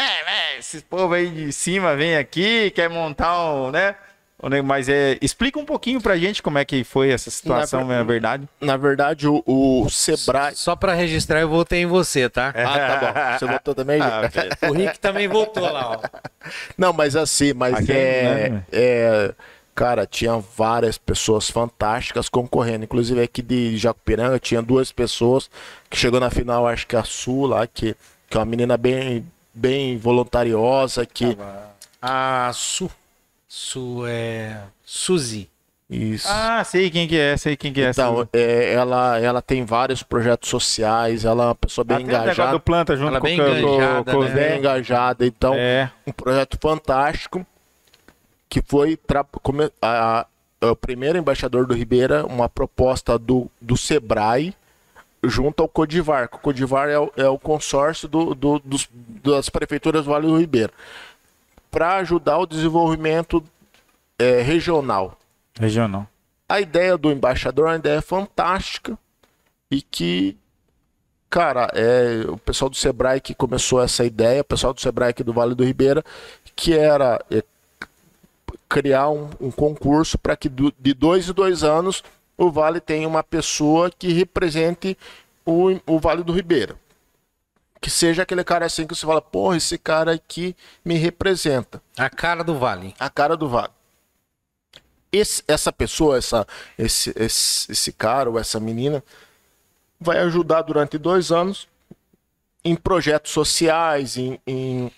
é, 0.55 0.59
esses 0.59 0.83
povo 0.83 1.15
aí 1.15 1.29
de 1.31 1.53
cima 1.53 1.97
vem 1.97 2.17
aqui, 2.17 2.71
quer 2.73 2.91
montar 2.91 3.53
um, 3.53 3.71
né? 3.71 3.95
Mas 4.65 4.87
é, 4.89 5.17
explica 5.23 5.59
um 5.59 5.65
pouquinho 5.65 5.99
pra 6.01 6.15
gente 6.19 6.43
como 6.43 6.59
é 6.59 6.65
que 6.65 6.85
foi 6.85 7.11
essa 7.11 7.31
situação, 7.31 7.81
Na 7.81 7.87
ver- 7.87 7.95
na 7.97 8.03
verdade. 8.05 8.49
Na 8.61 8.77
verdade, 8.77 9.27
o, 9.27 9.43
o 9.47 9.89
Sebrae. 9.89 10.55
Só 10.55 10.77
pra 10.77 10.93
registrar, 10.93 11.41
eu 11.41 11.49
votei 11.49 11.81
em 11.81 11.87
você, 11.87 12.29
tá? 12.29 12.53
Ah, 12.55 12.79
tá 12.79 12.99
bom. 13.01 13.39
Você 13.39 13.47
votou 13.53 13.75
também? 13.75 13.99
Ah. 14.01 14.29
O 14.69 14.75
Rick 14.75 14.99
também 14.99 15.27
votou 15.27 15.65
lá, 15.73 15.93
ó. 15.93 16.49
Não, 16.77 16.93
mas 16.93 17.17
assim, 17.17 17.55
mas 17.55 17.77
Aqui, 17.77 17.93
é, 17.93 18.51
né? 18.51 18.63
é- 18.71 19.35
Cara, 19.77 20.07
tinha 20.07 20.39
várias 20.57 20.97
pessoas 20.97 21.51
fantásticas 21.51 22.31
concorrendo. 22.31 22.85
Inclusive 22.85 23.21
aqui 23.23 23.43
de 23.43 23.77
Jacupiranga 23.77 24.39
tinha 24.39 24.63
duas 24.63 24.91
pessoas 24.91 25.51
que 25.91 25.97
chegou 25.99 26.19
na 26.19 26.31
final, 26.31 26.67
acho 26.67 26.87
que 26.87 26.97
a 26.97 27.05
Su 27.05 27.45
lá, 27.45 27.67
que, 27.67 27.95
que 28.31 28.37
é 28.37 28.41
uma 28.41 28.47
menina 28.47 28.79
bem, 28.79 29.25
bem 29.53 29.99
voluntariosa, 29.99 31.05
que. 31.05 31.37
A 32.01 32.51
Su. 32.55 32.91
Su 33.47 34.05
é. 34.07 34.61
Suzy. 34.85 35.49
Isso. 35.89 36.27
Ah, 36.29 36.65
sei 36.65 36.91
quem 36.91 37.07
que 37.07 37.17
é, 37.17 37.37
sei 37.37 37.55
quem 37.57 37.73
que 37.73 37.81
é. 37.83 37.91
Então, 37.91 38.27
é, 38.33 38.73
ela, 38.73 39.21
ela 39.21 39.41
tem 39.43 39.65
vários 39.65 40.03
projetos 40.03 40.49
sociais, 40.49 41.25
ela 41.25 41.45
é 41.45 41.47
uma 41.49 41.55
pessoa 41.55 41.85
bem 41.85 41.99
Até 41.99 42.05
engajada. 42.05 42.53
do 42.53 42.61
planta 42.61 42.97
junto 42.97 43.09
Ela 43.11 43.21
com, 43.21 43.27
bem 43.27 43.37
com- 43.37 43.45
com- 43.45 43.53
engajada, 43.57 44.13
com 44.13 44.23
né? 44.25 44.31
bem 44.31 44.59
engajada. 44.59 45.27
Então, 45.27 45.55
É. 45.55 45.91
um 46.07 46.11
projeto 46.13 46.59
fantástico 46.61 47.47
que 48.49 48.63
foi 48.63 48.97
tra- 48.97 49.27
a- 49.83 50.27
a- 50.63 50.71
o 50.71 50.77
primeiro 50.77 51.19
embaixador 51.19 51.67
do 51.67 51.75
Ribeira, 51.75 52.25
uma 52.27 52.49
proposta 52.49 53.19
do, 53.19 53.51
do 53.61 53.77
Sebrae 53.77 54.55
junto 55.23 55.63
ao 55.63 55.69
Codivar. 55.69 56.27
O 56.33 56.39
Codivar 56.39 56.89
é 56.89 56.99
o, 56.99 57.13
é 57.17 57.29
o 57.29 57.39
consórcio 57.39 58.09
do, 58.09 58.35
do- 58.35 58.59
dos- 58.61 58.89
das 59.23 59.49
prefeituras 59.49 60.05
do 60.05 60.11
Vale 60.11 60.27
do 60.27 60.39
Ribeira 60.39 60.73
para 61.71 61.97
ajudar 61.97 62.39
o 62.39 62.47
desenvolvimento 62.47 63.43
é, 64.19 64.41
regional. 64.41 65.19
Regional. 65.59 66.07
A 66.49 66.61
ideia 66.61 66.97
do 66.97 67.11
embaixador 67.11 67.67
é 67.67 67.71
uma 67.73 67.77
ideia 67.77 68.01
fantástica 68.01 68.97
e 69.71 69.83
que, 69.83 70.37
cara, 71.29 71.69
é 71.75 72.25
o 72.29 72.39
pessoal 72.39 72.71
do 72.71 72.77
Sebrae 72.77 73.21
que 73.21 73.35
começou 73.35 73.83
essa 73.83 74.05
ideia, 74.05 74.41
o 74.43 74.45
pessoal 74.45 74.73
do 74.73 74.81
Sebrae 74.81 75.11
aqui 75.11 75.25
do 75.25 75.33
Vale 75.33 75.55
do 75.55 75.65
Ribeira, 75.65 76.05
que 76.55 76.73
era 76.73 77.21
é, 77.31 77.43
criar 78.69 79.09
um, 79.11 79.31
um 79.41 79.51
concurso 79.51 80.19
para 80.19 80.37
que 80.37 80.49
do- 80.49 80.73
de 80.79 80.93
dois 80.95 81.29
em 81.29 81.33
dois 81.33 81.63
anos 81.63 82.03
o 82.37 82.51
Vale 82.51 82.81
tenha 82.81 83.09
uma 83.09 83.23
pessoa 83.23 83.91
que 83.91 84.09
represente 84.13 84.97
o, 85.45 85.81
o 85.87 85.99
Vale 85.99 86.23
do 86.23 86.33
Ribeira. 86.33 86.77
Que 87.81 87.91
seja 87.91 88.23
aquele 88.23 88.43
cara 88.43 88.67
assim 88.67 88.87
que 88.87 88.95
você 88.95 89.07
fala, 89.07 89.23
porra, 89.23 89.57
esse 89.57 89.79
cara 89.79 90.13
aqui 90.13 90.57
me 90.85 90.95
representa 90.97 91.81
A 91.97 92.11
cara 92.11 92.43
do 92.43 92.59
Vale. 92.59 92.95
a 92.99 93.09
cara 93.09 93.37
do 93.37 93.49
Vale. 93.49 93.73
Esse- 95.13 95.43
essa 95.47 95.73
pessoa, 95.73 96.19
essa, 96.19 96.47
esse, 96.77 97.13
esse, 97.17 97.71
esse 97.73 97.93
cara 97.93 98.29
ou 98.29 98.39
essa 98.39 98.59
menina, 98.61 99.03
vai 100.01 100.19
ajudar 100.19 100.63
durante 100.63 100.99
dois 100.99 101.31
anos 101.31 101.69
em 102.65 102.75
projetos 102.75 103.31
sociais, 103.33 104.17
em, 104.17 104.39
em 104.47 104.91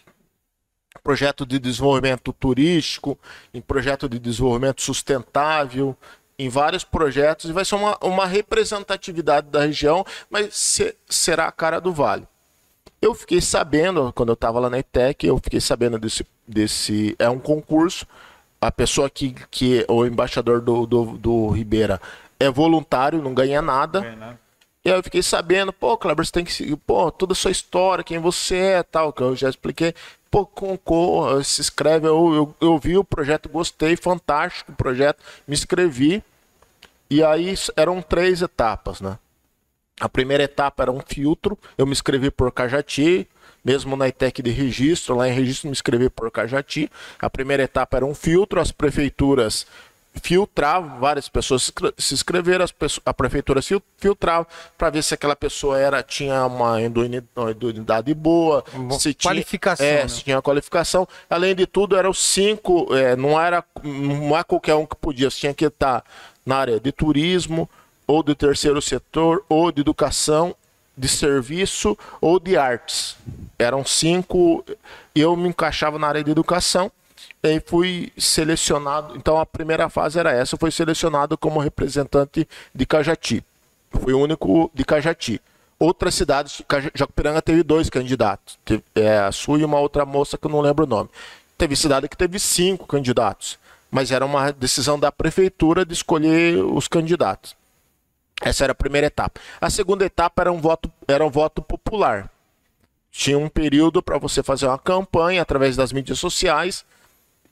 projeto 1.02 1.46
de 1.46 1.58
desenvolvimento 1.58 2.32
turístico, 2.32 3.18
em 3.52 3.60
projeto 3.60 4.08
de 4.08 4.18
desenvolvimento 4.18 4.82
sustentável, 4.82 5.96
em 6.38 6.48
vários 6.48 6.84
projetos, 6.84 7.50
e 7.50 7.52
vai 7.52 7.64
ser 7.64 7.74
uma, 7.74 7.96
uma 8.00 8.26
representatividade 8.26 9.48
da 9.48 9.60
região, 9.62 10.04
mas 10.30 10.54
se- 10.56 10.94
será 11.08 11.46
a 11.46 11.52
cara 11.52 11.80
do 11.80 11.92
Vale. 11.92 12.26
Eu 13.00 13.14
fiquei 13.14 13.40
sabendo, 13.40 14.12
quando 14.12 14.30
eu 14.30 14.34
estava 14.34 14.58
lá 14.58 14.68
na 14.68 14.78
ETEC, 14.78 15.26
eu 15.26 15.38
fiquei 15.38 15.60
sabendo 15.60 15.98
desse, 15.98 16.26
desse. 16.46 17.14
É 17.18 17.28
um 17.28 17.38
concurso. 17.38 18.06
A 18.60 18.72
pessoa 18.72 19.08
que, 19.08 19.34
que 19.50 19.84
o 19.88 20.04
embaixador 20.04 20.60
do, 20.60 20.84
do, 20.84 21.04
do 21.16 21.48
Ribeira 21.50 22.00
é 22.40 22.50
voluntário, 22.50 23.22
não 23.22 23.32
ganha 23.32 23.62
nada. 23.62 24.00
E 24.84 24.90
aí 24.90 24.96
eu 24.98 25.02
fiquei 25.02 25.22
sabendo, 25.22 25.72
pô, 25.72 25.96
Kleber, 25.96 26.24
você 26.24 26.32
tem 26.32 26.44
que 26.44 26.52
seguir, 26.52 26.76
pô, 26.76 27.10
toda 27.12 27.32
a 27.34 27.36
sua 27.36 27.50
história, 27.52 28.02
quem 28.02 28.18
você 28.18 28.56
é 28.56 28.82
tal, 28.82 29.12
que 29.12 29.22
eu 29.22 29.36
já 29.36 29.48
expliquei. 29.48 29.94
Pô, 30.30 30.44
concorra, 30.44 31.42
se 31.42 31.60
inscreve. 31.60 32.06
Eu, 32.06 32.34
eu, 32.34 32.54
eu 32.60 32.78
vi 32.78 32.96
o 32.98 33.04
projeto, 33.04 33.48
gostei, 33.48 33.96
fantástico 33.96 34.72
o 34.72 34.76
projeto, 34.76 35.22
me 35.46 35.54
inscrevi. 35.54 36.22
E 37.10 37.22
aí 37.24 37.54
eram 37.76 38.02
três 38.02 38.42
etapas, 38.42 39.00
né? 39.00 39.18
A 40.00 40.08
primeira 40.08 40.44
etapa 40.44 40.82
era 40.84 40.92
um 40.92 41.00
filtro, 41.00 41.58
eu 41.76 41.84
me 41.84 41.92
inscrevi 41.92 42.30
por 42.30 42.52
Cajati, 42.52 43.26
mesmo 43.64 43.96
na 43.96 44.06
ITEC 44.06 44.42
de 44.42 44.50
registro, 44.50 45.16
lá 45.16 45.28
em 45.28 45.32
registro 45.32 45.68
me 45.68 45.72
inscrevi 45.72 46.08
por 46.08 46.30
Cajati. 46.30 46.90
A 47.18 47.28
primeira 47.28 47.64
etapa 47.64 47.96
era 47.96 48.06
um 48.06 48.14
filtro, 48.14 48.60
as 48.60 48.70
prefeituras 48.70 49.66
filtravam, 50.22 50.98
várias 50.98 51.28
pessoas 51.28 51.62
se 51.62 51.70
inscre- 51.70 51.94
se 51.98 52.14
inscreveram, 52.14 52.64
a 53.04 53.14
prefeitura 53.14 53.60
fil- 53.62 53.82
filtrava 53.96 54.46
para 54.76 54.90
ver 54.90 55.02
se 55.02 55.14
aquela 55.14 55.36
pessoa 55.36 55.78
era 55.78 56.02
tinha 56.02 56.46
uma 56.46 56.80
idoneidade 56.82 58.12
boa, 58.14 58.64
Uma 58.72 58.98
se 58.98 59.14
tinha, 59.14 59.30
qualificação, 59.30 59.86
é, 59.86 60.02
né? 60.02 60.08
se 60.08 60.22
tinha 60.24 60.40
qualificação. 60.42 61.06
Além 61.28 61.54
de 61.54 61.66
tudo, 61.66 61.96
eram 61.96 62.12
cinco, 62.12 62.94
é, 62.94 63.16
não 63.16 63.40
era 63.40 63.64
não 63.82 64.36
é 64.36 64.42
qualquer 64.44 64.74
um 64.74 64.86
que 64.86 64.96
podia, 64.96 65.28
tinha 65.28 65.54
que 65.54 65.64
estar 65.66 66.04
na 66.44 66.56
área 66.56 66.80
de 66.80 66.90
turismo, 66.92 67.68
ou 68.06 68.22
de 68.22 68.34
terceiro 68.34 68.80
setor, 68.80 69.44
ou 69.48 69.70
de 69.70 69.82
educação, 69.82 70.54
de 70.96 71.06
serviço 71.06 71.96
ou 72.20 72.40
de 72.40 72.56
artes. 72.56 73.16
Eram 73.58 73.84
cinco, 73.84 74.64
eu 75.14 75.36
me 75.36 75.48
encaixava 75.48 75.98
na 75.98 76.08
área 76.08 76.24
de 76.24 76.30
educação. 76.30 76.90
E 77.42 77.60
fui 77.60 78.12
selecionado. 78.18 79.16
Então 79.16 79.38
a 79.38 79.46
primeira 79.46 79.88
fase 79.88 80.18
era 80.18 80.32
essa, 80.32 80.54
eu 80.54 80.58
fui 80.58 80.70
selecionado 80.70 81.38
como 81.38 81.60
representante 81.60 82.48
de 82.74 82.86
Cajati. 82.86 83.44
Fui 83.90 84.12
o 84.12 84.18
único 84.20 84.70
de 84.74 84.84
Cajati. 84.84 85.40
Outras 85.78 86.14
cidades, 86.16 86.60
Jacupiranga 86.92 87.40
teve 87.40 87.62
dois 87.62 87.88
candidatos. 87.88 88.58
Teve, 88.64 88.82
é, 88.96 89.18
a 89.18 89.30
sua 89.30 89.60
e 89.60 89.64
uma 89.64 89.78
outra 89.78 90.04
moça 90.04 90.36
que 90.36 90.46
eu 90.46 90.50
não 90.50 90.60
lembro 90.60 90.84
o 90.84 90.88
nome. 90.88 91.08
Teve 91.56 91.76
cidade 91.76 92.08
que 92.08 92.16
teve 92.16 92.38
cinco 92.38 92.86
candidatos. 92.86 93.58
Mas 93.90 94.10
era 94.10 94.26
uma 94.26 94.52
decisão 94.52 94.98
da 94.98 95.12
prefeitura 95.12 95.86
de 95.86 95.92
escolher 95.92 96.56
os 96.58 96.88
candidatos. 96.88 97.56
Essa 98.40 98.64
era 98.64 98.72
a 98.72 98.74
primeira 98.74 99.06
etapa. 99.06 99.40
A 99.60 99.70
segunda 99.70 100.04
etapa 100.04 100.42
era 100.42 100.52
um 100.52 100.60
voto, 100.60 100.90
era 101.06 101.24
um 101.24 101.30
voto 101.30 101.62
popular. 101.62 102.30
Tinha 103.10 103.38
um 103.38 103.48
período 103.48 104.02
para 104.02 104.18
você 104.18 104.42
fazer 104.42 104.66
uma 104.66 104.78
campanha 104.78 105.42
através 105.42 105.76
das 105.76 105.92
mídias 105.92 106.18
sociais. 106.18 106.84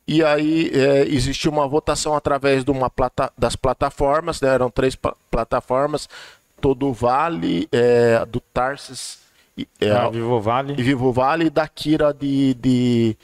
E 0.08 0.22
aí 0.22 0.70
é, 0.72 1.02
existia 1.08 1.50
uma 1.50 1.66
votação 1.66 2.14
através 2.14 2.64
de 2.64 2.70
uma 2.70 2.88
plata, 2.88 3.32
das 3.36 3.56
plataformas, 3.56 4.40
né? 4.40 4.48
eram 4.50 4.70
três 4.70 4.94
pla- 4.94 5.16
plataformas, 5.30 6.08
todo 6.60 6.86
o 6.88 6.92
Vale, 6.92 7.68
é, 7.72 8.24
do 8.24 8.38
Tarsis, 8.40 9.18
e, 9.58 9.66
é, 9.80 9.90
Ah, 9.90 10.08
Vivo 10.08 10.40
Vale. 10.40 10.74
e 10.78 10.82
Vivo 10.82 11.12
Vale 11.12 11.46
e 11.46 11.50
da 11.50 11.66
Kira 11.66 12.14
de, 12.14 12.54
de, 12.54 13.16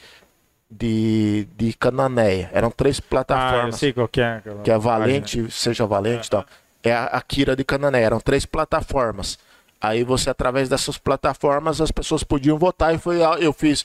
de, 0.71 1.47
de 1.57 1.73
Cananéia. 1.75 2.51
Eram 2.53 2.71
três 2.71 2.99
Ah, 2.99 3.03
eu 3.05 3.09
plataformas 3.09 3.77
sei 3.77 3.93
qual 3.93 4.09
que 4.09 4.21
é. 4.21 4.37
aquela 4.37 4.63
que 4.63 4.71
é. 4.71 4.79
Valente, 4.79 5.51
seja 5.51 5.87
Valente 5.87 6.27
e 6.27 6.31
tal. 6.31 6.45
É 6.83 6.93
a 6.93 7.05
Akira 7.05 7.55
de 7.55 7.63
Canané. 7.63 8.03
Eram 8.03 8.19
três 8.19 8.45
plataformas. 8.45 9.39
Aí 9.81 10.03
você, 10.05 10.31
através 10.31 10.69
dessas 10.69 10.99
plataformas, 10.99 11.81
as 11.81 11.93
pessoas 11.93 12.25
podiam 12.25 12.59
votar 12.59 12.95
e 12.95 12.99
foi 12.99 13.23
a- 13.23 13.37
eu 13.39 13.53
fiz. 13.53 13.85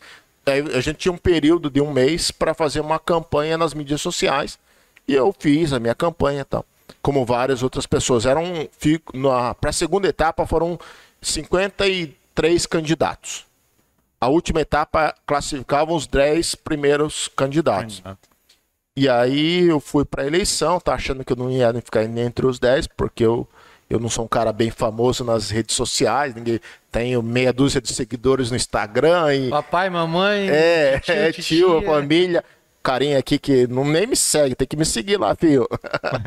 A 0.51 0.81
gente 0.81 0.97
tinha 0.97 1.11
um 1.11 1.17
período 1.17 1.69
de 1.69 1.81
um 1.81 1.91
mês 1.91 2.31
para 2.31 2.53
fazer 2.53 2.79
uma 2.79 2.99
campanha 2.99 3.57
nas 3.57 3.73
mídias 3.73 4.01
sociais 4.01 4.57
e 5.07 5.13
eu 5.13 5.33
fiz 5.37 5.73
a 5.73 5.79
minha 5.79 5.95
campanha 5.95 6.41
e 6.41 6.45
tal. 6.45 6.65
Como 7.01 7.25
várias 7.25 7.63
outras 7.63 7.85
pessoas. 7.85 8.25
Eram 8.25 8.67
para 9.59 9.69
a 9.69 9.73
segunda 9.73 10.07
etapa 10.07 10.45
foram 10.45 10.79
53 11.21 12.65
candidatos. 12.65 13.45
A 14.19 14.27
última 14.27 14.61
etapa 14.61 15.13
classificava 15.25 15.93
os 15.93 16.07
10 16.07 16.55
primeiros 16.55 17.27
candidatos. 17.35 18.01
E 18.95 19.07
aí 19.07 19.67
eu 19.67 19.79
fui 19.79 20.03
pra 20.03 20.25
eleição, 20.25 20.79
tá 20.79 20.95
achando 20.95 21.23
que 21.23 21.31
eu 21.31 21.37
não 21.37 21.51
ia 21.51 21.71
ficar 21.81 22.03
entre 22.03 22.47
os 22.47 22.57
10, 22.57 22.87
porque 22.87 23.23
eu, 23.23 23.47
eu 23.89 23.99
não 23.99 24.09
sou 24.09 24.25
um 24.25 24.27
cara 24.27 24.51
bem 24.51 24.69
famoso 24.69 25.23
nas 25.23 25.49
redes 25.49 25.75
sociais, 25.75 26.35
ninguém 26.35 26.59
tenho 26.91 27.21
meia 27.21 27.53
dúzia 27.53 27.79
de 27.79 27.93
seguidores 27.93 28.49
no 28.51 28.57
Instagram 28.57 29.33
e 29.33 29.49
Papai, 29.49 29.89
mamãe. 29.89 30.49
é, 30.49 30.99
tio, 30.99 31.13
é 31.13 31.31
tio, 31.31 31.81
família, 31.83 32.43
carinha 32.83 33.17
aqui 33.17 33.37
que 33.37 33.67
não 33.67 33.83
nem 33.83 34.07
me 34.07 34.15
segue, 34.15 34.55
tem 34.55 34.67
que 34.67 34.77
me 34.77 34.85
seguir 34.85 35.17
lá, 35.17 35.35
filho. 35.35 35.67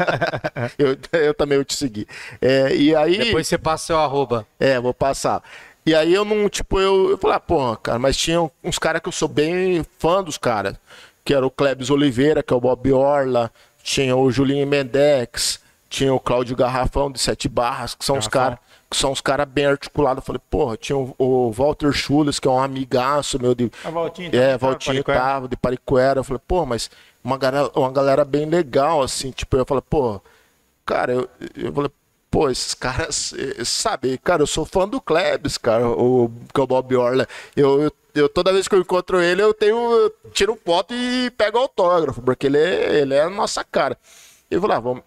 eu, 0.78 0.96
eu 1.20 1.34
também 1.34 1.58
vou 1.58 1.64
te 1.64 1.74
seguir. 1.74 2.06
É, 2.40 2.74
e 2.74 2.94
aí 2.94 3.18
Depois 3.18 3.46
você 3.48 3.58
passa 3.58 3.86
seu 3.86 3.98
arroba. 3.98 4.46
é, 4.58 4.78
vou 4.80 4.92
passar. 4.94 5.42
E 5.84 5.94
aí 5.94 6.12
eu 6.12 6.24
não, 6.24 6.48
tipo, 6.48 6.78
eu, 6.78 7.10
eu 7.10 7.18
falei, 7.18 7.36
ah, 7.36 7.40
porra, 7.40 7.76
cara, 7.76 7.98
mas 7.98 8.16
tinha 8.16 8.50
uns 8.62 8.78
caras 8.78 9.00
que 9.00 9.08
eu 9.08 9.12
sou 9.12 9.28
bem 9.28 9.84
fã 9.98 10.22
dos 10.22 10.36
caras. 10.36 10.74
Que 11.24 11.34
era 11.34 11.46
o 11.46 11.50
Klebs 11.50 11.90
Oliveira, 11.90 12.42
que 12.42 12.52
é 12.52 12.56
o 12.56 12.60
Bob 12.60 12.92
Orla, 12.92 13.50
tinha 13.82 14.16
o 14.16 14.30
Julinho 14.30 14.66
Mendex, 14.66 15.59
tinha 15.90 16.14
o 16.14 16.20
Cláudio 16.20 16.56
Garrafão 16.56 17.10
de 17.10 17.18
Sete 17.18 17.48
Barras, 17.48 17.94
que 17.94 18.04
são 18.04 18.16
os 18.16 18.26
Garrafão. 18.26 18.56
caras 18.58 18.70
são 18.92 19.12
os 19.12 19.20
caras 19.20 19.46
bem 19.46 19.66
articulados. 19.66 20.22
Eu 20.22 20.26
falei, 20.26 20.40
porra, 20.48 20.76
tinha 20.76 20.96
o, 20.96 21.14
o 21.18 21.52
Walter 21.52 21.92
Schules, 21.92 22.38
que 22.40 22.48
é 22.48 22.50
um 22.50 22.58
amigaço 22.62 23.38
meu 23.40 23.54
de. 23.54 23.70
A 23.84 23.90
Valtinha, 23.90 24.30
É, 24.32 24.56
Valtinho 24.56 25.04
tava, 25.04 25.46
de 25.48 25.56
Pariquera. 25.56 26.20
Eu 26.20 26.24
falei, 26.24 26.40
pô, 26.46 26.64
mas 26.64 26.90
uma 27.22 27.36
galera, 27.36 27.70
uma 27.74 27.90
galera 27.92 28.24
bem 28.24 28.46
legal, 28.46 29.02
assim. 29.02 29.30
Tipo, 29.32 29.56
eu 29.56 29.66
falei, 29.66 29.82
pô, 29.88 30.20
cara, 30.86 31.12
eu, 31.12 31.28
eu 31.56 31.72
falei, 31.72 31.90
pô, 32.30 32.48
esses 32.50 32.74
caras, 32.74 33.32
eh, 33.36 33.64
sabe, 33.64 34.16
cara, 34.18 34.42
eu 34.42 34.46
sou 34.46 34.64
fã 34.64 34.88
do 34.88 35.00
Klebs, 35.00 35.58
cara, 35.58 35.88
o, 35.88 36.30
que 36.54 36.60
é 36.60 36.64
o 36.64 36.66
Bob 36.66 36.96
Orla. 36.96 37.26
Eu, 37.56 37.82
eu, 37.82 37.92
eu- 38.14 38.28
toda 38.28 38.52
vez 38.52 38.66
que 38.68 38.74
eu 38.74 38.80
encontro 38.80 39.20
ele, 39.20 39.42
eu 39.42 39.52
tenho, 39.54 39.76
eu 39.76 40.14
tiro 40.32 40.58
foto 40.64 40.94
e 40.94 41.30
pego 41.36 41.58
autógrafo, 41.58 42.22
porque 42.22 42.46
ele 42.46 42.58
é, 42.58 43.00
ele 43.00 43.14
é 43.14 43.22
a 43.22 43.30
nossa 43.30 43.64
cara. 43.64 43.96
Eu 44.50 44.60
falei, 44.60 44.76
ah, 44.76 44.80
vamos. 44.80 45.02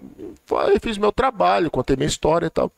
Aí 0.67 0.79
fiz 0.79 0.97
meu 0.97 1.11
trabalho, 1.11 1.69
contei 1.69 1.95
minha 1.95 2.07
história 2.07 2.47
e 2.47 2.49
tal. 2.49 2.71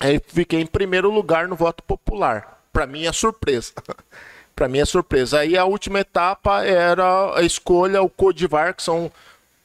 Aí 0.00 0.20
fiquei 0.26 0.60
em 0.60 0.66
primeiro 0.66 1.10
lugar 1.10 1.48
no 1.48 1.56
voto 1.56 1.82
popular. 1.82 2.62
Pra 2.72 2.86
mim 2.86 3.06
é 3.06 3.12
surpresa. 3.12 3.72
Pra 4.56 4.68
mim 4.68 4.78
é 4.78 4.84
surpresa. 4.84 5.40
Aí 5.40 5.56
a 5.56 5.64
última 5.64 6.00
etapa 6.00 6.64
era 6.64 7.36
a 7.36 7.42
escolha, 7.42 8.02
o 8.02 8.08
Codivar, 8.08 8.74
que 8.74 8.82
são 8.82 9.10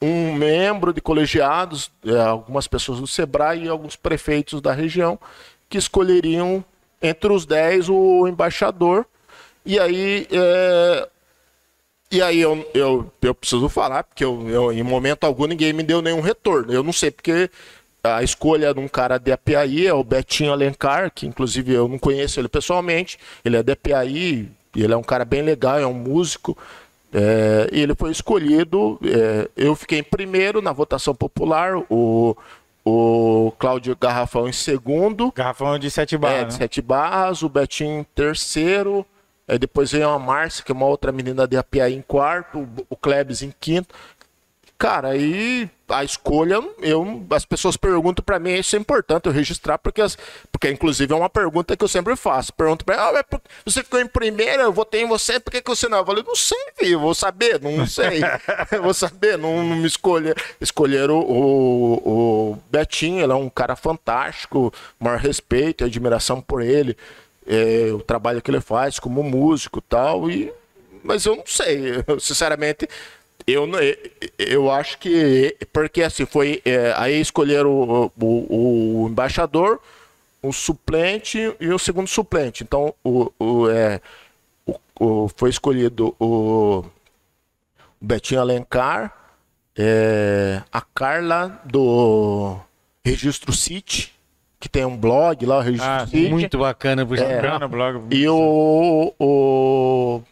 um 0.00 0.34
membro 0.34 0.92
de 0.92 1.00
colegiados, 1.00 1.90
é, 2.04 2.20
algumas 2.20 2.68
pessoas 2.68 3.00
do 3.00 3.06
Sebrae 3.06 3.64
e 3.64 3.68
alguns 3.68 3.96
prefeitos 3.96 4.60
da 4.60 4.72
região, 4.72 5.18
que 5.68 5.78
escolheriam 5.78 6.64
entre 7.02 7.32
os 7.32 7.46
10 7.46 7.88
o 7.88 8.28
embaixador. 8.28 9.06
E 9.64 9.80
aí, 9.80 10.28
é, 10.30 11.08
e 12.14 12.22
aí 12.22 12.40
eu, 12.40 12.66
eu, 12.74 13.12
eu 13.22 13.34
preciso 13.34 13.68
falar, 13.68 14.04
porque 14.04 14.24
eu, 14.24 14.48
eu, 14.48 14.72
em 14.72 14.82
momento 14.82 15.24
algum 15.24 15.46
ninguém 15.46 15.72
me 15.72 15.82
deu 15.82 16.00
nenhum 16.02 16.20
retorno. 16.20 16.72
Eu 16.72 16.82
não 16.82 16.92
sei 16.92 17.10
porque 17.10 17.50
a 18.02 18.22
escolha 18.22 18.72
de 18.74 18.80
um 18.80 18.88
cara 18.88 19.18
de 19.18 19.32
API 19.32 19.86
é 19.86 19.94
o 19.94 20.04
Betinho 20.04 20.52
Alencar, 20.52 21.10
que 21.14 21.26
inclusive 21.26 21.72
eu 21.72 21.88
não 21.88 21.98
conheço 21.98 22.38
ele 22.40 22.48
pessoalmente. 22.48 23.18
Ele 23.44 23.56
é 23.56 23.62
de 23.62 23.72
API, 23.72 24.50
ele 24.76 24.92
é 24.92 24.96
um 24.96 25.02
cara 25.02 25.24
bem 25.24 25.42
legal, 25.42 25.78
é 25.78 25.86
um 25.86 25.94
músico. 25.94 26.56
É, 27.12 27.68
e 27.72 27.80
ele 27.80 27.94
foi 27.94 28.10
escolhido. 28.10 28.98
é, 29.04 29.48
eu 29.56 29.74
fiquei 29.74 30.00
em 30.00 30.02
primeiro 30.04 30.60
na 30.60 30.72
votação 30.72 31.14
popular, 31.14 31.76
o, 31.88 32.36
o 32.84 33.52
Cláudio 33.58 33.96
Garrafão 33.98 34.48
em 34.48 34.52
segundo. 34.52 35.32
Garrafão 35.32 35.78
de 35.78 35.90
sete 35.90 36.16
É, 36.16 36.18
barras. 36.18 36.38
de 36.48 36.52
né? 36.54 36.58
sete 36.58 36.82
barras, 36.82 37.42
o 37.42 37.48
Betinho 37.48 38.00
em 38.00 38.04
terceiro, 38.14 39.06
aí 39.48 39.58
depois 39.58 39.92
veio 39.92 40.08
a 40.08 40.18
Márcia, 40.18 40.64
que 40.64 40.72
é 40.72 40.74
uma 40.74 40.86
outra 40.86 41.12
menina 41.12 41.46
de 41.46 41.56
API 41.56 41.94
em 41.94 42.02
quarto, 42.02 42.68
o- 42.88 42.96
Klebs 42.96 43.42
em 43.42 43.52
quinto. 43.60 43.94
Cara, 44.76 45.10
aí 45.10 45.70
a 45.88 46.02
escolha, 46.02 46.58
eu, 46.80 47.24
as 47.30 47.44
pessoas 47.44 47.76
perguntam 47.76 48.24
pra 48.24 48.38
mim, 48.40 48.54
isso 48.54 48.74
é 48.74 48.78
importante 48.78 49.26
eu 49.26 49.32
registrar, 49.32 49.78
porque, 49.78 50.00
as, 50.02 50.18
porque 50.50 50.68
inclusive 50.68 51.12
é 51.12 51.16
uma 51.16 51.30
pergunta 51.30 51.76
que 51.76 51.84
eu 51.84 51.88
sempre 51.88 52.16
faço. 52.16 52.52
Pergunto 52.52 52.84
pra 52.84 52.96
mim, 53.12 53.20
ah, 53.20 53.40
você 53.64 53.84
ficou 53.84 54.00
em 54.00 54.06
primeiro, 54.06 54.62
eu 54.62 54.72
votei 54.72 55.02
em 55.02 55.06
você, 55.08 55.38
por 55.38 55.52
que, 55.52 55.62
que 55.62 55.70
você 55.70 55.88
não? 55.88 55.98
Eu 55.98 56.06
falei, 56.06 56.24
não 56.26 56.34
sei, 56.34 56.58
filho, 56.76 56.98
vou 56.98 57.14
saber, 57.14 57.60
não 57.60 57.86
sei. 57.86 58.20
Vou 58.82 58.92
saber, 58.92 59.38
não, 59.38 59.62
não 59.62 59.76
me 59.76 59.86
escolher. 59.86 60.34
Escolheram 60.60 61.20
o, 61.20 61.94
o, 62.04 62.50
o 62.52 62.58
Betinho, 62.70 63.22
ele 63.22 63.32
é 63.32 63.36
um 63.36 63.48
cara 63.48 63.76
fantástico, 63.76 64.72
maior 64.98 65.18
respeito 65.18 65.84
e 65.84 65.86
admiração 65.86 66.40
por 66.40 66.60
ele, 66.60 66.96
é, 67.46 67.92
o 67.92 68.00
trabalho 68.00 68.42
que 68.42 68.50
ele 68.50 68.60
faz 68.60 68.98
como 68.98 69.22
músico 69.22 69.80
tal, 69.80 70.30
e 70.30 70.52
mas 71.02 71.26
eu 71.26 71.36
não 71.36 71.44
sei, 71.46 72.02
eu, 72.06 72.18
sinceramente, 72.20 72.88
eu, 73.46 73.68
eu 74.38 74.70
acho 74.70 74.98
que. 74.98 75.56
Porque 75.72 76.02
assim, 76.02 76.26
foi. 76.26 76.62
é, 76.64 76.94
aí 76.96 77.20
escolheram 77.20 77.70
o, 77.70 78.12
o, 78.20 79.04
o 79.04 79.08
embaixador, 79.08 79.80
o 80.42 80.52
suplente 80.52 81.54
e 81.60 81.68
o 81.68 81.78
segundo 81.78 82.08
suplente. 82.08 82.64
Então, 82.64 82.94
o, 83.04 83.32
o, 83.38 83.68
é, 83.70 84.00
o- 84.98 85.28
foi 85.36 85.50
escolhido 85.50 86.14
o 86.18 86.84
Betinho 88.00 88.40
Alencar, 88.40 89.14
é, 89.76 90.62
a 90.72 90.80
Carla 90.80 91.60
do 91.64 92.58
Registro 93.04 93.52
City, 93.52 94.13
que 94.64 94.68
tem 94.70 94.82
um 94.82 94.96
blog 94.96 95.44
lá, 95.44 95.58
o 95.58 95.60
Registro 95.60 95.90
Ah, 95.90 96.06
City. 96.06 96.30
Muito 96.30 96.56
bacana, 96.56 97.04
por 97.04 97.18
É. 97.18 97.40
sinal. 97.42 97.58
no 97.60 97.68
blog. 97.68 98.00
E 98.10 98.26
o, 98.26 99.14
o 99.20 100.22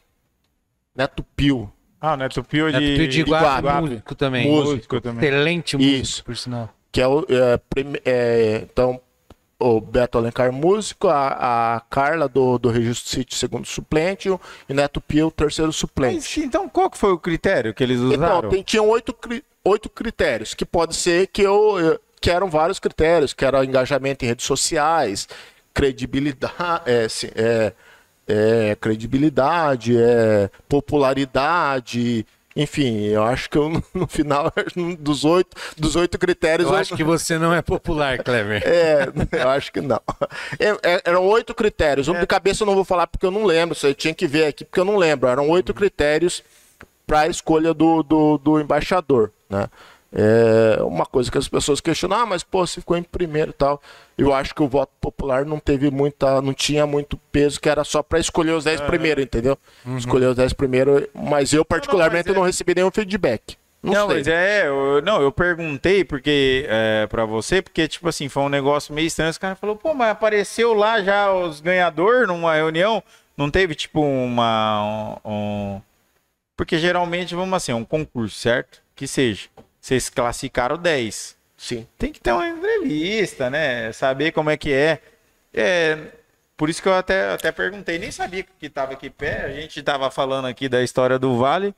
Neto 0.97 1.23
Pio. 1.37 1.71
Ah, 2.01 2.15
o 2.15 2.17
Neto 2.17 2.43
Pio 2.43 2.69
É 2.69 2.73
de, 2.73 2.97
de, 2.97 3.09
de 3.09 3.21
Iguape, 3.21 3.59
Iguape. 3.59 3.81
músico 3.83 4.15
também. 4.15 4.51
Músico 4.51 5.01
também. 5.03 5.29
Excelente 5.29 5.77
músico, 5.77 5.95
Isso. 6.03 6.25
por 6.25 6.35
sinal. 6.35 6.71
que 6.91 7.03
é 7.03 7.07
o 7.07 7.27
é, 7.29 7.59
prime- 7.69 8.01
é, 8.07 8.61
então 8.73 8.99
o 9.59 9.81
Beto 9.83 10.17
Alencar 10.17 10.51
músico, 10.51 11.09
a, 11.09 11.77
a 11.77 11.81
Carla 11.91 12.27
do, 12.27 12.59
do 12.59 12.71
Registro 12.71 13.11
City 13.11 13.35
segundo 13.35 13.67
suplente 13.67 14.29
e 14.29 14.31
o 14.31 14.41
Neto 14.71 14.99
Pio 14.99 15.31
terceiro 15.31 15.73
suplente. 15.75 16.15
Mas, 16.17 16.47
então, 16.47 16.69
qual 16.71 16.89
que 16.91 16.97
foi 16.97 17.13
o 17.13 17.19
critério 17.19 17.75
que 17.75 17.83
eles 17.85 18.01
usaram? 18.01 18.39
Então, 18.39 18.51
tem, 18.51 18.63
tinham 18.63 18.89
oito, 18.89 19.13
cri- 19.13 19.45
oito 19.63 19.91
critérios, 19.91 20.55
que 20.55 20.65
pode 20.65 20.97
ser 20.97 21.27
que 21.27 21.43
eu, 21.43 21.79
eu- 21.79 22.01
que 22.23 22.31
eram 22.31 22.49
vários 22.49 22.79
critérios, 22.79 23.35
que 23.35 23.45
era 23.45 23.65
engajamento 23.65 24.25
em 24.25 24.29
redes 24.29 24.47
sociais, 24.47 25.29
credibilidade, 25.75 26.83
é, 26.87 27.07
é, 27.35 27.73
é, 28.27 28.77
credibilidade, 28.77 29.97
é, 29.99 30.49
popularidade, 30.69 32.25
enfim, 32.55 33.07
eu 33.07 33.25
acho 33.25 33.49
que 33.49 33.57
eu, 33.57 33.71
no 33.95 34.07
final 34.07 34.53
dos 34.99 35.25
oito, 35.25 35.57
dos 35.77 35.97
oito 35.97 36.19
critérios 36.19 36.69
Eu 36.69 36.77
acho 36.77 36.97
que 36.97 37.05
você 37.05 37.39
não 37.39 37.53
é 37.53 37.63
popular, 37.63 38.23
Clever. 38.23 38.63
é, 38.67 39.09
eu 39.33 39.49
acho 39.49 39.73
que 39.73 39.81
não. 39.81 40.01
É, 40.59 40.69
é, 40.83 41.03
eram 41.05 41.25
oito 41.27 41.55
critérios. 41.55 42.09
Um 42.09 42.19
de 42.19 42.27
cabeça 42.27 42.63
eu 42.63 42.67
não 42.67 42.75
vou 42.75 42.85
falar 42.85 43.07
porque 43.07 43.27
eu 43.27 43.31
não 43.31 43.45
lembro. 43.45 43.75
Você 43.75 43.95
tinha 43.95 44.15
que 44.15 44.27
ver 44.27 44.47
aqui 44.47 44.65
porque 44.65 44.81
eu 44.81 44.85
não 44.85 44.97
lembro. 44.97 45.29
Eram 45.29 45.49
oito 45.49 45.73
critérios 45.73 46.43
para 47.07 47.21
a 47.21 47.27
escolha 47.27 47.75
do, 47.75 48.03
do, 48.03 48.39
do 48.39 48.61
embaixador, 48.61 49.33
né? 49.49 49.69
É 50.15 50.83
uma 50.83 51.07
coisa 51.07 51.31
que 51.31 51.39
as 51.39 51.49
pessoas 51.49 51.81
questionam, 51.81 52.19
ah, 52.19 52.27
mas 52.27 52.43
pô, 52.43 52.67
você 52.67 52.81
ficou 52.81 52.97
em 52.97 53.03
primeiro 53.03 53.51
e 53.51 53.55
tal. 53.55 53.81
Eu 54.19 54.35
acho 54.35 54.55
que 54.55 54.63
o 54.63 54.69
voto 54.69 54.93
popular 55.01 55.47
não 55.47 55.59
teve 55.59 55.91
muita, 55.91 56.43
não 56.43 56.53
tinha 56.53 56.87
muito 56.87 57.17
peso, 57.31 57.59
que 57.59 57.69
era 57.69 57.83
só 57.83 58.03
para 58.03 58.19
escolher 58.19 58.53
os 58.53 58.65
dez 58.65 58.79
primeiros, 58.81 59.25
entendeu? 59.25 59.57
Escolher 59.97 60.27
os 60.27 60.37
dez 60.37 60.53
primeiros, 60.53 61.07
mas 61.15 61.53
eu 61.55 61.65
particularmente 61.65 62.29
mas 62.29 62.37
é- 62.37 62.39
não 62.39 62.45
recebi 62.45 62.75
nenhum 62.75 62.91
feedback. 62.91 63.57
Não, 63.83 63.93
Não, 63.95 64.07
sei. 64.09 64.17
mas 64.19 64.29
é, 64.29 64.69
eu, 64.69 65.03
não, 65.03 65.21
eu 65.21 65.33
perguntei 65.33 66.05
porque 66.05 66.67
é, 66.69 67.07
para 67.09 67.25
você, 67.25 67.61
porque 67.61 67.89
tipo 67.89 68.09
assim, 68.09 68.29
foi 68.29 68.43
um 68.45 68.49
negócio 68.49 68.95
meio 68.95 69.07
estranho, 69.07 69.31
os 69.31 69.39
caras 69.39 69.59
falou, 69.59 69.75
pô, 69.75 69.93
mas 69.93 70.11
apareceu 70.11 70.73
lá 70.73 71.03
já 71.03 71.33
os 71.33 71.61
ganhadores 71.61 72.29
numa 72.29 72.55
reunião, 72.55 73.03
não 73.37 73.51
teve 73.51 73.75
tipo 73.75 74.01
uma 74.01 75.19
um, 75.25 75.31
um- 75.33 75.83
porque 76.57 76.79
geralmente, 76.79 77.35
vamos 77.35 77.55
assim, 77.57 77.73
um 77.73 77.85
concurso, 77.85 78.39
certo? 78.39 78.81
Que 78.95 79.09
seja. 79.09 79.49
Vocês 79.83 80.09
classificaram 80.09 80.79
10. 80.79 81.37
Sim. 81.57 81.87
Tem 81.99 82.13
que 82.13 82.21
ter 82.21 82.31
uma 82.33 82.49
entrevista, 82.49 83.51
né? 83.51 83.93
Saber 83.93 84.31
como 84.31 84.49
é 84.49 84.57
que 84.57 84.73
é. 84.73 85.01
É, 85.53 85.99
por 86.57 86.71
isso 86.71 86.81
que 86.81 86.89
eu 86.89 86.95
até, 86.95 87.33
até 87.33 87.51
perguntei, 87.51 87.99
nem 87.99 88.13
sabia 88.13 88.45
que 88.45 88.67
estava 88.67 88.93
aqui 88.93 89.11
pé. 89.11 89.45
A 89.45 89.53
gente 89.61 89.81
estava 89.81 90.09
falando 90.09 90.47
aqui 90.47 90.69
da 90.69 90.83
história 90.85 91.19
do 91.19 91.37
Vale. 91.37 91.75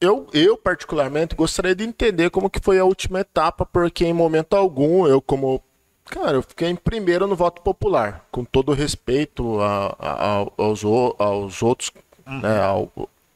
Eu, 0.00 0.28
eu, 0.32 0.56
particularmente, 0.56 1.34
gostaria 1.34 1.74
de 1.74 1.82
entender 1.82 2.30
como 2.30 2.48
que 2.48 2.60
foi 2.60 2.78
a 2.78 2.84
última 2.84 3.18
etapa, 3.20 3.66
porque 3.66 4.04
em 4.04 4.12
momento 4.12 4.54
algum, 4.54 5.08
eu 5.08 5.20
como... 5.20 5.60
Cara, 6.04 6.36
eu 6.36 6.42
fiquei 6.42 6.68
em 6.68 6.76
primeiro 6.76 7.26
no 7.26 7.34
voto 7.34 7.60
popular, 7.60 8.24
com 8.30 8.44
todo 8.44 8.72
respeito 8.72 9.60
a- 9.60 9.96
a- 9.98 10.46
aos, 10.56 10.82
aos 11.18 11.62
outros, 11.62 11.90
né, 12.24 12.60
ao, 12.62 12.90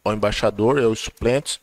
ao 0.04 0.14
embaixador 0.14 0.78
e 0.78 0.84
aos 0.84 1.00
suplentes, 1.00 1.60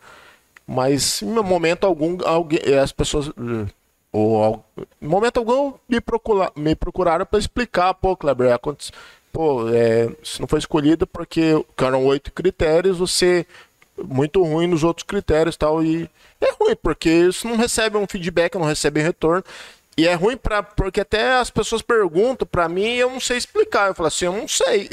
mas 0.70 1.22
em 1.24 1.34
momento 1.34 1.86
algum, 1.86 2.18
alguém, 2.26 2.60
as 2.82 2.92
pessoas... 2.92 3.30
eh, 3.30 3.66
Ou, 4.12 4.64
em 5.02 5.08
momento 5.08 5.38
algum, 5.38 5.74
me, 5.88 6.00
procura, 6.00 6.52
me 6.56 6.76
procuraram 6.76 7.26
para 7.26 7.40
explicar, 7.40 7.94
pô, 7.94 8.16
Kleber, 8.16 8.54
aconteceu... 8.54 8.94
Pô, 9.32 9.70
é, 9.70 10.08
não 10.40 10.48
foi 10.48 10.58
escolhido 10.58 11.06
porque 11.06 11.64
que 11.78 11.84
eram 11.84 12.06
oito 12.08 12.32
critérios, 12.32 12.98
você 12.98 13.46
muito 14.04 14.44
ruim 14.44 14.68
nos 14.68 14.84
outros 14.84 15.04
critérios 15.04 15.56
tal. 15.58 15.84
E 15.84 16.10
é 16.42 16.52
ruim, 16.60 16.76
porque 16.82 17.26
você 17.26 17.48
não 17.48 17.56
recebe 17.56 17.98
um 17.98 18.08
feedback, 18.08 18.56
não 18.56 18.66
recebe 18.66 19.02
retorno. 19.02 19.44
E 20.00 20.08
é 20.08 20.14
ruim 20.14 20.38
pra, 20.38 20.64
porque 20.64 21.02
até 21.02 21.34
as 21.40 21.50
pessoas 21.50 21.82
perguntam 21.82 22.48
pra 22.50 22.70
mim 22.70 22.86
e 22.86 23.00
eu 23.00 23.10
não 23.10 23.20
sei 23.20 23.36
explicar. 23.36 23.90
Eu 23.90 23.94
falo 23.94 24.08
assim, 24.08 24.24
eu 24.24 24.32
não 24.32 24.48
sei. 24.48 24.88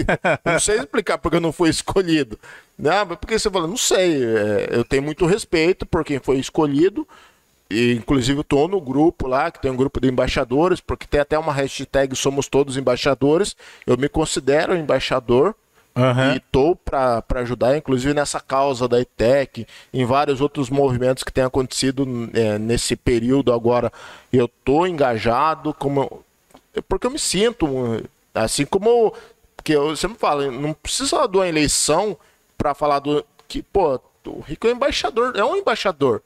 Não 0.44 0.58
sei 0.58 0.78
explicar 0.78 1.16
porque 1.16 1.36
eu 1.36 1.40
não 1.40 1.52
fui 1.52 1.70
escolhido. 1.70 2.36
Não, 2.76 3.06
mas 3.06 3.16
porque 3.16 3.38
você 3.38 3.48
fala, 3.48 3.68
não 3.68 3.76
sei. 3.76 4.24
É, 4.24 4.68
eu 4.72 4.84
tenho 4.84 5.04
muito 5.04 5.24
respeito 5.24 5.86
por 5.86 6.04
quem 6.04 6.18
foi 6.18 6.38
escolhido. 6.38 7.06
E, 7.70 7.92
inclusive, 7.92 8.42
tô 8.42 8.66
no 8.66 8.80
grupo 8.80 9.28
lá, 9.28 9.48
que 9.48 9.62
tem 9.62 9.70
um 9.70 9.76
grupo 9.76 10.00
de 10.00 10.08
embaixadores, 10.08 10.80
porque 10.80 11.06
tem 11.06 11.20
até 11.20 11.38
uma 11.38 11.52
hashtag 11.52 12.16
Somos 12.16 12.48
Todos 12.48 12.76
Embaixadores. 12.76 13.54
Eu 13.86 13.96
me 13.96 14.08
considero 14.08 14.76
embaixador 14.76 15.54
e 16.34 16.36
estou 16.36 16.76
para 16.76 17.22
ajudar, 17.36 17.76
inclusive 17.76 18.12
nessa 18.12 18.38
causa 18.40 18.86
da 18.86 19.00
ITEC, 19.00 19.66
em 19.92 20.04
vários 20.04 20.40
outros 20.40 20.68
movimentos 20.70 21.24
que 21.24 21.32
têm 21.32 21.44
acontecido 21.44 22.06
é, 22.34 22.58
nesse 22.58 22.94
período 22.96 23.52
agora. 23.52 23.90
Eu 24.32 24.44
estou 24.46 24.86
engajado, 24.86 25.72
como 25.74 26.24
eu- 26.74 26.82
porque 26.82 27.06
eu 27.06 27.10
me 27.10 27.18
sinto 27.18 27.66
Assim 28.34 28.66
como. 28.66 29.14
Porque 29.56 29.74
eu 29.74 29.96
sempre 29.96 30.18
falo, 30.18 30.50
não 30.52 30.74
precisa 30.74 31.26
de 31.26 31.38
uma 31.38 31.48
eleição 31.48 32.16
para 32.58 32.74
falar 32.74 32.98
do. 32.98 33.24
Que, 33.48 33.62
pô, 33.62 33.98
o 34.26 34.40
Rico 34.40 34.66
é 34.66 34.72
embaixador, 34.72 35.32
é 35.34 35.42
um 35.42 35.56
embaixador. 35.56 36.22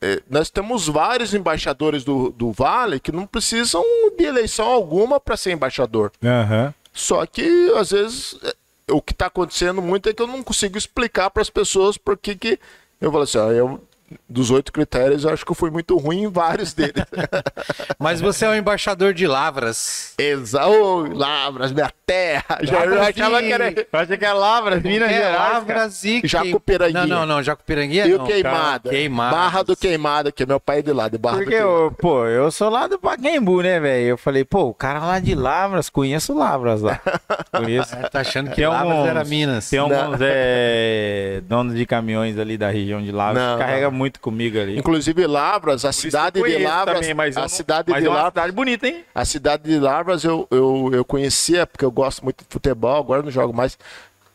É, 0.00 0.22
nós 0.30 0.48
temos 0.48 0.86
vários 0.86 1.34
embaixadores 1.34 2.04
do, 2.04 2.30
do 2.30 2.52
Vale 2.52 3.00
que 3.00 3.10
não 3.12 3.26
precisam 3.26 3.82
de 4.16 4.24
eleição 4.24 4.66
alguma 4.68 5.18
para 5.18 5.36
ser 5.36 5.50
embaixador. 5.50 6.12
Aham. 6.24 6.72
Só 6.92 7.26
que, 7.26 7.72
às 7.76 7.90
vezes, 7.90 8.38
é, 8.42 8.54
o 8.90 9.00
que 9.00 9.12
está 9.12 9.26
acontecendo 9.26 9.80
muito 9.80 10.08
é 10.08 10.14
que 10.14 10.22
eu 10.22 10.26
não 10.26 10.42
consigo 10.42 10.76
explicar 10.76 11.30
para 11.30 11.42
as 11.42 11.50
pessoas 11.50 11.96
por 11.96 12.16
que 12.16 12.34
que. 12.34 12.58
Eu 13.00 13.10
falo 13.10 13.24
assim, 13.24 13.38
ó, 13.38 13.50
eu, 13.50 13.80
dos 14.28 14.50
oito 14.50 14.72
critérios, 14.72 15.24
eu 15.24 15.32
acho 15.32 15.44
que 15.44 15.50
eu 15.52 15.56
fui 15.56 15.70
muito 15.70 15.96
ruim 15.96 16.24
em 16.24 16.30
vários 16.30 16.72
deles. 16.72 17.04
Mas 17.98 18.20
você 18.20 18.44
é 18.44 18.48
o 18.48 18.54
embaixador 18.54 19.12
de 19.14 19.26
Lavras. 19.26 20.14
Exa, 20.18 20.66
ô, 20.66 21.06
Lavras, 21.12 21.72
minha 21.72 21.90
terra. 22.06 22.58
Já 22.62 22.84
eu 22.84 23.02
achava 23.02 23.40
que 23.42 23.52
era. 23.52 23.70
Eu 23.70 23.86
achei 23.98 24.16
que 24.16 24.24
era 24.24 24.34
Lavras, 24.34 24.82
Minas 24.82 25.10
é, 25.10 25.14
Gerais. 25.14 25.52
Lavras 25.52 26.04
e... 26.04 26.20
Jacupiranguinha. 26.24 27.06
Não, 27.06 27.20
não, 27.20 27.36
não. 27.36 27.42
Jacupiranguinha 27.42 28.06
E 28.06 28.14
o 28.14 28.18
não. 28.18 28.26
Queimada. 28.26 28.90
Queimada. 28.90 29.36
Barra 29.36 29.62
do 29.62 29.76
Queimada, 29.76 30.32
que 30.32 30.42
é 30.42 30.46
meu 30.46 30.60
pai 30.60 30.82
de 30.82 30.92
lá, 30.92 31.08
de 31.08 31.18
Barra 31.18 31.36
Porque, 31.38 31.50
do 31.50 31.56
Queimada. 31.56 31.84
eu, 31.84 31.92
pô, 31.92 32.26
eu 32.26 32.50
sou 32.50 32.68
lá 32.68 32.86
do 32.86 32.98
Pacaembu, 32.98 33.62
né, 33.62 33.78
velho? 33.78 34.06
Eu 34.08 34.18
falei, 34.18 34.44
pô, 34.44 34.64
o 34.64 34.74
cara 34.74 34.98
lá 35.00 35.18
de 35.18 35.34
Lavras, 35.34 35.88
conheço 35.88 36.36
Lavras 36.36 36.82
lá. 36.82 37.00
Conheço. 37.52 37.94
É, 37.94 38.08
tá 38.08 38.20
achando 38.20 38.50
que 38.50 38.56
Tem 38.56 38.66
Lavras 38.66 38.90
alguns- 38.92 39.08
era 39.08 39.24
Minas. 39.24 39.68
Tem 39.68 39.78
alguns 39.78 40.18
é, 40.20 41.40
donos 41.44 41.74
de 41.74 41.84
caminhões 41.86 42.38
ali 42.38 42.56
da 42.56 42.70
região 42.70 43.02
de 43.02 43.10
Lavras 43.12 43.42
Não, 43.42 43.58
que 43.58 43.64
carrega 43.64 43.90
muito 44.00 44.18
comigo 44.20 44.58
ali. 44.58 44.78
Inclusive 44.78 45.26
Lavras, 45.26 45.84
a 45.84 45.92
cidade 45.92 46.42
de 46.42 46.58
Lavras, 46.58 47.00
também, 47.00 47.14
mas 47.14 47.36
a 47.36 47.42
não- 47.42 47.48
cidade 47.48 47.90
mas 47.90 48.00
de 48.00 48.06
é 48.06 48.08
uma 48.08 48.16
Lavras, 48.16 48.32
cidade 48.32 48.52
bonita, 48.52 48.88
hein? 48.88 49.04
a 49.14 49.24
cidade 49.24 49.62
de 49.64 49.78
Lavras 49.78 50.24
eu, 50.24 50.48
eu, 50.50 50.90
eu 50.92 51.04
conhecia 51.04 51.66
porque 51.66 51.84
eu 51.84 51.90
gosto 51.90 52.24
muito 52.24 52.38
de 52.42 52.46
futebol, 52.48 52.96
agora 52.98 53.22
não 53.22 53.30
jogo 53.30 53.52
mais. 53.52 53.78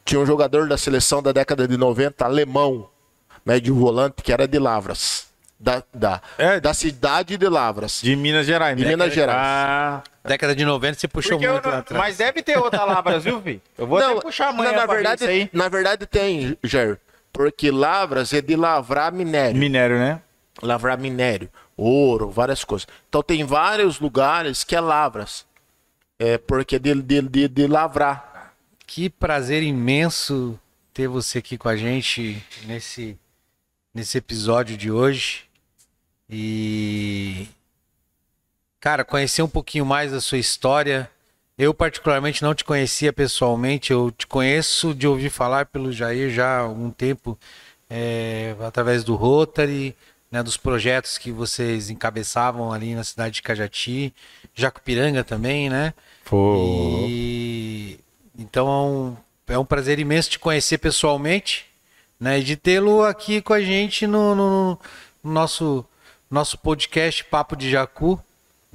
Tinha 0.06 0.22
um 0.22 0.26
jogador 0.26 0.68
da 0.70 0.78
seleção 0.78 1.22
da 1.24 1.32
década 1.32 1.68
de 1.68 1.76
90, 1.78 2.24
alemão, 2.24 2.88
médio 3.44 3.74
volante, 3.74 4.22
que 4.22 4.32
era 4.32 4.48
de 4.48 4.60
Lavras. 4.60 5.26
Da, 5.58 5.82
da, 5.94 6.22
É. 6.38 6.60
da 6.60 6.74
cidade 6.74 7.38
de 7.38 7.48
Lavras. 7.50 8.02
De 8.04 8.16
Minas 8.16 8.46
Gerais, 8.46 8.76
De 8.78 8.84
né? 8.84 8.90
Minas 8.92 9.14
Gerais. 9.14 9.40
Ah, 9.42 10.04
Década 10.24 10.54
de 10.56 10.66
90 10.66 11.00
você 11.00 11.08
puxou 11.08 11.38
porque 11.38 11.48
muito 11.50 11.64
não- 11.66 11.72
lá 11.72 11.78
atrás. 11.80 12.04
mas 12.04 12.18
deve 12.18 12.42
ter 12.44 12.58
outra 12.58 12.84
Lavras, 12.84 13.24
viu, 13.24 13.42
filho? 13.42 13.62
Eu 13.78 13.88
vou 13.88 13.98
até 14.00 14.20
puxar 14.22 14.50
amanhã 14.50 14.72
não, 14.72 14.80
na 14.80 14.86
pra 14.86 14.96
ver 14.96 15.02
verdade, 15.04 15.22
isso 15.24 15.32
aí. 15.32 15.50
na 15.54 15.70
verdade 15.70 16.06
tem, 16.06 16.58
Jair. 16.64 17.00
Porque 17.36 17.70
Lavras 17.70 18.34
é 18.34 18.42
de 18.42 18.56
lavrar 18.56 19.12
minério. 19.12 19.60
Minério, 19.60 20.00
né? 20.00 20.22
lavrar 20.62 20.98
minério, 20.98 21.50
ouro, 21.76 22.30
várias 22.30 22.64
coisas. 22.64 22.88
Então 23.10 23.22
tem 23.22 23.44
vários 23.44 24.00
lugares 24.00 24.64
que 24.64 24.76
é 24.76 24.80
lavras. 24.80 25.46
É 26.18 26.38
porque 26.38 26.78
é 26.78 26.80
de, 26.80 26.96
de, 27.02 27.22
de, 27.22 27.48
de 27.48 27.68
lavrar. 27.68 28.54
Que 28.88 29.10
prazer 29.10 29.64
imenso 29.64 30.60
ter 30.94 31.08
você 31.08 31.40
aqui 31.40 31.58
com 31.58 31.68
a 31.68 31.76
gente 31.76 32.42
nesse, 32.66 33.18
nesse 33.94 34.18
episódio 34.18 34.78
de 34.78 34.92
hoje. 34.92 35.44
E. 36.30 37.48
Cara, 38.80 39.04
conhecer 39.04 39.42
um 39.42 39.50
pouquinho 39.50 39.86
mais 39.86 40.12
da 40.12 40.22
sua 40.22 40.38
história. 40.38 41.10
Eu, 41.58 41.74
particularmente, 41.74 42.44
não 42.44 42.54
te 42.54 42.64
conhecia 42.66 43.14
pessoalmente. 43.14 43.92
Eu 43.92 44.12
te 44.12 44.28
conheço 44.28 44.94
de 44.94 45.08
ouvir 45.08 45.30
falar 45.30 45.66
pelo 45.68 45.92
Jair 45.92 46.30
já 46.30 46.58
há 46.58 46.60
algum 46.60 46.90
tempo, 46.92 47.38
é, 47.90 48.56
através 48.66 49.04
do 49.04 49.16
Rotary, 49.16 49.96
né, 50.30 50.44
dos 50.44 50.58
projetos 50.58 51.18
que 51.18 51.32
vocês 51.32 51.90
encabeçavam 51.90 52.74
ali 52.74 52.94
na 52.94 53.04
cidade 53.06 53.36
de 53.36 53.42
Cajati, 53.42 54.14
Jacupiranga 54.54 55.24
também, 55.24 55.70
né? 55.70 55.94
E 57.08 58.00
então 58.38 58.68
é 58.68 58.72
um, 58.72 59.18
é 59.56 59.58
um 59.60 59.66
prazer 59.66 59.98
imenso 59.98 60.30
te 60.32 60.40
conhecer 60.40 60.78
pessoalmente, 60.80 61.66
né? 62.20 62.40
E 62.40 62.44
de 62.44 62.58
tê-lo 62.58 63.04
aqui 63.04 63.42
com 63.42 63.54
a 63.54 63.62
gente 63.62 64.06
no, 64.06 64.36
no- 64.36 64.80
no 65.24 65.32
nosso 65.32 65.86
nosso 66.30 66.58
podcast 66.58 67.24
Papo 67.24 67.56
de 67.56 67.70
Jacu, 67.70 68.20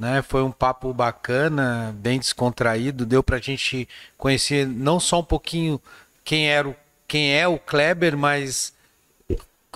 né? 0.00 0.22
Foi 0.22 0.42
um 0.42 0.50
papo 0.50 0.94
bacana, 0.94 1.94
bem 1.98 2.18
descontraído, 2.18 3.04
deu 3.04 3.22
pra 3.22 3.38
gente 3.38 3.86
conhecer 4.16 4.66
não 4.66 4.98
só 4.98 5.20
um 5.20 5.24
pouquinho 5.24 5.78
quem 6.24 6.48
era 6.48 6.66
o, 6.66 6.74
quem 7.06 7.34
é 7.36 7.46
o 7.46 7.58
Kleber, 7.58 8.16
mas 8.16 8.72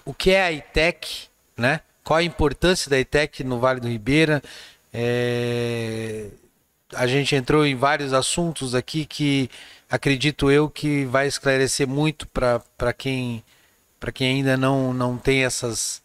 o 0.05 0.15
que 0.15 0.31
é 0.31 0.43
a 0.43 0.51
ITEC, 0.51 1.29
né? 1.55 1.81
Qual 2.03 2.19
a 2.19 2.23
importância 2.23 2.89
da 2.91 2.99
ITEC 2.99 3.45
no 3.45 3.61
Vale 3.61 3.81
do 3.81 3.89
Ribeira? 3.89 4.43
É, 4.93 6.29
A 6.95 7.07
gente 7.07 7.35
entrou 7.37 7.67
em 7.67 7.75
vários 7.77 8.15
assuntos 8.15 8.75
aqui 8.75 9.05
que 9.05 9.51
acredito 9.91 10.51
eu 10.51 10.71
que 10.71 11.05
vai 11.05 11.27
esclarecer 11.27 11.87
muito 11.87 12.27
para 12.29 12.93
quem 12.97 13.45
para 14.01 14.13
quem 14.13 14.37
ainda 14.37 14.57
não, 14.57 14.95
não 14.95 15.19
tem 15.19 15.45
essas 15.45 16.03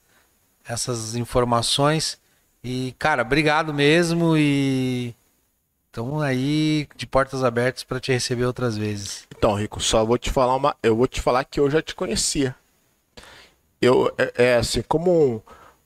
essas 0.68 1.16
informações. 1.16 2.20
E 2.64 2.94
cara, 3.00 3.22
obrigado 3.22 3.74
mesmo 3.74 4.36
e 4.38 5.16
estamos 5.88 6.22
aí 6.22 6.88
de 6.96 7.08
portas 7.08 7.44
abertas 7.44 7.84
para 7.84 8.00
te 8.00 8.12
receber 8.12 8.46
outras 8.46 8.78
vezes. 8.78 9.26
Então, 9.36 9.54
Rico, 9.56 9.80
só 9.80 10.04
vou 10.04 10.18
te 10.18 10.30
falar 10.30 10.56
uma. 10.56 10.76
Eu 10.84 10.96
vou 10.96 11.08
te 11.08 11.22
falar 11.22 11.44
que 11.46 11.60
eu 11.60 11.70
já 11.70 11.82
te 11.82 11.96
conhecia. 11.96 12.56
Eu 13.82 14.14
é, 14.18 14.34
é 14.36 14.56
assim, 14.56 14.82
como 14.82 15.36
um, 15.36 15.42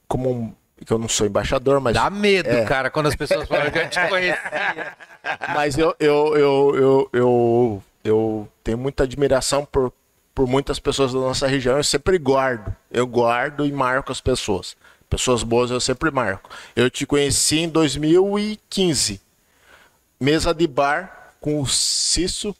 como 0.07 0.31
um, 0.31 0.53
que 0.83 0.91
eu 0.91 0.97
não 0.97 1.07
sou 1.07 1.27
embaixador, 1.27 1.79
mas 1.79 1.93
Dá 1.93 2.09
medo, 2.09 2.49
É. 2.49 2.65
cara, 2.65 2.89
quando 2.89 3.07
as 3.07 3.15
pessoas 3.15 3.47
falam 3.47 3.69
que 3.69 3.77
eu 3.79 3.89
te 3.89 4.07
conhecia. 4.07 4.93
Mas 5.55 5.77
eu, 5.77 5.95
eu, 6.01 6.35
eu, 6.35 6.75
eu, 6.75 7.09
eu, 7.13 7.83
eu 8.03 8.49
tenho 8.61 8.77
muita 8.77 9.03
admiração 9.03 9.63
por, 9.63 9.93
por 10.35 10.45
muitas 10.45 10.79
pessoas 10.79 11.13
da 11.13 11.19
nossa 11.19 11.47
região. 11.47 11.77
Eu 11.77 11.83
sempre 11.83 12.17
guardo. 12.17 12.75
Eu 12.91 13.07
guardo 13.07 13.65
e 13.65 13.71
marco 13.71 14.11
as 14.11 14.19
pessoas. 14.19 14.75
Pessoas 15.13 15.43
boas 15.43 15.69
eu 15.69 15.79
sempre 15.79 16.09
marco. 16.09 16.49
Eu 16.75 16.89
te 16.89 17.05
conheci 17.05 17.59
em 17.59 17.69
2015. 17.69 19.21
Mesa 20.19 20.53
de 20.55 20.65
bar 20.65 21.33
com 21.39 21.61
o 21.61 21.67
Cício, 21.67 22.55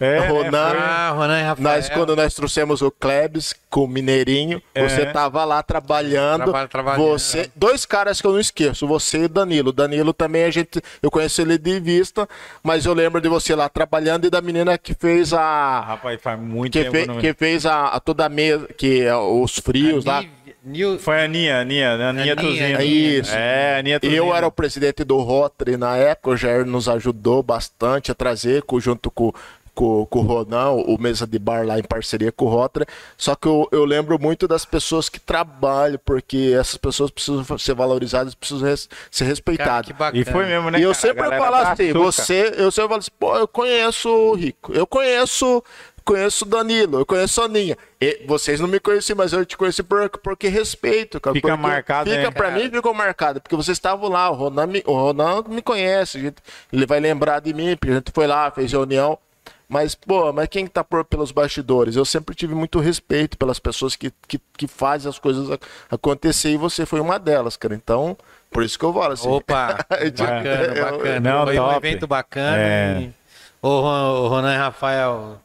É, 0.00 0.20
né, 0.20 0.26
Ronan. 0.28 0.72
Ah, 0.78 1.10
Ronan 1.10 1.38
e 1.38 1.42
Rafael. 1.42 1.62
Nós, 1.76 1.88
quando 1.90 2.16
nós 2.16 2.32
trouxemos 2.34 2.80
o 2.80 2.90
Klebs 2.90 3.54
com 3.68 3.84
o 3.84 3.88
Mineirinho, 3.88 4.60
É. 4.74 4.88
você 4.88 5.06
tava 5.06 5.44
lá 5.44 5.62
trabalhando. 5.62 6.44
Traba- 6.44 6.66
trabalhando. 6.68 7.02
Você, 7.08 7.50
dois 7.54 7.84
caras 7.84 8.20
que 8.20 8.26
eu 8.26 8.32
não 8.32 8.40
esqueço, 8.40 8.86
você 8.86 9.18
e 9.18 9.24
o 9.24 9.28
Danilo. 9.28 9.68
O 9.68 9.72
Danilo 9.72 10.12
também 10.14 10.44
a 10.44 10.50
gente, 10.50 10.80
eu 11.02 11.10
conheço 11.10 11.40
ele 11.42 11.58
de 11.58 11.78
vista, 11.78 12.28
mas 12.62 12.86
eu 12.86 12.94
lembro 12.94 13.20
de 13.20 13.28
você 13.28 13.54
lá 13.54 13.68
trabalhando 13.68 14.24
e 14.26 14.30
da 14.30 14.40
menina 14.40 14.78
que 14.78 14.94
fez 14.94 15.32
a 15.34 15.80
Rapaz, 15.80 16.20
faz 16.22 16.40
muito 16.40 16.72
que, 16.72 16.84
tempo. 16.90 17.14
fe- 17.14 17.20
que 17.20 17.34
fez 17.34 17.66
a, 17.66 17.86
a 17.88 18.00
toda 18.00 18.24
a 18.24 18.28
mesa, 18.28 18.66
que 18.76 19.02
é 19.02 19.14
os 19.16 19.56
frios 19.58 20.04
lá. 20.04 20.24
Nil- 20.64 20.98
Foi 20.98 21.20
a 21.20 21.24
Aninha, 21.24 21.60
Aninha, 21.60 21.96
né? 21.96 22.08
Aninha 22.08 22.32
Aninha, 22.32 22.36
Tuzino. 22.36 22.78
Aninha. 22.78 23.18
Isso. 23.20 23.34
É, 23.34 23.78
Aninha 23.78 23.98
Tuzino. 24.00 24.16
Eu 24.16 24.34
era 24.34 24.46
o 24.46 24.52
presidente 24.52 25.02
do 25.04 25.18
Rotary 25.20 25.76
na 25.76 25.96
época, 25.96 26.30
o 26.30 26.36
Jair 26.36 26.64
nos 26.64 26.88
ajudou 26.88 27.42
bastante 27.42 28.10
a 28.12 28.14
trazer, 28.14 28.62
junto 28.78 29.10
com, 29.10 29.32
com, 29.74 30.06
com 30.06 30.18
o 30.20 30.22
Ronan, 30.22 30.70
o 30.70 30.96
Mesa 31.00 31.26
de 31.26 31.38
Bar 31.38 31.66
lá 31.66 31.78
em 31.78 31.82
parceria 31.82 32.30
com 32.30 32.44
o 32.44 32.48
Rotary. 32.48 32.86
Só 33.16 33.34
que 33.34 33.48
eu, 33.48 33.66
eu 33.72 33.84
lembro 33.84 34.18
muito 34.20 34.46
das 34.46 34.64
pessoas 34.64 35.08
que 35.08 35.18
trabalham, 35.18 35.98
porque 36.04 36.54
essas 36.56 36.76
pessoas 36.76 37.10
precisam 37.10 37.44
ser 37.58 37.74
valorizadas, 37.74 38.34
precisam 38.34 38.68
res- 38.68 38.88
ser 39.10 39.24
Cara, 39.24 39.30
respeitadas. 39.30 39.86
que 39.86 39.92
bacana. 39.92 40.22
E 40.22 40.24
foi 40.24 40.46
mesmo, 40.46 40.70
né? 40.70 40.78
E 40.78 40.82
eu 40.82 40.92
cara? 40.92 40.98
A 40.98 41.00
sempre 41.00 41.24
falo 41.38 41.56
tá 41.56 41.72
assim, 41.72 41.84
açúcar. 41.90 41.98
você, 41.98 42.54
eu 42.56 42.70
sempre 42.70 42.88
falo 42.88 43.00
assim, 43.00 43.10
pô, 43.18 43.36
eu 43.36 43.48
conheço 43.48 44.08
o 44.08 44.34
Rico, 44.34 44.72
eu 44.72 44.86
conheço, 44.86 45.64
conheço 46.02 46.44
o 46.44 46.48
Danilo, 46.48 46.98
eu 47.00 47.06
conheço 47.06 47.40
a 47.40 47.44
Aninha. 47.46 47.76
E 48.00 48.22
vocês 48.26 48.58
não 48.60 48.68
me 48.68 48.78
conheciam, 48.80 49.16
mas 49.16 49.32
eu 49.32 49.44
te 49.46 49.56
conheci 49.56 49.82
por, 49.82 50.08
porque 50.08 50.48
respeito, 50.48 51.20
cara. 51.20 51.34
Fica 51.34 51.48
porque 51.48 51.62
marcado, 51.62 52.10
Fica 52.10 52.22
né, 52.22 52.30
pra 52.30 52.50
cara? 52.50 52.62
mim, 52.62 52.70
ficou 52.70 52.92
marcado, 52.94 53.40
porque 53.40 53.56
vocês 53.56 53.76
estavam 53.76 54.08
lá, 54.08 54.30
o 54.30 54.34
Ronan 54.34 54.66
me, 54.66 54.82
o 54.86 54.92
Ronan 54.92 55.42
me 55.48 55.62
conhece, 55.62 56.18
a 56.18 56.20
gente- 56.20 56.36
ele 56.72 56.86
vai 56.86 57.00
lembrar 57.00 57.40
de 57.40 57.52
mim, 57.54 57.76
porque 57.76 57.92
a 57.92 57.96
gente 57.96 58.10
foi 58.12 58.26
lá, 58.26 58.50
fez 58.50 58.70
reunião. 58.72 59.18
Mas, 59.68 59.94
pô, 59.94 60.30
mas 60.34 60.48
quem 60.48 60.66
tá 60.66 60.84
por, 60.84 61.02
pelos 61.02 61.32
bastidores? 61.32 61.96
Eu 61.96 62.04
sempre 62.04 62.34
tive 62.34 62.54
muito 62.54 62.78
respeito 62.78 63.38
pelas 63.38 63.58
pessoas 63.58 63.96
que, 63.96 64.12
que, 64.28 64.38
que 64.58 64.66
fazem 64.66 65.08
as 65.08 65.18
coisas 65.18 65.50
ac- 65.50 65.64
acontecer 65.90 66.50
e 66.50 66.56
você 66.58 66.84
foi 66.84 67.00
uma 67.00 67.18
delas, 67.18 67.56
cara. 67.56 67.74
Então, 67.74 68.14
por 68.50 68.62
isso 68.62 68.78
que 68.78 68.84
eu 68.84 68.92
falo 68.92 69.14
assim. 69.14 69.26
Opa, 69.30 69.78
bacana, 69.88 70.74
bacana. 70.92 71.20
Não, 71.20 71.44
Foi 71.46 71.58
um 71.58 71.62
top. 71.64 71.76
evento 71.86 72.06
bacana. 72.06 72.56
É. 72.58 73.00
E... 73.00 73.10
Ô, 73.62 73.80
Ron- 73.80 74.10
ô, 74.24 74.28
Ronan 74.28 74.52
e 74.54 74.58
Rafael, 74.58 75.40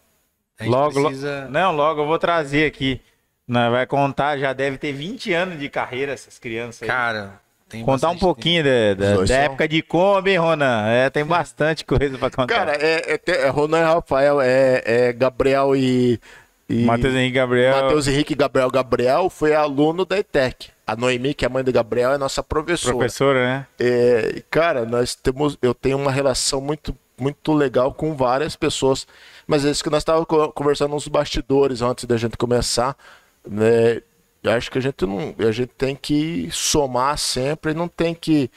Logo, 0.61 0.99
lo- 0.99 1.05
precisa... 1.07 1.47
Não, 1.49 1.71
logo 1.75 2.01
eu 2.01 2.07
vou 2.07 2.17
trazer 2.19 2.65
aqui. 2.65 2.99
Nós 3.47 3.71
vai 3.71 3.85
contar, 3.85 4.37
já 4.37 4.51
deve 4.53 4.77
ter 4.77 4.91
20 4.91 5.31
anos 5.33 5.59
de 5.59 5.69
carreira 5.69 6.11
essas 6.11 6.37
crianças 6.37 6.81
aí. 6.83 6.87
Cara, 6.87 7.39
tem 7.69 7.83
Contar 7.83 8.09
um 8.09 8.17
pouquinho 8.17 8.63
da, 8.63 8.93
da- 8.93 9.23
da 9.23 9.35
época 9.35 9.67
de 9.67 9.81
Kombi, 9.81 10.31
hein, 10.31 10.37
Ronan? 10.37 10.87
É, 10.87 11.09
tem 11.09 11.23
bastante 11.25 11.85
coisa 11.85 12.17
pra 12.17 12.29
contar. 12.29 12.53
Cara, 12.53 12.73
é, 12.73 13.13
é, 13.25 13.31
é 13.45 13.47
Ronan 13.49 13.79
e 13.79 13.83
Rafael, 13.83 14.41
é, 14.41 14.81
é 14.85 15.13
Gabriel 15.13 15.75
e. 15.75 16.19
e 16.69 16.83
Matheus 16.83 17.13
Henrique 17.13 17.33
Gabriel. 17.35 17.81
Matheus 17.83 18.07
Henrique 18.07 18.33
e 18.33 18.35
Gabriel. 18.35 18.69
Gabriel 18.71 19.29
foi 19.29 19.53
aluno 19.53 20.03
da 20.05 20.17
ETEC. 20.17 20.69
A 20.85 20.95
Noemi, 20.95 21.33
que 21.33 21.43
é 21.43 21.47
a 21.47 21.49
mãe 21.49 21.63
do 21.63 21.71
Gabriel, 21.71 22.13
é 22.13 22.17
nossa 22.17 22.41
professora. 22.41 22.95
Professora, 22.95 23.45
né? 23.45 23.67
É, 23.79 24.41
cara, 24.49 24.85
nós 24.85 25.15
temos. 25.15 25.57
Eu 25.61 25.73
tenho 25.73 25.97
uma 25.97 26.11
relação 26.11 26.59
muito 26.61 26.95
muito 27.19 27.51
legal 27.53 27.93
com 27.93 28.15
várias 28.15 28.55
pessoas. 28.55 29.07
Mas 29.47 29.65
é 29.65 29.71
isso 29.71 29.83
que 29.83 29.89
nós 29.89 30.01
estávamos 30.01 30.27
conversando 30.53 30.91
nos 30.91 31.07
bastidores 31.07 31.81
antes 31.81 32.03
da 32.03 32.17
gente 32.17 32.35
começar. 32.37 32.97
Né? 33.47 34.01
Eu 34.43 34.51
acho 34.51 34.69
que 34.69 34.77
a 34.77 34.81
gente 34.81 35.05
não. 35.05 35.33
A 35.39 35.51
gente 35.51 35.69
tem 35.69 35.95
que 35.95 36.49
somar 36.51 37.17
sempre, 37.17 37.73
não 37.73 37.87
tem 37.87 38.13
que. 38.13 38.51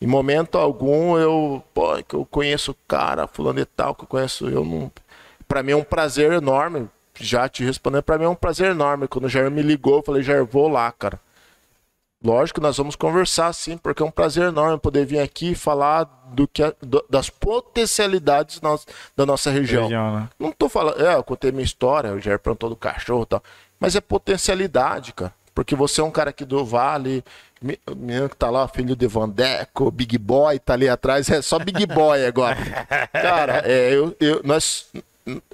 Em 0.00 0.06
momento 0.06 0.56
algum 0.56 1.18
eu. 1.18 1.62
Pô, 1.74 2.02
que 2.02 2.14
eu 2.14 2.24
conheço 2.24 2.70
o 2.70 2.76
cara, 2.86 3.26
fulano 3.26 3.58
e 3.60 3.64
tal, 3.64 3.94
que 3.94 4.04
eu 4.04 4.08
conheço. 4.08 4.48
Eu 4.48 4.64
não. 4.64 4.90
Pra 5.48 5.62
mim 5.62 5.72
é 5.72 5.76
um 5.76 5.84
prazer 5.84 6.32
enorme. 6.32 6.88
Já 7.18 7.48
te 7.48 7.64
respondendo, 7.64 8.02
pra 8.02 8.18
mim 8.18 8.24
é 8.24 8.28
um 8.28 8.34
prazer 8.34 8.70
enorme. 8.70 9.08
Quando 9.08 9.24
o 9.24 9.28
Jair 9.28 9.50
me 9.50 9.62
ligou, 9.62 9.96
eu 9.96 10.02
falei, 10.02 10.22
Jair, 10.22 10.44
vou 10.44 10.68
lá, 10.68 10.92
cara. 10.92 11.18
Lógico, 12.24 12.60
nós 12.60 12.76
vamos 12.78 12.96
conversar 12.96 13.52
sim, 13.52 13.76
porque 13.76 14.02
é 14.02 14.06
um 14.06 14.10
prazer 14.10 14.48
enorme 14.48 14.78
poder 14.78 15.04
vir 15.04 15.20
aqui 15.20 15.54
falar 15.54 16.04
do 16.32 16.48
que 16.48 16.62
do, 16.80 17.04
das 17.10 17.28
potencialidades 17.28 18.60
nós, 18.60 18.86
da 19.14 19.26
nossa 19.26 19.50
região. 19.50 19.84
região 19.84 20.16
né? 20.16 20.28
Não 20.38 20.50
tô 20.50 20.68
falando, 20.68 21.00
é, 21.04 21.14
eu 21.14 21.22
contei 21.22 21.52
minha 21.52 21.64
história, 21.64 22.12
o 22.12 22.20
Jair 22.20 22.38
perguntou 22.38 22.70
do 22.70 22.76
cachorro 22.76 23.22
e 23.24 23.26
tal, 23.26 23.42
mas 23.78 23.94
é 23.94 24.00
potencialidade, 24.00 25.12
cara. 25.12 25.32
Porque 25.54 25.74
você 25.74 26.00
é 26.00 26.04
um 26.04 26.10
cara 26.10 26.30
aqui 26.30 26.44
do 26.44 26.64
Vale, 26.64 27.24
menino 27.96 28.28
que 28.28 28.36
tá 28.36 28.50
lá, 28.50 28.66
filho 28.68 28.96
de 28.96 29.06
Vandeco, 29.06 29.90
Big 29.90 30.18
Boy, 30.18 30.58
tá 30.58 30.74
ali 30.74 30.88
atrás, 30.88 31.30
é 31.30 31.40
só 31.40 31.58
Big 31.58 31.86
Boy 31.86 32.26
agora. 32.26 32.56
cara, 33.12 33.62
é, 33.64 33.94
eu, 33.94 34.14
eu, 34.20 34.40
nós, 34.44 34.86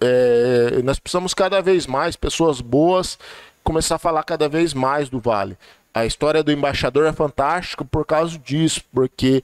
é, 0.00 0.82
nós 0.82 0.98
precisamos 0.98 1.34
cada 1.34 1.60
vez 1.60 1.86
mais, 1.86 2.16
pessoas 2.16 2.60
boas, 2.60 3.18
começar 3.62 3.96
a 3.96 3.98
falar 3.98 4.24
cada 4.24 4.48
vez 4.48 4.74
mais 4.74 5.08
do 5.08 5.20
Vale 5.20 5.56
a 5.94 6.06
história 6.06 6.42
do 6.42 6.52
embaixador 6.52 7.06
é 7.06 7.12
fantástica 7.12 7.84
por 7.84 8.06
causa 8.06 8.38
disso, 8.38 8.82
porque 8.92 9.42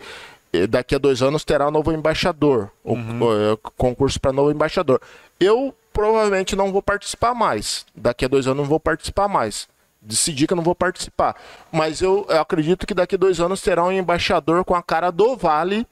eh, 0.52 0.66
daqui 0.66 0.94
a 0.94 0.98
dois 0.98 1.22
anos 1.22 1.44
terá 1.44 1.68
um 1.68 1.70
novo 1.70 1.92
embaixador, 1.92 2.70
uhum. 2.84 3.22
o, 3.22 3.52
o, 3.52 3.56
concurso 3.76 4.20
para 4.20 4.32
novo 4.32 4.50
embaixador. 4.50 5.00
Eu 5.38 5.74
provavelmente 5.92 6.56
não 6.56 6.72
vou 6.72 6.82
participar 6.82 7.34
mais. 7.34 7.84
Daqui 7.94 8.24
a 8.24 8.28
dois 8.28 8.46
anos 8.46 8.58
não 8.58 8.64
vou 8.64 8.80
participar 8.80 9.28
mais. 9.28 9.68
Decidi 10.00 10.46
que 10.46 10.52
eu 10.52 10.56
não 10.56 10.64
vou 10.64 10.74
participar. 10.74 11.36
Mas 11.70 12.00
eu, 12.00 12.24
eu 12.28 12.40
acredito 12.40 12.86
que 12.86 12.94
daqui 12.94 13.16
a 13.16 13.18
dois 13.18 13.40
anos 13.40 13.60
terá 13.60 13.84
um 13.84 13.92
embaixador 13.92 14.64
com 14.64 14.74
a 14.74 14.82
cara 14.82 15.10
do 15.10 15.36
Vale 15.36 15.86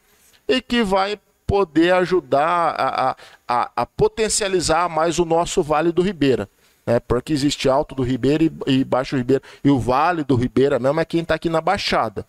e 0.48 0.62
que 0.62 0.82
vai 0.82 1.18
poder 1.46 1.92
ajudar 1.94 2.74
a, 2.78 3.16
a, 3.46 3.70
a 3.76 3.86
potencializar 3.86 4.88
mais 4.88 5.18
o 5.18 5.24
nosso 5.24 5.62
Vale 5.62 5.92
do 5.92 6.02
Ribeira 6.02 6.48
né? 6.86 7.00
Porque 7.00 7.32
existe 7.32 7.68
Alto 7.68 7.94
do 7.94 8.02
Ribeira 8.02 8.44
e, 8.44 8.52
e 8.66 8.84
Baixo 8.84 9.16
Ribeira. 9.16 9.42
E 9.64 9.70
o 9.70 9.78
Vale 9.78 10.22
do 10.22 10.36
Ribeira 10.36 10.78
mesmo 10.78 11.00
é 11.00 11.04
quem 11.04 11.20
está 11.20 11.34
aqui 11.34 11.50
na 11.50 11.60
Baixada. 11.60 12.24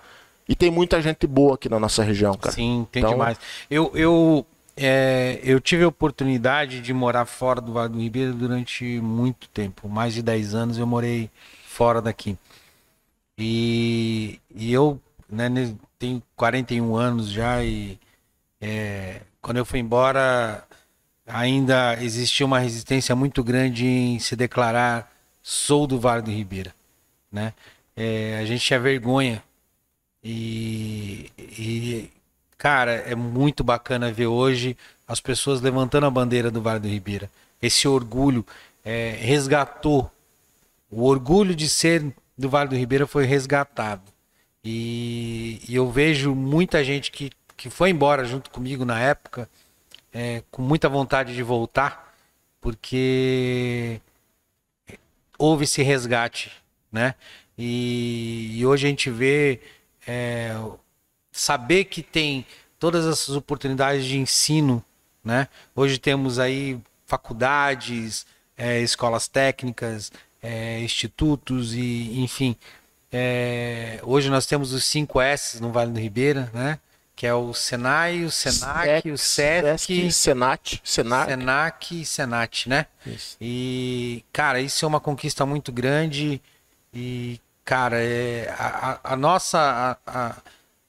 E 0.49 0.55
tem 0.55 0.71
muita 0.71 1.01
gente 1.01 1.27
boa 1.27 1.55
aqui 1.55 1.69
na 1.69 1.79
nossa 1.79 2.03
região, 2.03 2.33
cara. 2.33 2.55
Sim, 2.55 2.87
tem 2.91 3.01
então... 3.01 3.11
demais. 3.11 3.37
Eu, 3.69 3.91
eu, 3.93 4.45
é, 4.75 5.39
eu 5.43 5.59
tive 5.59 5.83
a 5.83 5.87
oportunidade 5.87 6.81
de 6.81 6.93
morar 6.93 7.25
fora 7.25 7.61
do 7.61 7.73
Vale 7.73 7.89
do 7.93 7.99
Ribeira 7.99 8.31
durante 8.31 8.99
muito 9.01 9.47
tempo. 9.49 9.87
Mais 9.87 10.13
de 10.13 10.23
10 10.23 10.55
anos 10.55 10.77
eu 10.77 10.87
morei 10.87 11.29
fora 11.67 12.01
daqui. 12.01 12.37
E, 13.37 14.39
e 14.55 14.73
eu 14.73 14.99
né, 15.29 15.49
tenho 15.99 16.23
41 16.35 16.95
anos 16.95 17.29
já 17.29 17.63
e 17.63 17.99
é, 18.59 19.21
quando 19.41 19.57
eu 19.57 19.65
fui 19.65 19.79
embora 19.79 20.63
ainda 21.27 22.01
existia 22.01 22.45
uma 22.45 22.59
resistência 22.59 23.15
muito 23.15 23.43
grande 23.43 23.85
em 23.85 24.19
se 24.19 24.35
declarar 24.35 25.11
sou 25.43 25.85
do 25.85 25.99
Vale 25.99 26.21
do 26.21 26.31
Ribeira, 26.31 26.73
né? 27.31 27.53
É, 27.95 28.37
a 28.41 28.45
gente 28.45 28.63
tinha 28.63 28.79
vergonha 28.79 29.43
e, 30.23 31.31
e, 31.37 32.09
cara, 32.57 32.91
é 32.91 33.15
muito 33.15 33.63
bacana 33.63 34.11
ver 34.11 34.27
hoje 34.27 34.77
as 35.07 35.19
pessoas 35.19 35.61
levantando 35.61 36.05
a 36.05 36.11
bandeira 36.11 36.51
do 36.51 36.61
Vale 36.61 36.79
do 36.79 36.87
Ribeira. 36.87 37.29
Esse 37.61 37.87
orgulho 37.87 38.45
é, 38.83 39.17
resgatou 39.19 40.11
o 40.89 41.03
orgulho 41.03 41.55
de 41.55 41.67
ser 41.67 42.13
do 42.37 42.49
Vale 42.49 42.69
do 42.69 42.75
Ribeira 42.75 43.07
foi 43.07 43.25
resgatado 43.25 44.03
e, 44.63 45.61
e 45.67 45.75
eu 45.75 45.89
vejo 45.89 46.35
muita 46.35 46.83
gente 46.83 47.11
que, 47.11 47.31
que 47.55 47.69
foi 47.69 47.89
embora 47.89 48.23
junto 48.25 48.49
comigo 48.49 48.85
na 48.85 48.99
época 48.99 49.49
é, 50.13 50.43
com 50.49 50.61
muita 50.61 50.89
vontade 50.89 51.33
de 51.35 51.43
voltar, 51.43 52.13
porque 52.61 54.01
houve 55.37 55.63
esse 55.65 55.81
resgate, 55.81 56.51
né? 56.91 57.15
E, 57.57 58.57
e 58.59 58.65
hoje 58.65 58.87
a 58.87 58.89
gente 58.89 59.09
vê 59.09 59.59
é, 60.07 60.55
saber 61.31 61.85
que 61.85 62.01
tem 62.01 62.45
todas 62.79 63.05
essas 63.05 63.35
oportunidades 63.35 64.05
de 64.05 64.17
ensino, 64.17 64.83
né? 65.23 65.47
Hoje 65.75 65.97
temos 65.97 66.39
aí 66.39 66.79
faculdades, 67.05 68.25
é, 68.57 68.81
escolas 68.81 69.27
técnicas, 69.27 70.11
é, 70.41 70.79
institutos 70.81 71.73
e 71.73 72.19
enfim. 72.19 72.55
É, 73.11 73.99
hoje 74.03 74.29
nós 74.29 74.45
temos 74.45 74.73
os 74.73 74.83
5 74.85 75.21
S 75.21 75.61
no 75.61 75.71
Vale 75.71 75.91
do 75.91 75.99
Ribeira, 75.99 76.51
né? 76.53 76.79
Que 77.17 77.25
é 77.25 77.33
o 77.33 77.51
Senai, 77.51 78.23
o 78.23 78.29
Senac, 78.29 79.09
o 79.09 79.17
SESC, 79.17 80.11
Senat, 80.11 80.79
Senac, 80.83 81.31
Senac 81.31 82.01
e 82.01 82.05
Senat, 82.05 82.69
né? 82.69 82.85
Isso. 83.07 83.35
E, 83.41 84.23
cara, 84.31 84.61
isso 84.61 84.85
é 84.85 84.87
uma 84.87 84.99
conquista 84.99 85.43
muito 85.43 85.71
grande 85.71 86.39
e, 86.93 87.41
cara, 87.65 87.97
é, 87.99 88.53
a, 88.55 88.99
a 89.03 89.15
nossa 89.15 89.97
a, 90.05 90.35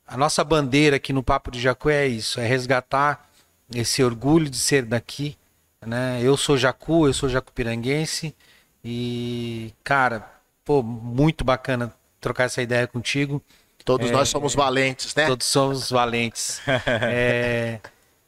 a, 0.07 0.17
nossa 0.19 0.45
bandeira 0.45 0.97
aqui 0.97 1.15
no 1.15 1.23
Papo 1.23 1.51
de 1.51 1.59
Jacu 1.59 1.89
é 1.89 2.07
isso, 2.07 2.39
é 2.39 2.47
resgatar 2.47 3.27
esse 3.75 4.05
orgulho 4.05 4.51
de 4.51 4.59
ser 4.59 4.85
daqui, 4.85 5.35
né? 5.81 6.21
Eu 6.23 6.37
sou 6.37 6.59
Jacu, 6.59 7.07
eu 7.07 7.15
sou 7.15 7.31
jacupiranguense 7.31 8.37
e, 8.85 9.73
cara, 9.83 10.31
pô, 10.63 10.83
muito 10.83 11.43
bacana 11.43 11.91
trocar 12.21 12.45
essa 12.45 12.61
ideia 12.61 12.87
contigo. 12.87 13.43
Todos 13.89 14.11
é, 14.11 14.13
nós 14.13 14.29
somos 14.29 14.55
valentes, 14.55 15.15
né? 15.15 15.27
Todos 15.27 15.47
somos 15.47 15.91
valentes. 15.91 16.61
é, 16.87 17.81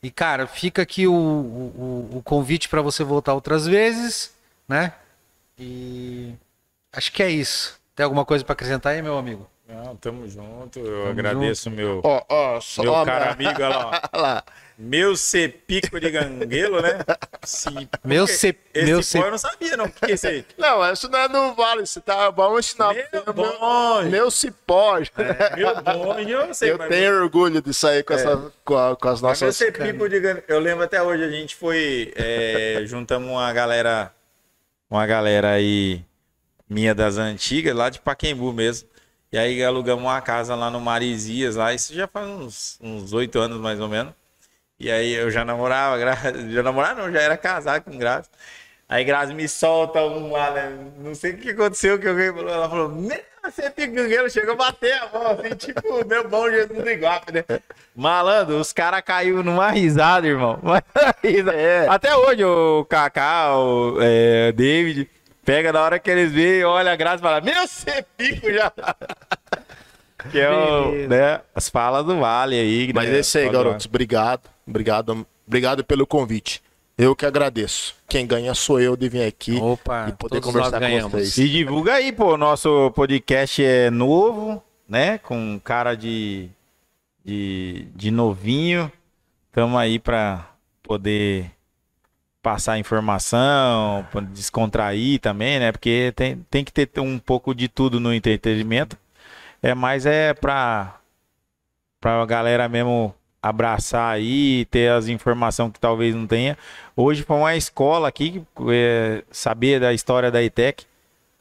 e, 0.02 0.10
cara, 0.10 0.46
fica 0.46 0.80
aqui 0.80 1.06
o, 1.06 1.12
o, 1.12 2.10
o 2.14 2.22
convite 2.24 2.66
para 2.66 2.80
você 2.80 3.04
voltar 3.04 3.34
outras 3.34 3.66
vezes, 3.66 4.32
né? 4.66 4.94
E 5.58 6.32
acho 6.90 7.12
que 7.12 7.22
é 7.22 7.28
isso. 7.28 7.78
Tem 7.94 8.04
alguma 8.04 8.24
coisa 8.24 8.42
para 8.42 8.54
acrescentar 8.54 8.94
aí, 8.94 9.02
meu 9.02 9.18
amigo? 9.18 9.46
Não, 9.68 9.94
tamo 9.96 10.26
junto. 10.26 10.78
Eu 10.78 11.00
tamo 11.00 11.10
agradeço 11.10 11.64
junto. 11.64 11.76
meu, 11.76 12.00
oh, 12.02 12.22
oh, 12.26 12.60
só, 12.62 12.82
meu 12.82 13.04
cara 13.04 13.32
amigo. 13.36 13.62
Olha 13.62 14.22
lá. 14.22 14.44
Meu 14.82 15.14
cepico 15.14 16.00
de 16.00 16.10
ganguelo, 16.10 16.80
né? 16.80 17.00
Sim. 17.42 17.86
Meu 18.02 18.26
ce... 18.26 18.56
Esse 18.72 18.86
meu 18.86 19.02
ce... 19.02 19.18
eu 19.18 19.30
não 19.30 19.36
sabia, 19.36 19.76
não. 19.76 19.84
O 19.84 19.92
que 19.92 20.06
é 20.06 20.14
isso 20.14 20.26
aí? 20.26 20.42
Não, 20.56 20.90
isso 20.90 21.06
não 21.10 21.18
é 21.18 21.28
no 21.28 21.54
vale. 21.54 21.84
Você 21.84 22.00
tá... 22.00 22.30
Vamos 22.30 22.60
ensinar. 22.66 22.94
Meu, 22.94 23.34
meu, 23.34 24.10
meu 24.10 24.30
cipó. 24.30 24.96
É, 24.96 25.54
meu 25.54 25.82
bonde, 25.82 26.30
eu 26.30 26.54
sei. 26.54 26.72
Eu 26.72 26.78
tenho 26.78 27.12
meu... 27.12 27.22
orgulho 27.24 27.60
de 27.60 27.74
sair 27.74 28.02
com, 28.02 28.14
é. 28.14 28.16
essa, 28.16 28.52
com, 28.64 28.78
a, 28.78 28.96
com 28.96 29.08
as 29.08 29.20
nossas... 29.20 29.42
Meu 29.42 29.52
cepico 29.52 30.08
de 30.08 30.18
ganguelo. 30.18 30.44
Eu 30.48 30.58
lembro 30.60 30.84
até 30.84 31.02
hoje, 31.02 31.24
a 31.24 31.30
gente 31.30 31.54
foi... 31.56 32.14
É, 32.16 32.82
juntamos 32.88 33.28
uma 33.28 33.52
galera... 33.52 34.10
Uma 34.88 35.06
galera 35.06 35.50
aí... 35.50 36.02
Minha 36.66 36.94
das 36.94 37.18
antigas, 37.18 37.76
lá 37.76 37.90
de 37.90 38.00
Paquembu 38.00 38.50
mesmo. 38.50 38.88
E 39.30 39.36
aí 39.36 39.62
alugamos 39.62 40.04
uma 40.04 40.22
casa 40.22 40.54
lá 40.54 40.70
no 40.70 40.80
Marizias, 40.80 41.56
lá. 41.56 41.74
Isso 41.74 41.92
já 41.92 42.08
faz 42.08 42.78
uns 42.80 43.12
oito 43.12 43.38
anos, 43.38 43.60
mais 43.60 43.78
ou 43.78 43.88
menos. 43.88 44.14
E 44.80 44.90
aí 44.90 45.12
eu 45.12 45.30
já 45.30 45.44
namorava, 45.44 45.98
gra... 45.98 46.16
já 46.48 46.62
namorava 46.62 47.02
não, 47.02 47.12
já 47.12 47.20
era 47.20 47.36
casado 47.36 47.84
com 47.84 47.98
Graça. 47.98 48.30
Aí 48.88 49.04
Graça 49.04 49.34
me 49.34 49.46
solta 49.46 50.00
um 50.00 50.32
lá, 50.32 50.50
né? 50.52 50.76
Não 50.98 51.14
sei 51.14 51.32
o 51.32 51.36
que 51.36 51.50
aconteceu, 51.50 51.98
que 51.98 52.08
alguém 52.08 52.32
falou, 52.32 52.50
ela 52.50 52.68
falou, 52.68 52.88
você 53.44 53.66
é 53.66 53.70
picangueiro, 53.70 54.30
chegou 54.30 54.54
a 54.54 54.56
bater 54.56 54.94
a 54.94 55.08
mão, 55.12 55.32
assim, 55.32 55.54
tipo, 55.54 56.04
meu 56.08 56.26
bom 56.26 56.50
Jesus 56.50 56.82
do 56.82 56.90
Iguape, 56.90 57.32
né? 57.32 57.44
Malandro, 57.94 58.58
os 58.58 58.72
caras 58.72 59.02
caiu 59.02 59.42
numa 59.42 59.70
risada, 59.70 60.26
irmão. 60.26 60.58
É. 61.52 61.86
Até 61.88 62.16
hoje 62.16 62.42
o 62.44 62.84
Kaká, 62.86 63.56
o 63.56 63.98
é, 64.00 64.50
David, 64.52 65.08
pega 65.44 65.72
na 65.72 65.82
hora 65.82 65.98
que 65.98 66.10
eles 66.10 66.32
veem, 66.32 66.64
olha 66.64 66.92
a 66.92 66.96
Graça 66.96 67.18
e 67.18 67.20
fala, 67.20 67.40
meu, 67.42 67.66
você 67.66 67.90
é 67.90 68.02
pico 68.02 68.50
já. 68.50 68.72
Que 70.30 70.38
é 70.38 70.50
o, 70.50 71.08
né, 71.08 71.40
as 71.54 71.68
falas 71.68 72.04
do 72.04 72.18
Vale 72.18 72.58
aí. 72.58 72.92
Mas 72.94 73.08
né? 73.08 73.16
é 73.16 73.20
isso 73.20 73.38
aí, 73.38 73.48
garotos, 73.48 73.86
obrigado. 73.86 74.42
Obrigado, 74.66 75.26
obrigado 75.46 75.84
pelo 75.84 76.06
convite. 76.06 76.62
Eu 76.96 77.16
que 77.16 77.24
agradeço. 77.24 77.94
Quem 78.06 78.26
ganha 78.26 78.54
sou 78.54 78.78
eu 78.78 78.94
de 78.94 79.08
vir 79.08 79.24
aqui 79.24 79.56
Opa, 79.56 80.08
e 80.10 80.12
poder 80.12 80.40
conversar 80.42 80.80
com 80.80 81.08
vocês. 81.08 81.38
E 81.38 81.48
divulga 81.48 81.94
aí, 81.94 82.12
pô. 82.12 82.36
Nosso 82.36 82.90
podcast 82.90 83.64
é 83.64 83.88
novo, 83.90 84.62
né? 84.86 85.16
Com 85.16 85.58
cara 85.64 85.94
de, 85.94 86.50
de, 87.24 87.86
de 87.94 88.10
novinho. 88.10 88.92
Estamos 89.48 89.80
aí 89.80 89.98
para 89.98 90.46
poder 90.82 91.50
passar 92.42 92.78
informação, 92.78 94.06
descontrair 94.30 95.18
também, 95.20 95.58
né? 95.58 95.72
Porque 95.72 96.12
tem, 96.14 96.44
tem 96.50 96.64
que 96.64 96.72
ter 96.72 97.00
um 97.00 97.18
pouco 97.18 97.54
de 97.54 97.66
tudo 97.66 97.98
no 97.98 98.12
entretenimento. 98.12 98.96
É 99.62 99.74
mais 99.74 100.06
é 100.06 100.32
para 100.34 100.96
para 102.00 102.22
a 102.22 102.26
galera 102.26 102.68
mesmo 102.68 103.14
abraçar 103.42 104.14
aí, 104.14 104.64
ter 104.66 104.90
as 104.90 105.08
informações 105.08 105.72
que 105.72 105.80
talvez 105.80 106.14
não 106.14 106.26
tenha. 106.26 106.56
Hoje 106.96 107.22
foi 107.22 107.36
uma 107.36 107.56
escola 107.56 108.08
aqui, 108.08 108.42
é, 108.70 109.22
saber 109.30 109.80
da 109.80 109.92
história 109.92 110.30
da 110.30 110.42
ETEC. 110.42 110.84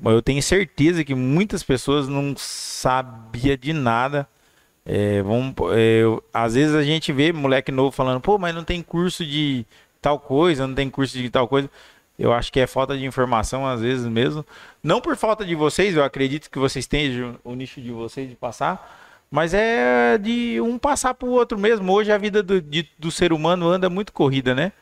Eu 0.03 0.21
tenho 0.21 0.41
certeza 0.41 1.03
que 1.03 1.13
muitas 1.13 1.61
pessoas 1.63 2.07
não 2.07 2.33
sabia 2.37 3.57
de 3.57 3.73
nada. 3.73 4.27
É, 4.85 5.21
vamos, 5.21 5.53
é, 5.73 6.03
às 6.33 6.55
vezes 6.55 6.73
a 6.75 6.83
gente 6.83 7.11
vê 7.11 7.31
moleque 7.33 7.71
novo 7.71 7.91
falando, 7.91 8.21
pô, 8.21 8.37
mas 8.37 8.55
não 8.55 8.63
tem 8.63 8.81
curso 8.81 9.25
de 9.25 9.65
tal 10.01 10.19
coisa, 10.19 10.65
não 10.65 10.73
tem 10.73 10.89
curso 10.89 11.17
de 11.17 11.29
tal 11.29 11.47
coisa. 11.47 11.69
Eu 12.19 12.33
acho 12.33 12.51
que 12.51 12.59
é 12.59 12.67
falta 12.67 12.97
de 12.97 13.05
informação, 13.05 13.65
às 13.65 13.79
vezes 13.79 14.05
mesmo. 14.05 14.45
Não 14.83 14.99
por 14.99 15.15
falta 15.15 15.45
de 15.45 15.55
vocês, 15.55 15.95
eu 15.95 16.03
acredito 16.03 16.49
que 16.51 16.59
vocês 16.59 16.85
tenham 16.85 17.39
o 17.45 17.55
nicho 17.55 17.79
de 17.79 17.91
vocês 17.91 18.29
de 18.29 18.35
passar, 18.35 19.23
mas 19.31 19.53
é 19.53 20.17
de 20.17 20.59
um 20.59 20.77
passar 20.77 21.13
para 21.13 21.29
o 21.29 21.31
outro 21.31 21.57
mesmo. 21.57 21.89
Hoje 21.93 22.11
a 22.11 22.17
vida 22.17 22.43
do, 22.43 22.61
de, 22.61 22.89
do 22.99 23.09
ser 23.09 23.31
humano 23.31 23.69
anda 23.69 23.89
muito 23.89 24.11
corrida, 24.11 24.53
né? 24.53 24.73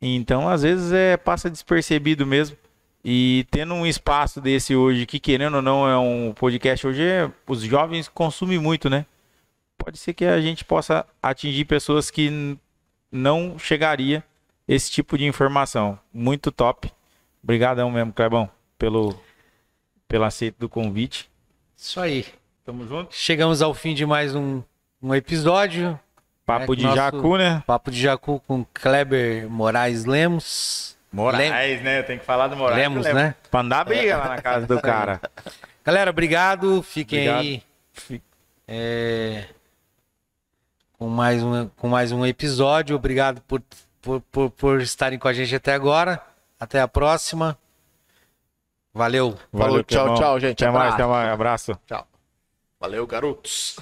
Então, 0.00 0.48
às 0.48 0.62
vezes, 0.62 0.92
é, 0.92 1.18
passa 1.18 1.50
despercebido 1.50 2.26
mesmo. 2.26 2.56
E 3.04 3.46
tendo 3.50 3.74
um 3.74 3.84
espaço 3.86 4.40
desse 4.40 4.74
hoje, 4.74 5.04
que 5.04 5.20
querendo 5.20 5.56
ou 5.56 5.62
não 5.62 5.86
é 5.86 5.98
um 5.98 6.32
podcast, 6.32 6.86
hoje 6.86 7.02
é, 7.02 7.30
os 7.46 7.60
jovens 7.62 8.08
consumem 8.08 8.58
muito, 8.58 8.88
né? 8.88 9.04
Pode 9.76 9.98
ser 9.98 10.14
que 10.14 10.24
a 10.24 10.40
gente 10.40 10.64
possa 10.64 11.04
atingir 11.22 11.66
pessoas 11.66 12.10
que 12.10 12.56
não 13.10 13.58
chegaria 13.58 14.24
esse 14.66 14.90
tipo 14.90 15.16
de 15.18 15.24
informação. 15.24 15.98
Muito 16.12 16.50
top. 16.50 16.92
Obrigadão 17.42 17.90
mesmo, 17.90 18.12
Clebão, 18.12 18.48
pelo, 18.78 19.18
pelo 20.06 20.24
aceito 20.24 20.58
do 20.58 20.68
convite. 20.68 21.30
Isso 21.76 22.00
aí. 22.00 22.26
Tamo 22.64 22.86
junto. 22.86 23.14
Chegamos 23.14 23.60
ao 23.60 23.74
fim 23.74 23.94
de 23.94 24.06
mais 24.06 24.34
um, 24.34 24.62
um 25.02 25.14
episódio. 25.14 25.98
Papo 26.46 26.74
É, 26.74 26.76
de 26.76 26.82
Jacu, 26.82 27.36
né? 27.36 27.62
Papo 27.66 27.90
de 27.90 28.00
Jacu 28.00 28.40
com 28.46 28.64
Kleber 28.72 29.48
Moraes 29.48 30.04
Lemos. 30.04 30.96
Moraes, 31.12 31.82
né? 31.82 32.02
Tem 32.02 32.18
que 32.18 32.24
falar 32.24 32.48
do 32.48 32.56
Moraes. 32.56 32.78
Lemos, 32.78 33.06
né? 33.06 33.34
Pra 33.50 33.60
andar 33.60 33.84
briga 33.84 34.16
lá 34.16 34.28
na 34.28 34.42
casa 34.42 34.66
do 34.66 34.80
cara. 34.80 35.20
Galera, 35.84 36.10
obrigado. 36.10 36.82
Fiquem 36.82 37.28
Obrigado. 37.28 37.40
aí 37.40 38.22
é, 38.66 39.44
com, 40.98 41.08
mais 41.08 41.42
um, 41.42 41.68
com 41.76 41.88
mais 41.88 42.12
um 42.12 42.24
episódio. 42.24 42.96
Obrigado 42.96 43.40
por, 43.42 43.62
por, 44.02 44.20
por, 44.20 44.50
por 44.50 44.80
estarem 44.82 45.18
com 45.18 45.28
a 45.28 45.32
gente 45.32 45.54
até 45.54 45.72
agora. 45.72 46.20
Até 46.60 46.80
a 46.80 46.86
próxima. 46.88 47.56
Valeu. 48.92 49.38
Falou, 49.50 49.82
tchau, 49.82 50.04
Clebão. 50.04 50.14
tchau, 50.14 50.40
gente. 50.40 50.62
Até 50.62 50.70
mais, 50.70 50.92
Abraço. 50.92 51.02
até 51.02 51.06
mais. 51.06 51.32
Abraço. 51.32 51.78
Tchau. 51.86 52.06
Valeu, 52.78 53.06
garotos. 53.06 53.78